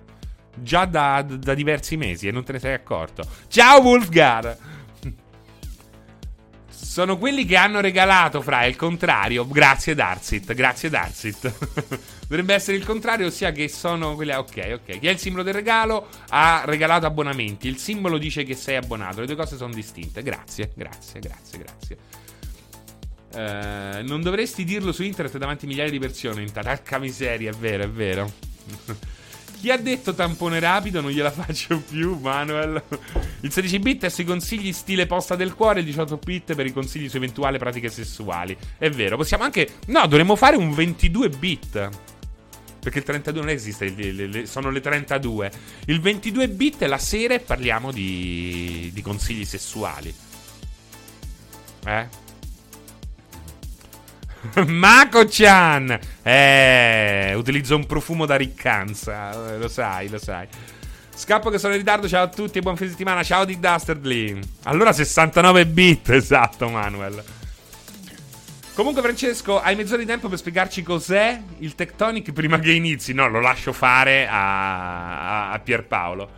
Già 0.55 0.85
da, 0.85 1.23
da 1.23 1.55
diversi 1.55 1.97
mesi 1.97 2.29
e 2.29 2.31
non 2.31 2.45
te 2.45 2.53
ne 2.53 2.59
sei 2.59 2.75
accorto. 2.75 3.25
Ciao, 3.49 3.81
Wolfgar! 3.81 4.57
Sono 6.69 7.17
quelli 7.17 7.47
che 7.47 7.57
hanno 7.57 7.81
regalato, 7.81 8.43
fra, 8.43 8.65
il 8.67 8.77
contrario. 8.77 9.47
Grazie, 9.47 9.95
Darsit. 9.95 10.53
Grazie, 10.53 10.91
Darsit. 10.91 12.11
Dovrebbe 12.33 12.55
essere 12.55 12.79
il 12.79 12.87
contrario, 12.87 13.27
ossia 13.27 13.53
che 13.53 13.69
sono 13.69 14.15
quelle. 14.15 14.35
Ok, 14.35 14.81
ok. 14.81 15.01
Chi 15.01 15.07
ha 15.07 15.11
il 15.11 15.19
simbolo 15.19 15.43
del 15.43 15.53
regalo 15.53 16.09
ha 16.31 16.63
regalato 16.65 17.05
abbonamenti. 17.05 17.69
Il 17.69 17.77
simbolo 17.77 18.17
dice 18.17 18.43
che 18.43 18.55
sei 18.55 18.77
abbonato. 18.77 19.21
Le 19.21 19.27
due 19.27 19.37
cose 19.37 19.59
sono 19.59 19.75
distinte. 19.75 20.23
Grazie, 20.23 20.71
grazie, 20.75 21.21
grazie, 21.21 21.59
grazie. 21.59 21.97
Uh, 23.35 24.07
non 24.07 24.23
dovresti 24.23 24.65
dirlo 24.65 24.93
su 24.93 25.03
internet 25.03 25.37
davanti 25.37 25.67
a 25.67 25.69
migliaia 25.69 25.91
di 25.91 25.99
persone. 25.99 26.41
In 26.41 26.51
tacca 26.51 26.99
miseria, 26.99 27.51
è 27.51 27.55
vero, 27.55 27.83
è 27.83 27.91
vero. 27.91 28.33
Chi 29.61 29.71
ha 29.71 29.77
detto 29.77 30.15
tampone 30.15 30.59
rapido 30.59 31.03
non 31.03 31.11
gliela 31.11 31.31
faccio 31.37 31.83
più, 31.83 32.19
Manuel. 32.19 32.83
Il 33.41 33.53
16 33.53 33.79
bit 33.79 34.05
è 34.07 34.09
sui 34.09 34.25
consigli 34.25 34.73
stile 34.73 35.05
posta 35.05 35.37
del 35.37 35.53
cuore, 35.53 35.81
il 35.81 35.85
18 35.85 36.17
bit 36.17 36.55
per 36.55 36.65
i 36.65 36.73
consigli 36.73 37.11
su 37.11 37.19
eventuali 37.19 37.59
pratiche 37.59 37.91
sessuali. 37.91 38.57
È 38.79 38.89
vero, 38.89 39.19
possiamo 39.19 39.45
anche... 39.45 39.69
No, 39.89 40.07
dovremmo 40.07 40.35
fare 40.35 40.57
un 40.57 40.73
22 40.73 41.29
bit. 41.29 41.91
Perché 42.83 42.99
il 42.99 43.05
32 43.05 43.41
non 43.41 43.49
esiste, 43.49 43.95
le, 43.97 44.11
le, 44.11 44.27
le, 44.27 44.47
sono 44.47 44.69
le 44.69 44.81
32. 44.81 45.53
Il 45.87 46.01
22 46.01 46.49
bit 46.49 46.83
è 46.83 46.89
la 46.89 46.99
sera 46.99 47.35
e 47.35 47.39
parliamo 47.39 47.93
di, 47.93 48.91
di 48.93 49.03
consigli 49.03 49.45
sessuali. 49.45 50.13
Eh? 51.87 52.09
Mako-chan! 54.67 55.97
Eh, 56.23 57.35
utilizzo 57.37 57.77
un 57.77 57.87
profumo 57.87 58.27
da 58.27 58.35
riccanza. 58.35 59.57
Lo 59.57 59.69
sai, 59.69 60.09
lo 60.09 60.19
sai. 60.19 60.49
Scappo 61.15 61.51
che 61.51 61.59
sono 61.59 61.75
in 61.75 61.79
ritardo. 61.79 62.09
Ciao 62.09 62.25
a 62.25 62.29
tutti 62.29 62.59
e 62.59 62.63
buon 62.63 62.77
fine 62.77 62.91
settimana. 62.91 63.23
Ciao 63.23 63.45
di 63.45 63.61
Dastardly. 63.61 64.41
Allora 64.65 64.93
69 64.93 65.67
bit, 65.67 66.11
esatto, 66.11 66.69
Manuel. 66.69 67.23
Comunque, 68.75 69.03
Francesco, 69.03 69.61
hai 69.61 69.77
mezz'ora 69.77 69.99
di 69.99 70.07
tempo 70.07 70.31
per 70.31 70.39
spiegarci 70.39 70.83
cos'è 70.83 71.43
il 71.59 71.75
Tectonic 71.75 72.33
prima 72.33 72.59
che 72.59 72.73
inizi? 72.73 73.13
No, 73.13 73.29
lo 73.29 73.39
lascio 73.39 73.75
fare 73.75 74.27
a, 74.27 75.51
a, 75.51 75.59
Pierpaolo. 75.59 76.31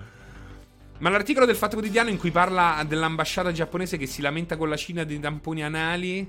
Ma 0.98 1.10
l'articolo 1.10 1.46
del 1.46 1.54
Fatto 1.54 1.76
Quotidiano 1.76 2.10
in 2.10 2.18
cui 2.18 2.32
parla 2.32 2.84
dell'ambasciata 2.86 3.52
giapponese 3.52 3.96
che 3.96 4.06
si 4.06 4.20
lamenta 4.20 4.56
con 4.56 4.68
la 4.68 4.76
Cina 4.76 5.04
dei 5.04 5.20
tamponi 5.20 5.62
anali. 5.62 6.28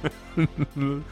non 0.72 1.04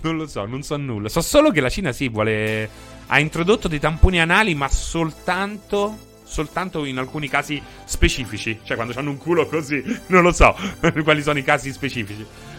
lo 0.00 0.26
so, 0.26 0.46
non 0.46 0.62
so 0.62 0.78
nulla. 0.78 1.10
So 1.10 1.20
solo 1.20 1.50
che 1.50 1.60
la 1.60 1.68
Cina 1.68 1.92
sì 1.92 2.08
vuole. 2.08 2.70
Ha 3.08 3.18
introdotto 3.18 3.68
dei 3.68 3.80
tamponi 3.80 4.18
anali, 4.18 4.54
ma 4.54 4.68
soltanto. 4.68 6.04
Soltanto 6.24 6.86
in 6.86 6.96
alcuni 6.96 7.28
casi 7.28 7.62
specifici. 7.84 8.60
Cioè, 8.62 8.76
quando 8.76 8.94
hanno 8.98 9.10
un 9.10 9.18
culo 9.18 9.46
così. 9.46 9.82
Non 10.06 10.22
lo 10.22 10.32
so 10.32 10.56
quali 11.04 11.22
sono 11.22 11.38
i 11.38 11.44
casi 11.44 11.70
specifici. 11.70 12.54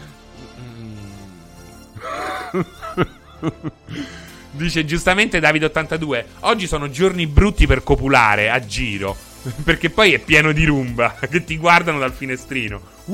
Dice 4.51 4.85
giustamente 4.85 5.39
Davide82, 5.39 6.23
oggi 6.41 6.67
sono 6.67 6.89
giorni 6.89 7.27
brutti 7.27 7.67
per 7.67 7.83
copulare 7.83 8.49
a 8.49 8.65
giro, 8.65 9.15
perché 9.63 9.89
poi 9.89 10.13
è 10.13 10.19
pieno 10.19 10.51
di 10.51 10.65
rumba 10.65 11.15
che 11.29 11.43
ti 11.43 11.57
guardano 11.57 11.99
dal 11.99 12.13
finestrino. 12.13 12.81
Uh, 13.05 13.13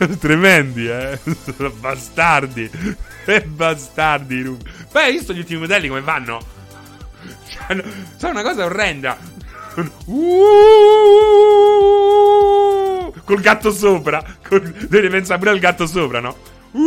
Tremendi, 0.18 0.88
eh? 0.88 1.18
bastardi. 1.78 2.70
Bastardi. 3.38 4.56
Poi 4.90 5.02
hai 5.02 5.12
visto 5.12 5.32
gli 5.32 5.38
ultimi 5.38 5.60
modelli 5.60 5.88
come 5.88 6.00
vanno? 6.00 6.40
Sono 8.16 8.32
una 8.32 8.42
cosa 8.42 8.64
orrenda. 8.64 9.16
Col 13.24 13.40
gatto 13.40 13.70
sopra. 13.70 14.24
Col, 14.46 14.60
devi 14.62 15.08
pensare 15.08 15.38
pure 15.38 15.50
al 15.50 15.58
gatto 15.60 15.86
sopra, 15.86 16.18
no? 16.20 16.36
Uh, 16.72 16.82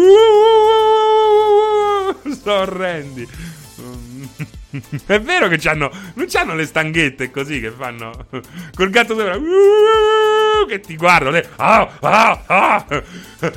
sono 2.41 2.59
orrendi. 2.59 3.25
È 5.05 5.21
vero 5.21 5.47
che 5.47 5.57
c'hanno. 5.57 5.89
Non 6.15 6.25
c'hanno 6.27 6.55
le 6.55 6.65
stanghette 6.65 7.31
così 7.31 7.61
che 7.61 7.71
fanno. 7.71 8.25
Col 8.73 8.89
gatto 8.89 9.15
sopra. 9.15 9.37
Uh, 9.37 10.42
che 10.67 10.79
ti 10.79 10.95
guardano. 10.95 11.41
Ah, 11.57 11.89
ah, 11.99 12.43
ah. 12.45 12.85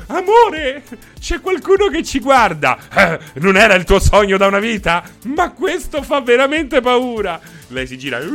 Amore, 0.08 0.82
c'è 1.18 1.40
qualcuno 1.40 1.88
che 1.88 2.02
ci 2.02 2.20
guarda. 2.20 2.78
Eh, 2.92 3.18
non 3.34 3.56
era 3.56 3.74
il 3.74 3.84
tuo 3.84 3.98
sogno 3.98 4.36
da 4.36 4.46
una 4.46 4.58
vita? 4.58 5.02
Ma 5.26 5.52
questo 5.52 6.02
fa 6.02 6.20
veramente 6.20 6.80
paura. 6.80 7.40
Lei 7.68 7.86
si 7.86 7.98
gira. 7.98 8.18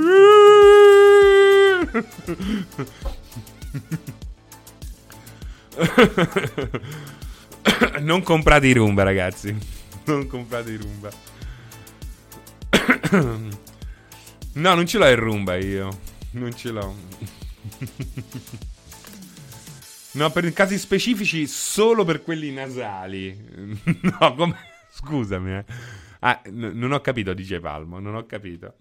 non 8.00 8.24
comprate 8.24 8.68
i 8.68 8.74
rumba, 8.74 9.04
ragazzi. 9.04 9.56
Non 10.06 10.28
comprate 10.28 10.72
i 10.72 10.78
rumba. 10.78 11.10
no, 14.54 14.74
non 14.74 14.86
ce 14.86 14.98
l'ho 14.98 15.08
il 15.08 15.18
rumba 15.18 15.58
io. 15.58 16.00
Non 16.32 16.56
ce 16.56 16.72
l'ho. 16.72 16.96
no, 20.14 20.30
per 20.32 20.52
casi 20.54 20.78
specifici, 20.78 21.48
solo 21.48 22.04
per 22.04 22.24
quelli 22.24 22.52
nasali. 22.52 23.38
no, 24.02 24.36
come... 24.36 24.58
Scusami, 24.94 25.54
eh. 25.54 25.66
Ah, 26.20 26.42
n- 26.50 26.72
non 26.76 26.92
ho 26.92 27.02
capito, 27.02 27.34
dice 27.34 27.60
Palmo. 27.60 28.00
Non 28.00 28.16
ho 28.16 28.26
capito. 28.26 28.76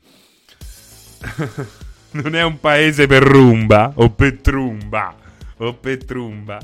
non 2.12 2.34
è 2.34 2.42
un 2.42 2.58
paese 2.58 3.06
per 3.06 3.22
rumba 3.22 3.92
o 3.94 4.10
per 4.10 4.40
trumba. 4.40 5.14
O 5.58 5.74
per 5.74 6.04
trumba. 6.04 6.58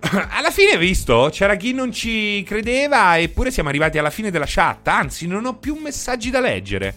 alla 0.00 0.50
fine, 0.50 0.76
visto, 0.76 1.28
c'era 1.30 1.56
chi 1.56 1.72
non 1.72 1.92
ci 1.92 2.42
credeva, 2.44 3.18
eppure 3.18 3.50
siamo 3.50 3.68
arrivati 3.68 3.98
alla 3.98 4.10
fine 4.10 4.30
della 4.30 4.44
chat. 4.46 4.86
Anzi, 4.88 5.26
non 5.26 5.46
ho 5.46 5.56
più 5.56 5.74
messaggi 5.74 6.30
da 6.30 6.40
leggere. 6.40 6.94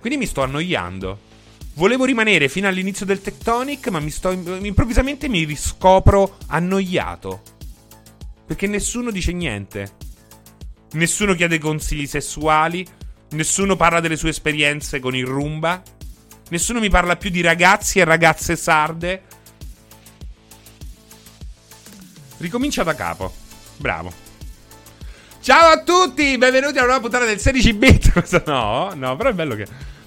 Quindi 0.00 0.18
mi 0.18 0.26
sto 0.26 0.42
annoiando. 0.42 1.28
Volevo 1.80 2.04
rimanere 2.04 2.50
fino 2.50 2.68
all'inizio 2.68 3.06
del 3.06 3.22
Tectonic, 3.22 3.88
ma 3.88 4.00
mi 4.00 4.10
sto, 4.10 4.30
improvvisamente 4.30 5.30
mi 5.30 5.44
riscopro 5.44 6.36
annoiato. 6.48 7.40
Perché 8.46 8.66
nessuno 8.66 9.10
dice 9.10 9.32
niente. 9.32 9.90
Nessuno 10.92 11.32
chiede 11.34 11.56
consigli 11.58 12.06
sessuali. 12.06 12.86
Nessuno 13.30 13.76
parla 13.76 14.00
delle 14.00 14.18
sue 14.18 14.28
esperienze 14.28 15.00
con 15.00 15.16
il 15.16 15.24
rumba. 15.24 15.82
Nessuno 16.50 16.80
mi 16.80 16.90
parla 16.90 17.16
più 17.16 17.30
di 17.30 17.40
ragazzi 17.40 17.98
e 17.98 18.04
ragazze 18.04 18.56
sarde 18.56 19.22
Ricomincia 22.36 22.82
da 22.82 22.94
capo. 22.94 23.32
Bravo. 23.78 24.12
Ciao 25.40 25.70
a 25.70 25.82
tutti, 25.82 26.36
benvenuti 26.36 26.76
a 26.76 26.82
una 26.82 26.92
nuova 26.92 27.00
puntata 27.00 27.24
del 27.24 27.40
16 27.40 27.72
bit. 27.72 28.44
no, 28.44 28.92
no, 28.94 29.16
però 29.16 29.30
è 29.30 29.32
bello 29.32 29.54
che. 29.54 29.98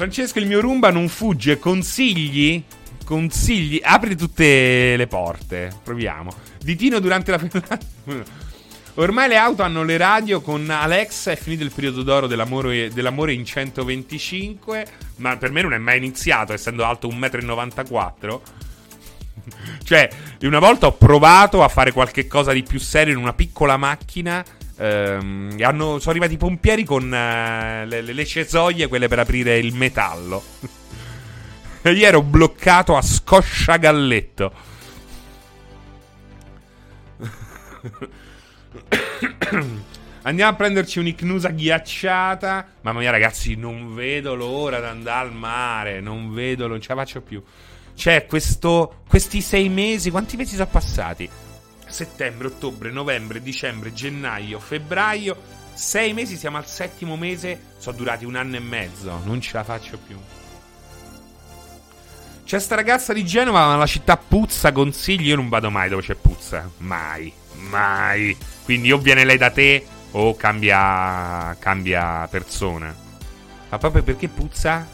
Francesco, 0.00 0.38
il 0.38 0.46
mio 0.46 0.62
rumba 0.62 0.90
non 0.90 1.08
fugge. 1.08 1.58
Consigli? 1.58 2.64
Consigli? 3.04 3.82
Apri 3.84 4.16
tutte 4.16 4.96
le 4.96 5.06
porte. 5.06 5.70
Proviamo. 5.84 6.32
Ditino 6.58 7.00
durante 7.00 7.30
la. 7.30 7.78
Ormai 8.94 9.28
le 9.28 9.36
auto 9.36 9.62
hanno 9.62 9.82
le 9.82 9.98
radio 9.98 10.40
con 10.40 10.70
Alexa, 10.70 11.32
è 11.32 11.36
finito 11.36 11.64
il 11.64 11.70
periodo 11.70 12.02
d'oro 12.02 12.26
dell'amore, 12.26 12.88
dell'amore, 12.88 13.34
in 13.34 13.44
125, 13.44 14.86
ma 15.16 15.36
per 15.36 15.50
me 15.50 15.60
non 15.60 15.74
è 15.74 15.78
mai 15.78 15.98
iniziato, 15.98 16.54
essendo 16.54 16.82
alto 16.86 17.06
1,94 17.06 18.26
m. 18.26 18.40
cioè, 19.84 20.08
una 20.44 20.60
volta 20.60 20.86
ho 20.86 20.92
provato 20.94 21.62
a 21.62 21.68
fare 21.68 21.92
qualche 21.92 22.26
cosa 22.26 22.52
di 22.52 22.62
più 22.62 22.78
serio 22.78 23.12
in 23.12 23.20
una 23.20 23.34
piccola 23.34 23.76
macchina. 23.76 24.42
Ehm, 24.80 25.56
hanno, 25.60 25.98
sono 25.98 26.10
arrivati 26.10 26.34
i 26.34 26.38
pompieri 26.38 26.84
con 26.84 27.04
uh, 27.04 27.86
le, 27.86 28.00
le, 28.00 28.24
cesoie, 28.24 28.86
quelle 28.86 29.08
per 29.08 29.18
aprire 29.18 29.58
il 29.58 29.74
metallo. 29.74 30.42
e 31.82 31.90
io 31.92 32.06
ero 32.06 32.22
bloccato 32.22 32.96
a 32.96 33.02
scosciagalletto. 33.02 34.52
Andiamo 40.22 40.50
a 40.50 40.54
prenderci 40.54 40.98
un'icnusa 40.98 41.50
ghiacciata. 41.50 42.66
Mamma 42.80 43.00
mia, 43.00 43.10
ragazzi, 43.10 43.56
non 43.56 43.94
vedo 43.94 44.34
l'ora 44.34 44.80
di 44.80 44.86
andare 44.86 45.28
al 45.28 45.34
mare. 45.34 46.00
Non 46.00 46.32
vedo, 46.32 46.66
non 46.66 46.80
ce 46.80 46.94
la 46.94 47.00
faccio 47.00 47.20
più. 47.20 47.42
C'è 47.94 48.24
questo, 48.24 49.02
questi 49.06 49.42
sei 49.42 49.68
mesi, 49.68 50.10
quanti 50.10 50.38
mesi 50.38 50.54
sono 50.54 50.68
passati? 50.68 51.28
Settembre, 51.90 52.46
ottobre, 52.46 52.90
novembre, 52.90 53.42
dicembre, 53.42 53.92
gennaio, 53.92 54.58
febbraio. 54.58 55.36
Sei 55.74 56.12
mesi, 56.12 56.36
siamo 56.36 56.56
al 56.56 56.66
settimo 56.66 57.16
mese. 57.16 57.74
Sono 57.78 57.96
durati 57.96 58.24
un 58.24 58.36
anno 58.36 58.56
e 58.56 58.60
mezzo. 58.60 59.20
Non 59.24 59.40
ce 59.40 59.56
la 59.56 59.64
faccio 59.64 59.98
più. 59.98 60.16
C'è 62.44 62.58
sta 62.58 62.74
ragazza 62.74 63.12
di 63.12 63.24
Genova, 63.24 63.66
ma 63.66 63.76
la 63.76 63.86
città 63.86 64.16
puzza, 64.16 64.72
consigli. 64.72 65.26
Io 65.26 65.36
non 65.36 65.48
vado 65.48 65.70
mai 65.70 65.88
dove 65.88 66.02
c'è 66.02 66.14
puzza. 66.14 66.68
Mai, 66.78 67.32
mai. 67.54 68.36
Quindi 68.64 68.92
o 68.92 68.98
viene 68.98 69.24
lei 69.24 69.38
da 69.38 69.50
te 69.50 69.84
o 70.12 70.34
cambia, 70.36 71.56
cambia 71.58 72.26
persona. 72.28 72.94
Ma 73.68 73.78
proprio 73.78 74.02
perché 74.02 74.28
puzza? 74.28 74.86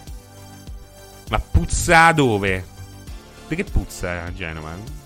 Ma 1.28 1.38
puzza 1.38 2.12
dove? 2.12 2.64
Perché 3.48 3.64
puzza 3.64 4.32
Genova? 4.32 5.04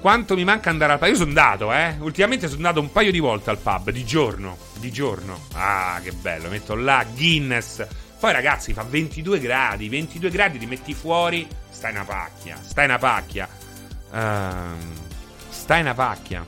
Quanto 0.00 0.34
mi 0.34 0.44
manca 0.44 0.70
andare 0.70 0.92
al 0.94 0.98
pub? 0.98 1.08
Io 1.08 1.14
sono 1.14 1.28
andato, 1.28 1.72
eh. 1.74 1.96
Ultimamente 2.00 2.46
sono 2.46 2.56
andato 2.56 2.80
un 2.80 2.90
paio 2.90 3.12
di 3.12 3.18
volte 3.18 3.50
al 3.50 3.58
pub, 3.58 3.90
di 3.90 4.02
giorno. 4.04 4.56
Di 4.78 4.90
giorno. 4.90 5.44
Ah, 5.52 6.00
che 6.02 6.12
bello. 6.12 6.48
Metto 6.48 6.74
là 6.74 7.04
Guinness. 7.14 7.86
Poi, 8.18 8.32
ragazzi, 8.32 8.72
fa 8.72 8.82
22 8.82 9.38
gradi. 9.40 9.90
22 9.90 10.30
gradi, 10.30 10.58
ti 10.58 10.64
metti 10.64 10.94
fuori. 10.94 11.46
Stai 11.68 11.92
una 11.92 12.04
pacchia. 12.04 12.56
Stai 12.62 12.86
una 12.86 12.96
pacchia. 12.96 13.46
Uh, 14.10 14.76
stai 15.50 15.82
una 15.82 15.94
pacchia. 15.94 16.46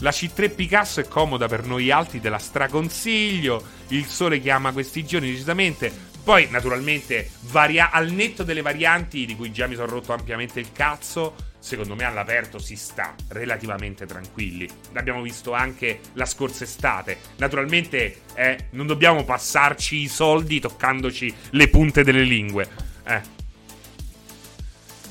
La 0.00 0.10
C3 0.10 0.54
Picasso 0.54 1.00
è 1.00 1.08
comoda 1.08 1.48
per 1.48 1.64
noi 1.64 1.90
alti, 1.90 2.20
te 2.20 2.28
la 2.28 2.38
straconsiglio. 2.38 3.64
Il 3.88 4.04
sole 4.04 4.40
chiama 4.40 4.72
questi 4.72 5.06
giorni 5.06 5.30
decisamente. 5.30 5.90
Poi, 6.22 6.48
naturalmente, 6.50 7.30
varia- 7.50 7.90
al 7.90 8.10
netto 8.10 8.42
delle 8.44 8.60
varianti 8.60 9.24
di 9.24 9.34
cui 9.34 9.50
già 9.50 9.66
mi 9.66 9.74
sono 9.74 9.86
rotto 9.86 10.12
ampiamente 10.12 10.60
il 10.60 10.72
cazzo, 10.72 11.34
secondo 11.58 11.94
me 11.94 12.04
all'aperto 12.04 12.58
si 12.58 12.76
sta 12.76 13.14
relativamente 13.28 14.06
tranquilli. 14.06 14.68
L'abbiamo 14.92 15.22
visto 15.22 15.52
anche 15.52 16.00
la 16.14 16.24
scorsa 16.26 16.64
estate. 16.64 17.18
Naturalmente, 17.36 18.22
eh, 18.34 18.66
non 18.70 18.86
dobbiamo 18.86 19.24
passarci 19.24 19.96
i 19.96 20.08
soldi 20.08 20.60
toccandoci 20.60 21.34
le 21.50 21.68
punte 21.68 22.04
delle 22.04 22.22
lingue. 22.22 22.68
Eh. 23.04 23.36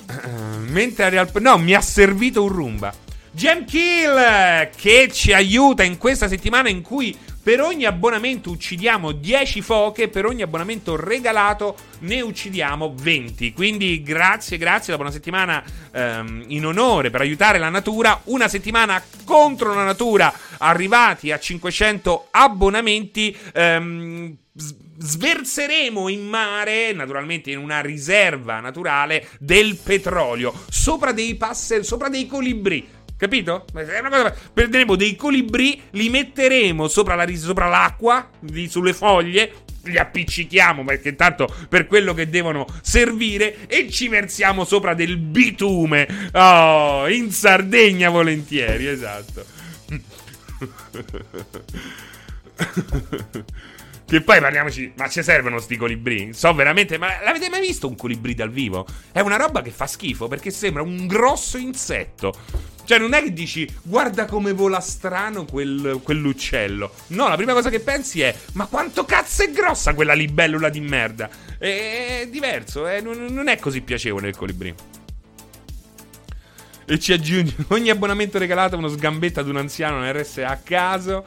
Uh, 0.07 0.59
mentre 0.69 1.05
a 1.05 1.09
Real... 1.09 1.29
No, 1.39 1.57
mi 1.57 1.73
ha 1.73 1.81
servito 1.81 2.43
un 2.43 2.49
rumba. 2.49 2.93
Gem 3.31 3.65
Kill 3.65 4.69
che 4.75 5.09
ci 5.11 5.31
aiuta 5.31 5.83
in 5.83 5.97
questa 5.97 6.27
settimana 6.27 6.69
in 6.69 6.81
cui 6.81 7.15
per 7.47 7.61
ogni 7.61 7.85
abbonamento 7.85 8.49
uccidiamo 8.49 9.13
10 9.13 9.61
foche, 9.61 10.09
per 10.09 10.25
ogni 10.25 10.41
abbonamento 10.41 10.97
regalato 10.97 11.77
ne 11.99 12.19
uccidiamo 12.19 12.93
20. 12.93 13.53
Quindi 13.53 14.03
grazie, 14.03 14.57
grazie, 14.57 14.91
la 14.91 14.97
buona 14.97 15.13
settimana 15.13 15.63
ehm, 15.93 16.43
in 16.47 16.65
onore 16.65 17.09
per 17.09 17.21
aiutare 17.21 17.57
la 17.57 17.69
natura, 17.69 18.19
una 18.25 18.49
settimana 18.49 19.01
contro 19.23 19.73
la 19.73 19.85
natura, 19.85 20.33
arrivati 20.57 21.31
a 21.31 21.39
500 21.39 22.27
abbonamenti. 22.31 23.33
Ehm, 23.53 24.35
sverseremo 24.99 26.09
in 26.09 26.27
mare, 26.27 26.91
naturalmente 26.91 27.51
in 27.51 27.59
una 27.59 27.79
riserva 27.79 28.59
naturale, 28.59 29.25
del 29.39 29.77
petrolio 29.77 30.53
sopra 30.69 31.13
dei 31.13 31.35
passer, 31.35 31.85
sopra 31.85 32.09
dei 32.09 32.27
colibri 32.27 32.95
Capito? 33.17 33.65
Cosa... 33.73 34.35
Prenderemo 34.53 34.95
dei 34.95 35.15
colibrì, 35.15 35.81
li 35.91 36.09
metteremo 36.09 36.87
sopra, 36.87 37.15
la, 37.15 37.27
sopra 37.35 37.67
l'acqua, 37.67 38.29
lì, 38.41 38.67
sulle 38.69 38.93
foglie, 38.93 39.65
li 39.83 39.97
appiccichiamo 39.97 40.83
perché 40.83 41.15
tanto 41.15 41.53
per 41.67 41.87
quello 41.87 42.13
che 42.13 42.29
devono 42.29 42.67
servire 42.81 43.67
e 43.67 43.89
ci 43.89 44.07
versiamo 44.07 44.65
sopra 44.65 44.93
del 44.93 45.17
bitume. 45.17 46.29
Oh, 46.33 47.09
in 47.09 47.31
Sardegna 47.31 48.09
volentieri, 48.09 48.87
esatto. 48.87 49.45
Che 54.07 54.21
poi 54.21 54.39
parliamoci, 54.39 54.93
ma 54.95 55.09
ci 55.09 55.21
servono 55.21 55.59
sti 55.59 55.75
colibri? 55.75 56.29
So 56.31 56.53
veramente, 56.53 56.97
ma 56.97 57.21
l'avete 57.25 57.49
mai 57.49 57.59
visto 57.59 57.89
un 57.89 57.97
colibrì 57.97 58.33
dal 58.35 58.49
vivo? 58.49 58.87
È 59.11 59.19
una 59.19 59.35
roba 59.35 59.61
che 59.61 59.69
fa 59.69 59.85
schifo 59.85 60.29
perché 60.29 60.49
sembra 60.49 60.81
un 60.81 61.07
grosso 61.07 61.57
insetto. 61.57 62.33
Cioè, 62.87 62.99
non 62.99 63.11
è 63.11 63.21
che 63.21 63.33
dici, 63.33 63.69
guarda 63.81 64.23
come 64.23 64.53
vola 64.53 64.79
strano 64.79 65.43
quel, 65.43 65.99
quell'uccello. 66.01 66.93
No, 67.07 67.27
la 67.27 67.35
prima 67.35 67.51
cosa 67.51 67.69
che 67.69 67.81
pensi 67.81 68.21
è, 68.21 68.33
ma 68.53 68.65
quanto 68.65 69.03
cazzo 69.03 69.43
è 69.43 69.51
grossa 69.51 69.93
quella 69.93 70.13
libellula 70.13 70.69
di 70.69 70.79
merda. 70.79 71.29
È, 71.57 72.21
è 72.21 72.27
diverso, 72.29 72.85
è, 72.85 73.01
non, 73.01 73.49
è 73.49 73.59
così 73.59 73.81
piacevole 73.81 74.29
il 74.29 74.37
colibrì. 74.37 74.73
E 76.85 76.97
ci 76.97 77.11
aggiunge 77.11 77.55
ogni 77.67 77.89
abbonamento 77.89 78.37
regalato 78.37 78.77
uno 78.77 78.87
sgambetto 78.87 79.41
ad 79.41 79.49
un 79.49 79.57
anziano 79.57 79.99
nel 79.99 80.13
RSA 80.13 80.47
a 80.47 80.55
caso. 80.55 81.25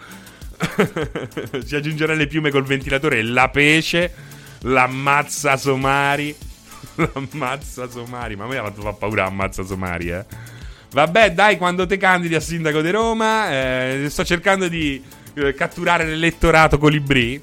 ci 1.67 1.77
aggiungerà 1.77 2.15
le 2.15 2.27
piume 2.27 2.51
col 2.51 2.65
ventilatore 2.65 3.19
e 3.19 3.23
la 3.23 3.51
pesce. 3.51 4.15
L'ammazza 4.61 5.59
somari. 5.59 6.35
L'ammazza 6.97 7.87
somari. 7.91 8.35
Ma 8.35 8.45
a 8.45 8.49
me 8.49 8.57
ha 8.57 8.63
fatto 8.63 8.81
fa 8.81 8.95
paura 8.95 9.27
ammazza 9.27 9.63
somari, 9.63 10.09
eh. 10.09 10.59
Vabbè, 10.93 11.33
dai, 11.33 11.57
quando 11.57 11.87
te 11.87 11.97
candidi 11.97 12.35
a 12.35 12.41
sindaco 12.41 12.81
di 12.81 12.91
Roma, 12.91 13.51
eh, 13.51 14.07
sto 14.09 14.25
cercando 14.25 14.67
di 14.67 15.01
eh, 15.35 15.55
catturare 15.55 16.05
l'elettorato 16.05 16.79
colibrì. 16.79 17.41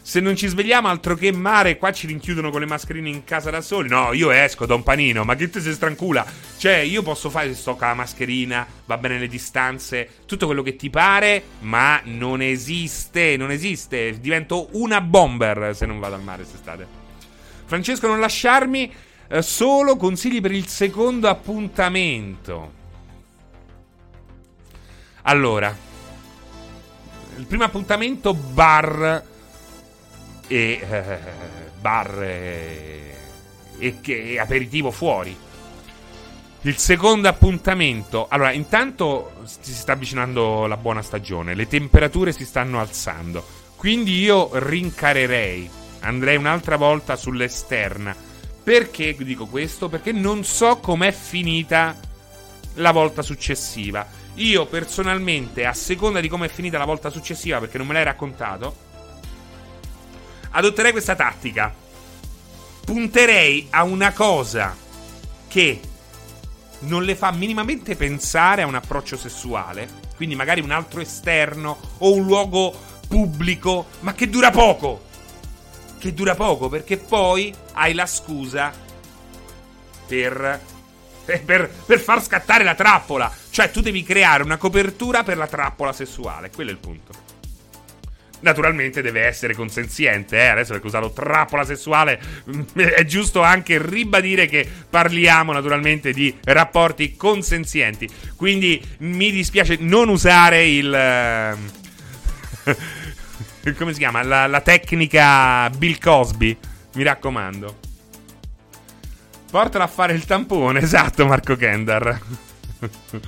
Se 0.00 0.18
non 0.18 0.34
ci 0.34 0.46
svegliamo, 0.46 0.88
altro 0.88 1.14
che 1.14 1.30
mare, 1.30 1.76
qua 1.76 1.92
ci 1.92 2.06
rinchiudono 2.06 2.50
con 2.50 2.60
le 2.60 2.66
mascherine 2.66 3.10
in 3.10 3.24
casa 3.24 3.50
da 3.50 3.60
soli. 3.60 3.90
No, 3.90 4.14
io 4.14 4.30
esco, 4.30 4.64
Don 4.64 4.82
Panino, 4.82 5.24
ma 5.24 5.36
che 5.36 5.50
te 5.50 5.60
sei 5.60 5.74
strancula? 5.74 6.24
Cioè, 6.56 6.76
io 6.76 7.02
posso 7.02 7.28
fare, 7.28 7.54
sto 7.54 7.76
con 7.76 7.88
la 7.88 7.94
mascherina, 7.94 8.66
va 8.86 8.96
bene 8.96 9.18
le 9.18 9.28
distanze, 9.28 10.08
tutto 10.24 10.46
quello 10.46 10.62
che 10.62 10.74
ti 10.74 10.88
pare, 10.88 11.42
ma 11.60 12.00
non 12.04 12.40
esiste, 12.40 13.36
non 13.36 13.50
esiste. 13.50 14.18
Divento 14.18 14.68
una 14.72 15.02
bomber 15.02 15.76
se 15.76 15.84
non 15.84 16.00
vado 16.00 16.14
al 16.14 16.22
mare 16.22 16.42
quest'estate. 16.42 16.86
Francesco, 17.66 18.06
non 18.06 18.20
lasciarmi. 18.20 18.92
Eh, 19.34 19.40
solo 19.40 19.96
consigli 19.96 20.42
per 20.42 20.52
il 20.52 20.66
secondo 20.66 21.26
appuntamento. 21.26 22.72
Allora, 25.22 25.74
il 27.38 27.46
primo 27.46 27.64
appuntamento 27.64 28.34
bar 28.34 29.24
e 30.46 30.86
eh, 30.86 31.18
bar 31.80 32.22
e, 32.22 33.16
e, 33.78 34.00
e 34.04 34.38
aperitivo 34.38 34.90
fuori. 34.90 35.34
Il 36.60 36.76
secondo 36.76 37.26
appuntamento. 37.26 38.26
Allora, 38.28 38.52
intanto 38.52 39.32
si 39.44 39.72
sta 39.72 39.92
avvicinando 39.92 40.66
la 40.66 40.76
buona 40.76 41.00
stagione, 41.00 41.54
le 41.54 41.66
temperature 41.68 42.32
si 42.32 42.44
stanno 42.44 42.80
alzando. 42.80 43.42
Quindi 43.76 44.20
io 44.20 44.50
rincarerei, 44.52 45.70
andrei 46.00 46.36
un'altra 46.36 46.76
volta 46.76 47.16
sull'esterna 47.16 48.28
perché 48.62 49.16
dico 49.16 49.46
questo? 49.46 49.88
Perché 49.88 50.12
non 50.12 50.44
so 50.44 50.76
com'è 50.76 51.10
finita 51.10 51.98
la 52.74 52.92
volta 52.92 53.22
successiva. 53.22 54.06
Io 54.34 54.66
personalmente, 54.66 55.66
a 55.66 55.74
seconda 55.74 56.20
di 56.20 56.28
come 56.28 56.46
è 56.46 56.48
finita 56.48 56.78
la 56.78 56.84
volta 56.84 57.10
successiva, 57.10 57.58
perché 57.58 57.76
non 57.76 57.86
me 57.86 57.94
l'hai 57.94 58.04
raccontato, 58.04 58.76
adotterei 60.50 60.92
questa 60.92 61.14
tattica. 61.14 61.74
Punterei 62.84 63.68
a 63.70 63.82
una 63.84 64.12
cosa 64.12 64.76
che 65.48 65.80
non 66.80 67.04
le 67.04 67.14
fa 67.14 67.30
minimamente 67.30 67.94
pensare 67.96 68.62
a 68.62 68.66
un 68.66 68.74
approccio 68.74 69.16
sessuale, 69.16 69.88
quindi 70.16 70.34
magari 70.34 70.60
un 70.60 70.70
altro 70.70 71.00
esterno 71.00 71.78
o 71.98 72.12
un 72.12 72.24
luogo 72.24 72.74
pubblico, 73.06 73.86
ma 74.00 74.14
che 74.14 74.28
dura 74.28 74.50
poco 74.50 75.10
che 76.02 76.12
dura 76.12 76.34
poco 76.34 76.68
perché 76.68 76.96
poi 76.96 77.54
hai 77.74 77.94
la 77.94 78.06
scusa 78.06 78.72
per, 80.04 80.60
per, 81.24 81.70
per, 81.86 82.00
far 82.00 82.20
scattare 82.20 82.64
la 82.64 82.74
trappola. 82.74 83.32
Cioè 83.50 83.70
tu 83.70 83.80
devi 83.80 84.02
creare 84.02 84.42
una 84.42 84.56
copertura 84.56 85.22
per 85.22 85.36
la 85.36 85.46
trappola 85.46 85.92
sessuale, 85.92 86.50
quello 86.50 86.70
è 86.70 86.72
il 86.72 86.80
punto. 86.80 87.12
Naturalmente 88.40 89.00
deve 89.00 89.20
essere 89.26 89.54
consenziente, 89.54 90.38
eh? 90.38 90.48
adesso 90.48 90.72
perché 90.72 90.86
ho 90.86 90.88
usato 90.88 91.12
trappola 91.12 91.64
sessuale 91.64 92.20
è 92.74 93.04
giusto 93.04 93.40
anche 93.40 93.80
ribadire 93.80 94.46
che 94.46 94.68
parliamo 94.90 95.52
naturalmente 95.52 96.12
di 96.12 96.36
rapporti 96.42 97.14
consenzienti. 97.14 98.08
Quindi 98.34 98.84
mi 98.98 99.30
dispiace 99.30 99.76
non 99.78 100.08
usare 100.08 100.66
il... 100.66 100.90
Come 103.76 103.92
si 103.92 103.98
chiama? 103.98 104.22
La, 104.22 104.46
la 104.46 104.60
tecnica 104.60 105.70
Bill 105.70 105.98
Cosby. 105.98 106.56
Mi 106.94 107.02
raccomando. 107.02 107.78
Portala 109.50 109.84
a 109.84 109.88
fare 109.88 110.14
il 110.14 110.24
tampone, 110.24 110.80
esatto, 110.82 111.26
Marco 111.26 111.56
Kendar. 111.56 112.20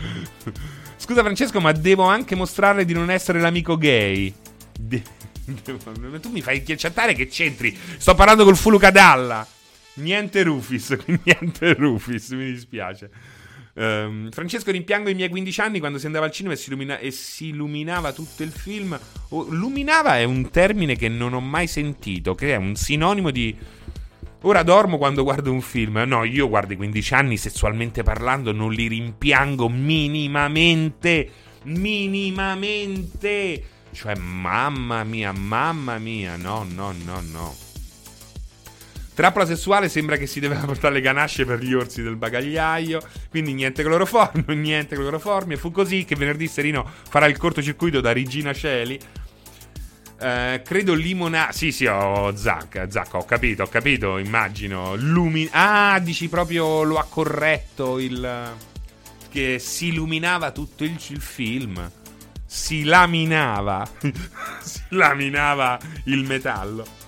Scusa 0.96 1.22
Francesco, 1.22 1.60
ma 1.60 1.72
devo 1.72 2.04
anche 2.04 2.34
mostrare 2.34 2.84
di 2.84 2.94
non 2.94 3.10
essere 3.10 3.40
l'amico 3.40 3.76
gay. 3.76 4.34
De- 4.78 5.02
tu 6.20 6.30
mi 6.30 6.40
fai 6.40 6.62
chattare 6.64 7.12
che 7.12 7.28
c'entri. 7.28 7.78
Sto 7.98 8.14
parlando 8.14 8.44
col 8.44 8.56
Fulucadalla. 8.56 9.46
Niente 9.96 10.42
Rufis, 10.42 10.96
niente 11.22 11.74
Rufis, 11.74 12.30
mi 12.30 12.50
dispiace. 12.50 13.10
Um, 13.76 14.30
Francesco 14.30 14.70
rimpiango 14.70 15.10
i 15.10 15.14
miei 15.14 15.28
15 15.28 15.60
anni 15.60 15.80
quando 15.80 15.98
si 15.98 16.06
andava 16.06 16.26
al 16.26 16.30
cinema 16.30 16.54
e 16.54 16.56
si, 16.56 16.68
illumina- 16.68 16.98
e 16.98 17.10
si 17.10 17.48
illuminava 17.48 18.12
tutto 18.12 18.44
il 18.44 18.52
film. 18.52 18.96
Oh, 19.30 19.46
luminava 19.50 20.16
è 20.18 20.24
un 20.24 20.48
termine 20.50 20.94
che 20.96 21.08
non 21.08 21.34
ho 21.34 21.40
mai 21.40 21.66
sentito, 21.66 22.34
che 22.34 22.52
è 22.54 22.56
un 22.56 22.76
sinonimo 22.76 23.30
di... 23.30 23.56
Ora 24.42 24.62
dormo 24.62 24.98
quando 24.98 25.22
guardo 25.22 25.50
un 25.50 25.62
film. 25.62 26.02
No, 26.06 26.22
io 26.24 26.48
guardo 26.48 26.74
i 26.74 26.76
15 26.76 27.14
anni 27.14 27.36
sessualmente 27.36 28.02
parlando, 28.02 28.52
non 28.52 28.72
li 28.72 28.86
rimpiango 28.86 29.68
minimamente. 29.68 31.30
Minimamente. 31.64 33.62
Cioè, 33.90 34.14
mamma 34.16 35.02
mia, 35.04 35.32
mamma 35.32 35.96
mia. 35.98 36.36
No, 36.36 36.66
no, 36.74 36.92
no, 37.04 37.22
no. 37.22 37.63
Trappola 39.14 39.46
sessuale 39.46 39.88
sembra 39.88 40.16
che 40.16 40.26
si 40.26 40.40
deve 40.40 40.56
portare 40.66 40.94
le 40.94 41.00
ganasce 41.00 41.44
per 41.44 41.60
gli 41.60 41.72
orsi 41.72 42.02
del 42.02 42.16
bagagliaio. 42.16 43.00
Quindi 43.30 43.54
niente 43.54 43.82
cloroformio, 43.82 44.44
niente 44.54 44.96
cloroformio. 44.96 45.56
Fu 45.56 45.70
così 45.70 46.04
che 46.04 46.16
venerdì 46.16 46.48
Serino 46.48 46.88
farà 47.08 47.26
il 47.26 47.36
cortocircuito 47.36 48.00
da 48.00 48.12
Regina 48.12 48.52
Celi. 48.52 48.98
Uh, 50.18 50.62
credo 50.62 50.94
limonata. 50.94 51.52
Sì, 51.52 51.70
sì, 51.70 51.86
ho 51.86 52.34
Zac. 52.34 52.86
Zac, 52.88 53.14
ho 53.14 53.24
capito, 53.24 53.62
ho 53.62 53.68
capito. 53.68 54.18
Immagino. 54.18 54.96
Lumi- 54.96 55.48
ah, 55.52 55.98
dici 56.00 56.28
proprio 56.28 56.82
lo 56.82 56.98
ha 56.98 57.06
corretto 57.08 57.98
il. 58.00 58.52
Che 59.30 59.58
si 59.58 59.88
illuminava 59.88 60.50
tutto 60.50 60.82
il, 60.84 60.98
il 61.08 61.20
film. 61.20 61.90
Si 62.44 62.84
laminava. 62.84 63.86
si 64.60 64.82
laminava 64.88 65.78
il 66.04 66.24
metallo. 66.24 67.03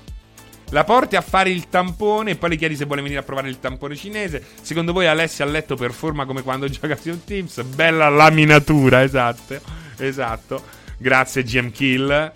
La 0.70 0.84
porti 0.84 1.14
a 1.14 1.20
fare 1.20 1.50
il 1.50 1.68
tampone 1.68 2.32
e 2.32 2.36
poi 2.36 2.50
le 2.50 2.56
chiedi 2.56 2.74
se 2.76 2.86
vuole 2.86 3.02
venire 3.02 3.20
a 3.20 3.22
provare 3.22 3.48
il 3.48 3.60
tampone 3.60 3.94
cinese. 3.94 4.44
Secondo 4.60 4.92
voi 4.92 5.06
Alessia 5.06 5.44
a 5.44 5.48
letto 5.48 5.76
performa 5.76 6.26
come 6.26 6.42
quando 6.42 6.68
gioca 6.70 6.96
su 6.96 7.24
Teams? 7.24 7.62
Bella 7.62 8.08
laminatura, 8.08 9.02
esatto. 9.02 9.60
Esatto. 9.98 10.62
Grazie 10.98 11.42
GM 11.44 11.70
Kill. 11.70 12.32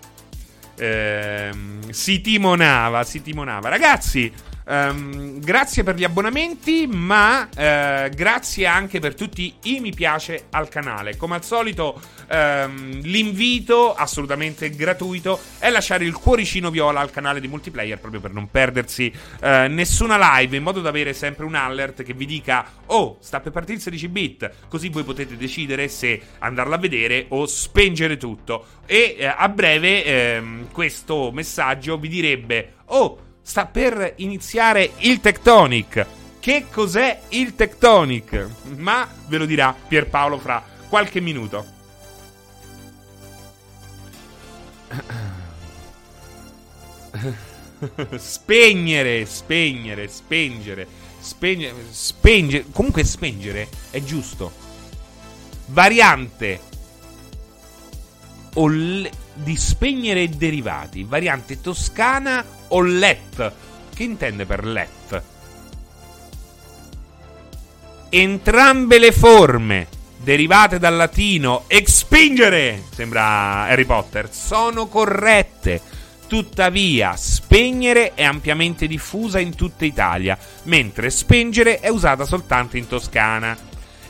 Eh, 0.75 1.51
si 1.89 2.21
timonava, 2.21 3.03
si 3.03 3.21
timonava. 3.21 3.67
Ragazzi, 3.69 4.31
Um, 4.71 5.41
grazie 5.41 5.83
per 5.83 5.95
gli 5.95 6.05
abbonamenti, 6.05 6.87
ma 6.87 7.41
uh, 7.41 8.09
grazie 8.09 8.65
anche 8.65 8.99
per 8.99 9.15
tutti 9.15 9.53
i 9.63 9.81
mi 9.81 9.91
piace 9.91 10.45
al 10.51 10.69
canale. 10.69 11.17
Come 11.17 11.35
al 11.35 11.43
solito, 11.43 11.99
um, 12.29 13.01
l'invito 13.01 13.93
assolutamente 13.93 14.69
gratuito 14.69 15.37
è 15.59 15.69
lasciare 15.69 16.05
il 16.05 16.13
cuoricino 16.13 16.69
viola 16.69 17.01
al 17.01 17.11
canale 17.11 17.41
di 17.41 17.49
multiplayer 17.49 17.99
proprio 17.99 18.21
per 18.21 18.31
non 18.31 18.49
perdersi 18.49 19.11
uh, 19.13 19.67
nessuna 19.67 20.37
live, 20.37 20.55
in 20.55 20.63
modo 20.63 20.79
da 20.79 20.87
avere 20.87 21.11
sempre 21.11 21.43
un 21.43 21.55
alert 21.55 22.03
che 22.03 22.13
vi 22.13 22.25
dica: 22.25 22.65
Oh, 22.85 23.17
sta 23.19 23.41
per 23.41 23.51
partire 23.51 23.75
il 23.75 23.81
16 23.81 24.07
bit. 24.07 24.51
Così 24.69 24.87
voi 24.87 25.03
potete 25.03 25.35
decidere 25.35 25.89
se 25.89 26.21
andarla 26.39 26.75
a 26.75 26.79
vedere 26.79 27.25
o 27.27 27.45
spengere 27.45 28.15
tutto. 28.15 28.65
E 28.85 29.17
uh, 29.19 29.33
a 29.35 29.49
breve 29.49 30.05
ehm, 30.05 30.71
questo 30.71 31.29
messaggio 31.33 31.97
vi 31.97 32.07
direbbe: 32.07 32.75
Oh 32.85 33.29
sta 33.41 33.65
per 33.65 34.13
iniziare 34.17 34.91
il 34.99 35.19
Tectonic. 35.19 36.05
che 36.41 36.65
cos'è 36.71 37.21
il 37.29 37.53
Tectonic, 37.53 38.47
ma 38.77 39.07
ve 39.27 39.37
lo 39.37 39.45
dirà 39.45 39.75
Pierpaolo 39.87 40.39
fra 40.39 40.63
qualche 40.89 41.21
minuto. 41.21 41.63
spegnere, 48.17 49.25
spegnere, 49.25 50.07
spengere, 50.07 50.87
spegnere, 51.19 51.75
spengere, 51.91 52.65
comunque 52.71 53.03
spengere 53.03 53.67
è 53.91 54.01
giusto. 54.03 54.51
Variante 55.67 56.59
Olle, 58.55 59.09
di 59.43 59.55
spegnere 59.57 60.21
i 60.21 60.29
derivati, 60.29 61.03
variante 61.03 61.61
toscana 61.61 62.43
o 62.69 62.81
let. 62.81 63.53
Che 63.93 64.03
intende 64.03 64.45
per 64.45 64.65
let? 64.65 65.23
Entrambe 68.09 68.99
le 68.99 69.11
forme 69.11 69.87
derivate 70.17 70.77
dal 70.77 70.95
latino 70.95 71.63
expingere, 71.67 72.83
sembra 72.93 73.63
Harry 73.63 73.85
Potter, 73.85 74.31
sono 74.31 74.87
corrette. 74.87 75.81
Tuttavia, 76.27 77.15
spegnere 77.17 78.13
è 78.13 78.23
ampiamente 78.23 78.87
diffusa 78.87 79.39
in 79.39 79.53
tutta 79.55 79.83
Italia, 79.83 80.37
mentre 80.63 81.09
spengere 81.09 81.79
è 81.79 81.89
usata 81.89 82.23
soltanto 82.23 82.77
in 82.77 82.87
Toscana. 82.87 83.57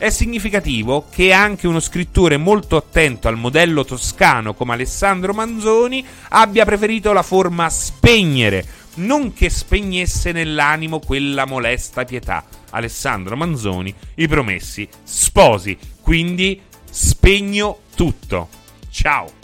È 0.01 0.09
significativo 0.09 1.05
che 1.11 1.31
anche 1.31 1.67
uno 1.67 1.79
scrittore 1.79 2.35
molto 2.35 2.75
attento 2.75 3.27
al 3.27 3.37
modello 3.37 3.85
toscano 3.85 4.55
come 4.55 4.73
Alessandro 4.73 5.31
Manzoni 5.31 6.03
abbia 6.29 6.65
preferito 6.65 7.13
la 7.13 7.21
forma 7.21 7.69
spegnere, 7.69 8.65
non 8.95 9.31
che 9.31 9.51
spegnesse 9.51 10.31
nell'animo 10.31 10.97
quella 10.97 11.45
molesta 11.45 12.03
pietà. 12.03 12.43
Alessandro 12.71 13.37
Manzoni, 13.37 13.93
i 14.15 14.27
promessi 14.27 14.89
sposi, 15.03 15.77
quindi 16.01 16.59
spegno 16.89 17.81
tutto. 17.93 18.49
Ciao! 18.89 19.40